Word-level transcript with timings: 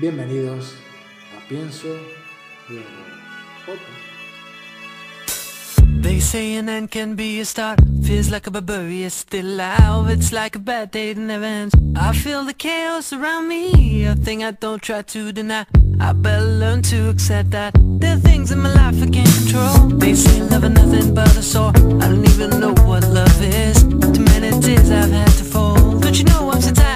Bienvenidos 0.00 0.76
a 1.36 1.46
Pienso 1.46 1.94
They 6.00 6.20
say 6.20 6.54
an 6.54 6.70
end 6.70 6.90
can 6.90 7.16
be 7.16 7.38
a 7.40 7.44
start. 7.44 7.80
Feels 8.02 8.30
like 8.30 8.46
a 8.46 8.50
barbarian 8.50 9.10
still 9.10 9.44
alive. 9.44 10.08
It's 10.08 10.32
like 10.32 10.56
a 10.56 10.58
bad 10.58 10.90
day 10.90 11.12
that 11.12 11.20
never 11.20 11.44
ends. 11.44 11.74
I 11.94 12.14
feel 12.14 12.44
the 12.44 12.54
chaos 12.54 13.12
around 13.12 13.48
me 13.48 14.06
A 14.06 14.14
thing 14.14 14.42
I 14.42 14.52
don't 14.52 14.80
try 14.80 15.02
to 15.02 15.32
deny. 15.32 15.66
I 16.00 16.14
better 16.14 16.46
learn 16.46 16.80
to 16.84 17.10
accept 17.10 17.50
that 17.50 17.74
There 18.00 18.14
are 18.16 18.20
things 18.20 18.52
in 18.52 18.58
my 18.60 18.72
life 18.72 19.02
I 19.02 19.06
can't 19.06 19.28
control. 19.28 19.98
They 19.98 20.14
say 20.14 20.40
love 20.40 20.64
is 20.64 20.70
nothing 20.70 21.12
but 21.12 21.36
a 21.36 21.42
sore. 21.42 21.72
I 21.76 22.08
don't 22.08 22.26
even 22.26 22.58
know 22.58 22.72
what 22.88 23.06
love 23.06 23.42
is. 23.42 23.82
Too 23.82 24.24
many 24.32 24.50
tears 24.62 24.90
I've 24.90 25.10
had 25.10 25.32
to 25.40 25.44
fold 25.44 26.00
Don't 26.00 26.16
you 26.18 26.24
know 26.24 26.50
I'm 26.50 26.62
so 26.62 26.72
tired 26.72 26.89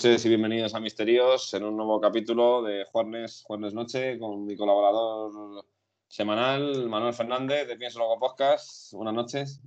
noches 0.00 0.24
y 0.24 0.28
bienvenidos 0.30 0.74
a 0.74 0.80
Misterios 0.80 1.52
en 1.52 1.62
un 1.62 1.76
nuevo 1.76 2.00
capítulo 2.00 2.62
de 2.62 2.86
Jueves, 2.90 3.42
Jueves 3.44 3.74
Noche 3.74 4.18
con 4.18 4.46
mi 4.46 4.56
colaborador 4.56 5.62
semanal, 6.08 6.88
Manuel 6.88 7.12
Fernández 7.12 7.68
de 7.68 7.76
Pienso 7.76 7.98
Luego 7.98 8.18
Podcast. 8.18 8.94
Buenas 8.94 9.12
noches. 9.12 9.60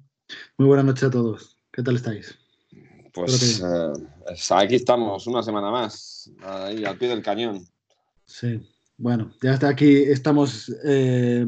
Muy 0.57 0.67
buenas 0.67 0.85
noches 0.85 1.03
a 1.03 1.11
todos. 1.11 1.59
¿Qué 1.71 1.83
tal 1.83 1.97
estáis? 1.97 2.35
Pues 3.13 3.61
eh, 3.61 3.93
aquí 4.49 4.73
estamos, 4.73 5.27
una 5.27 5.43
semana 5.43 5.69
más, 5.69 6.31
ahí 6.41 6.83
al 6.83 6.97
pie 6.97 7.09
del 7.09 7.21
cañón. 7.21 7.67
Sí, 8.25 8.59
bueno, 8.97 9.29
ya 9.39 9.53
está 9.53 9.67
aquí, 9.67 9.97
estamos 9.97 10.73
eh, 10.83 11.45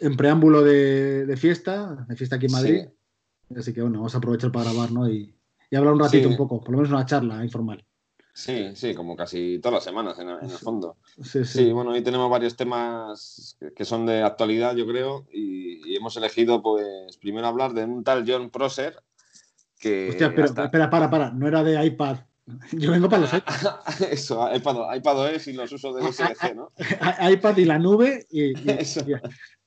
en 0.00 0.16
preámbulo 0.16 0.62
de, 0.62 1.26
de 1.26 1.36
fiesta, 1.36 2.06
de 2.08 2.16
fiesta 2.16 2.36
aquí 2.36 2.46
en 2.46 2.52
Madrid. 2.52 2.84
Así 3.54 3.74
que 3.74 3.82
bueno, 3.82 3.98
vamos 3.98 4.14
a 4.14 4.18
aprovechar 4.18 4.50
para 4.50 4.72
grabar, 4.72 4.90
¿no? 4.90 5.06
Y, 5.06 5.36
y 5.70 5.76
hablar 5.76 5.92
un 5.92 6.00
ratito 6.00 6.28
Sí. 6.28 6.30
un 6.30 6.38
poco, 6.38 6.60
por 6.62 6.70
lo 6.70 6.78
menos 6.78 6.90
una 6.90 7.04
charla 7.04 7.44
informal. 7.44 7.84
Sí, 8.34 8.72
sí, 8.74 8.94
como 8.94 9.14
casi 9.14 9.58
todas 9.58 9.74
las 9.74 9.84
semanas 9.84 10.18
en, 10.18 10.28
en 10.30 10.42
el 10.44 10.50
fondo. 10.50 10.96
Sí, 11.22 11.44
sí. 11.44 11.64
Sí, 11.64 11.72
bueno, 11.72 11.90
hoy 11.90 12.02
tenemos 12.02 12.30
varios 12.30 12.56
temas 12.56 13.58
que- 13.76 13.84
son 13.84 14.06
de 14.06 14.22
actualidad, 14.22 14.74
yo 14.74 14.86
creo, 14.86 15.26
y, 15.32 15.86
y 15.92 15.96
hemos 15.96 16.16
elegido, 16.16 16.62
pues, 16.62 17.16
primero 17.18 17.46
hablar 17.46 17.74
de 17.74 17.84
un 17.84 18.02
tal 18.04 18.24
John 18.26 18.48
Prosser 18.50 19.02
que... 19.78 20.08
Hostia, 20.08 20.30
pero, 20.34 20.44
hasta- 20.46 20.64
espera, 20.64 20.88
para, 20.88 21.10
para, 21.10 21.30
no 21.30 21.46
era 21.46 21.62
de 21.62 21.84
iPad. 21.84 22.18
Yo 22.72 22.90
vengo 22.90 23.08
para 23.08 23.22
los 23.22 23.32
iPad, 23.34 23.54
Eso, 24.10 24.48
iPad, 24.54 24.94
iPadOS 24.96 25.46
y 25.48 25.52
los 25.52 25.70
usos 25.70 25.94
del 25.94 26.06
SDG, 26.12 26.56
¿no? 26.56 26.72
iPad 27.30 27.56
y 27.58 27.64
la 27.66 27.78
nube 27.78 28.26
y, 28.30 28.52
y- 28.52 28.78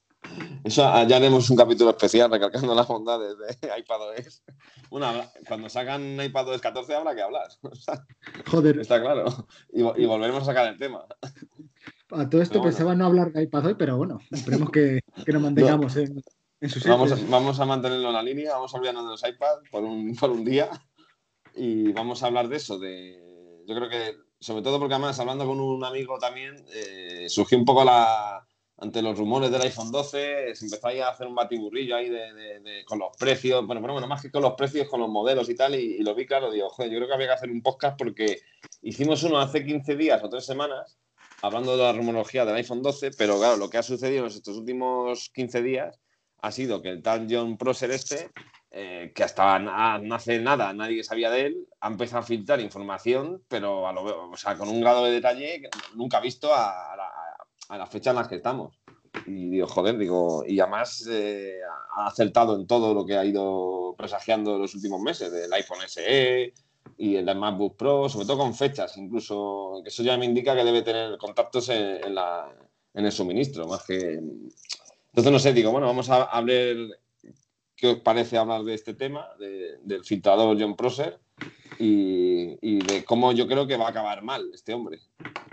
Eso. 0.64 0.84
ah, 0.86 1.04
ya 1.04 1.18
haremos 1.18 1.50
un 1.50 1.58
capítulo 1.58 1.92
especial 1.92 2.32
recalcando 2.32 2.74
las 2.74 2.88
bondades 2.88 3.36
de 3.38 3.70
iPadOS. 3.80 4.44
Habrá- 4.92 5.32
cuando 5.48 5.70
sacan 5.70 6.20
iPadOS 6.22 6.62
14 6.62 6.96
habrá 6.96 7.14
que 7.16 7.22
hablar, 7.22 7.48
o 7.62 7.76
sea, 7.76 8.06
joder, 8.48 8.80
está 8.80 9.02
claro. 9.02 9.26
Y, 9.74 9.82
y 9.82 10.06
volveremos 10.06 10.44
a 10.44 10.46
sacar 10.46 10.68
el 10.68 10.78
tema. 10.78 11.06
a 12.12 12.30
todo 12.30 12.42
esto 12.42 12.54
pero 12.54 12.62
bueno. 12.62 12.64
pensaba 12.64 12.96
no 12.96 13.06
hablar 13.06 13.32
de 13.32 13.44
iPad 13.44 13.66
hoy, 13.68 13.76
pero 13.76 13.98
bueno, 13.98 14.20
esperemos 14.32 14.70
que, 14.72 15.02
que 15.26 15.32
nos 15.34 15.42
mantengamos 15.42 15.96
en, 15.98 16.22
en 16.62 16.70
sitio. 16.70 16.92
Vamos, 16.92 17.12
a- 17.12 17.18
vamos 17.30 17.60
a 17.60 17.66
mantenerlo 17.66 18.08
en 18.08 18.14
la 18.14 18.24
línea, 18.24 18.54
vamos 18.54 18.74
a 18.74 18.78
olvidarnos 18.78 19.04
de 19.06 19.10
los 19.12 19.24
iPads 19.28 19.70
por 19.70 19.84
un, 19.84 20.16
por 20.16 20.32
un 20.32 20.44
día 20.46 20.70
y 21.56 21.92
vamos 21.94 22.24
a 22.24 22.28
hablar 22.28 22.48
de 22.48 22.56
eso. 22.58 22.80
De, 22.80 23.64
yo 23.68 23.76
creo 23.76 23.90
que, 23.90 24.16
sobre 24.40 24.62
todo 24.64 24.80
porque 24.80 24.94
además, 24.96 25.20
hablando 25.20 25.46
con 25.46 25.60
un 25.60 25.84
amigo 25.84 26.18
también, 26.20 26.56
eh, 26.74 27.26
surgió 27.30 27.58
un 27.58 27.66
poco 27.66 27.84
la. 27.84 28.46
Ante 28.78 29.02
los 29.02 29.18
rumores 29.18 29.50
del 29.52 29.62
iPhone 29.62 29.90
12, 29.92 30.54
se 30.54 30.66
empezó 30.66 30.88
ahí 30.88 31.00
a 31.00 31.08
hacer 31.10 31.28
un 31.28 31.36
batiburrillo 31.36 31.96
ahí 31.96 32.10
de, 32.10 32.34
de- 32.34 32.60
de- 32.60 32.86
con 32.86 33.00
los 33.00 33.16
precios. 33.18 33.66
Bueno, 33.66 33.82
bueno, 33.82 34.06
más 34.08 34.22
que 34.22 34.30
con 34.32 34.42
los 34.42 34.54
precios, 34.56 34.90
con 34.90 35.00
los 35.00 35.10
modelos 35.10 35.48
y 35.50 35.56
tal. 35.56 35.76
Y, 35.76 35.96
y 35.98 36.04
lo 36.04 36.14
vi 36.14 36.26
claro, 36.26 36.52
digo, 36.52 36.70
joder, 36.70 36.92
yo 36.92 36.98
creo 36.98 37.08
que 37.08 37.14
había 37.14 37.28
que 37.28 37.34
hacer 37.34 37.50
un 37.52 37.62
podcast 37.62 37.98
porque 37.98 38.42
hicimos 38.82 39.24
uno 39.24 39.40
hace 39.40 39.64
15 39.66 39.96
días 39.96 40.22
o 40.24 40.30
3 40.30 40.46
semanas 40.46 40.98
hablando 41.42 41.78
de 41.78 41.84
la 41.84 41.94
rumorología 41.94 42.44
del 42.44 42.56
iPhone 42.56 42.82
12, 42.82 43.12
pero 43.18 43.38
claro, 43.38 43.56
lo 43.58 43.70
que 43.70 43.78
ha 43.78 43.84
sucedido 43.84 44.26
en 44.26 44.32
estos 44.32 44.58
últimos 44.58 45.30
15 45.34 45.62
días 45.62 46.00
ha 46.42 46.52
sido 46.52 46.82
que 46.82 46.90
el 46.90 47.02
tal 47.02 47.28
John 47.30 47.58
Prosser 47.58 47.92
este, 47.92 48.30
eh, 48.72 49.12
que 49.16 49.24
hasta 49.24 49.58
na- 49.60 50.00
no 50.00 50.16
hace 50.16 50.40
nada 50.40 50.74
nadie 50.74 51.04
sabía 51.04 51.30
de 51.30 51.42
él, 51.48 51.68
ha 51.80 51.88
empezado 51.88 52.22
a 52.22 52.26
filtrar 52.26 52.60
información, 52.60 53.42
pero 53.48 53.88
a 53.88 53.94
lo, 53.94 54.32
o 54.32 54.38
sea, 54.38 54.58
con 54.58 54.68
un 54.70 54.82
grado 54.82 55.06
de 55.06 55.12
detalle 55.12 55.62
que 55.62 55.70
nunca 55.96 56.20
visto 56.20 56.54
a, 56.54 56.94
a 56.94 56.98
la, 56.98 57.08
a 57.70 57.78
la 57.78 57.88
fecha 57.88 58.12
en 58.12 58.16
la 58.18 58.28
que 58.28 58.36
estamos. 58.36 58.80
Y 59.26 59.50
digo, 59.50 59.68
joder, 59.68 59.98
digo, 59.98 60.44
y 60.46 60.60
además 60.60 61.08
eh, 61.10 61.60
ha 61.96 62.08
acertado 62.08 62.56
en 62.56 62.68
todo 62.68 62.94
lo 62.94 63.06
que 63.06 63.16
ha 63.18 63.24
ido 63.26 63.96
presagiando 63.98 64.58
los 64.58 64.76
últimos 64.76 65.00
meses, 65.02 65.32
del 65.32 65.52
iPhone 65.54 65.80
SE 65.88 66.54
y 66.98 67.16
el 67.16 67.26
MacBook 67.36 67.78
Pro, 67.78 68.10
sobre 68.10 68.26
todo 68.28 68.40
con 68.40 68.54
fechas, 68.54 68.98
incluso, 68.98 69.80
que 69.84 69.90
eso 69.90 70.04
ya 70.04 70.18
me 70.18 70.26
indica 70.26 70.54
que 70.56 70.64
debe 70.66 70.82
tener 70.82 71.18
contactos 71.18 71.70
en, 71.70 72.04
en 72.04 72.14
la, 72.16 72.54
en 72.94 73.06
el 73.06 73.12
suministro, 73.12 73.68
más 73.68 73.84
que... 73.86 74.20
Entonces, 75.08 75.32
no 75.32 75.40
sé, 75.40 75.54
digo, 75.54 75.72
bueno, 75.72 75.88
vamos 75.88 76.10
a 76.10 76.24
hablar, 76.24 76.76
¿qué 77.78 77.88
os 77.88 78.00
parece 78.00 78.38
hablar 78.38 78.64
de 78.64 78.74
este 78.74 78.94
tema, 78.94 79.30
de- 79.40 79.78
del 79.82 80.04
filtrador 80.04 80.58
John 80.60 80.76
Prosser 80.76 81.18
y, 81.80 82.58
y 82.62 82.80
de 82.86 83.06
cómo 83.06 83.32
yo 83.32 83.48
creo 83.48 83.66
que 83.66 83.78
va 83.78 83.88
a 83.88 83.90
acabar 83.92 84.22
mal 84.24 84.52
este 84.54 84.74
hombre? 84.74 85.00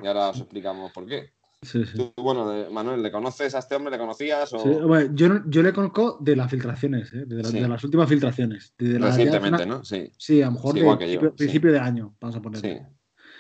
Y 0.02 0.06
ahora 0.08 0.30
os 0.30 0.38
explicamos 0.40 0.90
por 0.92 1.06
qué. 1.06 1.30
Sí, 1.62 1.84
sí. 1.84 1.96
Tú, 1.96 2.12
bueno, 2.20 2.52
Manuel, 2.72 3.02
¿le 3.02 3.12
conoces 3.12 3.54
a 3.54 3.60
este 3.60 3.76
hombre? 3.76 3.92
¿Le 3.92 3.98
conocías? 3.98 4.52
O... 4.52 4.58
Sí, 4.58 4.68
bueno, 4.84 5.14
yo, 5.14 5.42
yo 5.46 5.62
le 5.62 5.72
conozco 5.72 6.18
de 6.20 6.34
las 6.34 6.50
filtraciones, 6.50 7.12
¿eh? 7.12 7.24
de, 7.24 7.36
la- 7.42 7.48
Sí. 7.48 7.60
de 7.60 7.68
las 7.68 7.84
últimas 7.84 8.08
filtraciones. 8.08 8.74
de 8.78 8.98
la- 8.98 9.06
Recientemente, 9.06 9.62
una- 9.64 9.76
¿no? 9.76 9.84
Sí, 9.84 10.10
Sí, 10.18 10.42
a 10.42 10.46
lo 10.46 10.52
mejor 10.52 10.74
de 10.74 11.12
yo, 11.20 11.34
principio, 11.36 11.70
de 11.72 11.78
año, 11.78 12.16
vamos 12.20 12.36
a 12.36 12.42
poner. 12.42 12.60
sí, 12.60 12.78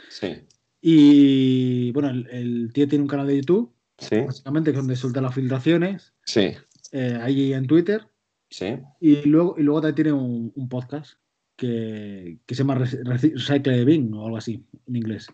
sí, 0.08 0.46
Y 0.80 1.90
bueno, 1.92 2.10
el, 2.10 2.28
el 2.30 2.72
tío 2.72 2.86
tiene 2.88 3.02
un 3.02 3.08
canal 3.08 3.26
de 3.26 3.36
YouTube, 3.36 3.72
sí, 3.98 4.20
básicamente, 4.20 4.72
donde 4.72 4.94
suelta 4.96 5.20
las 5.20 5.34
filtraciones, 5.34 6.12
sí, 6.24 6.52
eh, 6.92 7.18
ahí 7.20 7.52
en 7.54 7.66
Twitter, 7.66 8.06
sí, 8.50 8.76
y 9.00 9.16
luego, 9.28 9.54
y 9.58 9.62
luego 9.62 9.80
también 9.80 9.94
tiene 9.96 10.12
un, 10.12 10.52
un 10.54 10.68
podcast 10.68 11.14
que, 11.56 12.38
que 12.46 12.54
se 12.54 12.62
llama 12.62 12.76
Rec- 12.78 13.02
Rec- 13.04 13.32
Recycle 13.34 13.84
Bin 13.84 14.12
o 14.14 14.24
algo 14.26 14.36
así, 14.36 14.64
en 14.86 14.96
inglés. 14.96 15.26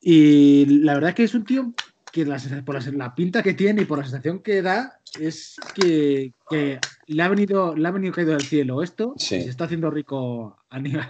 Y 0.00 0.64
la 0.82 0.94
verdad 0.94 1.10
es 1.10 1.16
que 1.16 1.24
es 1.24 1.34
un 1.34 1.44
tío 1.44 1.74
que 2.12 2.24
la, 2.24 2.38
por 2.64 2.74
la, 2.82 2.90
la 2.92 3.14
pinta 3.14 3.42
que 3.42 3.54
tiene 3.54 3.82
y 3.82 3.84
por 3.84 3.98
la 3.98 4.04
sensación 4.04 4.40
que 4.40 4.62
da, 4.62 4.98
es 5.18 5.56
que, 5.74 6.32
que 6.48 6.78
le, 7.06 7.22
ha 7.22 7.28
venido, 7.28 7.74
le 7.76 7.86
ha 7.86 7.90
venido 7.90 8.12
caído 8.14 8.32
del 8.32 8.42
cielo 8.42 8.82
esto 8.82 9.14
Sí. 9.16 9.36
y 9.36 9.42
se 9.42 9.50
está 9.50 9.64
haciendo 9.64 9.90
rico 9.90 10.56
a, 10.70 10.78
nivel, 10.78 11.04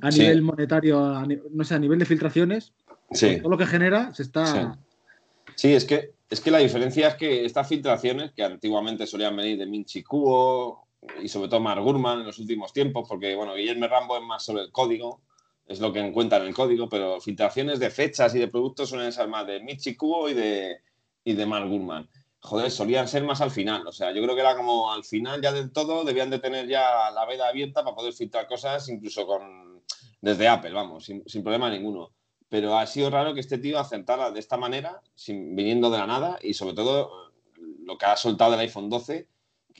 a 0.00 0.10
Sí. 0.12 0.20
nivel 0.20 0.42
monetario, 0.42 1.04
a 1.04 1.26
no 1.50 1.64
sé, 1.64 1.74
a 1.74 1.78
nivel 1.78 1.98
de 1.98 2.06
filtraciones. 2.06 2.72
sí. 3.12 3.38
Todo 3.40 3.50
lo 3.50 3.58
que 3.58 3.66
genera 3.66 4.12
se 4.14 4.22
está. 4.22 4.46
Sí. 4.46 4.78
Sí, 5.56 5.74
es 5.74 5.84
que, 5.84 6.12
es 6.30 6.40
que 6.40 6.50
la 6.50 6.58
diferencia 6.58 7.08
es 7.08 7.14
que 7.16 7.44
estas 7.44 7.68
filtraciones, 7.68 8.32
que 8.32 8.42
antiguamente 8.44 9.06
solían 9.06 9.36
venir 9.36 9.58
de 9.58 9.66
Minchi 9.66 10.02
Kuo 10.02 10.86
y 11.22 11.28
sobre 11.28 11.48
todo 11.48 11.60
Mark 11.60 11.82
Gurman 11.82 12.20
en 12.20 12.26
los 12.26 12.38
últimos 12.38 12.72
tiempos, 12.72 13.06
porque 13.08 13.34
bueno, 13.34 13.54
Guillermo 13.54 13.86
Rambo 13.88 14.16
es 14.16 14.22
más 14.22 14.42
sobre 14.44 14.62
el 14.62 14.70
código, 14.70 15.20
es 15.70 15.78
lo 15.78 15.92
que 15.92 16.00
encuentran 16.00 16.42
en 16.42 16.48
el 16.48 16.54
código, 16.54 16.88
pero 16.88 17.20
filtraciones 17.20 17.78
de 17.78 17.90
fechas 17.90 18.34
y 18.34 18.40
de 18.40 18.48
productos 18.48 18.88
suelen 18.88 19.12
ser 19.12 19.28
más 19.28 19.46
de 19.46 19.60
Michi 19.60 19.94
Kuo 19.94 20.28
y 20.28 20.34
de, 20.34 20.78
y 21.22 21.32
de 21.32 21.46
Mark 21.46 21.68
Gurman. 21.68 22.10
Joder, 22.40 22.72
solían 22.72 23.06
ser 23.06 23.22
más 23.22 23.40
al 23.40 23.52
final, 23.52 23.86
o 23.86 23.92
sea, 23.92 24.12
yo 24.12 24.20
creo 24.20 24.34
que 24.34 24.40
era 24.40 24.56
como 24.56 24.92
al 24.92 25.04
final 25.04 25.40
ya 25.40 25.52
del 25.52 25.70
todo, 25.70 26.02
debían 26.02 26.28
de 26.28 26.40
tener 26.40 26.66
ya 26.66 27.12
la 27.12 27.24
veda 27.24 27.46
abierta 27.46 27.84
para 27.84 27.94
poder 27.94 28.12
filtrar 28.12 28.48
cosas, 28.48 28.88
incluso 28.88 29.24
con 29.28 29.80
desde 30.20 30.48
Apple, 30.48 30.72
vamos, 30.72 31.04
sin, 31.04 31.22
problema 31.42 31.70
ninguno 31.70 32.10
pero 32.48 32.76
ha 32.76 32.84
sido 32.84 33.10
raro 33.10 33.32
que 33.32 33.38
este 33.38 33.58
tío 33.58 33.78
acertara 33.78 34.32
de 34.32 34.40
esta 34.40 34.56
manera, 34.56 35.00
sin, 35.14 35.54
viniendo 35.54 35.88
de 35.88 35.98
la 35.98 36.08
nada, 36.08 36.36
y 36.42 36.54
sobre 36.54 36.74
todo 36.74 37.30
lo 37.84 37.96
que 37.96 38.06
ha 38.06 38.16
soltado 38.16 38.50
del 38.50 38.60
iPhone 38.60 38.90
12, 38.90 39.18
que 39.20 39.28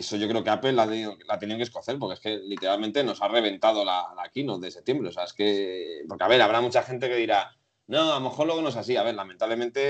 eso 0.00 0.16
yo 0.16 0.28
creo 0.28 0.42
que 0.42 0.50
Apple 0.50 0.72
la, 0.72 0.82
ha 0.84 0.88
tenido- 0.88 1.16
la 1.28 1.38
tenido 1.38 1.56
que 1.58 1.62
escocer, 1.64 1.98
porque 1.98 2.14
es 2.14 2.20
que 2.20 2.36
literalmente 2.38 3.04
nos 3.04 3.20
ha 3.22 3.28
reventado 3.28 3.84
la, 3.84 4.04
la 4.16 4.28
keynote 4.30 4.66
de 4.66 4.70
septiembre. 4.72 5.08
O 5.08 5.12
sea, 5.12 5.24
es 5.24 5.32
que, 5.32 6.02
porque 6.08 6.24
a 6.24 6.28
ver, 6.28 6.40
habrá 6.42 6.60
mucha 6.60 6.82
gente 6.82 7.08
que 7.08 7.16
dirá, 7.16 7.50
no, 7.86 8.12
a 8.12 8.18
lo 8.18 8.28
mejor 8.28 8.46
luego 8.46 8.62
no 8.62 8.68
es 8.70 8.76
así. 8.76 8.96
A 8.96 9.02
ver, 9.02 9.14
lamentablemente 9.14 9.80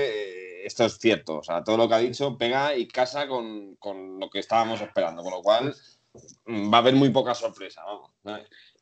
eh, 0.61 0.65
esto 0.65 0.85
es 0.85 0.97
cierto. 0.97 1.37
O 1.39 1.43
sea, 1.43 1.63
todo 1.63 1.77
lo 1.77 1.87
que 1.87 1.95
ha 1.95 1.99
dicho 1.99 2.37
pega 2.37 2.75
y 2.75 2.87
casa 2.87 3.27
con, 3.27 3.75
con 3.75 4.19
lo 4.19 4.29
que 4.29 4.39
estábamos 4.39 4.81
esperando, 4.81 5.23
con 5.23 5.31
lo 5.33 5.41
cual 5.41 5.73
mm, 6.45 6.71
va 6.73 6.77
a 6.77 6.81
haber 6.81 6.95
muy 6.95 7.09
poca 7.09 7.33
sorpresa, 7.33 7.81
vamos. 7.83 8.11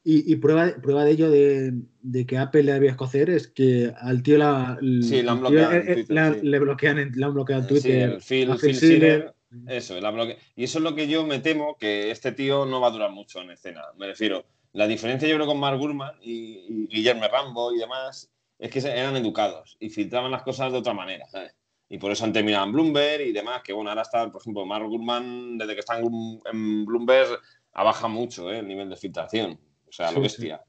Y, 0.03 0.31
y 0.31 0.37
prueba, 0.37 0.73
prueba 0.81 1.03
de 1.03 1.11
ello 1.11 1.29
de, 1.29 1.73
de 2.01 2.25
que 2.25 2.37
Apple 2.37 2.63
le 2.63 2.71
había 2.71 2.91
escocer 2.91 3.29
es 3.29 3.49
que 3.49 3.93
al 3.99 4.23
tío 4.23 4.37
la, 4.37 4.77
Sí, 5.01 5.19
han 5.19 5.43
tío, 5.43 5.71
en 5.71 5.77
eh, 5.81 5.83
eh, 5.91 5.93
Twitter, 5.95 6.15
la- 6.15 6.33
sí. 6.33 6.39
le 6.41 6.59
bloquean 6.59 6.97
en, 6.99 7.11
le 7.11 7.25
han 7.25 7.33
bloqueado 7.33 7.61
en 7.63 7.67
Sí, 7.67 7.73
Twitter. 7.73 8.09
el 8.13 8.21
Phil 8.21 8.57
Phil 8.57 8.75
Schiller. 8.75 9.35
Eso, 9.67 9.99
la 9.99 10.11
bloque- 10.11 10.37
y 10.55 10.63
eso 10.63 10.77
es 10.77 10.83
lo 10.83 10.95
que 10.95 11.07
yo 11.07 11.25
me 11.25 11.39
temo, 11.39 11.77
que 11.77 12.11
este 12.11 12.31
tío 12.31 12.65
no 12.65 12.81
va 12.81 12.87
a 12.87 12.91
durar 12.91 13.11
mucho 13.11 13.41
en 13.41 13.51
escena. 13.51 13.83
Me 13.97 14.07
refiero, 14.07 14.45
la 14.73 14.87
diferencia 14.87 15.27
yo 15.27 15.35
creo 15.35 15.47
con 15.47 15.59
Mark 15.59 15.79
Gurman 15.79 16.17
y, 16.21 16.65
y 16.67 16.87
Guillermo 16.87 17.27
Rambo 17.27 17.73
y 17.73 17.79
demás 17.79 18.29
es 18.59 18.69
que 18.69 18.79
eran 18.79 19.15
educados 19.15 19.77
y 19.79 19.89
filtraban 19.89 20.31
las 20.31 20.43
cosas 20.43 20.71
de 20.71 20.77
otra 20.77 20.93
manera. 20.93 21.27
¿sabes? 21.27 21.55
y 21.89 21.97
por 21.97 22.11
eso 22.11 22.23
han 22.23 22.31
terminado 22.33 22.65
en 22.65 22.71
Bloomberg 22.71 23.21
y 23.21 23.31
demás, 23.31 23.63
que 23.63 23.73
bueno, 23.73 23.89
ahora 23.89 24.03
está, 24.03 24.31
por 24.31 24.41
ejemplo, 24.41 24.65
Mark 24.65 24.87
Gurman, 24.87 25.57
desde 25.57 25.73
que 25.73 25.79
está 25.79 25.99
en, 25.99 26.85
Bloomberg, 26.85 27.39
ha 27.73 27.83
bajado 27.83 28.09
mucho 28.09 28.51
¿eh? 28.51 28.59
el 28.59 28.67
nivel 28.67 28.89
de 28.89 28.95
filtración, 28.95 29.59
o 29.87 29.91
sea, 29.91 30.11
lo 30.11 30.21
bestia. 30.21 30.61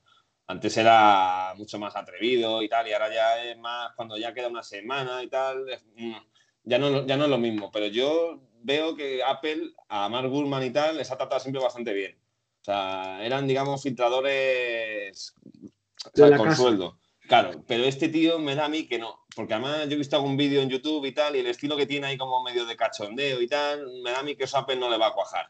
Antes 0.47 0.77
era 0.79 1.55
mucho 1.57 1.79
más 1.79 1.95
atrevido 1.95 2.63
y 2.63 2.69
tal, 2.69 2.89
y 2.89 2.93
ahora 2.93 3.13
ya 3.13 3.45
es 3.45 3.59
más 3.59 3.93
cuando 3.95 4.17
ya 4.17 4.33
queda 4.33 4.49
una 4.49 4.63
semana 4.63 5.23
y 5.23 5.29
tal, 5.29 5.67
mm, 5.95 6.17
ya 6.65 6.79
no, 6.79 7.07
ya 7.07 7.17
no 7.19 7.25
es 7.25 7.31
lo 7.31 7.39
mismo, 7.39 7.71
pero 7.71 7.87
yo 7.87 8.41
veo 8.63 8.97
que 8.97 9.23
Apple 9.23 9.73
a 9.89 10.09
Mark 10.09 10.29
Gurman 10.29 10.65
y 10.65 10.71
tal 10.71 10.97
les 10.97 11.11
ha 11.11 11.17
tratado 11.17 11.41
siempre 11.41 11.63
bastante 11.63 11.93
bien. 11.93 12.17
O 12.61 12.65
sea, 12.65 13.25
eran, 13.25 13.47
digamos, 13.47 13.83
filtradores 13.83 15.35
con 16.15 16.57
sueldo. 16.57 16.99
Claro, 17.27 17.63
pero 17.67 17.85
este 17.85 18.09
tío 18.09 18.41
me 18.41 18.57
da 18.57 18.65
a 18.65 18.69
mí 18.69 18.89
que 18.89 18.99
no, 18.99 19.21
porque 19.37 19.55
además 19.55 19.87
yo 19.87 19.95
he 19.95 19.99
visto 19.99 20.17
algún 20.17 20.37
vídeo 20.37 20.63
en 20.63 20.69
YouTube 20.69 21.05
y 21.07 21.13
tal, 21.13 21.37
y 21.37 21.39
el 21.39 21.47
estilo 21.47 21.77
que 21.77 21.87
tiene 21.87 22.09
ahí 22.09 22.19
como 22.19 22.43
medio 22.43 22.67
de 22.67 22.77
cachondeo 22.77 23.41
y 23.41 23.47
tal, 23.47 23.87
me 24.03 24.11
da 24.11 24.19
a 24.19 24.23
mí 24.25 24.35
que 24.35 24.45
eso 24.45 24.59
Apple 24.59 24.77
no 24.77 24.91
le 24.91 24.99
va 24.99 25.09
a 25.09 25.13
cuajar. 25.13 25.47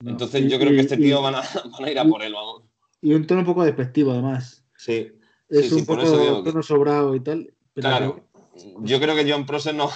Entonces 0.00 0.50
yo 0.50 0.58
creo 0.58 0.70
que 0.70 0.80
este 0.80 0.96
tío 0.96 1.20
van, 1.22 1.34
a, 1.34 1.90
ir 1.90 1.98
a 1.98 2.04
por 2.04 2.22
él, 2.22 2.32
vamos. 2.32 2.62
Y 3.02 3.12
un 3.12 3.26
tono 3.26 3.40
un 3.40 3.46
poco 3.46 3.62
despectivo, 3.62 4.12
además. 4.12 4.64
Sí. 4.78 5.12
Es 5.50 5.70
un 5.70 5.84
poco 5.84 6.42
tono 6.42 6.62
sobrado 6.62 7.14
y 7.14 7.20
tal. 7.20 7.52
claro. 7.74 8.24
Yo 8.80 8.98
creo 8.98 9.14
que 9.14 9.30
John 9.30 9.46
Prosser 9.46 9.74
no, 9.74 9.88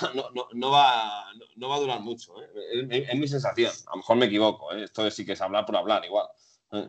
no, 0.54 0.70
va, 0.70 1.24
no 1.62 1.68
va 1.68 1.76
a 1.76 1.80
durar 1.80 2.00
mucho. 2.00 2.34
¿eh? 2.42 3.06
Es, 3.08 3.18
mi 3.18 3.28
sensación. 3.28 3.70
A 3.86 3.90
lo 3.92 3.96
mejor 3.98 4.16
me 4.16 4.26
equivoco. 4.26 4.74
¿eh? 4.74 4.84
Esto 4.84 5.08
sí 5.10 5.24
que 5.24 5.32
es 5.32 5.40
hablar 5.40 5.64
por 5.64 5.76
hablar, 5.76 6.04
igual. 6.04 6.26
¿eh? 6.72 6.88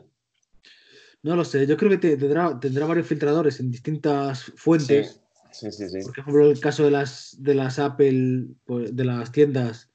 No 1.22 1.38
lo 1.38 1.46
sé, 1.46 1.66
yo 1.66 1.78
creo 1.78 1.92
que 1.92 2.18
tendrá, 2.18 2.60
tendrá 2.60 2.86
varios 2.86 3.08
filtradores 3.08 3.60
en 3.62 3.72
distintas 3.72 4.44
fuentes. 4.58 5.22
Sí, 5.52 5.72
sí, 5.72 5.88
sí. 5.88 6.00
Por 6.02 6.20
ejemplo, 6.20 6.52
el 6.52 6.60
caso 6.60 6.84
de 6.84 6.92
las, 6.92 7.38
de 7.40 7.54
las 7.54 7.80
Apple, 7.80 8.48
pues, 8.66 8.94
de 8.94 9.06
las 9.06 9.32
tiendas, 9.32 9.90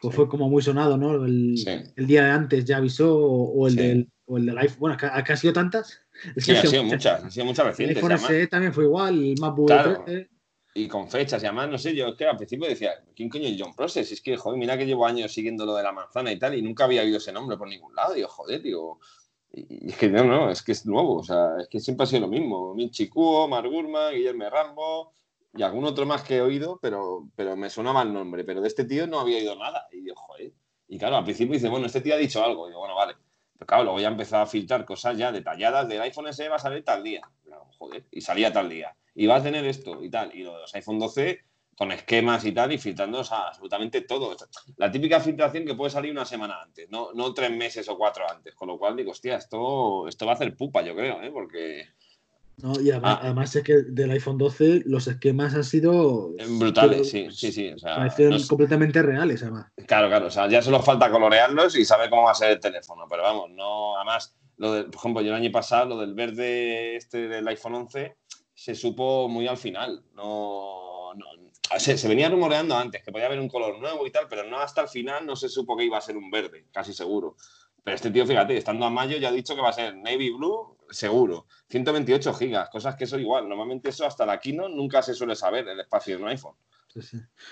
pues 0.00 0.14
fue 0.14 0.28
como 0.28 0.48
muy 0.48 0.62
sonado, 0.62 0.96
¿no? 0.98 1.24
El, 1.24 1.54
día 1.96 2.24
de 2.24 2.30
antes 2.30 2.64
ya 2.66 2.76
avisó, 2.76 3.16
o, 3.16 3.66
el, 3.66 3.74
del, 3.74 4.12
o 4.26 4.36
el 4.36 4.46
del 4.46 4.58
iPhone. 4.58 4.78
Bueno, 4.78 4.94
acá, 4.94 5.32
ha 5.32 5.36
sido 5.36 5.54
tantas. 5.54 6.02
sí, 6.36 6.52
ha 6.52 6.60
sido 6.60 6.84
muchas, 6.84 7.24
ha 7.24 7.30
sido 7.30 7.46
muchas 7.46 7.66
recientes. 7.66 7.96
El 7.96 8.12
iPhone 8.12 8.28
SE 8.28 8.46
también 8.46 8.74
fue 8.74 8.84
igual, 8.84 9.18
el 9.18 9.40
MacBook 9.40 9.68
claro. 9.68 10.04
Y 10.78 10.86
con 10.86 11.10
fechas, 11.10 11.42
y 11.42 11.46
además, 11.46 11.68
no 11.70 11.78
sé, 11.78 11.94
yo 11.94 12.08
es 12.08 12.14
que 12.14 12.24
al 12.24 12.36
principio 12.36 12.68
decía, 12.68 12.92
¿quién 13.16 13.28
coño 13.28 13.48
es 13.48 13.56
John 13.58 13.74
Process? 13.74 14.12
Es 14.12 14.20
que, 14.20 14.36
joder, 14.36 14.58
mira 14.58 14.78
que 14.78 14.86
llevo 14.86 15.06
años 15.06 15.32
siguiendo 15.32 15.66
lo 15.66 15.74
de 15.74 15.82
la 15.82 15.92
manzana 15.92 16.30
y 16.30 16.38
tal, 16.38 16.54
y 16.54 16.62
nunca 16.62 16.84
había 16.84 17.02
oído 17.02 17.18
ese 17.18 17.32
nombre 17.32 17.56
por 17.56 17.68
ningún 17.68 17.94
lado. 17.94 18.14
Digo, 18.14 18.28
joder, 18.28 18.62
digo, 18.62 19.00
y 19.52 19.90
es 19.90 19.96
que 19.96 20.08
no, 20.08 20.24
no, 20.24 20.50
es 20.50 20.62
que 20.62 20.72
es 20.72 20.86
nuevo, 20.86 21.16
o 21.16 21.24
sea, 21.24 21.56
es 21.60 21.68
que 21.68 21.80
siempre 21.80 22.04
ha 22.04 22.06
sido 22.06 22.22
lo 22.22 22.28
mismo. 22.28 22.74
Minchi 22.74 23.08
Kuo, 23.08 23.48
Margurma, 23.48 24.10
Guillermo 24.10 24.50
Rambo 24.50 25.12
y 25.54 25.62
algún 25.62 25.84
otro 25.84 26.06
más 26.06 26.22
que 26.22 26.36
he 26.36 26.40
oído, 26.40 26.78
pero, 26.80 27.28
pero 27.34 27.56
me 27.56 27.70
sonaba 27.70 28.02
el 28.02 28.12
nombre. 28.12 28.44
Pero 28.44 28.60
de 28.60 28.68
este 28.68 28.84
tío 28.84 29.06
no 29.06 29.20
había 29.20 29.38
oído 29.38 29.56
nada. 29.56 29.88
Y 29.90 30.06
yo, 30.06 30.14
joder. 30.14 30.52
Y 30.86 30.98
claro, 30.98 31.16
al 31.16 31.24
principio 31.24 31.54
dice, 31.54 31.68
bueno, 31.68 31.86
este 31.86 32.00
tío 32.00 32.14
ha 32.14 32.18
dicho 32.18 32.44
algo. 32.44 32.68
Y 32.68 32.72
yo, 32.72 32.78
bueno, 32.78 32.94
vale. 32.94 33.14
Pero 33.54 33.66
claro, 33.66 33.84
luego 33.84 34.00
ya 34.00 34.08
empezado 34.08 34.42
a 34.42 34.46
filtrar 34.46 34.84
cosas 34.84 35.16
ya 35.18 35.32
detalladas 35.32 35.88
del 35.88 36.02
iPhone 36.02 36.32
SE 36.32 36.48
va 36.48 36.56
a 36.56 36.60
salir 36.60 36.84
tal 36.84 37.02
día. 37.02 37.28
joder, 37.78 38.04
y 38.10 38.20
salía 38.20 38.52
tal 38.52 38.68
día. 38.68 38.94
Y 39.18 39.26
va 39.26 39.36
a 39.36 39.42
tener 39.42 39.64
esto 39.64 40.00
y 40.00 40.08
tal. 40.08 40.32
Y 40.32 40.44
los 40.44 40.72
iPhone 40.76 41.00
12 41.00 41.40
con 41.76 41.90
esquemas 41.90 42.44
y 42.44 42.52
tal, 42.52 42.72
y 42.72 42.78
filtrando 42.78 43.18
absolutamente 43.18 44.02
todo. 44.02 44.36
La 44.76 44.92
típica 44.92 45.18
filtración 45.18 45.64
que 45.64 45.74
puede 45.74 45.90
salir 45.90 46.12
una 46.12 46.24
semana 46.24 46.62
antes, 46.62 46.88
no, 46.88 47.12
no 47.14 47.34
tres 47.34 47.50
meses 47.50 47.88
o 47.88 47.98
cuatro 47.98 48.24
antes. 48.30 48.54
Con 48.54 48.68
lo 48.68 48.78
cual 48.78 48.94
digo, 48.94 49.10
hostia, 49.10 49.36
esto, 49.36 50.06
esto 50.06 50.24
va 50.24 50.32
a 50.32 50.34
hacer 50.36 50.56
pupa, 50.56 50.82
yo 50.82 50.94
creo, 50.94 51.20
¿eh? 51.20 51.32
porque. 51.32 51.88
No, 52.58 52.80
y 52.80 52.92
ah. 52.92 53.00
además, 53.22 53.54
es 53.56 53.64
que 53.64 53.82
del 53.88 54.12
iPhone 54.12 54.38
12 54.38 54.82
los 54.86 55.08
esquemas 55.08 55.52
han 55.54 55.64
sido 55.64 56.30
brutales, 56.58 57.10
sí, 57.10 57.26
sí, 57.32 57.50
sí. 57.50 57.72
O 57.72 57.78
sea, 57.78 58.08
completamente 58.48 59.02
reales, 59.02 59.42
además. 59.42 59.66
Claro, 59.86 60.08
claro, 60.08 60.26
o 60.26 60.30
sea, 60.30 60.48
ya 60.48 60.62
solo 60.62 60.80
falta 60.80 61.10
colorearlos 61.10 61.76
y 61.76 61.84
saber 61.84 62.08
cómo 62.08 62.24
va 62.24 62.32
a 62.32 62.36
ser 62.36 62.52
el 62.52 62.60
teléfono, 62.60 63.06
pero 63.10 63.24
vamos, 63.24 63.50
no, 63.50 63.96
además, 63.96 64.36
lo 64.58 64.72
de, 64.74 64.84
por 64.84 64.96
ejemplo, 64.96 65.22
yo 65.22 65.30
el 65.30 65.42
año 65.42 65.50
pasado, 65.50 65.86
lo 65.86 66.00
del 66.00 66.14
verde 66.14 66.96
este 66.96 67.26
del 67.26 67.46
iPhone 67.48 67.74
11 67.74 68.16
se 68.58 68.74
supo 68.74 69.28
muy 69.28 69.46
al 69.46 69.56
final, 69.56 70.02
no, 70.16 71.14
no 71.14 71.26
se, 71.78 72.08
venía 72.08 72.28
rumoreando 72.28 72.76
antes 72.76 73.04
que 73.04 73.12
podía 73.12 73.26
haber 73.26 73.38
un 73.38 73.48
color 73.48 73.78
nuevo 73.78 74.04
y 74.04 74.10
tal, 74.10 74.26
pero 74.28 74.42
no 74.42 74.58
hasta 74.58 74.80
el 74.80 74.88
final 74.88 75.24
no 75.24 75.36
se 75.36 75.48
supo 75.48 75.76
que 75.76 75.84
iba 75.84 75.96
a 75.96 76.00
ser 76.00 76.16
un 76.16 76.28
verde, 76.28 76.66
casi 76.72 76.92
seguro. 76.92 77.36
Pero 77.84 77.94
este 77.94 78.10
tío, 78.10 78.26
fíjate, 78.26 78.56
estando 78.56 78.84
a 78.84 78.90
mayo 78.90 79.16
ya 79.16 79.28
ha 79.28 79.32
dicho 79.32 79.54
que 79.54 79.62
va 79.62 79.68
a 79.68 79.72
ser 79.72 79.96
navy 79.96 80.30
blue, 80.30 80.76
seguro. 80.90 81.46
128 81.68 82.34
gigas, 82.34 82.68
cosas 82.68 82.96
que 82.96 83.04
eso 83.04 83.16
igual. 83.16 83.48
Normalmente 83.48 83.90
eso 83.90 84.04
hasta 84.04 84.26
la 84.26 84.40
Kino 84.40 84.68
nunca 84.68 85.02
se 85.02 85.14
suele 85.14 85.36
saber 85.36 85.68
el 85.68 85.78
espacio 85.78 86.16
de 86.16 86.24
un 86.24 86.28
iPhone. 86.28 86.56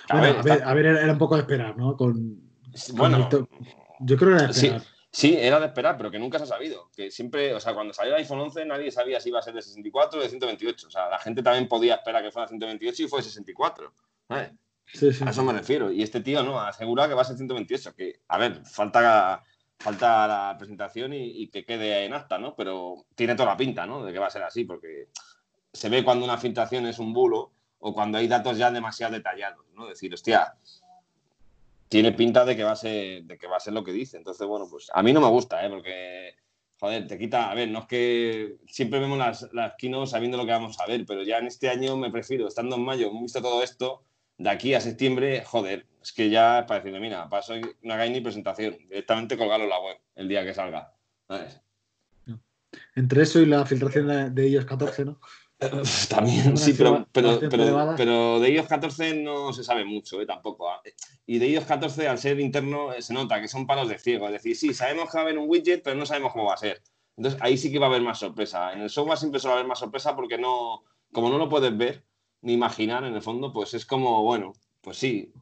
A, 0.08 0.20
ver, 0.20 0.86
era 0.86 1.12
un 1.12 1.18
poco 1.18 1.36
de 1.36 1.42
esperar, 1.42 1.76
¿no? 1.76 1.96
Con, 1.96 2.50
bueno, 2.94 3.28
yo 4.00 4.16
creo 4.16 4.30
que 4.30 4.34
era 4.34 4.46
de 4.46 4.50
esperar. 4.50 4.80
Sí, 4.80 4.86
era 5.24 5.58
de 5.60 5.66
esperar, 5.66 5.96
pero 5.96 6.10
que 6.10 6.18
nunca 6.18 6.38
se 6.38 6.44
ha 6.44 6.48
sabido. 6.48 6.90
Que 6.94 7.10
siempre, 7.10 7.54
o 7.54 7.60
sea, 7.60 7.74
cuando 7.74 7.94
salió 7.94 8.14
el 8.14 8.20
iPhone 8.20 8.40
11 8.40 8.66
nadie 8.66 8.90
sabía 8.90 9.20
si 9.20 9.30
iba 9.30 9.38
a 9.38 9.42
ser 9.42 9.54
de 9.54 9.62
64 9.62 10.18
o 10.18 10.22
de 10.22 10.28
128. 10.28 10.86
O 10.86 10.90
sea, 10.90 11.08
la 11.08 11.18
gente 11.18 11.42
también 11.42 11.68
podía 11.68 11.94
esperar 11.94 12.22
que 12.22 12.30
fuera 12.30 12.46
de 12.46 12.50
128 12.50 13.02
y 13.02 13.08
fue 13.08 13.20
de 13.20 13.24
64. 13.24 13.92
A 14.28 15.30
eso 15.30 15.42
me 15.42 15.52
refiero. 15.52 15.90
Y 15.90 16.02
este 16.02 16.20
tío 16.20 16.42
no, 16.42 16.60
asegura 16.60 17.08
que 17.08 17.14
va 17.14 17.22
a 17.22 17.24
ser 17.24 17.36
128. 17.36 17.94
Que, 17.94 18.20
a 18.28 18.38
ver, 18.38 18.64
falta, 18.64 19.42
falta 19.78 20.26
la 20.26 20.56
presentación 20.58 21.12
y, 21.14 21.48
que 21.48 21.64
quede 21.64 22.04
en 22.04 22.12
acta, 22.12 22.38
¿no? 22.38 22.54
Pero 22.54 23.06
tiene 23.14 23.34
toda 23.34 23.50
la 23.50 23.56
pinta, 23.56 23.86
¿no? 23.86 24.04
De 24.04 24.12
que 24.12 24.18
va 24.18 24.26
a 24.26 24.30
ser 24.30 24.42
así, 24.42 24.64
porque 24.64 25.08
se 25.72 25.88
ve 25.88 26.04
cuando 26.04 26.24
una 26.24 26.38
filtración 26.38 26.86
es 26.86 26.98
un 26.98 27.12
bulo 27.12 27.52
o 27.78 27.94
cuando 27.94 28.18
hay 28.18 28.28
datos 28.28 28.58
ya 28.58 28.70
demasiado 28.70 29.14
detallados, 29.14 29.66
¿no? 29.74 29.86
Decir, 29.86 30.12
hostia, 30.12 30.54
tiene 31.88 32.12
pinta 32.12 32.44
de 32.44 32.56
que 32.56 32.64
va 32.64 32.72
a 32.72 32.76
ser, 32.76 33.24
de 33.24 33.38
que 33.38 33.46
va 33.46 33.56
a 33.56 33.60
ser 33.60 33.72
lo 33.72 33.84
que 33.84 33.92
dice. 33.92 34.16
Entonces, 34.16 34.46
bueno, 34.46 34.66
pues 34.70 34.90
a 34.92 35.02
mí 35.02 35.12
no 35.12 35.20
me 35.20 35.28
gusta, 35.28 35.64
¿eh? 35.64 35.70
porque, 35.70 36.34
joder, 36.78 37.06
te 37.06 37.18
quita, 37.18 37.50
a 37.50 37.54
ver, 37.54 37.68
no 37.68 37.80
es 37.80 37.86
que 37.86 38.56
siempre 38.66 39.00
vemos 39.00 39.18
las, 39.18 39.48
las 39.52 39.74
kinos 39.76 40.10
sabiendo 40.10 40.36
lo 40.36 40.44
que 40.44 40.52
vamos 40.52 40.78
a 40.80 40.86
ver, 40.86 41.04
pero 41.06 41.22
ya 41.22 41.38
en 41.38 41.46
este 41.46 41.68
año 41.68 41.96
me 41.96 42.10
prefiero, 42.10 42.48
estando 42.48 42.76
en 42.76 42.84
mayo, 42.84 43.08
hemos 43.08 43.22
visto 43.22 43.40
todo 43.40 43.62
esto, 43.62 44.02
de 44.38 44.50
aquí 44.50 44.74
a 44.74 44.80
septiembre, 44.80 45.44
joder, 45.44 45.86
es 46.02 46.12
que 46.12 46.28
ya 46.28 46.60
es 46.60 46.66
para 46.66 46.80
decirle, 46.80 47.00
mira, 47.00 47.28
paso 47.28 47.54
una 47.82 47.96
Gaini 47.96 48.20
presentación, 48.20 48.76
directamente 48.88 49.36
colgarlo 49.36 49.64
en 49.64 49.70
la 49.70 49.80
web 49.80 49.96
el 50.14 50.28
día 50.28 50.44
que 50.44 50.54
salga. 50.54 50.92
Entre 52.94 53.22
eso 53.22 53.40
y 53.40 53.46
la 53.46 53.64
filtración 53.64 54.34
de 54.34 54.46
ellos 54.46 54.66
14, 54.66 55.04
¿no? 55.04 55.20
También, 56.10 56.56
sí, 56.56 56.74
pero, 56.74 57.06
pero, 57.12 57.40
pero, 57.96 58.40
de 58.40 58.50
iOS 58.50 58.66
14 58.66 59.22
no 59.22 59.54
se 59.54 59.64
sabe 59.64 59.84
mucho 59.84 60.20
¿eh? 60.20 60.26
tampoco. 60.26 60.68
¿ah? 60.68 60.82
Y 61.26 61.38
de 61.38 61.48
iOS 61.48 61.64
14, 61.64 62.08
al 62.08 62.18
ser 62.18 62.40
interno, 62.40 62.92
eh, 62.92 63.00
se 63.00 63.14
nota 63.14 63.40
que 63.40 63.48
son 63.48 63.66
palos 63.66 63.88
de 63.88 63.98
ciego. 63.98 64.26
Es 64.26 64.32
decir, 64.32 64.54
sí, 64.54 64.74
sabemos 64.74 65.10
que 65.10 65.16
va 65.16 65.22
a 65.22 65.24
haber 65.24 65.38
un 65.38 65.48
widget, 65.48 65.82
pero 65.82 65.96
no 65.96 66.04
sabemos 66.04 66.32
cómo 66.32 66.46
va 66.46 66.54
a 66.54 66.58
ser. 66.58 66.82
Entonces 67.16 67.40
ahí 67.42 67.56
sí 67.56 67.72
que 67.72 67.78
va 67.78 67.86
a 67.86 67.88
haber 67.88 68.02
más 68.02 68.18
sorpresa. 68.18 68.72
En 68.72 68.82
el 68.82 68.90
software 68.90 69.18
siempre 69.18 69.40
suele 69.40 69.54
haber 69.54 69.66
más 69.66 69.78
sorpresa 69.78 70.14
porque 70.14 70.36
no, 70.36 70.84
como 71.12 71.30
no 71.30 71.38
lo 71.38 71.48
puedes 71.48 71.76
ver 71.76 72.04
ni 72.42 72.52
imaginar 72.52 73.04
en 73.04 73.14
el 73.14 73.22
fondo, 73.22 73.52
pues 73.52 73.72
es 73.72 73.86
como, 73.86 74.22
bueno, 74.22 74.52
pues 74.82 74.98
sí, 74.98 75.32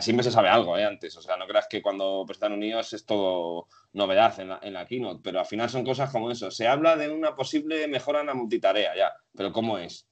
siempre 0.00 0.24
se 0.24 0.30
sabe 0.30 0.48
algo 0.48 0.76
¿eh? 0.78 0.84
antes. 0.84 1.16
O 1.16 1.22
sea, 1.22 1.36
no 1.36 1.46
creas 1.46 1.66
que 1.68 1.82
cuando 1.82 2.24
prestan 2.26 2.52
un 2.52 2.62
iOS 2.62 2.94
es 2.94 3.06
todo 3.06 3.68
novedad 3.92 4.38
en 4.40 4.48
la, 4.48 4.58
en 4.62 4.72
la 4.72 4.86
keynote, 4.86 5.20
pero 5.22 5.40
al 5.40 5.46
final 5.46 5.68
son 5.70 5.84
cosas 5.84 6.10
como 6.10 6.30
eso. 6.30 6.50
Se 6.50 6.66
habla 6.66 6.96
de 6.96 7.10
una 7.10 7.34
posible 7.34 7.86
mejora 7.88 8.20
en 8.20 8.26
la 8.26 8.34
multitarea, 8.34 8.96
ya, 8.96 9.12
pero 9.36 9.52
¿cómo 9.52 9.78
es? 9.78 10.08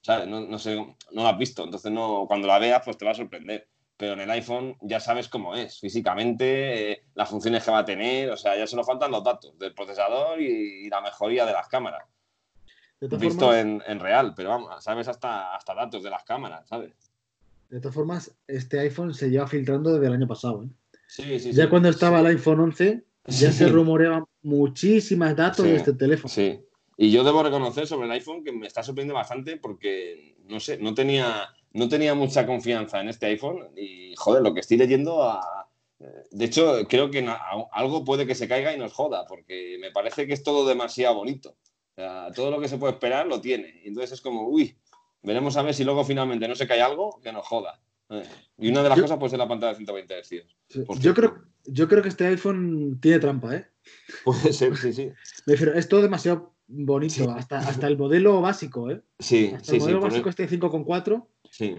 ¿Sabes? 0.00 0.26
No, 0.26 0.40
no, 0.40 0.58
sé, 0.58 0.76
no 0.76 1.22
lo 1.22 1.28
has 1.28 1.38
visto, 1.38 1.64
entonces 1.64 1.92
no, 1.92 2.24
cuando 2.26 2.48
la 2.48 2.58
veas 2.58 2.82
pues 2.84 2.98
te 2.98 3.04
va 3.04 3.12
a 3.12 3.14
sorprender. 3.14 3.68
Pero 3.96 4.14
en 4.14 4.20
el 4.20 4.30
iPhone 4.30 4.76
ya 4.80 4.98
sabes 4.98 5.28
cómo 5.28 5.54
es 5.54 5.78
físicamente, 5.78 6.92
eh, 6.92 7.04
las 7.14 7.28
funciones 7.28 7.62
que 7.62 7.70
va 7.70 7.78
a 7.78 7.84
tener, 7.84 8.30
o 8.30 8.36
sea, 8.36 8.56
ya 8.56 8.66
solo 8.66 8.82
faltan 8.82 9.12
los 9.12 9.22
datos 9.22 9.56
del 9.58 9.74
procesador 9.74 10.40
y, 10.40 10.88
la 10.88 11.00
mejoría 11.00 11.46
de 11.46 11.52
las 11.52 11.68
cámaras. 11.68 12.02
Visto 13.00 13.54
en, 13.54 13.82
en, 13.86 14.00
real, 14.00 14.32
pero 14.34 14.48
vamos, 14.48 14.82
sabes 14.82 15.06
hasta, 15.06 15.54
hasta 15.54 15.74
datos 15.74 16.02
de 16.02 16.10
las 16.10 16.24
cámaras, 16.24 16.66
¿sabes? 16.68 17.11
De 17.72 17.80
todas 17.80 17.94
formas, 17.94 18.36
este 18.46 18.78
iPhone 18.80 19.14
se 19.14 19.30
lleva 19.30 19.46
filtrando 19.46 19.92
desde 19.94 20.06
el 20.06 20.12
año 20.12 20.28
pasado. 20.28 20.64
¿eh? 20.64 20.68
Sí, 21.08 21.40
sí, 21.40 21.52
ya 21.52 21.70
cuando 21.70 21.88
estaba 21.88 22.20
el 22.20 22.26
iPhone 22.26 22.60
11, 22.60 23.02
ya 23.26 23.50
se 23.50 23.66
rumoreaban 23.68 24.24
muchísimas 24.42 25.34
datos 25.34 25.64
de 25.64 25.76
este 25.76 25.94
teléfono. 25.94 26.28
Sí. 26.32 26.60
Y 26.98 27.10
yo 27.10 27.24
debo 27.24 27.42
reconocer 27.42 27.86
sobre 27.86 28.06
el 28.06 28.12
iPhone 28.12 28.44
que 28.44 28.52
me 28.52 28.66
está 28.66 28.82
sorprendiendo 28.82 29.14
bastante 29.14 29.56
porque, 29.56 30.36
no 30.44 30.60
sé, 30.60 30.76
no 30.78 30.94
tenía, 30.94 31.48
no 31.72 31.88
tenía 31.88 32.14
mucha 32.14 32.46
confianza 32.46 33.00
en 33.00 33.08
este 33.08 33.26
iPhone 33.26 33.70
y, 33.74 34.14
joder, 34.16 34.42
lo 34.42 34.52
que 34.52 34.60
estoy 34.60 34.76
leyendo 34.76 35.22
a, 35.22 35.40
de 36.30 36.44
hecho, 36.44 36.86
creo 36.88 37.10
que 37.10 37.26
algo 37.72 38.04
puede 38.04 38.26
que 38.26 38.34
se 38.34 38.48
caiga 38.48 38.74
y 38.74 38.78
nos 38.78 38.92
joda, 38.92 39.24
porque 39.26 39.78
me 39.80 39.90
parece 39.90 40.26
que 40.26 40.34
es 40.34 40.42
todo 40.42 40.66
demasiado 40.66 41.14
bonito. 41.14 41.50
O 41.50 41.94
sea, 41.94 42.30
todo 42.34 42.50
lo 42.50 42.60
que 42.60 42.68
se 42.68 42.78
puede 42.78 42.94
esperar 42.94 43.26
lo 43.26 43.40
tiene. 43.40 43.82
Entonces 43.84 44.12
es 44.12 44.20
como, 44.20 44.48
uy, 44.48 44.76
Veremos 45.22 45.56
a 45.56 45.62
ver 45.62 45.74
si 45.74 45.84
luego 45.84 46.04
finalmente 46.04 46.48
no 46.48 46.54
se 46.54 46.66
cae 46.66 46.82
algo 46.82 47.20
que 47.22 47.32
nos 47.32 47.46
joda. 47.46 47.80
Eh, 48.10 48.22
y 48.58 48.68
una 48.70 48.82
de 48.82 48.88
las 48.90 49.00
cosas 49.00 49.18
puede 49.18 49.30
ser 49.30 49.38
la 49.38 49.48
pantalla 49.48 49.70
de 49.72 49.76
120 49.76 50.22
Hz. 50.22 51.00
yo, 51.00 51.14
creo, 51.14 51.44
yo 51.64 51.88
creo 51.88 52.02
que 52.02 52.08
este 52.08 52.26
iPhone 52.26 52.98
tiene 53.00 53.18
trampa, 53.20 53.54
¿eh? 53.56 53.66
Puede 54.24 54.52
ser, 54.52 54.76
sí, 54.76 54.92
sí. 54.92 55.10
Me 55.46 55.52
refiero, 55.54 55.74
es 55.74 55.88
todo 55.88 56.02
demasiado 56.02 56.54
bonito, 56.66 57.30
hasta, 57.30 57.58
hasta 57.58 57.86
el 57.86 57.96
modelo 57.96 58.40
básico, 58.40 58.90
¿eh? 58.90 59.02
Sí, 59.18 59.52
hasta 59.54 59.72
El 59.74 59.80
modelo 59.80 60.00
básico 60.00 60.28
este 60.28 60.48
5.4. 60.48 61.26
Sí. 61.50 61.74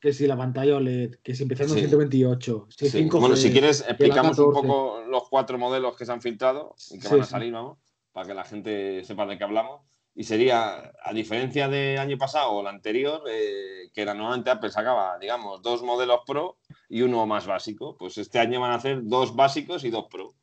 que 0.00 0.12
si 0.14 0.26
la 0.26 0.36
pantalla 0.36 0.76
OLED, 0.76 1.16
que 1.22 1.34
si 1.34 1.42
empezando 1.42 1.74
en 1.74 1.80
Sí. 1.80 1.86
128, 1.88 2.66
si 2.70 2.88
Sí. 2.88 2.98
5G, 3.04 3.20
Bueno, 3.20 3.36
si 3.36 3.50
quieres, 3.52 3.84
explicamos 3.86 4.38
un 4.38 4.46
14. 4.54 4.66
poco 4.68 5.02
los 5.06 5.28
cuatro 5.28 5.58
modelos 5.58 5.94
que 5.96 6.06
se 6.06 6.12
han 6.12 6.22
filtrado 6.22 6.74
y 6.90 6.98
que 6.98 7.02
Sí, 7.06 7.12
van 7.12 7.20
a 7.20 7.24
sí. 7.24 7.30
salir, 7.30 7.52
vamos, 7.52 7.78
para 8.12 8.26
que 8.26 8.32
la 8.34 8.44
gente 8.44 9.04
sepa 9.04 9.26
de 9.26 9.36
qué 9.36 9.44
hablamos. 9.44 9.82
Y 10.20 10.24
sería, 10.24 10.92
a 11.02 11.14
diferencia 11.14 11.66
del 11.66 11.98
año 11.98 12.18
pasado 12.18 12.50
o 12.50 12.60
el 12.60 12.66
anterior, 12.66 13.22
eh, 13.26 13.88
que 13.94 14.02
era 14.02 14.12
normalmente 14.12 14.50
Apple 14.50 14.70
sacaba, 14.70 15.18
digamos, 15.18 15.62
dos 15.62 15.82
modelos 15.82 16.20
Pro 16.26 16.58
y 16.90 17.00
uno 17.00 17.24
más 17.24 17.46
básico, 17.46 17.96
pues 17.96 18.18
este 18.18 18.38
año 18.38 18.60
van 18.60 18.72
a 18.72 18.74
hacer 18.74 19.00
dos 19.04 19.34
básicos 19.34 19.82
y 19.82 19.88
dos 19.88 20.08
Pro. 20.10 20.34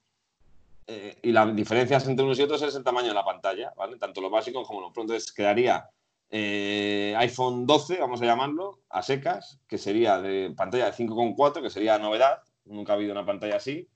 Eh, 0.88 1.20
y 1.22 1.32
las 1.32 1.56
diferencias 1.56 2.08
entre 2.08 2.26
unos 2.26 2.40
y 2.40 2.42
otros 2.42 2.64
es 2.64 2.74
el 2.74 2.84
tamaño 2.84 3.10
de 3.10 3.14
la 3.14 3.24
pantalla, 3.24 3.72
¿vale? 3.78 4.00
Tanto 4.00 4.20
los 4.20 4.32
básicos 4.32 4.68
como 4.68 4.82
los 4.82 4.92
Pro. 4.92 5.04
Entonces 5.04 5.32
quedaría 5.32 5.88
eh, 6.32 7.14
iPhone 7.16 7.68
12, 7.68 8.00
vamos 8.00 8.20
a 8.24 8.26
llamarlo, 8.26 8.80
a 8.90 9.04
secas, 9.04 9.60
que 9.68 9.78
sería 9.78 10.20
de 10.20 10.56
pantalla 10.58 10.86
de 10.86 10.94
5,4, 10.94 11.62
que 11.62 11.70
sería 11.70 12.00
novedad, 12.00 12.40
nunca 12.66 12.94
ha 12.94 12.96
habido 12.96 13.12
una 13.12 13.28
pantalla 13.28 13.58
así, 13.58 13.88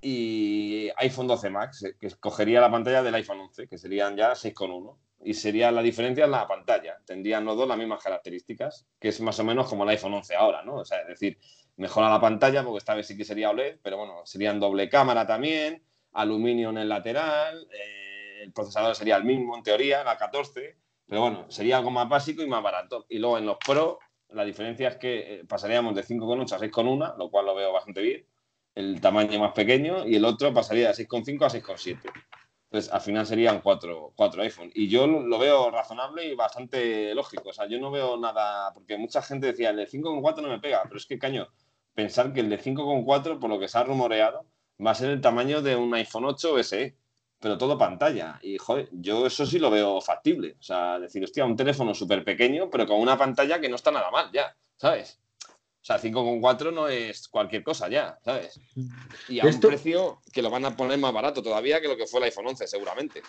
y 0.00 0.90
iPhone 0.96 1.26
12 1.26 1.50
Max, 1.50 1.84
eh, 1.84 1.96
que 1.98 2.08
cogería 2.20 2.60
la 2.60 2.70
pantalla 2.70 3.02
del 3.02 3.14
iPhone 3.14 3.40
11, 3.40 3.66
que 3.68 3.78
serían 3.78 4.16
ya 4.16 4.34
6,1. 4.34 4.96
Y 5.24 5.34
sería 5.34 5.72
la 5.72 5.82
diferencia 5.82 6.26
en 6.26 6.30
la 6.30 6.46
pantalla. 6.46 6.98
Tendrían 7.04 7.44
los 7.44 7.56
dos 7.56 7.66
las 7.66 7.76
mismas 7.76 8.02
características, 8.02 8.86
que 9.00 9.08
es 9.08 9.20
más 9.20 9.38
o 9.40 9.44
menos 9.44 9.68
como 9.68 9.82
el 9.82 9.90
iPhone 9.90 10.14
11 10.14 10.36
ahora, 10.36 10.62
¿no? 10.62 10.76
O 10.76 10.84
sea, 10.84 11.00
es 11.00 11.08
decir, 11.08 11.38
mejora 11.76 12.08
la 12.08 12.20
pantalla, 12.20 12.62
porque 12.62 12.78
esta 12.78 12.94
vez 12.94 13.06
sí 13.06 13.16
que 13.16 13.24
sería 13.24 13.50
OLED, 13.50 13.78
pero 13.82 13.96
bueno, 13.96 14.24
serían 14.24 14.60
doble 14.60 14.88
cámara 14.88 15.26
también, 15.26 15.82
aluminio 16.12 16.70
en 16.70 16.78
el 16.78 16.88
lateral, 16.88 17.66
eh, 17.72 18.42
el 18.42 18.52
procesador 18.52 18.94
sería 18.94 19.16
el 19.16 19.24
mismo 19.24 19.56
en 19.56 19.62
teoría, 19.64 20.04
la 20.04 20.16
14, 20.16 20.76
pero 21.06 21.22
bueno, 21.22 21.46
sería 21.50 21.78
algo 21.78 21.90
más 21.90 22.08
básico 22.08 22.42
y 22.42 22.46
más 22.46 22.62
barato. 22.62 23.06
Y 23.08 23.18
luego 23.18 23.38
en 23.38 23.46
los 23.46 23.56
Pro, 23.58 23.98
la 24.30 24.44
diferencia 24.44 24.88
es 24.88 24.96
que 24.96 25.34
eh, 25.34 25.44
pasaríamos 25.48 25.94
de 25.94 26.04
5,8 26.04 26.52
a 26.52 26.58
6,1, 26.58 27.16
lo 27.16 27.30
cual 27.30 27.46
lo 27.46 27.54
veo 27.54 27.72
bastante 27.72 28.02
bien, 28.02 28.26
el 28.78 29.00
tamaño 29.00 29.40
más 29.40 29.52
pequeño, 29.52 30.06
y 30.06 30.14
el 30.14 30.24
otro 30.24 30.54
pasaría 30.54 30.86
de 30.86 30.94
6,5 30.94 31.44
a 31.44 31.50
6,7. 31.50 31.98
Entonces, 32.70 32.92
al 32.92 33.00
final 33.00 33.26
serían 33.26 33.60
cuatro, 33.60 34.12
cuatro 34.14 34.42
iPhone. 34.42 34.70
Y 34.72 34.88
yo 34.88 35.06
lo 35.08 35.38
veo 35.38 35.70
razonable 35.70 36.26
y 36.26 36.36
bastante 36.36 37.12
lógico. 37.12 37.48
O 37.48 37.52
sea, 37.52 37.66
yo 37.66 37.80
no 37.80 37.90
veo 37.90 38.16
nada. 38.18 38.72
Porque 38.74 38.96
mucha 38.96 39.20
gente 39.22 39.48
decía, 39.48 39.70
el 39.70 39.76
de 39.76 39.88
5,4 39.88 40.42
no 40.42 40.48
me 40.48 40.60
pega. 40.60 40.82
Pero 40.84 40.96
es 40.96 41.06
que, 41.06 41.18
caño, 41.18 41.48
pensar 41.94 42.32
que 42.32 42.40
el 42.40 42.50
de 42.50 42.60
5,4, 42.60 43.40
por 43.40 43.50
lo 43.50 43.58
que 43.58 43.68
se 43.68 43.78
ha 43.78 43.84
rumoreado, 43.84 44.44
va 44.84 44.90
a 44.90 44.94
ser 44.94 45.10
el 45.10 45.20
tamaño 45.20 45.62
de 45.62 45.74
un 45.74 45.92
iPhone 45.94 46.26
8 46.26 46.62
SE. 46.62 46.94
Pero 47.40 47.56
todo 47.56 47.78
pantalla. 47.78 48.38
Y, 48.42 48.58
joder, 48.58 48.90
yo 48.92 49.26
eso 49.26 49.46
sí 49.46 49.58
lo 49.58 49.70
veo 49.70 50.00
factible. 50.02 50.56
O 50.60 50.62
sea, 50.62 51.00
decir, 51.00 51.24
hostia, 51.24 51.46
un 51.46 51.56
teléfono 51.56 51.94
súper 51.94 52.22
pequeño, 52.22 52.68
pero 52.70 52.86
con 52.86 53.00
una 53.00 53.16
pantalla 53.16 53.60
que 53.60 53.70
no 53.70 53.76
está 53.76 53.90
nada 53.90 54.10
mal 54.10 54.30
ya, 54.30 54.54
¿sabes? 54.76 55.18
O 55.90 55.90
sea, 55.90 55.98
5,4 55.98 56.70
no 56.70 56.86
es 56.86 57.28
cualquier 57.28 57.62
cosa 57.64 57.88
ya, 57.88 58.18
¿sabes? 58.22 58.60
Y 59.26 59.40
a 59.40 59.44
Esto- 59.44 59.68
un 59.68 59.72
precio 59.72 60.20
que 60.30 60.42
lo 60.42 60.50
van 60.50 60.66
a 60.66 60.76
poner 60.76 60.98
más 60.98 61.14
barato 61.14 61.42
todavía 61.42 61.80
que 61.80 61.88
lo 61.88 61.96
que 61.96 62.06
fue 62.06 62.20
el 62.20 62.24
iPhone 62.24 62.48
11, 62.48 62.66
seguramente. 62.66 63.22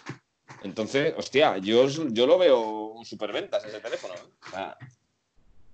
Entonces, 0.63 1.13
hostia, 1.17 1.57
yo, 1.59 1.87
yo 1.87 2.27
lo 2.27 2.37
veo 2.37 2.95
superventas 3.05 3.63
ese 3.63 3.79
teléfono. 3.79 4.13
¿eh? 4.15 4.17
O 4.45 4.49
sea, 4.49 4.77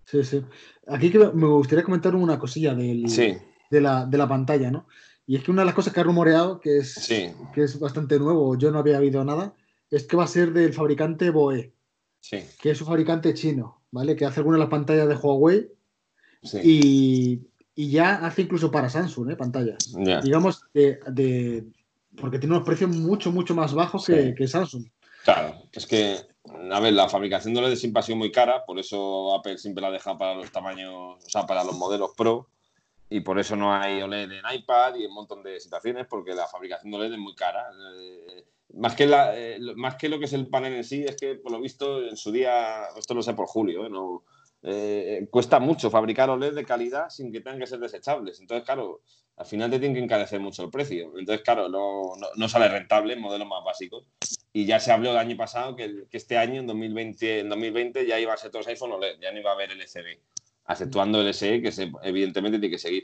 Sí, 0.05 0.23
sí. 0.23 0.45
Aquí 0.87 1.11
que 1.11 1.17
me 1.17 1.47
gustaría 1.47 1.83
comentar 1.83 2.13
una 2.15 2.37
cosilla 2.37 2.75
del, 2.75 3.09
sí, 3.09 3.35
de, 3.71 3.81
la, 3.81 4.05
de 4.05 4.17
la 4.19 4.27
pantalla, 4.27 4.69
¿no? 4.69 4.87
Y 5.25 5.35
es 5.37 5.43
que 5.43 5.49
una 5.49 5.63
de 5.63 5.65
las 5.65 5.73
cosas 5.73 5.91
que 5.91 6.01
ha 6.01 6.03
rumoreado, 6.03 6.59
que 6.59 6.77
es, 6.77 6.93
sí, 6.93 7.31
que 7.55 7.63
es 7.63 7.79
bastante 7.79 8.19
nuevo, 8.19 8.55
yo 8.55 8.69
no 8.69 8.77
había 8.77 8.97
habido 8.97 9.25
nada, 9.25 9.55
es 9.89 10.03
que 10.05 10.15
va 10.15 10.25
a 10.25 10.27
ser 10.27 10.53
del 10.53 10.71
fabricante 10.71 11.31
BOE, 11.31 11.73
sí, 12.19 12.43
que 12.61 12.69
es 12.69 12.79
un 12.81 12.85
fabricante 12.87 13.33
chino, 13.33 13.81
¿vale? 13.89 14.15
Que 14.15 14.25
hace 14.25 14.41
algunas 14.41 14.59
de 14.59 14.65
las 14.65 14.69
pantallas 14.69 15.07
de 15.07 15.15
Huawei 15.15 15.71
sí. 16.45 16.59
y, 16.63 17.41
y 17.75 17.89
ya 17.91 18.25
hace 18.25 18.43
incluso 18.43 18.71
para 18.71 18.89
Samsung, 18.89 19.31
¿eh? 19.31 19.35
Pantallas. 19.35 19.77
Ya. 19.97 20.21
Digamos, 20.21 20.61
de, 20.73 20.99
de- 21.07 21.65
porque 22.17 22.39
tiene 22.39 22.55
unos 22.55 22.65
precios 22.65 22.89
mucho, 22.89 23.31
mucho 23.31 23.53
más 23.55 23.73
bajos 23.73 24.05
que, 24.05 24.23
Sí. 24.29 24.35
que 24.35 24.47
Samsung. 24.47 24.85
Claro, 25.25 25.55
es 25.73 25.85
que, 25.87 26.17
a 26.71 26.79
ver, 26.79 26.93
la 26.93 27.09
fabricación 27.09 27.53
de 27.53 27.59
OLED 27.59 27.75
siempre 27.75 27.99
ha 27.99 28.03
sido 28.03 28.17
muy 28.17 28.31
cara, 28.31 28.63
por 28.65 28.79
eso 28.79 29.33
Apple 29.35 29.57
siempre 29.57 29.81
la 29.81 29.91
deja 29.91 30.17
para 30.17 30.35
los 30.35 30.51
tamaños, 30.51 30.93
o 30.93 31.29
sea, 31.29 31.45
para 31.45 31.63
los 31.63 31.75
modelos 31.77 32.11
Pro, 32.15 32.47
y 33.09 33.19
por 33.21 33.39
eso 33.39 33.55
no 33.55 33.73
hay 33.73 34.01
OLED 34.01 34.31
en 34.31 34.43
iPad 34.59 34.95
y 34.95 35.03
en 35.03 35.09
un 35.09 35.15
montón 35.15 35.43
de 35.43 35.59
situaciones, 35.59 36.05
porque 36.07 36.33
la 36.33 36.47
fabricación 36.47 36.91
de 36.91 36.97
OLED 36.97 37.13
es 37.13 37.19
muy 37.19 37.35
cara. 37.35 37.65
Eh, 37.99 38.45
más, 38.75 38.95
que 38.95 39.07
la- 39.07 39.35
eh, 39.37 39.59
más 39.75 39.95
que 39.95 40.09
lo 40.09 40.19
que 40.19 40.25
es 40.25 40.33
el 40.33 40.47
panel 40.47 40.73
en 40.73 40.83
sí, 40.83 41.03
es 41.03 41.15
que, 41.17 41.35
por 41.35 41.51
lo 41.51 41.59
visto, 41.59 42.03
en 42.03 42.15
su 42.17 42.31
día, 42.31 42.85
esto 42.95 43.13
lo 43.15 43.23
sé 43.23 43.33
por 43.33 43.47
Julio, 43.47 43.85
¿eh? 43.87 43.89
no, 43.89 44.23
eh, 44.67 45.27
cuesta 45.29 45.59
mucho 45.59 45.89
fabricar 45.91 46.29
OLED 46.29 46.53
de 46.55 46.65
calidad 46.65 47.09
sin 47.09 47.31
que 47.31 47.39
tengan 47.41 47.59
que 47.59 47.67
ser 47.67 47.79
desechables. 47.79 48.39
Entonces, 48.41 48.65
claro, 48.65 49.01
al 49.37 49.45
final 49.45 49.69
te 49.69 49.77
tienen 49.79 49.95
que 49.95 50.03
encarecer 50.03 50.39
mucho 50.39 50.63
el 50.63 50.71
precio. 50.71 51.11
Entonces, 51.19 51.43
claro, 51.43 51.69
no, 51.69 52.15
no- 52.19 52.27
no 52.35 52.49
sale 52.49 52.67
rentable 52.67 53.13
en 53.13 53.21
modelos 53.21 53.47
más 53.47 53.63
básicos. 53.63 54.07
Y 54.53 54.65
ya 54.65 54.79
se 54.79 54.91
habló 54.91 55.11
el 55.11 55.17
año 55.17 55.35
pasado 55.37 55.75
que, 55.75 56.05
que 56.09 56.17
este 56.17 56.37
año, 56.37 56.61
en 56.61 56.67
2020, 56.67 57.39
en 57.41 57.49
2020, 57.49 58.07
ya 58.07 58.19
iban 58.19 58.33
a 58.33 58.37
ser 58.37 58.49
todos 58.51 58.67
iPhone 58.67 58.93
OLED, 58.93 59.19
ya 59.21 59.31
no 59.31 59.39
iba 59.39 59.51
a 59.51 59.53
haber 59.53 59.71
LCD, 59.71 60.19
aceptuando 60.65 61.21
el 61.21 61.27
SE, 61.33 61.61
que 61.61 61.71
se, 61.71 61.91
evidentemente 62.03 62.57
tiene 62.59 62.73
que 62.75 62.79
seguir. 62.79 63.03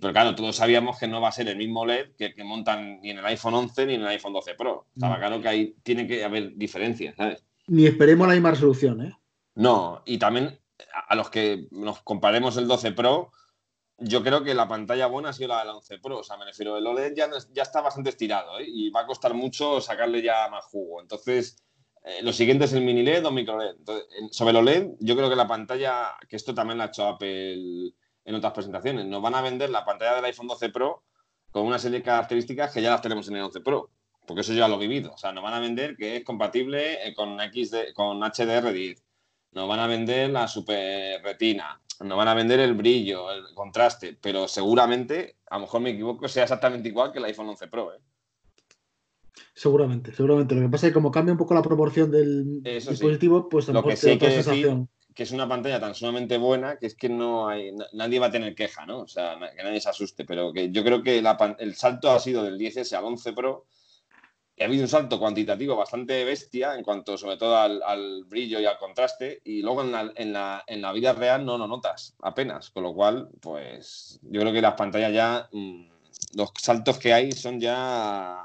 Pero 0.00 0.12
claro, 0.12 0.34
todos 0.34 0.56
sabíamos 0.56 0.98
que 0.98 1.06
no 1.06 1.20
va 1.20 1.28
a 1.28 1.32
ser 1.32 1.48
el 1.48 1.56
mismo 1.56 1.80
OLED 1.82 2.12
que, 2.16 2.34
que 2.34 2.44
montan 2.44 3.00
ni 3.00 3.10
en 3.10 3.18
el 3.18 3.26
iPhone 3.26 3.54
11 3.54 3.86
ni 3.86 3.94
en 3.94 4.00
el 4.02 4.08
iPhone 4.08 4.32
12 4.32 4.54
Pro. 4.54 4.86
Estaba 4.94 5.16
Mm. 5.16 5.18
claro 5.20 5.40
que 5.42 5.48
ahí 5.48 5.74
tiene 5.82 6.06
que 6.06 6.24
haber 6.24 6.54
diferencias, 6.56 7.14
¿sabes? 7.16 7.44
Ni 7.66 7.86
esperemos 7.86 8.26
la 8.26 8.34
misma 8.34 8.50
resolución, 8.52 9.02
¿eh? 9.02 9.12
No, 9.56 10.02
y 10.04 10.18
también 10.18 10.58
a 11.08 11.14
los 11.14 11.30
que 11.30 11.66
nos 11.70 12.02
comparemos 12.02 12.56
el 12.56 12.66
12 12.68 12.92
Pro, 12.92 13.30
yo 13.98 14.22
creo 14.24 14.42
que 14.42 14.54
la 14.54 14.66
pantalla 14.68 15.06
buena 15.06 15.28
ha 15.28 15.32
sido 15.32 15.48
la 15.48 15.60
del 15.60 15.68
11 15.70 15.98
Pro. 15.98 16.18
O 16.18 16.24
sea, 16.24 16.36
me 16.36 16.44
refiero, 16.44 16.76
el 16.76 16.86
OLED 16.86 17.14
ya, 17.14 17.28
no 17.28 17.36
es- 17.36 17.48
ya 17.52 17.62
está 17.62 17.80
bastante 17.80 18.10
estirado 18.10 18.58
¿eh? 18.58 18.64
y 18.66 18.90
va 18.90 19.00
a 19.02 19.06
costar 19.06 19.34
mucho 19.34 19.80
sacarle 19.80 20.20
ya 20.22 20.48
más 20.48 20.64
jugo. 20.64 21.00
Entonces, 21.00 21.56
eh, 22.04 22.20
lo 22.22 22.32
siguiente 22.32 22.64
es 22.64 22.72
el 22.72 22.82
mini 22.82 23.02
LED 23.02 23.24
o 23.26 23.30
micro 23.30 23.56
LED. 23.58 23.76
Entonces, 23.78 24.06
en- 24.18 24.32
sobre 24.32 24.50
el 24.50 24.56
OLED, 24.56 24.88
yo 24.98 25.14
creo 25.16 25.30
que 25.30 25.36
la 25.36 25.46
pantalla, 25.46 26.16
que 26.28 26.36
esto 26.36 26.54
también 26.54 26.78
lo 26.78 26.84
ha 26.84 26.88
hecho 26.88 27.06
Apple 27.06 27.92
en 28.24 28.34
otras 28.34 28.52
presentaciones, 28.52 29.06
nos 29.06 29.22
van 29.22 29.34
a 29.36 29.42
vender 29.42 29.70
la 29.70 29.84
pantalla 29.84 30.16
del 30.16 30.24
iPhone 30.24 30.48
12 30.48 30.70
Pro 30.70 31.04
con 31.52 31.64
una 31.64 31.78
serie 31.78 31.98
de 31.98 32.04
características 32.04 32.72
que 32.72 32.82
ya 32.82 32.90
las 32.90 33.00
tenemos 33.02 33.28
en 33.28 33.36
el 33.36 33.42
11 33.42 33.60
Pro. 33.60 33.90
Porque 34.26 34.40
eso 34.40 34.54
ya 34.54 34.66
lo 34.66 34.76
he 34.76 34.78
vivido. 34.88 35.12
O 35.12 35.18
sea, 35.18 35.32
nos 35.32 35.44
van 35.44 35.52
a 35.54 35.60
vender 35.60 35.96
que 35.96 36.16
es 36.16 36.24
compatible 36.24 37.06
eh, 37.06 37.14
con, 37.14 37.38
XD, 37.38 37.92
con 37.94 38.20
HDR10 38.22 39.03
nos 39.54 39.68
van 39.68 39.80
a 39.80 39.86
vender 39.86 40.30
la 40.30 40.46
super 40.48 41.22
retina, 41.22 41.80
nos 42.00 42.18
van 42.18 42.28
a 42.28 42.34
vender 42.34 42.60
el 42.60 42.74
brillo, 42.74 43.30
el 43.32 43.54
contraste, 43.54 44.16
pero 44.20 44.48
seguramente, 44.48 45.36
a 45.48 45.56
lo 45.56 45.62
mejor 45.62 45.80
me 45.80 45.90
equivoco, 45.90 46.28
sea 46.28 46.42
exactamente 46.44 46.88
igual 46.88 47.12
que 47.12 47.18
el 47.18 47.24
iPhone 47.26 47.48
11 47.48 47.68
Pro. 47.68 47.94
¿eh? 47.94 47.98
Seguramente, 49.54 50.12
seguramente. 50.14 50.54
Lo 50.54 50.62
que 50.62 50.68
pasa 50.68 50.86
es 50.86 50.90
que 50.90 50.94
como 50.94 51.10
cambia 51.10 51.32
un 51.32 51.38
poco 51.38 51.54
la 51.54 51.62
proporción 51.62 52.10
del 52.10 52.60
Eso 52.64 52.86
sí. 52.86 52.90
dispositivo, 52.90 53.48
pues 53.48 53.68
a 53.68 53.72
lo 53.72 53.78
mejor 53.80 53.90
que 53.92 53.96
sí 53.96 54.18
que 54.18 54.30
sensación. 54.30 54.88
Que 55.14 55.22
es 55.22 55.30
una 55.30 55.48
pantalla 55.48 55.78
tan 55.78 55.94
sumamente 55.94 56.38
buena 56.38 56.76
que 56.76 56.86
es 56.86 56.96
que 56.96 57.08
no 57.08 57.46
hay, 57.48 57.70
na- 57.70 57.86
nadie 57.92 58.18
va 58.18 58.26
a 58.26 58.30
tener 58.32 58.52
queja, 58.56 58.84
¿no? 58.84 59.02
O 59.02 59.06
sea, 59.06 59.38
que 59.56 59.62
nadie 59.62 59.80
se 59.80 59.88
asuste, 59.88 60.24
pero 60.24 60.52
que 60.52 60.72
yo 60.72 60.82
creo 60.82 61.04
que 61.04 61.22
la 61.22 61.56
el 61.60 61.76
salto 61.76 62.10
ha 62.10 62.18
sido 62.18 62.42
del 62.42 62.58
10S 62.58 62.92
al 62.96 63.04
11 63.04 63.32
Pro. 63.32 63.66
Y 64.56 64.62
ha 64.62 64.66
habido 64.66 64.82
un 64.84 64.88
salto 64.88 65.18
cuantitativo 65.18 65.74
bastante 65.76 66.24
bestia 66.24 66.76
en 66.76 66.84
cuanto 66.84 67.18
sobre 67.18 67.36
todo 67.36 67.56
al, 67.56 67.82
al 67.82 68.24
brillo 68.24 68.60
y 68.60 68.66
al 68.66 68.78
contraste 68.78 69.40
y 69.44 69.62
luego 69.62 69.82
en 69.82 69.90
la, 69.92 70.12
en, 70.14 70.32
la, 70.32 70.62
en 70.66 70.80
la 70.80 70.92
vida 70.92 71.12
real 71.12 71.44
no 71.44 71.58
lo 71.58 71.66
notas 71.66 72.14
apenas, 72.22 72.70
con 72.70 72.84
lo 72.84 72.94
cual 72.94 73.28
pues 73.40 74.20
yo 74.22 74.40
creo 74.40 74.52
que 74.52 74.62
las 74.62 74.74
pantallas 74.74 75.12
ya, 75.12 75.48
mm, 75.50 75.86
los 76.36 76.52
saltos 76.60 76.98
que 76.98 77.12
hay 77.12 77.32
son 77.32 77.58
ya, 77.60 78.38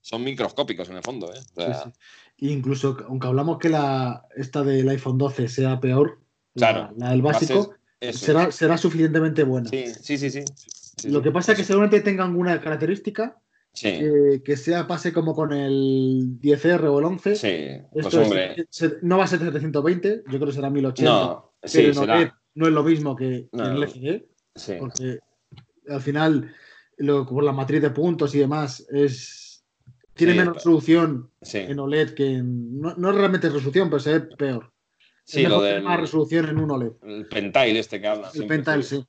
son 0.00 0.22
microscópicos 0.22 0.88
en 0.88 0.96
el 0.96 1.02
fondo, 1.02 1.34
¿eh? 1.34 1.40
O 1.56 1.60
sea, 1.60 1.74
Sí, 1.82 1.90
sí. 1.90 2.46
Incluso, 2.52 2.96
aunque 3.08 3.26
hablamos 3.26 3.58
que 3.58 3.68
la 3.70 4.26
esta 4.36 4.62
del 4.62 4.88
iPhone 4.88 5.18
12 5.18 5.48
sea 5.48 5.80
peor, 5.80 6.20
la- 6.54 6.72
Claro, 6.72 6.94
la, 6.96 7.10
del 7.10 7.22
básico, 7.22 7.74
será, 8.12 8.52
será 8.52 8.76
suficientemente 8.76 9.42
buena. 9.44 9.70
Sí, 9.70 9.84
sí, 10.00 10.18
sí, 10.18 10.30
sí. 10.30 10.44
Lo 11.08 11.22
que 11.22 11.30
pasa 11.32 11.52
es 11.52 11.58
que 11.58 11.64
seguramente 11.64 12.00
tenga 12.00 12.24
alguna 12.24 12.60
característica 12.60 13.40
Sí, 13.74 13.88
que, 13.98 14.42
que 14.44 14.56
sea 14.56 14.86
pase 14.86 15.12
como 15.12 15.34
con 15.34 15.52
el 15.52 16.38
10R 16.40 16.84
o 16.88 16.98
el 17.00 17.04
11. 17.06 17.34
sí, 17.34 17.82
pues 17.92 18.06
Esto 18.06 18.20
es- 18.20 18.26
hombre, 18.28 18.66
se- 18.70 18.94
no 19.02 19.18
va 19.18 19.24
a 19.24 19.26
ser 19.26 19.40
720, 19.40 20.22
yo 20.30 20.38
creo 20.38 20.46
que 20.46 20.52
será 20.52 20.70
1080. 20.70 21.10
no, 21.10 21.52
pero 21.60 21.70
sí, 21.72 21.84
en 21.86 21.94
será, 21.94 22.14
OLED 22.16 22.28
no 22.54 22.66
es 22.68 22.72
lo 22.72 22.84
mismo 22.84 23.16
que 23.16 23.48
No. 23.52 23.66
en 23.66 23.72
el 23.72 23.82
LCD, 23.82 24.26
sí, 24.54 24.74
porque 24.78 25.18
al 25.88 26.00
final, 26.00 26.54
lo, 26.98 27.26
por 27.26 27.42
la 27.42 27.52
matriz 27.52 27.82
de 27.82 27.90
puntos 27.90 28.32
y 28.36 28.38
demás, 28.38 28.86
es 28.92 29.64
tiene 30.14 30.34
menos 30.34 30.46
pero- 30.46 30.54
resolución 30.76 31.30
en 31.52 31.78
OLED 31.80 32.14
que 32.14 32.26
en. 32.36 32.80
No, 32.80 32.94
no 32.96 33.10
es 33.10 33.16
realmente 33.16 33.48
resolución, 33.50 33.90
pero 33.90 33.98
se 33.98 34.12
ve 34.12 34.20
peor. 34.36 34.72
sí, 35.24 35.42
es 35.42 35.48
lo 35.48 35.60
del 35.60 35.82
más 35.82 35.98
resolución 36.00 36.48
en 36.48 36.58
un 36.60 36.70
OLED. 36.70 36.92
el 37.02 37.26
pentile 37.26 37.80
este 37.80 38.00
que 38.00 38.06
habla. 38.06 38.30
El 38.34 38.46
Pentile, 38.46 38.82
sí. 38.84 39.04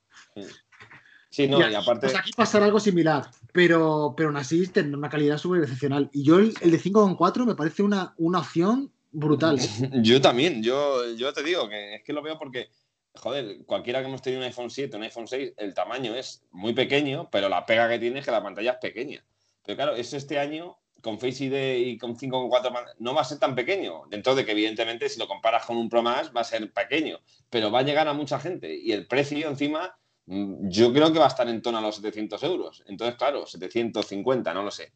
Sí. 1.30 1.48
No, 1.48 1.58
Y 1.58 1.72
y 1.72 1.74
aparte, 1.74 2.06
Pues 2.06 2.18
aquí 2.18 2.32
pasará 2.32 2.66
algo 2.66 2.80
similar, 2.80 3.30
pero, 3.52 4.14
pero 4.16 4.28
aún 4.28 4.36
así 4.36 4.66
tendrá 4.68 4.98
una 4.98 5.08
calidad 5.08 5.38
súper 5.38 5.62
excepcional. 5.62 6.10
Y 6.12 6.24
yo 6.24 6.38
el, 6.38 6.54
el 6.60 6.70
de 6.70 6.80
5.4 6.80 7.46
me 7.46 7.54
parece 7.54 7.82
una, 7.82 8.14
una 8.18 8.40
opción 8.40 8.92
brutal. 9.12 9.58
yo 10.02 10.20
también, 10.20 10.62
yo, 10.62 11.12
yo 11.14 11.32
te 11.32 11.42
digo 11.42 11.68
que 11.68 11.96
es 11.96 12.02
que 12.02 12.12
lo 12.12 12.22
veo 12.22 12.38
porque 12.38 12.68
joder, 13.16 13.64
cualquiera 13.64 14.00
que 14.00 14.08
hemos 14.08 14.22
tenido 14.22 14.40
un 14.40 14.46
iPhone 14.46 14.70
7, 14.70 14.96
un 14.96 15.02
iPhone 15.02 15.26
6, 15.28 15.54
el 15.56 15.74
tamaño 15.74 16.14
es 16.14 16.44
muy 16.50 16.74
pequeño, 16.74 17.28
pero 17.30 17.48
la 17.48 17.66
pega 17.66 17.88
que 17.88 17.98
tiene 17.98 18.20
es 18.20 18.24
que 18.24 18.30
la 18.30 18.42
pantalla 18.42 18.72
es 18.72 18.78
pequeña. 18.78 19.24
Pero 19.64 19.76
claro, 19.76 19.96
eso 19.96 20.16
este 20.16 20.38
año 20.38 20.78
con 21.02 21.18
Face 21.18 21.44
ID 21.44 21.86
y 21.86 21.98
con 21.98 22.16
5,4 22.16 22.94
no 22.98 23.14
va 23.14 23.20
a 23.20 23.24
ser 23.24 23.38
tan 23.38 23.54
pequeño. 23.54 24.04
Dentro 24.08 24.34
de 24.34 24.44
que, 24.44 24.52
evidentemente, 24.52 25.08
si 25.08 25.18
lo 25.18 25.28
comparas 25.28 25.64
con 25.64 25.76
un 25.76 25.88
Pro 25.88 26.02
Max, 26.02 26.30
va 26.34 26.40
a 26.40 26.44
ser 26.44 26.72
pequeño, 26.72 27.20
pero 27.50 27.70
va 27.70 27.80
a 27.80 27.82
llegar 27.82 28.08
a 28.08 28.12
mucha 28.12 28.40
gente. 28.40 28.74
Y 28.74 28.92
el 28.92 29.06
precio, 29.06 29.48
encima, 29.48 29.96
yo 30.26 30.92
creo 30.92 31.12
que 31.12 31.18
va 31.18 31.26
a 31.26 31.28
estar 31.28 31.48
en 31.48 31.62
torno 31.62 31.78
a 31.78 31.82
los 31.82 31.96
700 31.96 32.42
euros. 32.42 32.82
Entonces, 32.86 33.16
claro, 33.16 33.46
750, 33.46 34.52
no 34.52 34.62
lo 34.62 34.70
sé. 34.70 34.92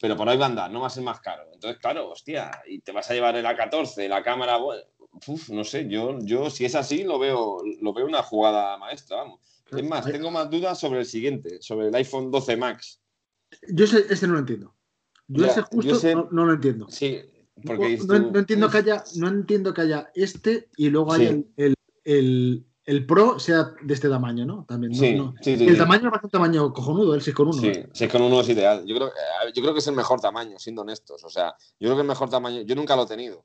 Pero 0.00 0.16
por 0.16 0.28
ahí 0.28 0.38
va 0.38 0.46
a 0.46 0.48
andar, 0.48 0.70
no 0.70 0.80
va 0.80 0.86
a 0.86 0.90
ser 0.90 1.02
más 1.02 1.20
caro. 1.20 1.44
Entonces, 1.52 1.80
claro, 1.80 2.10
hostia, 2.10 2.50
y 2.66 2.80
te 2.80 2.92
vas 2.92 3.10
a 3.10 3.14
llevar 3.14 3.36
el 3.36 3.44
A14, 3.44 4.08
la 4.08 4.22
cámara, 4.22 4.58
no 5.48 5.64
sé, 5.64 5.88
yo, 5.88 6.18
yo 6.20 6.48
si 6.50 6.64
es 6.64 6.74
así, 6.74 7.04
lo 7.04 7.18
veo, 7.18 7.58
lo 7.80 7.92
veo 7.92 8.06
una 8.06 8.22
jugada 8.22 8.78
maestra, 8.78 9.18
vamos. 9.18 9.40
Es 9.70 9.84
más, 9.84 10.04
tengo 10.04 10.30
más 10.30 10.50
dudas 10.50 10.80
sobre 10.80 11.00
el 11.00 11.06
siguiente, 11.06 11.60
sobre 11.60 11.88
el 11.88 11.94
iPhone 11.94 12.30
12 12.30 12.56
Max. 12.56 13.00
Yo 13.68 13.84
este 13.84 14.26
no 14.26 14.34
lo 14.34 14.38
entiendo. 14.40 14.74
Yo 15.28 15.46
ese 15.46 15.62
justo 15.62 16.28
no, 16.32 16.44
lo 16.44 16.54
entiendo. 16.54 16.88
Sí, 16.88 17.20
porque 17.64 17.98
no, 17.98 18.38
entiendo 18.38 18.68
que 18.68 18.78
haya, 18.78 19.04
no 19.16 19.28
entiendo 19.28 19.72
que 19.72 19.82
haya 19.82 20.10
este 20.14 20.68
y 20.76 20.90
luego 20.90 21.12
haya 21.12 21.30
el, 21.56 21.74
el, 22.04 22.66
Pro 23.06 23.38
sea 23.38 23.72
de 23.82 23.94
este 23.94 24.08
tamaño, 24.08 24.44
¿no? 24.44 24.64
También. 24.66 24.94
Sí, 24.94 25.16
el 25.44 25.76
tamaño 25.76 26.10
es 26.14 26.24
un 26.24 26.30
tamaño 26.30 26.72
cojonudo, 26.72 27.14
el 27.14 27.20
6,1. 27.20 27.52
Sí, 27.92 28.06
6,1 28.06 28.40
es 28.40 28.48
ideal. 28.48 28.84
Yo 28.86 28.96
creo, 28.96 29.12
yo 29.54 29.62
creo 29.62 29.72
que 29.72 29.80
es 29.80 29.86
el 29.86 29.94
mejor 29.94 30.20
tamaño, 30.20 30.58
siendo 30.58 30.82
honestos. 30.82 31.22
O 31.24 31.28
sea, 31.28 31.54
yo 31.78 31.88
creo 31.88 31.94
que 31.96 32.02
el 32.02 32.08
mejor 32.08 32.30
tamaño, 32.30 32.62
yo 32.62 32.74
nunca 32.74 32.96
lo 32.96 33.04
he 33.04 33.06
tenido, 33.06 33.44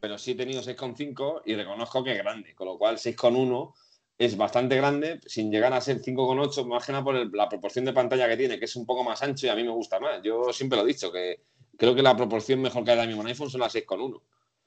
pero 0.00 0.18
sí 0.18 0.32
he 0.32 0.34
tenido 0.34 0.62
6,5 0.62 1.42
y 1.46 1.54
reconozco 1.54 2.04
que 2.04 2.12
es 2.12 2.18
grande, 2.18 2.54
con 2.54 2.66
lo 2.66 2.76
cual 2.76 2.96
6,1 2.98 3.72
es 4.18 4.36
bastante 4.36 4.76
grande, 4.76 5.20
sin 5.26 5.50
llegar 5.50 5.72
a 5.72 5.80
ser 5.80 6.00
5,8, 6.00 6.66
más 6.66 6.84
que 6.84 6.92
nada 6.92 7.02
por 7.02 7.34
la 7.34 7.48
proporción 7.48 7.84
de 7.84 7.92
pantalla 7.92 8.28
que 8.28 8.36
tiene, 8.36 8.58
que 8.58 8.66
es 8.66 8.76
un 8.76 8.86
poco 8.86 9.02
más 9.02 9.22
ancho 9.22 9.46
y 9.46 9.48
a 9.48 9.56
mí 9.56 9.64
me 9.64 9.70
gusta 9.70 9.98
más. 9.98 10.22
Yo 10.22 10.52
siempre 10.52 10.78
lo 10.78 10.84
he 10.84 10.88
dicho, 10.88 11.10
que 11.10 11.42
creo 11.76 11.94
que 11.94 12.02
la 12.02 12.16
proporción 12.16 12.60
mejor 12.60 12.84
que 12.84 12.90
hay 12.90 12.98
ahora 12.98 13.06
mismo 13.06 13.22
en 13.22 13.28
iPhone 13.28 13.50
son 13.50 13.62
las 13.62 13.74
6,1. 13.74 14.20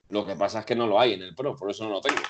Lo 0.09 0.25
que 0.25 0.35
pasa 0.35 0.59
es 0.59 0.65
que 0.65 0.75
no 0.75 0.87
lo 0.87 0.99
hay 0.99 1.13
en 1.13 1.21
el 1.21 1.35
Pro, 1.35 1.55
por 1.55 1.69
eso 1.71 1.83
no 1.83 1.91
lo 1.91 2.01
tengo. 2.01 2.21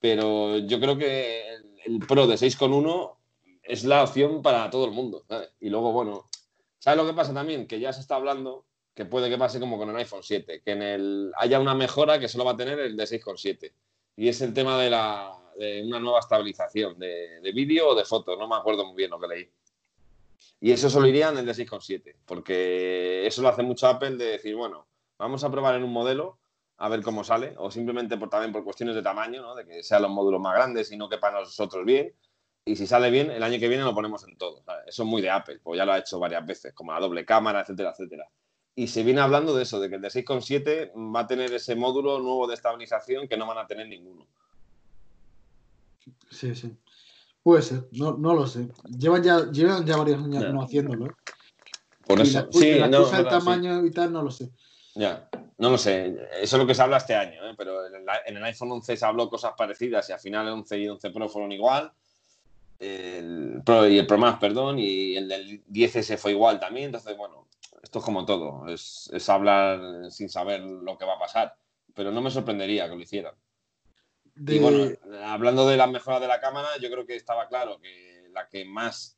Pero 0.00 0.58
yo 0.58 0.80
creo 0.80 0.96
que 0.96 1.44
el, 1.84 1.98
Pro 2.06 2.26
de 2.26 2.34
6,1 2.34 3.16
es 3.62 3.84
la 3.84 4.04
opción 4.04 4.42
para 4.42 4.70
todo 4.70 4.84
el 4.84 4.92
mundo. 4.92 5.24
Y 5.60 5.70
luego, 5.70 5.92
bueno, 5.92 6.26
¿sabes 6.78 6.96
lo 6.96 7.06
que 7.06 7.16
pasa 7.16 7.34
también? 7.34 7.66
Que 7.66 7.80
ya 7.80 7.92
se 7.92 8.00
está 8.00 8.16
hablando 8.16 8.64
que 8.94 9.04
puede 9.04 9.30
que 9.30 9.38
pase 9.38 9.60
como 9.60 9.78
con 9.78 9.90
el 9.90 9.96
iPhone 9.96 10.22
7, 10.22 10.60
que 10.64 10.72
en 10.72 10.82
el 10.82 11.32
haya 11.36 11.60
una 11.60 11.74
mejora 11.74 12.18
que 12.18 12.28
solo 12.28 12.44
va 12.44 12.52
a 12.52 12.56
tener 12.56 12.78
el 12.80 12.96
de 12.96 13.04
6,7. 13.04 13.72
Y 14.16 14.28
es 14.28 14.40
el 14.40 14.52
tema 14.52 14.76
de 14.76 14.90
la 14.90 15.38
de 15.58 15.82
una 15.82 15.98
nueva 15.98 16.20
estabilización 16.20 16.98
de, 16.98 17.40
vídeo 17.52 17.88
o 17.88 17.94
de 17.94 18.04
fotos, 18.04 18.38
no 18.38 18.48
me 18.48 18.56
acuerdo 18.56 18.86
muy 18.86 18.96
bien 18.96 19.10
lo 19.10 19.18
que 19.18 19.28
leí. 19.28 19.50
Y 20.60 20.70
eso 20.70 20.88
solo 20.88 21.08
iría 21.08 21.28
en 21.28 21.38
el 21.38 21.46
de 21.46 21.52
6,7, 21.52 22.14
porque 22.24 23.26
eso 23.26 23.42
lo 23.42 23.48
hace 23.48 23.62
mucho 23.62 23.86
Apple 23.88 24.16
de 24.16 24.24
decir, 24.24 24.54
bueno, 24.54 24.86
vamos 25.18 25.42
a 25.44 25.50
probar 25.50 25.74
en 25.74 25.84
un 25.84 25.92
modelo 25.92 26.38
a 26.78 26.88
ver 26.88 27.02
cómo 27.02 27.24
sale, 27.24 27.54
o 27.58 27.70
simplemente 27.70 28.16
por, 28.16 28.30
también 28.30 28.52
por 28.52 28.64
cuestiones 28.64 28.94
de 28.94 29.02
tamaño, 29.02 29.42
¿no? 29.42 29.54
de 29.54 29.66
que 29.66 29.82
sean 29.82 30.02
los 30.02 30.10
módulos 30.10 30.40
más 30.40 30.54
grandes 30.54 30.92
y 30.92 30.96
no 30.96 31.08
que 31.08 31.18
para 31.18 31.40
nosotros 31.40 31.84
bien. 31.84 32.12
Y 32.64 32.76
si 32.76 32.86
sale 32.86 33.10
bien, 33.10 33.30
el 33.30 33.42
año 33.42 33.58
que 33.58 33.68
viene 33.68 33.82
lo 33.82 33.94
ponemos 33.94 34.22
en 34.28 34.36
todo. 34.36 34.62
Eso 34.86 35.02
es 35.02 35.08
muy 35.08 35.20
de 35.22 35.30
Apple, 35.30 35.60
pues 35.62 35.78
ya 35.78 35.84
lo 35.84 35.92
ha 35.92 35.98
hecho 35.98 36.18
varias 36.18 36.46
veces, 36.46 36.74
como 36.74 36.92
la 36.92 37.00
doble 37.00 37.24
cámara, 37.24 37.62
etcétera, 37.62 37.90
etcétera. 37.90 38.28
Y 38.76 38.86
se 38.86 39.02
viene 39.02 39.20
hablando 39.20 39.56
de 39.56 39.64
eso, 39.64 39.80
de 39.80 39.88
que 39.88 39.96
el 39.96 40.02
de 40.02 40.08
6,7 40.08 40.92
va 41.14 41.20
a 41.20 41.26
tener 41.26 41.52
ese 41.52 41.74
módulo 41.74 42.20
nuevo 42.20 42.46
de 42.46 42.54
estabilización 42.54 43.26
que 43.26 43.36
no 43.36 43.46
van 43.46 43.58
a 43.58 43.66
tener 43.66 43.88
ninguno. 43.88 44.26
Sí, 46.30 46.54
sí. 46.54 46.76
Puede 47.42 47.62
ser, 47.62 47.88
no, 47.92 48.16
no 48.16 48.34
lo 48.34 48.46
sé. 48.46 48.68
Llevan 48.96 49.22
ya, 49.24 49.50
llevan 49.50 49.84
ya 49.84 49.96
varios 49.96 50.22
años 50.22 50.52
no 50.52 50.62
haciéndolo. 50.62 51.06
¿eh? 51.06 51.14
Por 52.06 52.20
eso, 52.20 52.46
sí, 52.52 52.74
la 52.74 52.86
no, 52.86 53.02
cosa 53.02 53.28
tamaño 53.28 53.84
y 53.84 53.90
tal, 53.90 54.12
no 54.12 54.22
lo 54.22 54.30
sé. 54.30 54.50
Ya, 54.98 55.28
no 55.58 55.70
lo 55.70 55.78
sé. 55.78 56.16
Eso 56.40 56.56
es 56.56 56.60
lo 56.60 56.66
que 56.66 56.74
se 56.74 56.82
habla 56.82 56.96
este 56.96 57.14
año, 57.14 57.48
¿eh? 57.48 57.54
pero 57.56 57.86
en 57.86 58.36
el 58.36 58.44
iPhone 58.44 58.72
11 58.72 58.96
se 58.96 59.06
habló 59.06 59.30
cosas 59.30 59.52
parecidas 59.56 60.08
y 60.08 60.12
al 60.12 60.18
final 60.18 60.46
el 60.46 60.54
11 60.54 60.78
y 60.78 60.88
11 60.88 61.10
Pro 61.10 61.28
fueron 61.28 61.52
igual. 61.52 61.92
El 62.80 63.62
Pro 63.64 63.86
y 63.86 63.98
el 63.98 64.06
Pro 64.06 64.18
Max, 64.18 64.38
perdón, 64.40 64.78
y 64.78 65.16
el 65.16 65.28
del 65.28 65.64
10S 65.66 66.18
fue 66.18 66.32
igual 66.32 66.58
también. 66.58 66.86
Entonces, 66.86 67.16
bueno, 67.16 67.46
esto 67.82 68.00
es 68.00 68.04
como 68.04 68.26
todo. 68.26 68.66
Es, 68.68 69.08
es 69.12 69.28
hablar 69.28 70.10
sin 70.10 70.28
saber 70.28 70.60
lo 70.60 70.98
que 70.98 71.04
va 71.04 71.14
a 71.14 71.20
pasar. 71.20 71.54
Pero 71.94 72.10
no 72.10 72.20
me 72.20 72.30
sorprendería 72.30 72.88
que 72.88 72.96
lo 72.96 73.00
hicieran. 73.00 73.34
Y 74.46 74.58
bueno, 74.58 74.92
hablando 75.24 75.66
de 75.66 75.76
las 75.76 75.90
mejoras 75.90 76.20
de 76.20 76.28
la 76.28 76.40
cámara, 76.40 76.68
yo 76.80 76.90
creo 76.90 77.06
que 77.06 77.16
estaba 77.16 77.48
claro 77.48 77.80
que 77.80 78.28
la 78.32 78.48
que 78.48 78.64
más, 78.64 79.16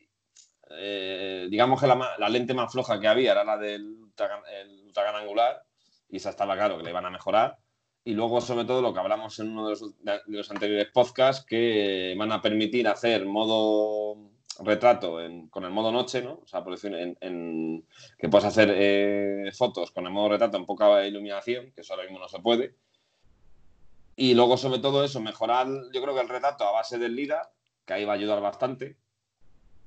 eh, 0.70 1.46
digamos 1.50 1.80
que 1.80 1.86
la, 1.86 2.28
lente 2.28 2.54
más 2.54 2.72
floja 2.72 2.98
que 2.98 3.08
había 3.08 3.32
era 3.32 3.44
la 3.44 3.58
del 3.58 3.84
ultra, 4.00 4.42
gran 4.94 5.16
angular, 5.16 5.62
y 6.10 6.16
esa 6.16 6.30
estaba 6.30 6.56
claro 6.56 6.76
que 6.78 6.84
le 6.84 6.90
iban 6.90 7.06
a 7.06 7.10
mejorar. 7.10 7.58
Y 8.04 8.14
luego, 8.14 8.40
sobre 8.40 8.64
todo, 8.64 8.80
lo 8.80 8.94
que 8.94 9.00
hablamos 9.00 9.38
en 9.38 9.50
uno 9.50 9.68
de 9.68 9.76
los, 10.26 10.50
anteriores 10.50 10.88
podcasts, 10.92 11.44
que 11.46 12.14
van 12.18 12.32
a 12.32 12.40
permitir 12.40 12.88
hacer 12.88 13.26
modo 13.26 14.30
retrato 14.62 15.18
con 15.50 15.64
el 15.64 15.70
modo 15.70 15.92
noche, 15.92 16.22
¿no? 16.22 16.40
O 16.42 16.46
sea, 16.46 16.62
por 16.64 16.74
decir, 16.74 16.94
en, 16.94 17.86
que 18.18 18.28
puedes 18.28 18.46
hacer 18.46 18.72
eh, 18.74 19.50
fotos 19.56 19.90
con 19.90 20.06
el 20.06 20.12
modo 20.12 20.30
retrato 20.30 20.56
en 20.56 20.66
poca 20.66 21.06
iluminación, 21.06 21.72
que 21.72 21.82
eso 21.82 21.92
ahora 21.92 22.04
mismo 22.04 22.18
no 22.18 22.28
se 22.28 22.40
puede 22.40 22.74
y 24.20 24.34
luego, 24.34 24.58
sobre 24.58 24.80
todo 24.80 25.02
eso, 25.02 25.18
mejorar, 25.18 25.66
yo 25.94 26.02
creo 26.02 26.14
que 26.14 26.20
el 26.20 26.28
retrato 26.28 26.64
a 26.64 26.72
base 26.72 26.98
del 26.98 27.16
LIDA, 27.16 27.50
que 27.86 27.94
ahí 27.94 28.04
va 28.04 28.12
a 28.12 28.16
ayudar 28.16 28.42
bastante, 28.42 28.98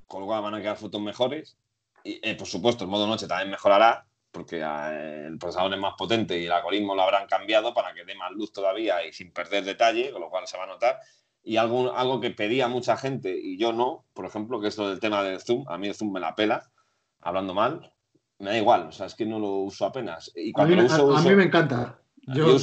con 0.08 0.22
lo 0.22 0.26
cual 0.26 0.42
van 0.42 0.56
a 0.56 0.60
quedar 0.60 0.76
fotos 0.76 1.00
mejores. 1.02 1.56
Y, 2.04 2.20
eh, 2.28 2.34
por 2.34 2.48
supuesto, 2.48 2.84
el 2.84 2.90
modo 2.90 3.06
noche 3.06 3.28
también 3.28 3.52
mejorará, 3.52 4.08
porque 4.34 4.62
eh, 4.62 5.28
el 5.28 5.38
procesador 5.38 5.74
es 5.74 5.80
más 5.80 5.94
potente 5.96 6.38
y 6.38 6.48
el 6.48 6.52
algoritmo 6.52 6.96
lo 6.96 7.04
habrán 7.04 7.28
cambiado 7.28 7.74
para 7.74 7.94
que 7.94 8.04
dé 8.04 8.16
más 8.16 8.32
luz 8.32 8.52
todavía 8.52 9.06
y 9.06 9.14
sin 9.14 9.32
perder 9.32 9.64
detalle, 9.64 10.12
con 10.12 10.22
lo 10.22 10.30
cual 10.30 10.48
se 10.48 10.58
va 10.58 10.64
a 10.64 10.68
notar. 10.68 11.00
Y 11.44 11.58
algo, 11.58 11.96
algo 11.96 12.20
que 12.20 12.32
pedía 12.32 12.68
mucha 12.68 12.98
gente 12.98 13.38
y 13.40 13.58
yo 13.58 13.72
no, 13.72 14.06
por 14.14 14.26
ejemplo, 14.26 14.60
que 14.60 14.70
es 14.70 14.78
lo 14.78 14.90
del 14.90 15.00
tema 15.00 15.24
del 15.24 15.40
zoom. 15.40 15.66
A 15.68 15.78
mí 15.78 15.88
el 15.88 15.94
zoom 15.94 16.12
me 16.12 16.20
la 16.20 16.36
pela, 16.36 16.70
hablando 17.22 17.54
mal. 17.54 17.94
Me 18.40 18.50
da 18.50 18.58
igual, 18.58 18.88
o 18.88 18.92
sea, 18.92 19.06
es 19.06 19.16
que 19.16 19.26
no 19.26 19.40
lo 19.40 19.50
uso 19.58 19.86
apenas. 19.86 20.32
Y 20.36 20.52
cuando 20.52 20.80
a, 20.80 20.84
mí, 20.84 21.16
a 21.16 21.22
mí 21.22 21.36
me 21.36 21.44
encanta. 21.44 22.00
Yo, 22.26 22.56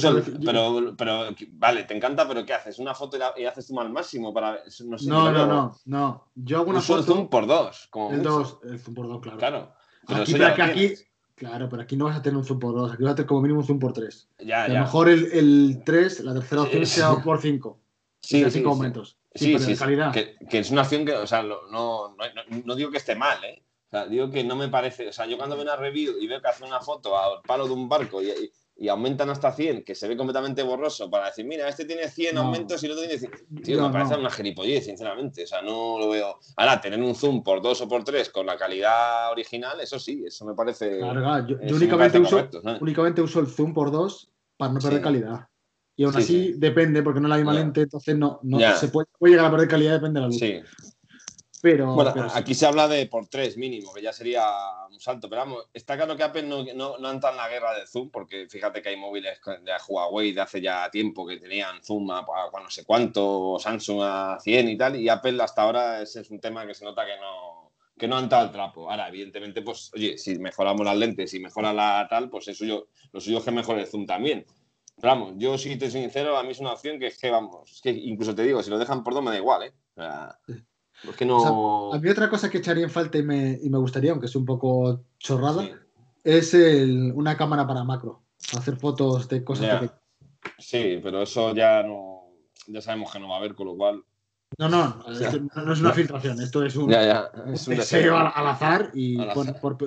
pero, 0.43 0.95
pero, 0.97 1.29
vale, 1.51 1.83
te 1.83 1.95
encanta, 1.95 2.27
pero 2.27 2.45
¿qué 2.45 2.53
haces? 2.53 2.79
¿Una 2.79 2.95
foto 2.95 3.17
y, 3.37 3.45
haces 3.45 3.67
zoom 3.67 3.79
al 3.79 3.91
máximo 3.91 4.33
para.? 4.33 4.59
No, 4.83 4.97
no, 4.97 5.31
no, 5.31 5.45
no, 5.45 5.77
no, 5.85 6.31
Yo 6.35 6.57
hago 6.57 6.71
una 6.71 6.81
foto. 6.81 7.03
zoom 7.03 7.29
por 7.29 7.47
dos. 7.47 7.87
Como 7.91 8.11
el 8.11 8.23
dos, 8.23 8.59
el 8.63 8.79
zoom 8.79 8.95
por 8.95 9.07
dos, 9.07 9.21
claro. 9.21 9.39
Claro. 9.39 10.25
Pero 10.27 10.47
aquí, 10.47 10.61
aquí, 10.61 10.93
claro, 11.41 11.67
pero 11.69 11.81
aquí 11.81 11.97
no 11.97 12.05
vas 12.05 12.17
a 12.17 12.21
tener 12.21 12.37
un 12.37 12.45
zoom 12.45 12.59
por 12.59 12.75
dos, 12.75 12.93
aquí 12.93 13.01
vas 13.01 13.13
a 13.13 13.15
tener 13.15 13.27
como 13.27 13.41
mínimo 13.41 13.61
un 13.61 13.65
zoom 13.65 13.79
por 13.79 13.93
tres. 13.93 14.29
Ya, 14.37 14.45
ya. 14.45 14.63
A 14.65 14.67
lo 14.67 14.79
mejor 14.81 15.09
el, 15.09 15.31
el 15.31 15.81
3, 15.83 16.19
la 16.19 16.33
tercera 16.35 16.61
opción 16.61 16.85
sea 16.85 17.15
por 17.15 17.41
cinco. 17.41 17.79
Sí, 18.19 18.43
sí, 18.43 18.51
cinco 18.51 18.69
aumentos. 18.69 19.17
Sí, 19.33 19.57
sí, 19.57 19.75
calidad. 19.75 20.13
Que, 20.13 20.35
que, 20.47 20.59
es 20.59 20.69
una 20.69 20.83
opción 20.83 21.03
que, 21.03 21.13
o 21.13 21.25
sea, 21.25 21.41
no, 21.41 21.67
no, 21.71 22.15
no, 22.63 22.75
digo 22.75 22.91
que 22.91 22.97
esté 22.97 23.15
mal, 23.15 23.43
¿eh? 23.43 23.63
O 23.87 23.89
sea, 23.89 24.05
digo 24.05 24.29
que 24.29 24.43
no 24.43 24.55
me 24.55 24.69
parece. 24.69 25.07
O 25.07 25.13
sea, 25.13 25.25
yo 25.25 25.35
cuando 25.35 25.55
veo 25.55 25.63
una 25.63 25.75
review 25.75 26.13
y 26.21 26.27
veo 26.27 26.39
que 26.39 26.47
hace 26.47 26.63
una 26.63 26.79
foto 26.79 27.17
al 27.17 27.41
palo 27.41 27.65
de 27.65 27.73
un 27.73 27.89
barco 27.89 28.21
y 28.21 28.29
y 28.75 28.87
aumentan 28.87 29.29
hasta 29.29 29.51
100, 29.51 29.83
que 29.83 29.93
se 29.93 30.07
ve 30.07 30.17
completamente 30.17 30.63
borroso, 30.63 31.09
para 31.09 31.27
decir, 31.27 31.45
mira, 31.45 31.67
este 31.67 31.85
tiene 31.85 32.07
100 32.07 32.37
aumentos 32.37 32.81
y 32.81 32.85
el 32.87 32.93
otro 32.93 33.03
tiene 33.03 33.19
100. 33.19 33.31
Tío, 33.63 33.87
me 33.87 33.93
parece 33.93 34.15
una 34.15 34.31
gilipollez, 34.31 34.85
sinceramente. 34.85 35.43
O 35.43 35.47
sea, 35.47 35.61
no 35.61 35.99
lo 35.99 36.09
veo. 36.09 36.39
Ahora, 36.57 36.81
tener 36.81 36.99
un 37.01 37.13
zoom 37.13 37.43
por 37.43 37.61
2 37.61 37.81
o 37.81 37.87
por 37.87 38.03
3 38.03 38.29
con 38.29 38.45
la 38.45 38.57
calidad 38.57 39.31
original, 39.31 39.79
eso 39.79 39.99
sí, 39.99 40.23
eso 40.25 40.45
me 40.45 40.55
parece. 40.55 40.97
Claro, 40.97 41.47
yo, 41.47 41.57
únicamente, 41.75 42.19
uso, 42.19 42.49
únicamente 42.79 43.21
uso 43.21 43.39
el 43.39 43.47
zoom 43.47 43.73
por 43.73 43.91
2 43.91 44.31
para 44.57 44.73
no 44.73 44.79
perder 44.79 45.01
calidad. 45.01 45.47
Y 45.95 46.03
aún 46.03 46.15
así 46.15 46.53
depende, 46.57 47.03
porque 47.03 47.19
no 47.19 47.27
es 47.27 47.29
la 47.31 47.35
misma 47.37 47.53
lente, 47.53 47.81
entonces 47.81 48.17
no, 48.17 48.39
no 48.41 48.59
se 48.75 48.87
puede, 48.87 49.07
puede, 49.19 49.33
llegar 49.33 49.45
a 49.45 49.51
perder 49.51 49.67
calidad, 49.67 49.93
depende 49.93 50.19
de 50.19 50.21
la 50.21 50.27
luz. 50.27 50.39
Sí, 50.39 50.59
bueno, 51.61 52.27
aquí 52.33 52.55
se 52.55 52.65
habla 52.65 52.87
de 52.87 53.05
por 53.05 53.27
tres 53.27 53.55
mínimo, 53.55 53.93
que 53.93 54.01
ya 54.01 54.11
sería 54.11 54.45
un 54.89 54.99
salto. 54.99 55.29
Pero 55.29 55.41
vamos, 55.41 55.69
está 55.73 55.95
claro 55.95 56.17
que 56.17 56.23
Apple 56.23 56.43
no, 56.43 56.63
no, 56.75 56.97
no 56.97 57.11
entra 57.11 57.31
en 57.31 57.37
la 57.37 57.49
guerra 57.49 57.77
de 57.77 57.85
Zoom, 57.85 58.09
porque 58.09 58.47
fíjate 58.49 58.81
que 58.81 58.89
hay 58.89 58.97
móviles 58.97 59.39
de 59.45 59.71
Huawei 59.87 60.31
de 60.31 60.41
hace 60.41 60.61
ya 60.61 60.89
tiempo 60.89 61.25
que 61.25 61.37
tenían 61.37 61.83
Zoom 61.83 62.09
a, 62.11 62.21
no 62.21 62.69
sé 62.69 62.83
cuánto, 62.83 63.57
Samsung 63.59 63.99
a 64.01 64.37
100 64.41 64.69
y 64.69 64.77
tal, 64.77 64.95
y 64.95 65.07
Apple 65.09 65.41
hasta 65.41 65.61
ahora 65.61 66.01
ese 66.01 66.21
es 66.21 66.31
un 66.31 66.39
tema 66.39 66.65
que 66.65 66.73
se 66.73 66.83
nota 66.83 67.05
que 67.05 67.17
no, 67.17 67.71
que 67.97 68.07
no 68.07 68.17
ha 68.17 68.21
entrado 68.21 68.45
al 68.45 68.51
trapo. 68.51 68.89
Ahora, 68.89 69.07
evidentemente, 69.09 69.61
pues, 69.61 69.91
oye, 69.93 70.17
si 70.17 70.39
mejoramos 70.39 70.85
las 70.85 70.97
lentes 70.97 71.33
y 71.33 71.39
mejora 71.39 71.73
la 71.73 72.07
tal, 72.09 72.29
pues 72.29 72.47
es 72.47 72.57
suyo, 72.57 72.87
lo 73.11 73.21
suyo 73.21 73.37
es 73.37 73.43
que 73.43 73.51
mejore 73.51 73.81
el 73.81 73.87
Zoom 73.87 74.07
también. 74.07 74.45
Pero 74.99 75.13
vamos, 75.13 75.33
yo 75.37 75.57
si 75.57 75.75
te 75.77 75.89
soy 75.89 76.01
sincero, 76.01 76.37
a 76.37 76.43
mí 76.43 76.51
es 76.51 76.59
una 76.59 76.73
opción 76.73 76.99
que 76.99 77.07
es 77.07 77.17
que, 77.17 77.29
vamos, 77.29 77.71
es 77.71 77.81
que 77.81 77.91
incluso 77.91 78.35
te 78.35 78.43
digo, 78.43 78.61
si 78.61 78.69
lo 78.69 78.77
dejan 78.77 79.03
por 79.03 79.13
dos 79.13 79.23
me 79.23 79.31
da 79.31 79.37
igual, 79.37 79.63
¿eh? 79.63 79.73
O 79.95 80.01
sea, 80.01 80.39
no... 81.25 81.93
a 81.93 81.99
mí 81.99 82.09
otra 82.09 82.29
cosa 82.29 82.49
que 82.49 82.59
echaría 82.59 82.83
en 82.83 82.89
falta 82.89 83.17
y 83.17 83.23
me, 83.23 83.59
y 83.61 83.69
me 83.69 83.77
gustaría, 83.77 84.11
aunque 84.11 84.27
es 84.27 84.35
un 84.35 84.45
poco 84.45 85.05
chorrada, 85.19 85.67
es 86.23 86.53
el, 86.53 87.11
una 87.15 87.35
cámara 87.35 87.65
para 87.65 87.83
macro, 87.83 88.23
hacer 88.55 88.77
fotos 88.77 89.27
de 89.27 89.43
cosas 89.43 89.91
Sí, 90.57 90.99
pero 91.03 91.21
eso 91.21 91.53
ya 91.53 91.83
no, 91.83 92.33
ya 92.67 92.81
sabemos 92.81 93.11
que 93.11 93.19
no 93.19 93.29
va 93.29 93.35
a 93.35 93.37
haber, 93.39 93.55
con 93.55 93.67
lo 93.67 93.75
cual. 93.75 94.03
No, 94.57 94.67
no, 94.67 95.03
no, 95.07 95.73
es 95.73 95.81
una 95.81 95.93
filtración, 95.93 96.41
esto 96.41 96.63
es 96.65 96.75
un, 96.75 96.89
ya, 96.89 97.03
ya, 97.03 97.31
es 97.53 97.67
un 97.67 97.75
deseo 97.75 98.17
al, 98.17 98.47
azar 98.47 98.91
y 98.93 99.17
por, 99.33 99.77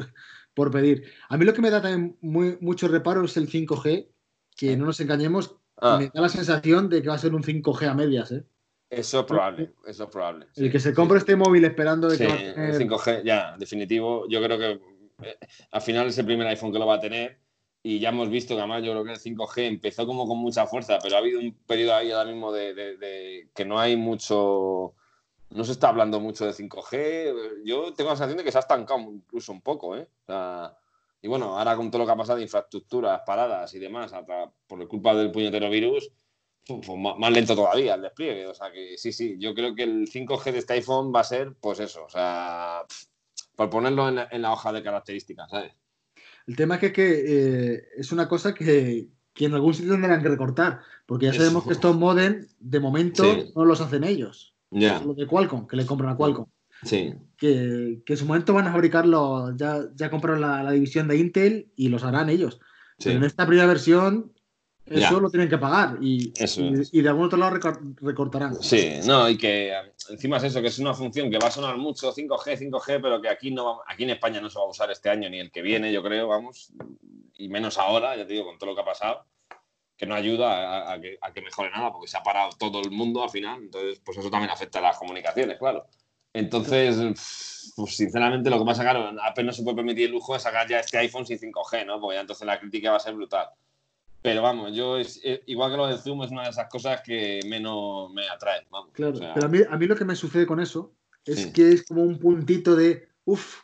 por, 0.54 0.70
pedir. 0.70 1.04
A 1.28 1.36
mí 1.36 1.44
lo 1.44 1.52
que 1.52 1.60
me 1.60 1.70
da 1.70 1.82
también 1.82 2.16
muy, 2.22 2.56
mucho 2.60 2.88
reparo 2.88 3.24
es 3.24 3.36
el 3.36 3.48
5G, 3.48 4.08
que 4.56 4.76
no 4.76 4.86
nos 4.86 5.00
engañemos, 5.00 5.56
ah. 5.76 5.98
me 5.98 6.10
da 6.14 6.22
la 6.22 6.28
sensación 6.28 6.88
de 6.88 7.02
que 7.02 7.08
va 7.08 7.14
a 7.14 7.18
ser 7.18 7.34
un 7.34 7.42
5G 7.42 7.88
a 7.88 7.94
medias, 7.94 8.32
¿eh? 8.32 8.44
Eso 8.90 9.20
es 9.20 9.26
probable, 9.26 9.72
eso 9.86 10.04
es 10.04 10.10
probable. 10.10 10.46
El 10.56 10.70
que 10.70 10.78
se 10.78 10.94
compre 10.94 11.18
este 11.18 11.36
móvil 11.36 11.64
esperando 11.64 12.08
de 12.08 12.18
que 12.18 12.26
va 12.26 12.34
a 12.34 12.36
tener... 12.36 12.70
el 12.70 12.88
5G, 12.88 13.22
ya, 13.24 13.56
definitivo. 13.58 14.26
Yo 14.28 14.42
creo 14.42 14.58
que 14.58 14.80
eh, 15.22 15.38
al 15.70 15.82
final 15.82 16.06
es 16.06 16.18
el 16.18 16.26
primer 16.26 16.46
iPhone 16.46 16.72
que 16.72 16.78
lo 16.78 16.86
va 16.86 16.94
a 16.94 17.00
tener 17.00 17.38
y 17.86 17.98
ya 17.98 18.08
hemos 18.08 18.30
visto 18.30 18.54
que 18.54 18.60
además 18.60 18.82
yo 18.82 18.92
creo 18.92 19.04
que 19.04 19.12
el 19.12 19.18
5G 19.18 19.66
empezó 19.66 20.06
como 20.06 20.26
con 20.26 20.38
mucha 20.38 20.66
fuerza, 20.66 20.98
pero 21.02 21.16
ha 21.16 21.18
habido 21.18 21.38
un 21.38 21.52
periodo 21.66 21.94
ahí 21.94 22.10
ahora 22.10 22.30
mismo 22.30 22.50
de, 22.50 23.46
que 23.54 23.64
no 23.66 23.78
hay 23.78 23.94
mucho, 23.94 24.94
no 25.50 25.64
se 25.64 25.72
está 25.72 25.90
hablando 25.90 26.18
mucho 26.18 26.46
de 26.46 26.52
5G. 26.52 27.62
Yo 27.66 27.92
tengo 27.92 28.08
la 28.08 28.16
sensación 28.16 28.38
de 28.38 28.44
que 28.44 28.52
se 28.52 28.56
ha 28.56 28.62
estancado 28.62 29.00
incluso 29.00 29.52
un 29.52 29.60
poco, 29.60 29.96
¿eh? 29.98 30.08
y 31.20 31.28
bueno, 31.28 31.58
ahora 31.58 31.76
con 31.76 31.90
todo 31.90 32.00
lo 32.00 32.06
que 32.06 32.12
ha 32.12 32.16
pasado 32.16 32.38
de 32.38 32.44
infraestructuras, 32.44 33.20
paradas 33.26 33.74
y 33.74 33.78
demás, 33.78 34.14
por 34.66 34.88
culpa 34.88 35.14
del 35.14 35.30
puñetero 35.30 35.68
virus, 35.68 36.10
pues 36.66 36.88
más 37.18 37.32
lento 37.32 37.54
todavía 37.54 37.94
el 37.94 38.02
despliegue. 38.02 38.46
O 38.46 38.54
sea 38.54 38.72
que 38.72 38.96
sí, 38.96 39.12
sí, 39.12 39.36
yo 39.38 39.54
creo 39.54 39.74
que 39.74 39.82
el 39.82 40.08
5G 40.08 40.52
de 40.52 40.58
este 40.58 40.74
iPhone 40.74 41.12
va 41.14 41.20
a 41.20 41.24
ser, 41.24 41.54
pues 41.60 41.80
eso, 41.80 42.04
o 42.04 42.08
sea, 42.08 42.82
por 43.56 43.70
ponerlo 43.70 44.08
en 44.08 44.20
en 44.30 44.42
la 44.42 44.52
hoja 44.52 44.72
de 44.72 44.82
características, 44.82 45.50
¿sabes? 45.50 45.72
El 46.46 46.56
tema 46.56 46.76
es 46.76 46.92
que, 46.92 47.24
eh, 47.26 47.82
es 47.96 48.12
una 48.12 48.28
cosa 48.28 48.54
que, 48.54 49.08
en 49.36 49.54
algún 49.54 49.74
sitio 49.74 49.92
tendrán 49.92 50.22
que 50.22 50.28
recortar, 50.28 50.80
porque 51.06 51.26
ya 51.26 51.32
sabemos 51.32 51.64
que 51.64 51.72
estos 51.72 51.96
modem, 51.96 52.46
de 52.58 52.80
momento, 52.80 53.24
no 53.54 53.64
los 53.64 53.80
hacen 53.80 54.04
ellos. 54.04 54.54
Ya. 54.70 55.00
Los 55.00 55.16
de 55.16 55.26
Qualcomm, 55.26 55.66
que 55.66 55.76
le 55.76 55.86
compran 55.86 56.10
a 56.10 56.16
Qualcomm. 56.16 56.46
Sí. 56.82 57.14
Que, 57.36 58.02
en 58.06 58.16
su 58.16 58.26
momento 58.26 58.52
van 58.52 58.66
a 58.66 58.72
fabricarlo, 58.72 59.56
ya, 59.56 59.86
ya 59.94 60.10
compraron 60.10 60.40
la, 60.40 60.70
división 60.70 61.08
de 61.08 61.16
Intel 61.16 61.72
y 61.76 61.88
los 61.88 62.04
harán 62.04 62.28
ellos. 62.28 62.60
Pero 63.02 63.16
en 63.16 63.24
esta 63.24 63.46
primera 63.46 63.66
versión 63.66 64.32
eso 64.86 65.18
lo 65.18 65.30
tienen 65.30 65.48
que 65.48 65.56
pagar 65.56 65.96
y, 66.00 66.32
y, 66.92 67.00
de 67.00 67.08
algún 67.08 67.24
otro 67.24 67.38
lado 67.38 67.56
recortarán. 68.00 68.62
Sí, 68.62 69.00
no, 69.06 69.28
y 69.28 69.38
que 69.38 69.72
encima 70.10 70.36
es 70.36 70.44
eso, 70.44 70.60
que 70.60 70.68
es 70.68 70.78
una 70.78 70.92
función 70.92 71.30
que 71.30 71.38
va 71.38 71.48
a 71.48 71.50
sonar 71.50 71.78
mucho 71.78 72.12
5G, 72.12 72.58
5G, 72.58 73.00
pero 73.00 73.20
que 73.20 73.28
aquí 73.28 73.50
no 73.50 73.80
aquí 73.86 74.04
en 74.04 74.10
España 74.10 74.40
no 74.40 74.50
se 74.50 74.58
va 74.58 74.66
a 74.66 74.68
usar 74.68 74.90
este 74.90 75.08
año 75.08 75.30
ni 75.30 75.38
el 75.38 75.50
que 75.50 75.62
viene, 75.62 75.90
yo 75.90 76.02
creo, 76.02 76.28
vamos, 76.28 76.70
y 77.36 77.48
menos 77.48 77.78
ahora, 77.78 78.14
ya 78.14 78.26
te 78.26 78.34
digo, 78.34 78.44
con 78.44 78.58
todo 78.58 78.70
lo 78.70 78.76
que 78.76 78.82
ha 78.82 78.84
pasado, 78.84 79.24
que 79.96 80.06
no 80.06 80.14
ayuda 80.14 80.92
a, 80.92 81.00
que, 81.00 81.40
mejore 81.40 81.70
nada, 81.70 81.90
porque 81.90 82.08
se 82.08 82.18
ha 82.18 82.22
parado 82.22 82.50
todo 82.58 82.82
el 82.82 82.90
mundo 82.90 83.22
al 83.22 83.30
final, 83.30 83.62
entonces 83.62 84.00
pues 84.04 84.18
eso 84.18 84.30
también 84.30 84.50
afecta 84.50 84.80
a 84.80 84.82
las 84.82 84.98
comunicaciones, 84.98 85.58
claro. 85.58 85.86
Entonces, 86.34 87.72
pues 87.76 87.96
sinceramente 87.96 88.50
lo 88.50 88.58
que 88.58 88.64
pasa, 88.64 88.82
claro, 88.82 89.12
apenas 89.22 89.56
se 89.56 89.62
puede 89.62 89.76
permitir 89.76 90.06
el 90.06 90.12
lujo 90.12 90.34
de 90.34 90.40
sacar 90.40 90.68
ya 90.68 90.80
este 90.80 90.98
iPhone 90.98 91.24
sin 91.24 91.38
5G, 91.38 91.86
¿no? 91.86 92.00
Porque 92.00 92.16
ya 92.16 92.22
entonces 92.22 92.44
la 92.44 92.58
crítica 92.58 92.90
va 92.90 92.96
a 92.96 93.00
ser 93.00 93.14
brutal. 93.14 93.48
Pero 94.24 94.40
vamos, 94.40 94.74
yo 94.74 94.96
es, 94.96 95.20
eh, 95.22 95.42
igual 95.44 95.70
que 95.70 95.76
lo 95.76 95.86
del 95.86 95.98
Zoom 95.98 96.22
es 96.22 96.30
una 96.30 96.44
de 96.44 96.48
esas 96.48 96.66
cosas 96.70 97.02
que 97.02 97.40
menos 97.46 98.10
me 98.10 98.26
atrae. 98.26 98.66
claro, 98.94 99.18
pero 99.34 99.44
a 99.44 99.48
mí, 99.50 99.58
a 99.68 99.76
mí, 99.76 99.86
lo 99.86 99.94
que 99.94 100.06
me 100.06 100.16
sucede 100.16 100.46
con 100.46 100.60
eso 100.60 100.94
es 101.26 101.48
que 101.48 101.72
es 101.72 101.84
como 101.84 102.04
un 102.04 102.18
puntito 102.18 102.74
de, 102.74 103.06
uff, 103.26 103.60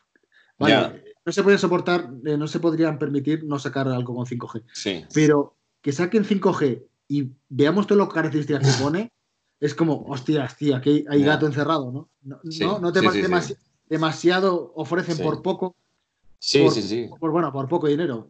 vale, 0.59 1.03
no 1.25 1.33
se 1.33 1.43
puede 1.43 1.57
soportar, 1.57 2.11
eh, 2.27 2.37
no 2.37 2.47
se 2.47 2.61
podrían 2.61 2.99
permitir 2.99 3.43
no 3.45 3.59
sacar 3.59 3.89
algo 3.89 4.15
con 4.15 4.27
5G. 4.27 4.63
Sí. 4.75 5.03
Pero 5.15 5.57
que 5.81 5.93
saquen 5.93 6.27
5G 6.27 6.85
y 7.09 7.31
veamos 7.49 7.87
todas 7.87 8.07
las 8.07 8.13
características 8.13 8.61
que 8.61 8.83
pone, 8.85 9.13
es 9.61 9.75
como, 9.75 10.05
hostia, 10.09 10.45
hostia, 10.45 10.77
aquí 10.77 11.07
hay 11.09 11.23
gato 11.23 11.47
encerrado, 11.47 11.91
¿no? 11.91 12.11
No, 12.23 12.79
no, 12.79 12.93
te 12.93 13.01
demasiado 13.89 14.73
ofrecen 14.75 15.17
por 15.17 15.41
poco. 15.41 15.75
Sí, 16.39 16.69
sí, 16.69 16.83
sí. 16.83 17.09
Por, 17.19 17.31
bueno, 17.31 17.51
por 17.51 17.67
poco 17.67 17.87
dinero. 17.87 18.29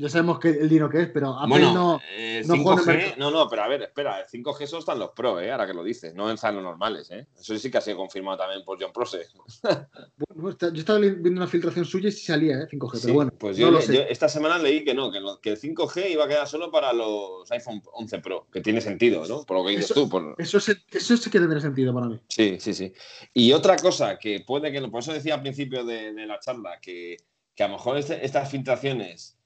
Ya 0.00 0.08
sabemos 0.08 0.38
que 0.38 0.48
el 0.48 0.66
dinero 0.66 0.88
que 0.88 1.02
es, 1.02 1.08
pero 1.08 1.38
Apple 1.38 1.48
bueno, 1.50 1.74
no, 1.74 2.00
eh, 2.16 2.42
5G, 2.42 3.18
no, 3.18 3.30
no, 3.30 3.46
pero 3.50 3.62
a 3.62 3.68
ver, 3.68 3.82
espera, 3.82 4.20
el 4.20 4.26
5G 4.26 4.66
solo 4.66 4.80
están 4.80 4.98
los 4.98 5.10
Pro, 5.10 5.38
¿eh? 5.38 5.52
ahora 5.52 5.66
que 5.66 5.74
lo 5.74 5.84
dices, 5.84 6.14
no 6.14 6.30
están 6.30 6.54
los 6.54 6.64
normales. 6.64 7.10
¿eh? 7.10 7.26
Eso 7.38 7.58
sí 7.58 7.70
que 7.70 7.76
ha 7.76 7.82
sido 7.82 7.98
confirmado 7.98 8.38
también 8.38 8.64
por 8.64 8.80
John 8.80 8.94
Prose. 8.94 9.26
bueno, 10.34 10.56
yo 10.58 10.80
estaba 10.80 10.98
viendo 11.00 11.28
una 11.28 11.46
filtración 11.46 11.84
suya 11.84 12.08
y 12.08 12.12
sí 12.12 12.24
salía 12.24 12.60
¿eh? 12.60 12.68
5G, 12.70 12.98
pero 13.02 13.14
bueno. 13.14 13.32
Pues 13.38 13.58
yo, 13.58 13.78
esta 13.78 14.26
semana 14.30 14.56
leí 14.56 14.84
que 14.84 14.94
no, 14.94 15.10
que, 15.10 15.18
el 15.18 15.60
5G 15.60 16.12
iba 16.12 16.24
a 16.24 16.28
quedar 16.28 16.48
solo 16.48 16.70
para 16.70 16.94
los 16.94 17.50
iPhone 17.50 17.82
11 17.92 18.18
Pro, 18.20 18.46
que 18.50 18.62
tiene 18.62 18.80
sentido, 18.80 19.26
¿no? 19.28 19.44
Por 19.44 19.58
lo 19.58 19.64
que 19.66 19.72
dices 19.72 19.92
tú. 19.92 20.08
Eso, 20.38 20.60
sí, 20.60 20.72
eso 20.90 21.16
sí 21.18 21.30
que 21.30 21.38
tendría 21.38 21.60
sentido 21.60 21.92
para 21.92 22.06
mí. 22.06 22.18
Sí, 22.28 22.56
sí, 22.58 22.72
sí. 22.72 22.90
Y 23.34 23.52
otra 23.52 23.76
cosa 23.76 24.18
que 24.18 24.40
puede 24.46 24.72
que, 24.72 24.80
por 24.88 25.00
eso 25.00 25.12
decía 25.12 25.34
al 25.34 25.42
principio 25.42 25.84
de, 25.84 26.12
la 26.26 26.40
charla, 26.40 26.80
que, 26.80 27.18
que 27.54 27.64
a 27.64 27.68
lo 27.68 27.74
mejor 27.74 27.98
este, 27.98 28.24
estas 28.24 28.50
filtraciones 28.50 29.36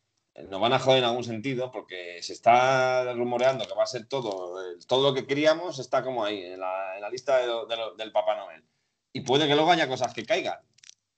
nos 0.42 0.61
van 0.61 0.73
a 0.73 0.79
joder 0.79 0.99
en 0.99 1.05
algún 1.05 1.25
sentido 1.25 1.70
porque 1.70 2.23
se 2.23 2.33
está 2.33 3.12
rumoreando 3.14 3.66
que 3.66 3.75
va 3.75 3.85
a 3.85 3.87
ser 3.87 4.07
todo, 4.07 4.59
todo 4.87 5.11
lo 5.11 5.14
que 5.14 5.27
queríamos 5.27 5.79
está 5.79 6.03
como 6.03 6.25
ahí, 6.25 6.42
en 6.44 6.61
la, 6.61 7.09
lista 7.11 7.38
del 7.38 8.12
Papá 8.12 8.37
Noel. 8.37 8.64
Y 9.12 9.20
puede 9.20 9.47
que 9.47 9.55
luego 9.55 9.70
haya 9.70 9.88
cosas 9.88 10.12
que 10.12 10.27
caigan. 10.27 10.59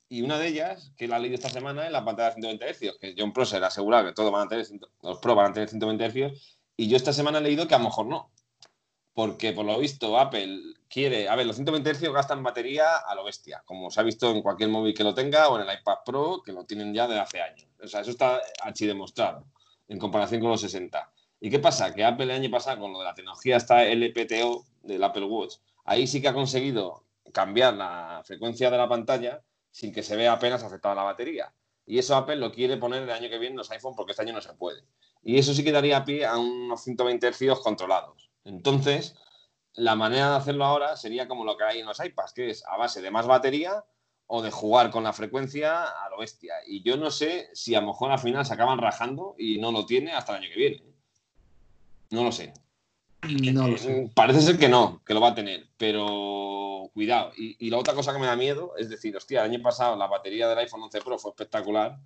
Y 0.09 0.23
una 0.23 0.39
de 0.39 0.49
ellas, 0.49 0.93
que 0.97 1.09
la 1.09 1.17
he 1.17 1.21
leído 1.21 1.35
esta 1.35 1.49
semana, 1.49 1.87
es 1.87 1.93
la 1.93 2.05
pantalla 2.05 2.29
de 2.29 2.35
120 2.35 2.75
Hz, 2.75 2.99
que 3.01 3.15
John 3.17 3.33
Prosser 3.33 3.65
asegura 3.65 4.05
que 4.05 4.13
todos 4.13 4.31
van 4.31 4.47
a 4.47 4.49
tener, 4.49 4.67
los 5.03 5.19
Pro 5.19 5.35
van 5.35 5.51
a 5.51 5.55
tener 5.55 5.69
120 5.69 6.11
Hz, 6.11 6.41
y 6.77 6.89
yo 6.89 6.97
esta 6.97 7.13
semana 7.13 7.39
he 7.39 7.43
leído 7.43 7.67
que 7.67 7.75
a 7.75 7.79
lo 7.79 7.85
mejor 7.85 8.07
no. 8.07 8.31
Porque 9.15 9.53
por 9.55 9.65
lo 9.65 9.79
visto 9.79 10.19
Apple 10.19 10.61
quiere, 10.89 11.29
a 11.29 11.35
ver, 11.35 11.47
los 11.47 11.57
120 11.57 11.95
Hz 11.95 12.13
gastan 12.13 12.43
batería 12.43 12.97
a 12.97 13.15
lo 13.15 13.25
bestia, 13.25 13.63
como 13.65 13.91
se 13.91 13.99
ha 13.99 14.03
visto 14.03 14.31
en 14.31 14.43
cualquier 14.43 14.69
móvil 14.69 14.95
que 14.95 15.03
lo 15.03 15.15
tenga 15.15 15.49
o 15.49 15.59
en 15.59 15.67
el 15.67 15.79
iPad 15.79 15.99
Pro, 16.05 16.43
que 16.45 16.53
lo 16.53 16.67
tienen 16.67 16.93
ya 16.93 17.09
desde 17.09 17.21
hace 17.21 17.41
años. 17.41 17.67
O 17.83 17.89
sea, 17.89 18.01
eso 18.01 18.11
está 18.11 18.41
archi 18.63 18.87
demostrado 18.87 19.45
en 19.89 19.99
comparación 19.99 20.41
con 20.41 20.51
los 20.51 20.61
60. 20.61 21.13
¿Y 21.41 21.51
qué 21.51 21.59
pasa? 21.59 21.95
Que 21.95 22.05
Apple 22.05 22.25
el 22.25 22.31
año 22.43 22.51
pasado, 22.51 22.81
con 22.81 22.93
lo 22.93 22.99
de 23.01 23.05
la 23.05 23.15
tecnología 23.15 23.57
esta 23.57 23.85
LPTO 23.85 24.65
del 24.83 25.05
Apple 25.05 25.25
Watch, 25.25 25.57
ahí 25.85 26.07
sí 26.07 26.21
que 26.21 26.29
ha 26.29 26.35
conseguido 26.35 27.05
cambiar 27.33 27.75
la 27.75 28.23
frecuencia 28.25 28.71
de 28.71 28.79
la 28.79 28.89
pantalla 28.89 29.43
sin 29.71 29.93
que 29.93 30.03
se 30.03 30.17
vea 30.17 30.33
apenas 30.33 30.63
afectada 30.63 30.95
la 30.95 31.03
batería. 31.03 31.53
Y 31.85 31.99
eso 31.99 32.17
Apple 32.17 32.37
lo 32.37 32.51
quiere 32.51 32.79
poner 32.79 33.03
el 33.03 33.11
año 33.11 33.29
que 33.29 33.39
viene 33.39 33.53
en 33.53 33.59
los 33.59 33.71
iPhone 33.71 33.95
porque 33.95 34.13
este 34.13 34.23
año 34.23 34.33
no 34.33 34.41
se 34.41 34.55
puede. 34.55 34.83
Y 35.23 35.39
eso 35.39 35.55
sí 35.55 35.63
que 35.63 35.73
daría 35.73 36.05
pie 36.05 36.25
a 36.25 36.39
unos 36.39 36.83
120 36.83 37.33
Hz 37.33 37.61
controlados. 37.61 38.31
Entonces, 38.45 39.15
la 39.75 39.95
manera 39.95 40.31
de 40.31 40.37
hacerlo 40.37 40.65
ahora 40.65 40.97
sería 40.97 41.29
como 41.29 41.45
lo 41.45 41.57
que 41.57 41.65
hay 41.65 41.81
en 41.81 41.87
los 41.87 42.03
iPads, 42.03 42.33
que 42.33 42.51
es 42.51 42.65
a 42.67 42.77
base 42.77 43.03
de 43.03 43.11
más 43.11 43.27
batería 43.27 43.85
o 44.27 44.43
de 44.43 44.51
jugar 44.51 44.91
con 44.91 45.05
la 45.05 45.13
frecuencia 45.13 45.83
a 45.85 46.11
lo 46.11 46.19
bestia. 46.19 46.55
Y 46.67 46.83
yo 46.83 46.97
no 46.97 47.11
sé 47.11 47.49
si 47.55 47.75
a 47.75 47.81
lo 47.81 47.89
mejor 47.89 48.11
al 48.11 48.19
final 48.19 48.45
se 48.45 48.55
acaban 48.55 48.79
rajando 48.79 49.35
y 49.39 49.59
no 49.59 49.73
lo 49.73 49.87
tiene 49.87 50.13
hasta 50.13 50.33
el 50.33 50.43
año 50.43 50.53
que 50.53 50.59
viene. 50.59 50.83
No 52.11 52.25
lo 52.25 52.33
sé. 52.33 52.53
No 53.53 53.69
lo 53.69 53.79
sé. 53.79 54.03
Mm, 54.03 54.09
parece 54.11 54.41
ser 54.41 54.59
que 54.59 54.69
no, 54.69 55.03
que 55.05 55.15
lo 55.15 55.21
va 55.21 55.29
a 55.29 55.35
tener, 55.35 55.69
pero 55.77 56.91
cuidado. 56.95 57.33
Y, 57.37 57.71
la 57.71 57.79
otra 57.79 57.95
cosa 57.95 58.13
que 58.13 58.19
me 58.19 58.27
da 58.27 58.37
miedo 58.37 58.75
es 58.77 58.89
decir, 58.89 59.17
hostia, 59.17 59.45
el 59.45 59.53
año 59.53 59.63
pasado 59.63 59.97
la 59.97 60.07
batería 60.07 60.49
del 60.49 60.59
iPhone 60.59 60.83
11 60.83 61.01
Pro 61.01 61.19
fue 61.19 61.31
espectacular 61.31 61.99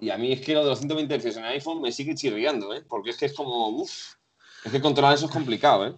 y 0.00 0.10
a 0.10 0.18
mí 0.18 0.32
es 0.32 0.40
que 0.40 0.54
lo 0.54 0.64
de 0.64 0.70
los 0.70 0.78
120 0.78 1.18
Hz 1.18 1.36
en 1.36 1.44
el 1.44 1.52
iPhone 1.52 1.80
me 1.80 1.92
sigue 1.92 2.14
chirriando, 2.14 2.74
¿eh? 2.74 2.82
porque 2.88 3.10
es 3.10 3.16
que 3.16 3.26
es 3.26 3.34
como, 3.34 3.68
uff, 3.68 4.14
es 4.64 4.72
que 4.72 4.80
controlar 4.80 5.14
eso 5.14 5.26
es 5.26 5.32
complicado. 5.32 5.86
¿eh? 5.86 5.94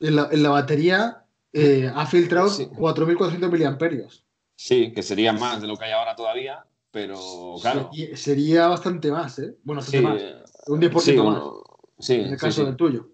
En, 0.00 0.42
la, 0.42 0.50
batería 0.50 1.24
eh, 1.52 1.90
ha 1.94 2.06
filtrado 2.06 2.48
4.400 2.48 3.50
miliamperios. 3.50 4.24
Sí, 4.62 4.92
que 4.92 5.02
sería 5.02 5.32
más 5.32 5.62
de 5.62 5.66
lo 5.66 5.74
que 5.74 5.86
hay 5.86 5.92
ahora 5.92 6.14
todavía, 6.14 6.62
pero 6.90 7.18
claro. 7.62 7.90
Sería, 8.14 8.66
bastante 8.66 9.10
más, 9.10 9.38
¿eh? 9.38 9.56
Bueno, 9.62 9.80
sería 9.80 10.02
más. 10.02 10.22
Un 10.66 10.82
10% 10.82 11.00
sí, 11.00 11.16
más. 11.16 11.42
sí, 11.98 12.14
en 12.16 12.26
el 12.26 12.36
caso 12.36 12.66
del 12.66 12.76
tuyo. 12.76 13.08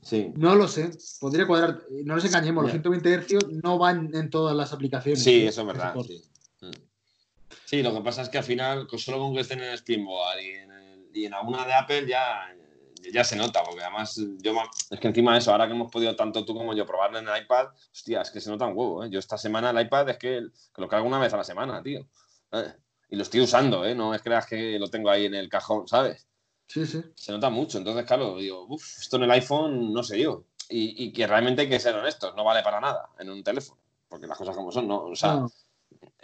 Sí. 0.00 0.32
No 0.34 0.54
lo 0.54 0.66
sé, 0.66 0.90
podría 1.20 1.46
cuadrar. 1.46 1.82
No 2.04 2.14
nos 2.14 2.24
engañemos, 2.24 2.62
los 2.62 2.72
120 2.72 3.20
Hz 3.20 3.48
no 3.62 3.76
van 3.76 4.14
en 4.14 4.30
todas 4.30 4.56
las 4.56 4.72
aplicaciones. 4.72 5.22
Sí, 5.22 5.42
¿eh? 5.42 5.48
eso 5.48 5.60
es 5.60 5.66
verdad. 5.66 5.94
Sí. 7.66 7.82
lo 7.82 7.92
que 7.92 8.00
pasa 8.00 8.22
es 8.22 8.30
que 8.30 8.38
al 8.38 8.44
final, 8.44 8.88
solo 8.96 9.18
con 9.18 9.34
que 9.34 9.40
estén 9.40 9.58
en 9.58 9.66
el 9.66 9.74
Springboard 9.74 10.40
y 10.40 10.48
en, 10.52 10.70
y 11.12 11.26
en 11.26 11.34
alguna 11.34 11.66
de 11.66 11.74
Apple 11.74 12.06
ya, 12.08 12.50
ya 13.10 13.24
se 13.24 13.36
nota, 13.36 13.62
porque 13.64 13.82
además 13.82 14.20
yo 14.38 14.54
es 14.90 15.00
que 15.00 15.08
encima 15.08 15.32
de 15.32 15.38
eso, 15.38 15.50
ahora 15.50 15.66
que 15.66 15.72
hemos 15.72 15.90
podido 15.90 16.14
tanto 16.14 16.44
tú 16.44 16.54
como 16.54 16.74
yo 16.74 16.86
probarlo 16.86 17.18
en 17.18 17.28
el 17.28 17.42
iPad, 17.42 17.68
hostia, 17.92 18.22
es 18.22 18.30
que 18.30 18.40
se 18.40 18.50
nota 18.50 18.66
un 18.66 18.76
huevo, 18.76 19.04
¿eh? 19.04 19.10
Yo 19.10 19.18
esta 19.18 19.38
semana 19.38 19.70
el 19.70 19.80
iPad 19.80 20.10
es 20.10 20.18
que, 20.18 20.42
lo 20.76 20.88
cargo 20.88 21.06
una 21.06 21.18
vez 21.18 21.32
a 21.32 21.36
la 21.36 21.44
semana, 21.44 21.82
tío. 21.82 22.06
Y 23.08 23.16
lo 23.16 23.22
estoy 23.22 23.40
usando, 23.40 23.84
¿eh? 23.84 23.94
No 23.94 24.14
es 24.14 24.22
creas 24.22 24.46
que 24.46 24.78
lo 24.78 24.88
tengo 24.88 25.10
ahí 25.10 25.26
en 25.26 25.34
el 25.34 25.48
cajón, 25.48 25.88
¿sabes? 25.88 26.26
Sí, 26.66 26.86
sí. 26.86 27.02
Se 27.16 27.32
nota 27.32 27.50
mucho, 27.50 27.78
entonces 27.78 28.06
claro, 28.06 28.36
digo, 28.36 28.66
uff, 28.68 28.98
esto 28.98 29.16
en 29.16 29.24
el 29.24 29.30
iPhone 29.32 29.92
no 29.92 30.02
sé 30.02 30.20
yo. 30.20 30.44
Y, 30.74 31.12
que 31.12 31.26
realmente 31.26 31.62
hay 31.62 31.68
que 31.68 31.78
ser 31.78 31.94
honestos, 31.94 32.34
no 32.34 32.44
vale 32.44 32.62
para 32.62 32.80
nada 32.80 33.10
en 33.18 33.28
un 33.28 33.44
teléfono, 33.44 33.78
porque 34.08 34.26
las 34.26 34.38
cosas 34.38 34.56
como 34.56 34.72
son, 34.72 34.88
¿no? 34.88 35.04
O 35.04 35.14
sea, 35.14 35.34
eh, 35.34 35.48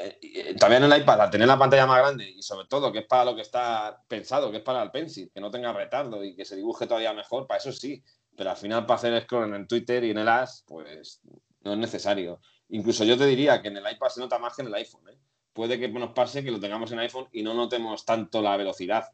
eh, 0.01 0.55
también 0.59 0.85
en 0.85 0.93
el 0.93 1.01
iPad, 1.01 1.23
al 1.23 1.31
tener 1.31 1.49
la 1.49 1.59
pantalla 1.59 1.85
más 1.85 1.99
grande 1.99 2.31
y 2.31 2.41
sobre 2.41 2.69
todo 2.69 2.93
que 2.93 3.01
es 3.01 3.07
para 3.07 3.25
lo 3.25 3.35
que 3.35 3.43
está 3.43 4.01
pensado, 4.07 4.51
que 4.53 4.59
es 4.59 4.63
para 4.63 4.81
el 4.81 4.93
pencil, 4.93 5.29
que 5.35 5.41
no 5.41 5.51
tenga 5.51 5.73
retardo 5.73 6.23
y 6.23 6.37
que 6.37 6.45
se 6.45 6.55
dibuje 6.55 6.87
todavía 6.87 7.13
mejor, 7.13 7.49
para 7.49 7.59
eso 7.59 7.73
sí. 7.73 8.05
Pero 8.37 8.51
al 8.51 8.57
final, 8.57 8.87
para 8.87 8.99
hacer 8.99 9.23
scroll 9.25 9.53
en 9.53 9.67
Twitter 9.67 10.05
y 10.05 10.11
en 10.11 10.19
el 10.19 10.29
As, 10.29 10.65
pues 10.69 11.21
No 11.63 11.73
es 11.73 11.79
necesario. 11.79 12.41
Incluso 12.69 13.03
yo 13.03 13.19
te 13.19 13.27
diría 13.27 13.61
que 13.61 13.69
en 13.69 13.79
el 13.79 13.93
iPad 13.93 14.09
se 14.09 14.21
nota 14.21 14.39
más 14.39 14.55
que 14.55 14.63
en 14.63 14.69
el 14.69 14.75
iPhone. 14.75 15.09
¿eh? 15.09 15.19
Puede 15.53 15.81
que 15.81 15.89
nos 15.89 16.13
pase 16.13 16.45
que 16.45 16.53
lo 16.53 16.61
tengamos 16.61 16.93
en 16.93 17.01
iPhone 17.01 17.27
y 17.33 17.43
no 17.43 17.53
notemos 17.55 18.05
tanto 18.05 18.41
la 18.41 18.57
velocidad. 18.57 19.09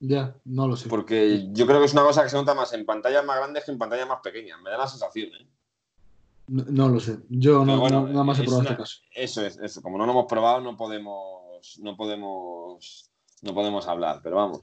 Ya, 0.00 0.34
no 0.46 0.66
lo 0.66 0.76
sé. 0.76 0.88
Porque 0.88 1.48
yo 1.52 1.66
creo 1.66 1.80
que 1.80 1.86
es 1.86 1.92
una 1.92 2.04
cosa 2.04 2.22
que 2.22 2.30
se 2.30 2.36
nota 2.36 2.54
más 2.54 2.72
en 2.72 2.86
pantallas 2.86 3.24
más 3.24 3.36
grandes 3.36 3.64
que 3.64 3.72
en 3.72 3.78
pantallas 3.78 4.08
más 4.08 4.20
pequeñas. 4.22 4.58
Me 4.62 4.70
da 4.70 4.78
la 4.78 4.88
sensación, 4.88 5.34
¿eh? 5.34 5.46
No, 6.46 6.64
no 6.68 6.88
lo 6.88 7.00
sé. 7.00 7.18
Yo 7.30 7.60
no, 7.60 7.64
Pero 7.66 7.80
bueno, 7.80 8.00
no- 8.02 8.08
nada 8.08 8.24
más 8.24 8.38
he 8.38 8.42
probado 8.42 8.60
una- 8.60 8.70
este 8.70 8.82
caso. 8.82 9.00
Eso 9.14 9.44
es, 9.46 9.56
eso. 9.58 9.80
Como 9.82 9.96
no 9.98 10.04
lo 10.06 10.12
hemos 10.12 10.26
probado, 10.26 10.60
no 10.60 10.76
podemos, 10.76 11.78
no 11.80 11.96
podemos, 11.96 13.10
no 13.42 13.54
podemos 13.54 13.86
hablar, 13.88 14.20
pero 14.22 14.36
vamos. 14.36 14.60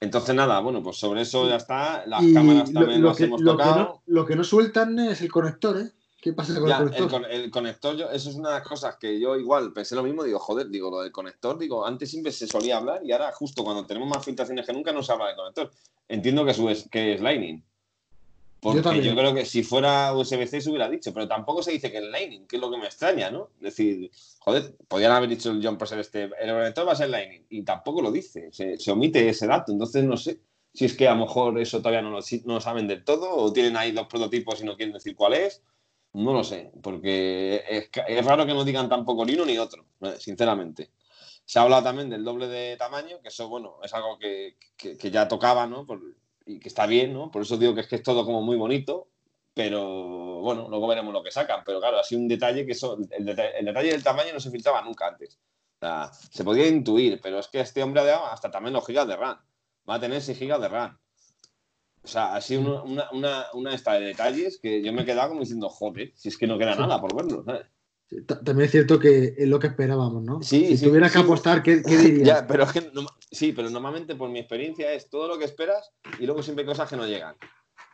Entonces, 0.00 0.34
nada, 0.34 0.60
bueno, 0.60 0.82
pues 0.82 0.96
sobre 0.96 1.22
eso 1.22 1.48
ya 1.48 1.56
está. 1.56 2.06
Las 2.06 2.22
Y 2.22 2.32
cámaras 2.32 2.72
lo, 2.72 2.80
también 2.80 3.02
lo 3.02 3.08
las 3.08 3.16
que, 3.16 3.24
hemos 3.24 3.40
lo 3.40 3.56
que 3.56 3.62
tocado. 3.64 3.78
no, 3.84 4.02
lo 4.06 4.24
que 4.26 4.36
no 4.36 4.44
sueltan 4.44 4.98
es 4.98 5.20
el 5.20 5.30
conector, 5.30 5.78
¿eh? 5.80 5.90
¿Qué 6.20 6.32
pasa 6.32 6.58
con 6.58 6.68
Ya, 6.68 6.78
el 6.78 6.84
conector? 6.84 7.10
con- 7.10 7.24
el 7.30 7.50
conector, 7.50 7.96
yo, 7.96 8.10
eso 8.10 8.30
es 8.30 8.36
una 8.36 8.48
de 8.50 8.54
las 8.56 8.66
cosas 8.66 8.96
que 8.96 9.20
yo 9.20 9.36
igual 9.36 9.72
pensé 9.72 9.94
lo 9.94 10.02
mismo, 10.02 10.24
digo, 10.24 10.38
joder, 10.38 10.68
digo, 10.68 10.90
lo 10.90 11.00
del 11.00 11.12
conector, 11.12 11.58
digo, 11.58 11.84
antes 11.86 12.10
siempre 12.10 12.32
se 12.32 12.46
solía 12.48 12.76
hablar 12.78 13.00
y 13.04 13.12
ahora 13.12 13.30
justo 13.32 13.62
cuando 13.62 13.86
tenemos 13.86 14.08
más 14.08 14.24
filtraciones 14.24 14.66
que 14.66 14.72
nunca 14.72 14.92
no 14.92 15.02
se 15.02 15.12
habla 15.12 15.26
del 15.28 15.36
conector. 15.36 15.70
Entiendo 16.08 16.44
que, 16.44 16.54
su 16.54 16.68
es, 16.70 16.88
que 16.90 17.14
es 17.14 17.20
Lightning. 17.20 17.62
Porque 18.60 18.78
yo, 18.78 18.82
también. 18.82 19.14
creo 19.16 19.34
que 19.34 19.44
si 19.44 19.62
fuera 19.62 20.12
USB-C 20.14 20.60
se 20.60 20.68
hubiera 20.70 20.88
dicho, 20.90 21.14
pero 21.14 21.28
tampoco 21.28 21.62
se 21.62 21.70
dice 21.72 21.92
que 21.92 21.98
es 21.98 22.04
Lightning, 22.04 22.46
que 22.46 22.56
es 22.56 22.62
lo 22.62 22.70
que 22.70 22.78
me 22.78 22.86
extraña, 22.86 23.30
¿no? 23.30 23.50
Es 23.58 23.76
decir, 23.76 24.10
joder, 24.40 24.74
podrían 24.88 25.12
haber 25.12 25.28
dicho 25.28 25.50
el 25.50 25.60
John 25.64 25.78
Prosser 25.78 26.00
este, 26.00 26.24
el 26.24 26.50
conector 26.50 26.86
va 26.88 26.92
a 26.92 26.96
ser 26.96 27.10
Lightning, 27.10 27.46
y 27.50 27.62
tampoco 27.62 28.02
lo 28.02 28.10
dice, 28.10 28.48
se, 28.52 28.76
se 28.78 28.90
omite 28.90 29.28
ese 29.28 29.46
dato, 29.46 29.70
entonces 29.72 30.02
no 30.04 30.16
sé 30.16 30.40
si 30.74 30.84
es 30.86 30.94
que 30.96 31.06
a 31.08 31.14
lo 31.14 31.20
mejor 31.26 31.58
eso 31.60 31.78
todavía 31.78 32.02
no 32.02 32.10
lo, 32.10 32.18
no 32.44 32.54
lo 32.54 32.60
saben 32.60 32.88
del 32.88 33.04
todo, 33.04 33.30
o 33.34 33.52
tienen 33.52 33.76
ahí 33.76 33.92
dos 33.92 34.06
prototipos 34.08 34.60
y 34.60 34.64
no 34.64 34.76
quieren 34.76 34.92
decir 34.92 35.14
cuál 35.14 35.34
es, 35.34 35.62
no 36.12 36.32
lo 36.32 36.42
sé, 36.42 36.72
porque 36.82 37.62
es, 37.68 37.90
es 38.08 38.24
raro 38.24 38.44
que 38.44 38.54
no 38.54 38.64
digan 38.64 38.88
tampoco 38.88 39.24
ni 39.24 39.34
uno 39.34 39.44
ni 39.44 39.56
otro, 39.58 39.84
eh, 40.00 40.16
sinceramente. 40.18 40.90
Se 41.44 41.58
ha 41.58 41.62
hablado 41.62 41.82
también 41.84 42.10
del 42.10 42.24
doble 42.24 42.46
de 42.48 42.76
tamaño, 42.76 43.20
que 43.22 43.28
eso, 43.28 43.48
bueno, 43.48 43.76
es 43.82 43.94
algo 43.94 44.18
que, 44.18 44.56
que- 44.76 44.98
que 44.98 45.10
ya 45.10 45.28
tocaba, 45.28 45.66
¿no? 45.66 45.86
Por- 45.86 46.00
y 46.48 46.58
que 46.58 46.68
está 46.68 46.86
bien, 46.86 47.12
¿no? 47.12 47.30
Por 47.30 47.42
eso 47.42 47.56
digo 47.56 47.74
que 47.74 47.82
es 47.82 47.86
que 47.86 47.96
es 47.96 48.02
todo 48.02 48.24
como 48.24 48.42
muy 48.42 48.56
bonito, 48.56 49.08
pero 49.54 50.40
bueno, 50.40 50.68
luego 50.68 50.86
veremos 50.88 51.12
lo 51.12 51.22
que 51.22 51.30
sacan. 51.30 51.62
Pero 51.64 51.80
claro, 51.80 52.02
sido 52.02 52.20
un 52.20 52.28
detalle 52.28 52.64
que 52.66 52.72
eso, 52.72 52.98
el, 53.10 53.24
deta- 53.26 53.50
el 53.50 53.64
detalle 53.66 53.90
del 53.90 54.02
tamaño 54.02 54.32
no 54.32 54.40
se 54.40 54.50
filtraba 54.50 54.82
nunca 54.82 55.08
antes. 55.08 55.38
O 55.80 55.86
sea, 55.86 56.10
se 56.12 56.42
podía 56.44 56.66
intuir, 56.66 57.20
pero 57.22 57.38
es 57.38 57.48
que 57.48 57.60
este 57.60 57.82
hombre 57.82 58.00
ha 58.00 58.04
dado 58.04 58.26
hasta 58.26 58.50
también 58.50 58.72
los 58.72 58.86
gigas 58.86 59.06
de 59.06 59.16
RAM. 59.16 59.38
Va 59.88 59.94
a 59.94 60.00
tener 60.00 60.20
6 60.22 60.38
gigas 60.38 60.60
de 60.60 60.68
RAM. 60.68 60.98
O 62.02 62.08
sea, 62.08 62.34
ha 62.34 62.40
sido 62.40 62.62
una, 62.62 62.82
una, 62.82 63.10
una, 63.12 63.46
una 63.52 63.74
esta 63.74 63.94
de 63.94 64.06
detalles 64.06 64.58
que 64.60 64.82
yo 64.82 64.92
me 64.92 65.02
he 65.02 65.04
quedado 65.04 65.28
como 65.28 65.40
diciendo, 65.40 65.68
joder, 65.68 66.12
si 66.16 66.28
es 66.28 66.38
que 66.38 66.46
no 66.46 66.56
queda 66.58 66.74
nada 66.74 67.00
por 67.00 67.14
verlo, 67.14 67.44
¿sabes? 67.44 67.66
Sí, 68.08 68.22
ta- 68.22 68.40
También 68.42 68.66
es 68.66 68.70
cierto 68.72 68.98
que 68.98 69.34
es 69.36 69.48
lo 69.48 69.58
que 69.58 69.66
esperábamos, 69.66 70.22
¿no? 70.22 70.42
Sí, 70.42 70.66
si 70.68 70.76
sí, 70.78 70.86
tuvieras 70.86 71.12
que 71.12 71.18
sí. 71.18 71.24
apostar, 71.24 71.62
¿qué, 71.62 71.82
qué 71.82 71.96
dirías? 71.98 72.26
Ya, 72.26 72.46
pero 72.46 72.64
es 72.64 72.72
que 72.72 72.90
no- 72.92 73.06
sí, 73.30 73.52
pero 73.52 73.68
normalmente 73.70 74.14
por 74.16 74.30
mi 74.30 74.38
experiencia 74.38 74.92
es 74.92 75.10
todo 75.10 75.28
lo 75.28 75.38
que 75.38 75.44
esperas 75.44 75.90
y 76.18 76.24
luego 76.26 76.42
siempre 76.42 76.62
hay 76.62 76.66
cosas 76.68 76.88
que 76.88 76.96
no 76.96 77.06
llegan. 77.06 77.36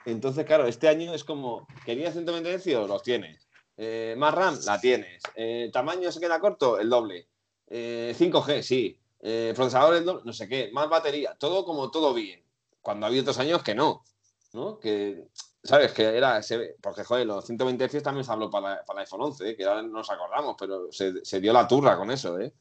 Entonces, 0.07 0.45
claro, 0.45 0.67
este 0.67 0.87
año 0.89 1.15
es 1.15 1.25
como, 1.25 1.67
¿querías 1.85 2.13
120 2.13 2.59
Hz? 2.59 2.87
Los 2.89 3.03
tienes. 3.03 3.49
Eh, 3.77 4.15
más 4.19 4.33
RAM, 4.35 4.57
la 4.67 4.81
tienes. 4.81 5.23
Eh, 5.35 5.71
¿Tamaño 5.73 6.13
se 6.13 6.21
queda 6.21 6.39
corto? 6.39 6.79
El 6.79 6.89
doble. 6.91 7.27
Eh, 7.69 8.15
5G, 8.17 8.63
sí. 8.63 9.01
Eh, 9.21 9.53
procesador, 9.57 9.97
el 9.97 10.05
doble, 10.05 10.23
no 10.27 10.33
sé 10.33 10.47
qué. 10.47 10.71
Más 10.73 10.89
batería. 10.89 11.35
Todo 11.41 11.65
como 11.65 11.91
todo 11.91 12.13
bien. 12.15 12.41
Cuando 12.83 13.07
había 13.07 13.23
otros 13.23 13.39
años 13.39 13.63
que 13.63 13.75
no. 13.75 14.05
¿No? 14.53 14.79
Que, 14.79 15.25
¿sabes? 15.65 15.93
Que 15.93 16.05
era, 16.17 16.43
se 16.43 16.57
ve- 16.59 16.77
porque, 16.81 17.03
joder, 17.05 17.27
los 17.27 17.45
120 17.45 17.89
Hz 17.89 18.03
también 18.03 18.25
se 18.25 18.31
habló 18.33 18.51
para, 18.51 18.85
para 18.85 19.01
el 19.01 19.07
iPhone 19.07 19.23
11, 19.23 19.51
¿eh? 19.51 19.57
que 19.57 19.65
ahora 19.65 19.83
no 19.83 19.89
nos 19.89 20.11
acordamos, 20.11 20.55
pero 20.59 20.93
se, 20.93 21.25
se 21.25 21.41
dio 21.41 21.53
la 21.53 21.67
turra 21.67 21.97
con 21.97 22.11
eso, 22.11 22.39
¿eh? 22.39 22.53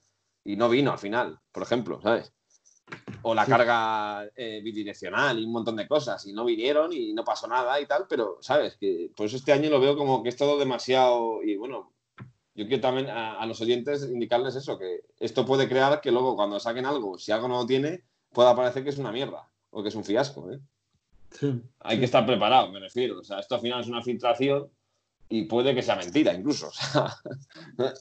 Y 0.46 0.56
no 0.56 0.70
vino 0.70 0.92
al 0.92 1.00
final, 1.00 1.39
por 1.52 1.63
ejemplo, 1.63 2.02
¿sabes? 2.02 2.34
O 3.22 3.34
la 3.34 3.46
Sí. 3.46 3.52
carga 3.52 4.26
eh, 4.36 4.60
bidireccional 4.63 5.39
y 5.39 5.46
un 5.46 5.52
montón 5.54 5.76
de 5.78 5.88
cosas, 5.88 6.26
y 6.26 6.34
no 6.34 6.44
vinieron 6.46 6.92
y 6.92 7.13
no 7.13 7.24
pasó 7.24 7.48
nada 7.48 7.80
y 7.80 7.86
tal, 7.86 8.06
pero, 8.10 8.38
¿sabes? 8.42 8.76
Que 8.78 9.10
por 9.16 9.26
eso 9.26 9.38
este 9.38 9.54
año 9.54 9.70
lo 9.70 9.80
veo 9.80 9.96
como 9.98 10.22
que 10.24 10.30
es 10.30 10.36
todo 10.38 10.58
demasiado. 10.60 11.42
Y 11.44 11.56
bueno, 11.56 11.94
yo 12.56 12.68
quiero 12.68 12.82
también 12.82 13.10
a, 13.10 13.39
a 13.39 13.46
los 13.46 13.62
oyentes 13.62 14.04
indicarles 14.04 14.56
eso, 14.56 14.78
que 14.78 15.02
esto 15.20 15.46
puede 15.46 15.68
crear 15.70 16.02
que 16.02 16.12
luego 16.12 16.36
cuando 16.36 16.60
saquen 16.60 16.86
algo, 16.86 17.18
si 17.18 17.32
algo 17.32 17.48
no 17.48 17.60
lo 17.62 17.66
tiene, 17.66 18.04
pueda 18.34 18.56
parecer 18.56 18.84
que 18.84 18.89
es 18.89 18.98
una 18.98 19.12
mierda 19.13 19.50
o 19.72 19.82
que 19.82 19.89
es 19.89 19.96
un 19.96 20.04
fiasco, 20.04 20.52
¿eh? 20.52 20.60
Sí. 21.39 21.62
Hay 21.82 22.00
que 22.00 22.06
estar 22.06 22.26
preparado, 22.26 22.72
me 22.72 22.80
refiero. 22.80 23.19
O 23.19 23.24
sea, 23.24 23.39
esto 23.39 23.56
al 23.56 23.62
final 23.62 23.82
es 23.82 23.88
una 23.88 24.02
filtración 24.04 24.69
y 25.30 25.43
puede 25.46 25.74
que 25.74 25.82
sea 25.82 25.96
mentira 25.96 26.34
incluso. 26.34 26.67
O 26.69 26.72
sea, 26.74 27.93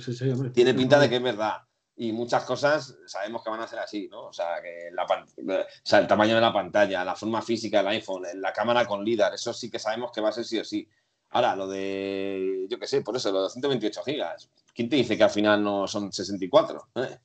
Sí, 0.00 0.12
sí, 0.14 0.30
hombre. 0.30 0.50
tiene 0.50 0.74
pinta 0.74 0.98
de 0.98 1.08
que 1.08 1.16
es 1.16 1.22
verdad. 1.22 1.58
Y 1.98 2.12
muchas 2.12 2.44
cosas 2.44 2.94
sabemos 3.06 3.42
que 3.42 3.48
van 3.50 3.60
a 3.60 3.66
ser 3.66 3.78
así, 3.78 4.06
¿no? 4.10 4.26
O 4.26 4.32
sea, 4.32 4.60
que 4.62 4.90
la 4.92 5.06
pan- 5.06 5.24
o 5.24 5.64
sea, 5.82 5.98
el 6.00 6.06
tamaño 6.06 6.34
de 6.34 6.40
la 6.42 6.52
pantalla, 6.52 7.02
la 7.04 7.16
forma 7.16 7.40
física 7.40 7.78
del 7.78 7.88
iPhone, 7.88 8.22
la 8.34 8.52
cámara 8.52 8.84
con 8.86 9.02
LIDAR, 9.02 9.32
eso 9.34 9.52
sí 9.54 9.70
que 9.70 9.78
sabemos 9.78 10.12
que 10.12 10.20
va 10.20 10.28
a 10.28 10.32
ser 10.32 10.44
sí 10.44 10.58
o 10.58 10.64
sí. 10.64 10.86
Ahora, 11.30 11.56
lo 11.56 11.66
de, 11.66 12.66
yo 12.68 12.78
qué 12.78 12.86
sé, 12.86 13.00
por 13.00 13.16
eso, 13.16 13.32
lo 13.32 13.44
de 13.44 13.50
128 13.50 14.02
gigas. 14.04 14.48
¿Quién 14.74 14.90
te 14.90 14.96
dice 14.96 15.16
que 15.16 15.24
al 15.24 15.30
final 15.30 15.62
no 15.64 15.88
son 15.88 16.12
64? 16.12 16.88
¿Eh? 16.96 17.18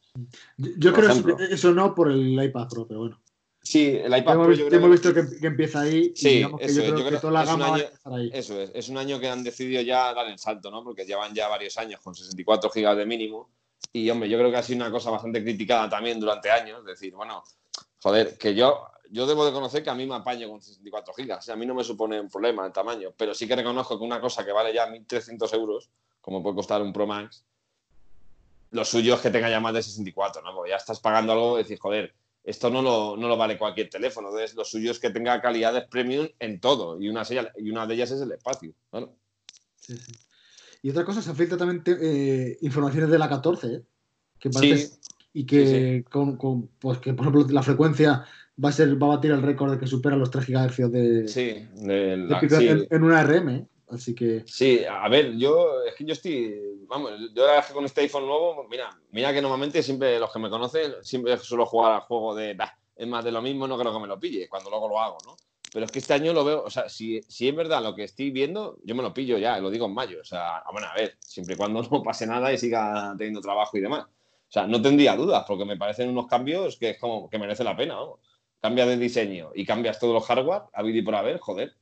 Yo, 0.57 0.91
por 0.91 1.01
creo 1.01 1.09
ejemplo. 1.11 1.35
que 1.37 1.43
eso 1.53 1.71
no 1.73 1.93
por 1.93 2.09
el 2.09 2.41
iPad 2.41 2.67
Pro, 2.69 2.87
pero 2.87 3.01
bueno. 3.01 3.21
Sí, 3.63 3.95
el 3.95 4.17
iPad 4.17 4.33
hemos, 4.33 4.47
Pro 4.47 4.55
yo 4.55 4.63
ya 4.63 4.69
creo 4.69 4.79
hemos 4.85 4.99
que- 5.01 5.09
visto 5.09 5.29
que, 5.33 5.39
que 5.39 5.47
empieza 5.47 5.81
ahí 5.81 6.11
Sí, 6.15 6.27
y 6.29 6.33
digamos 6.37 6.59
que 6.59 6.65
eso 6.65 6.75
yo 6.75 6.81
es, 6.81 6.87
creo 6.87 6.97
yo 6.97 7.03
que 7.03 7.09
creo 7.09 7.21
toda 7.21 7.33
la 7.33 7.39
que 7.41 7.47
es 7.47 7.53
un 7.53 7.59
gama 7.59 7.69
va 7.69 7.71
a 7.71 7.75
año- 7.77 7.85
empezar 7.85 8.13
ahí. 8.13 8.29
Eso 8.33 8.61
es, 8.61 8.71
es 8.73 8.89
un 8.89 8.97
año 8.97 9.19
que 9.19 9.29
han 9.29 9.43
decidido 9.43 9.81
ya 9.83 10.13
dar 10.13 10.27
el 10.27 10.39
salto, 10.39 10.71
¿no? 10.71 10.83
Porque 10.83 11.05
llevan 11.05 11.33
ya 11.35 11.47
varios 11.47 11.77
años 11.77 11.99
con 12.01 12.15
64 12.15 12.69
gigas 12.71 12.97
de 12.97 13.05
mínimo. 13.05 13.49
Y, 13.93 14.09
hombre, 14.09 14.29
yo 14.29 14.37
creo 14.37 14.49
que 14.49 14.57
ha 14.57 14.63
sido 14.63 14.77
una 14.83 14.91
cosa 14.91 15.11
bastante 15.11 15.43
criticada 15.43 15.89
también 15.89 16.19
durante 16.19 16.49
años. 16.49 16.79
Es 16.79 16.85
decir, 16.85 17.13
bueno, 17.13 17.43
joder, 18.01 18.37
que 18.37 18.55
yo, 18.55 18.87
yo 19.11 19.25
debo 19.27 19.45
de 19.45 19.51
conocer 19.51 19.83
que 19.83 19.89
a 19.91 19.95
mí 19.95 20.05
me 20.07 20.15
apaño 20.15 20.49
con 20.49 20.59
64 20.61 21.13
gigas. 21.13 21.39
O 21.39 21.41
sea, 21.43 21.53
a 21.53 21.57
mí 21.57 21.65
no 21.67 21.75
me 21.75 21.83
supone 21.83 22.19
un 22.19 22.29
problema 22.29 22.65
el 22.65 22.71
tamaño. 22.71 23.09
Pero 23.15 23.33
sí 23.35 23.47
que 23.47 23.55
reconozco 23.55 23.97
que 23.99 24.03
una 24.05 24.19
cosa 24.19 24.43
que 24.45 24.51
vale 24.51 24.73
ya 24.73 24.87
1.300 24.87 25.53
euros, 25.53 25.89
como 26.19 26.41
puede 26.41 26.55
costar 26.55 26.81
un 26.81 26.93
Pro 26.93 27.05
Max, 27.05 27.43
lo 28.71 28.85
suyo 28.85 29.15
es 29.15 29.21
que 29.21 29.29
tenga 29.29 29.49
ya 29.49 29.59
más 29.59 29.73
de 29.73 29.83
64, 29.83 30.41
¿no? 30.41 30.55
Porque 30.55 30.71
ya 30.71 30.77
estás 30.77 30.99
pagando 30.99 31.33
algo 31.33 31.59
y 31.59 31.63
decir, 31.63 31.77
joder, 31.79 32.13
esto 32.43 32.69
no 32.69 32.81
lo, 32.81 33.15
no 33.17 33.27
lo 33.27 33.37
vale 33.37 33.57
cualquier 33.57 33.89
teléfono. 33.89 34.29
Entonces, 34.29 34.55
lo 34.55 34.65
suyo 34.65 34.91
es 34.91 34.99
que 34.99 35.09
tenga 35.11 35.39
calidades 35.41 35.85
premium 35.89 36.27
en 36.39 36.59
todo. 36.59 36.99
Y 37.01 37.07
una, 37.09 37.23
sella- 37.23 37.51
y 37.57 37.69
una 37.69 37.85
de 37.85 37.93
ellas 37.95 38.11
es 38.11 38.21
el 38.21 38.31
espacio. 38.31 38.73
Bueno, 38.91 39.15
Sí, 39.75 39.97
sí. 39.97 40.11
Y 40.83 40.89
otra 40.91 41.05
cosa, 41.05 41.21
se 41.21 41.33
filtra 41.33 41.57
también 41.57 41.83
eh, 42.01 42.57
informaciones 42.61 43.09
de 43.09 43.17
la 43.19 43.29
14, 43.29 43.67
¿eh? 43.67 43.81
que 44.39 44.51
Sí. 44.51 44.89
y 45.33 45.45
que, 45.45 46.03
Con, 46.09 46.37
con- 46.37 46.67
pues 46.79 46.97
que, 46.99 47.13
por 47.13 47.27
ejemplo, 47.27 47.47
la 47.53 47.63
frecuencia 47.63 48.25
va 48.63 48.69
a 48.69 48.71
ser 48.71 49.01
va 49.01 49.07
a 49.07 49.15
batir 49.15 49.31
el 49.31 49.41
récord 49.41 49.71
de 49.73 49.79
que 49.79 49.87
supera 49.87 50.15
los 50.15 50.29
3 50.31 50.47
GHz 50.47 50.91
de, 50.91 51.27
sí, 51.27 51.67
de 51.75 51.93
de 51.93 52.17
la- 52.17 52.39
sí. 52.41 52.67
en, 52.67 52.87
en 52.89 53.03
una 53.03 53.23
RM. 53.23 53.49
¿eh? 53.55 53.65
Así 53.89 54.13
que 54.15 54.43
Sí, 54.45 54.81
a 54.89 55.07
ver, 55.09 55.35
yo 55.37 55.83
es 55.83 55.95
que 55.95 56.05
yo 56.05 56.13
estoy, 56.13 56.70
vamos, 56.91 57.11
yo 57.33 57.45
que 57.65 57.73
con 57.73 57.85
este 57.85 58.01
iPhone 58.01 58.27
nuevo, 58.27 58.67
mira, 58.69 58.89
mira 59.11 59.33
que 59.33 59.41
normalmente 59.41 59.81
siempre 59.81 60.19
los 60.19 60.31
que 60.31 60.39
me 60.39 60.49
conocen 60.49 60.95
siempre 61.01 61.37
suelo 61.37 61.65
jugar 61.65 61.93
al 61.93 62.01
juego 62.01 62.35
de, 62.35 62.53
"Bah, 62.53 62.77
es 62.95 63.07
más 63.07 63.23
de 63.23 63.31
lo 63.31 63.41
mismo, 63.41 63.65
no 63.65 63.77
creo 63.79 63.93
que 63.93 63.99
me 63.99 64.07
lo 64.07 64.19
pille, 64.19 64.49
cuando 64.49 64.69
luego 64.69 64.89
lo 64.89 64.99
hago, 64.99 65.17
¿no? 65.25 65.37
Pero 65.71 65.85
es 65.85 65.91
que 65.91 65.99
este 65.99 66.13
año 66.13 66.33
lo 66.33 66.43
veo, 66.43 66.63
o 66.63 66.69
sea, 66.69 66.89
si, 66.89 67.21
si 67.29 67.47
es 67.47 67.55
verdad 67.55 67.81
lo 67.81 67.95
que 67.95 68.03
estoy 68.03 68.29
viendo, 68.29 68.77
yo 68.83 68.93
me 68.93 69.03
lo 69.03 69.13
pillo 69.13 69.37
ya, 69.37 69.57
lo 69.59 69.69
digo 69.69 69.85
en 69.85 69.93
mayo, 69.93 70.19
o 70.19 70.25
sea, 70.25 70.61
bueno, 70.69 70.87
a 70.87 70.93
ver, 70.93 71.15
siempre 71.21 71.55
y 71.55 71.57
cuando 71.57 71.81
no 71.89 72.03
pase 72.03 72.27
nada 72.27 72.51
y 72.51 72.57
siga 72.57 73.15
teniendo 73.17 73.39
trabajo 73.39 73.77
y 73.77 73.81
demás. 73.81 74.03
O 74.05 74.51
sea, 74.53 74.67
no 74.67 74.81
tendría 74.81 75.15
dudas, 75.15 75.45
porque 75.47 75.63
me 75.63 75.77
parecen 75.77 76.09
unos 76.09 76.27
cambios 76.27 76.75
que 76.75 76.89
es 76.89 76.99
como 76.99 77.29
que 77.29 77.39
merece 77.39 77.63
la 77.63 77.77
pena, 77.77 77.95
vamos. 77.95 78.19
Cambias 78.59 78.89
de 78.89 78.97
diseño 78.97 79.51
y 79.55 79.65
cambias 79.65 79.97
todos 79.97 80.13
los 80.13 80.25
hardware, 80.25 80.63
a 80.73 80.83
y 80.83 81.01
por 81.01 81.15
haber, 81.15 81.39
joder. 81.39 81.73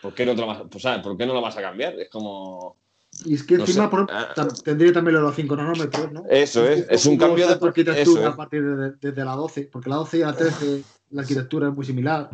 ¿Por 0.00 0.14
qué 0.14 0.24
no, 0.24 0.36
te 0.36 0.40
lo 0.40 0.46
vas, 0.46 0.62
sea, 0.78 1.02
¿por 1.02 1.16
qué 1.16 1.26
no 1.26 1.34
lo 1.34 1.40
vas 1.42 1.56
a 1.56 1.60
cambiar? 1.60 1.98
Es 1.98 2.08
como. 2.08 2.76
Y 3.24 3.34
es 3.34 3.42
que 3.44 3.56
No 3.56 3.64
encima 3.64 3.84
sé. 3.84 3.90
por- 3.90 4.06
Ah. 4.10 4.34
tendría 4.64 4.92
también 4.92 5.20
los 5.20 5.34
5 5.34 5.56
nanómetros, 5.56 6.12
¿no? 6.12 6.24
Eso 6.28 6.64
es, 6.68 6.86
es 6.88 7.06
un 7.06 7.16
cambio 7.18 7.46
de. 7.46 7.54
arquitectura 7.54 8.28
a 8.28 8.36
partir 8.36 8.62
de, 8.64 8.92
desde 9.00 9.24
la 9.24 9.34
12, 9.34 9.68
porque 9.72 9.90
la 9.90 9.96
12 9.96 10.18
y 10.18 10.20
la 10.20 10.32
13 10.34 10.82
la 11.10 11.22
arquitectura 11.22 11.68
es 11.68 11.74
muy 11.74 11.84
similar. 11.86 12.30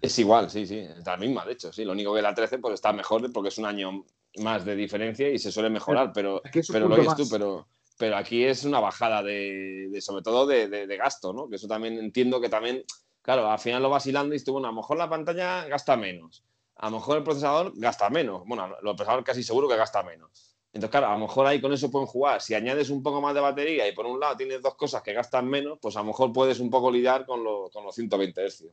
es 0.00 0.18
igual, 0.18 0.50
sí, 0.50 0.66
sí, 0.66 0.78
es 0.78 1.04
la 1.06 1.16
misma, 1.16 1.44
de 1.46 1.52
hecho, 1.52 1.72
sí. 1.72 1.84
Lo 1.84 1.92
único 1.92 2.14
que 2.14 2.22
la 2.22 2.34
13 2.34 2.58
pues 2.58 2.74
está 2.74 2.92
mejor 2.92 3.30
porque 3.32 3.48
es 3.48 3.58
un 3.58 3.64
año 3.66 4.04
más 4.40 4.64
de 4.64 4.76
diferencia 4.76 5.28
y 5.30 5.38
se 5.38 5.50
suele 5.50 5.70
mejorar, 5.70 6.12
pero, 6.12 6.40
Aquí 6.44 6.58
es 6.60 6.68
un 6.68 6.74
pero 6.74 6.88
lo 6.88 6.94
oyes 6.96 7.16
tú, 7.16 7.26
pero, 7.30 7.66
pero 7.96 8.16
aquí 8.16 8.44
es 8.44 8.64
una 8.64 8.78
bajada 8.80 9.22
de, 9.22 9.88
de- 9.90 10.00
sobre 10.00 10.22
todo 10.22 10.46
de, 10.46 10.68
de- 10.68 10.86
de 10.86 10.96
gasto, 10.96 11.32
¿no? 11.32 11.48
Que 11.48 11.56
eso 11.56 11.66
también 11.66 11.98
entiendo 11.98 12.40
que 12.40 12.48
también, 12.50 12.84
claro, 13.22 13.50
al 13.50 13.58
final 13.58 13.82
lo 13.82 13.90
vas 13.90 14.06
hilando 14.06 14.34
y 14.34 14.44
tú, 14.44 14.52
bueno, 14.52 14.68
a 14.68 14.70
lo 14.70 14.76
mejor 14.76 14.98
la 14.98 15.08
pantalla 15.08 15.66
gasta 15.66 15.96
menos, 15.96 16.44
a 16.78 16.90
lo 16.90 16.96
mejor 16.96 17.18
el 17.18 17.24
procesador 17.24 17.72
gasta 17.76 18.08
menos, 18.10 18.42
bueno, 18.46 18.66
el 18.66 18.96
procesador 18.96 19.24
casi 19.24 19.42
seguro 19.42 19.68
que 19.68 19.76
gasta 19.76 20.02
menos. 20.02 20.56
Entonces, 20.72 20.90
claro, 20.90 21.08
a 21.08 21.12
lo 21.14 21.18
mejor 21.20 21.46
ahí 21.46 21.60
con 21.60 21.72
eso 21.72 21.90
pueden 21.90 22.06
jugar. 22.06 22.40
Si 22.40 22.54
añades 22.54 22.90
un 22.90 23.02
poco 23.02 23.20
más 23.20 23.34
de 23.34 23.40
batería 23.40 23.88
y 23.88 23.92
por 23.92 24.06
un 24.06 24.20
lado 24.20 24.36
tienes 24.36 24.62
dos 24.62 24.74
cosas 24.76 25.02
que 25.02 25.12
gastan 25.12 25.48
menos, 25.48 25.78
pues 25.80 25.96
a 25.96 26.00
lo 26.00 26.06
mejor 26.06 26.32
puedes 26.32 26.60
un 26.60 26.70
poco 26.70 26.90
lidiar 26.90 27.24
con, 27.26 27.42
lo- 27.42 27.70
con 27.70 27.84
los 27.84 27.94
120 27.94 28.46
Hz. 28.48 28.64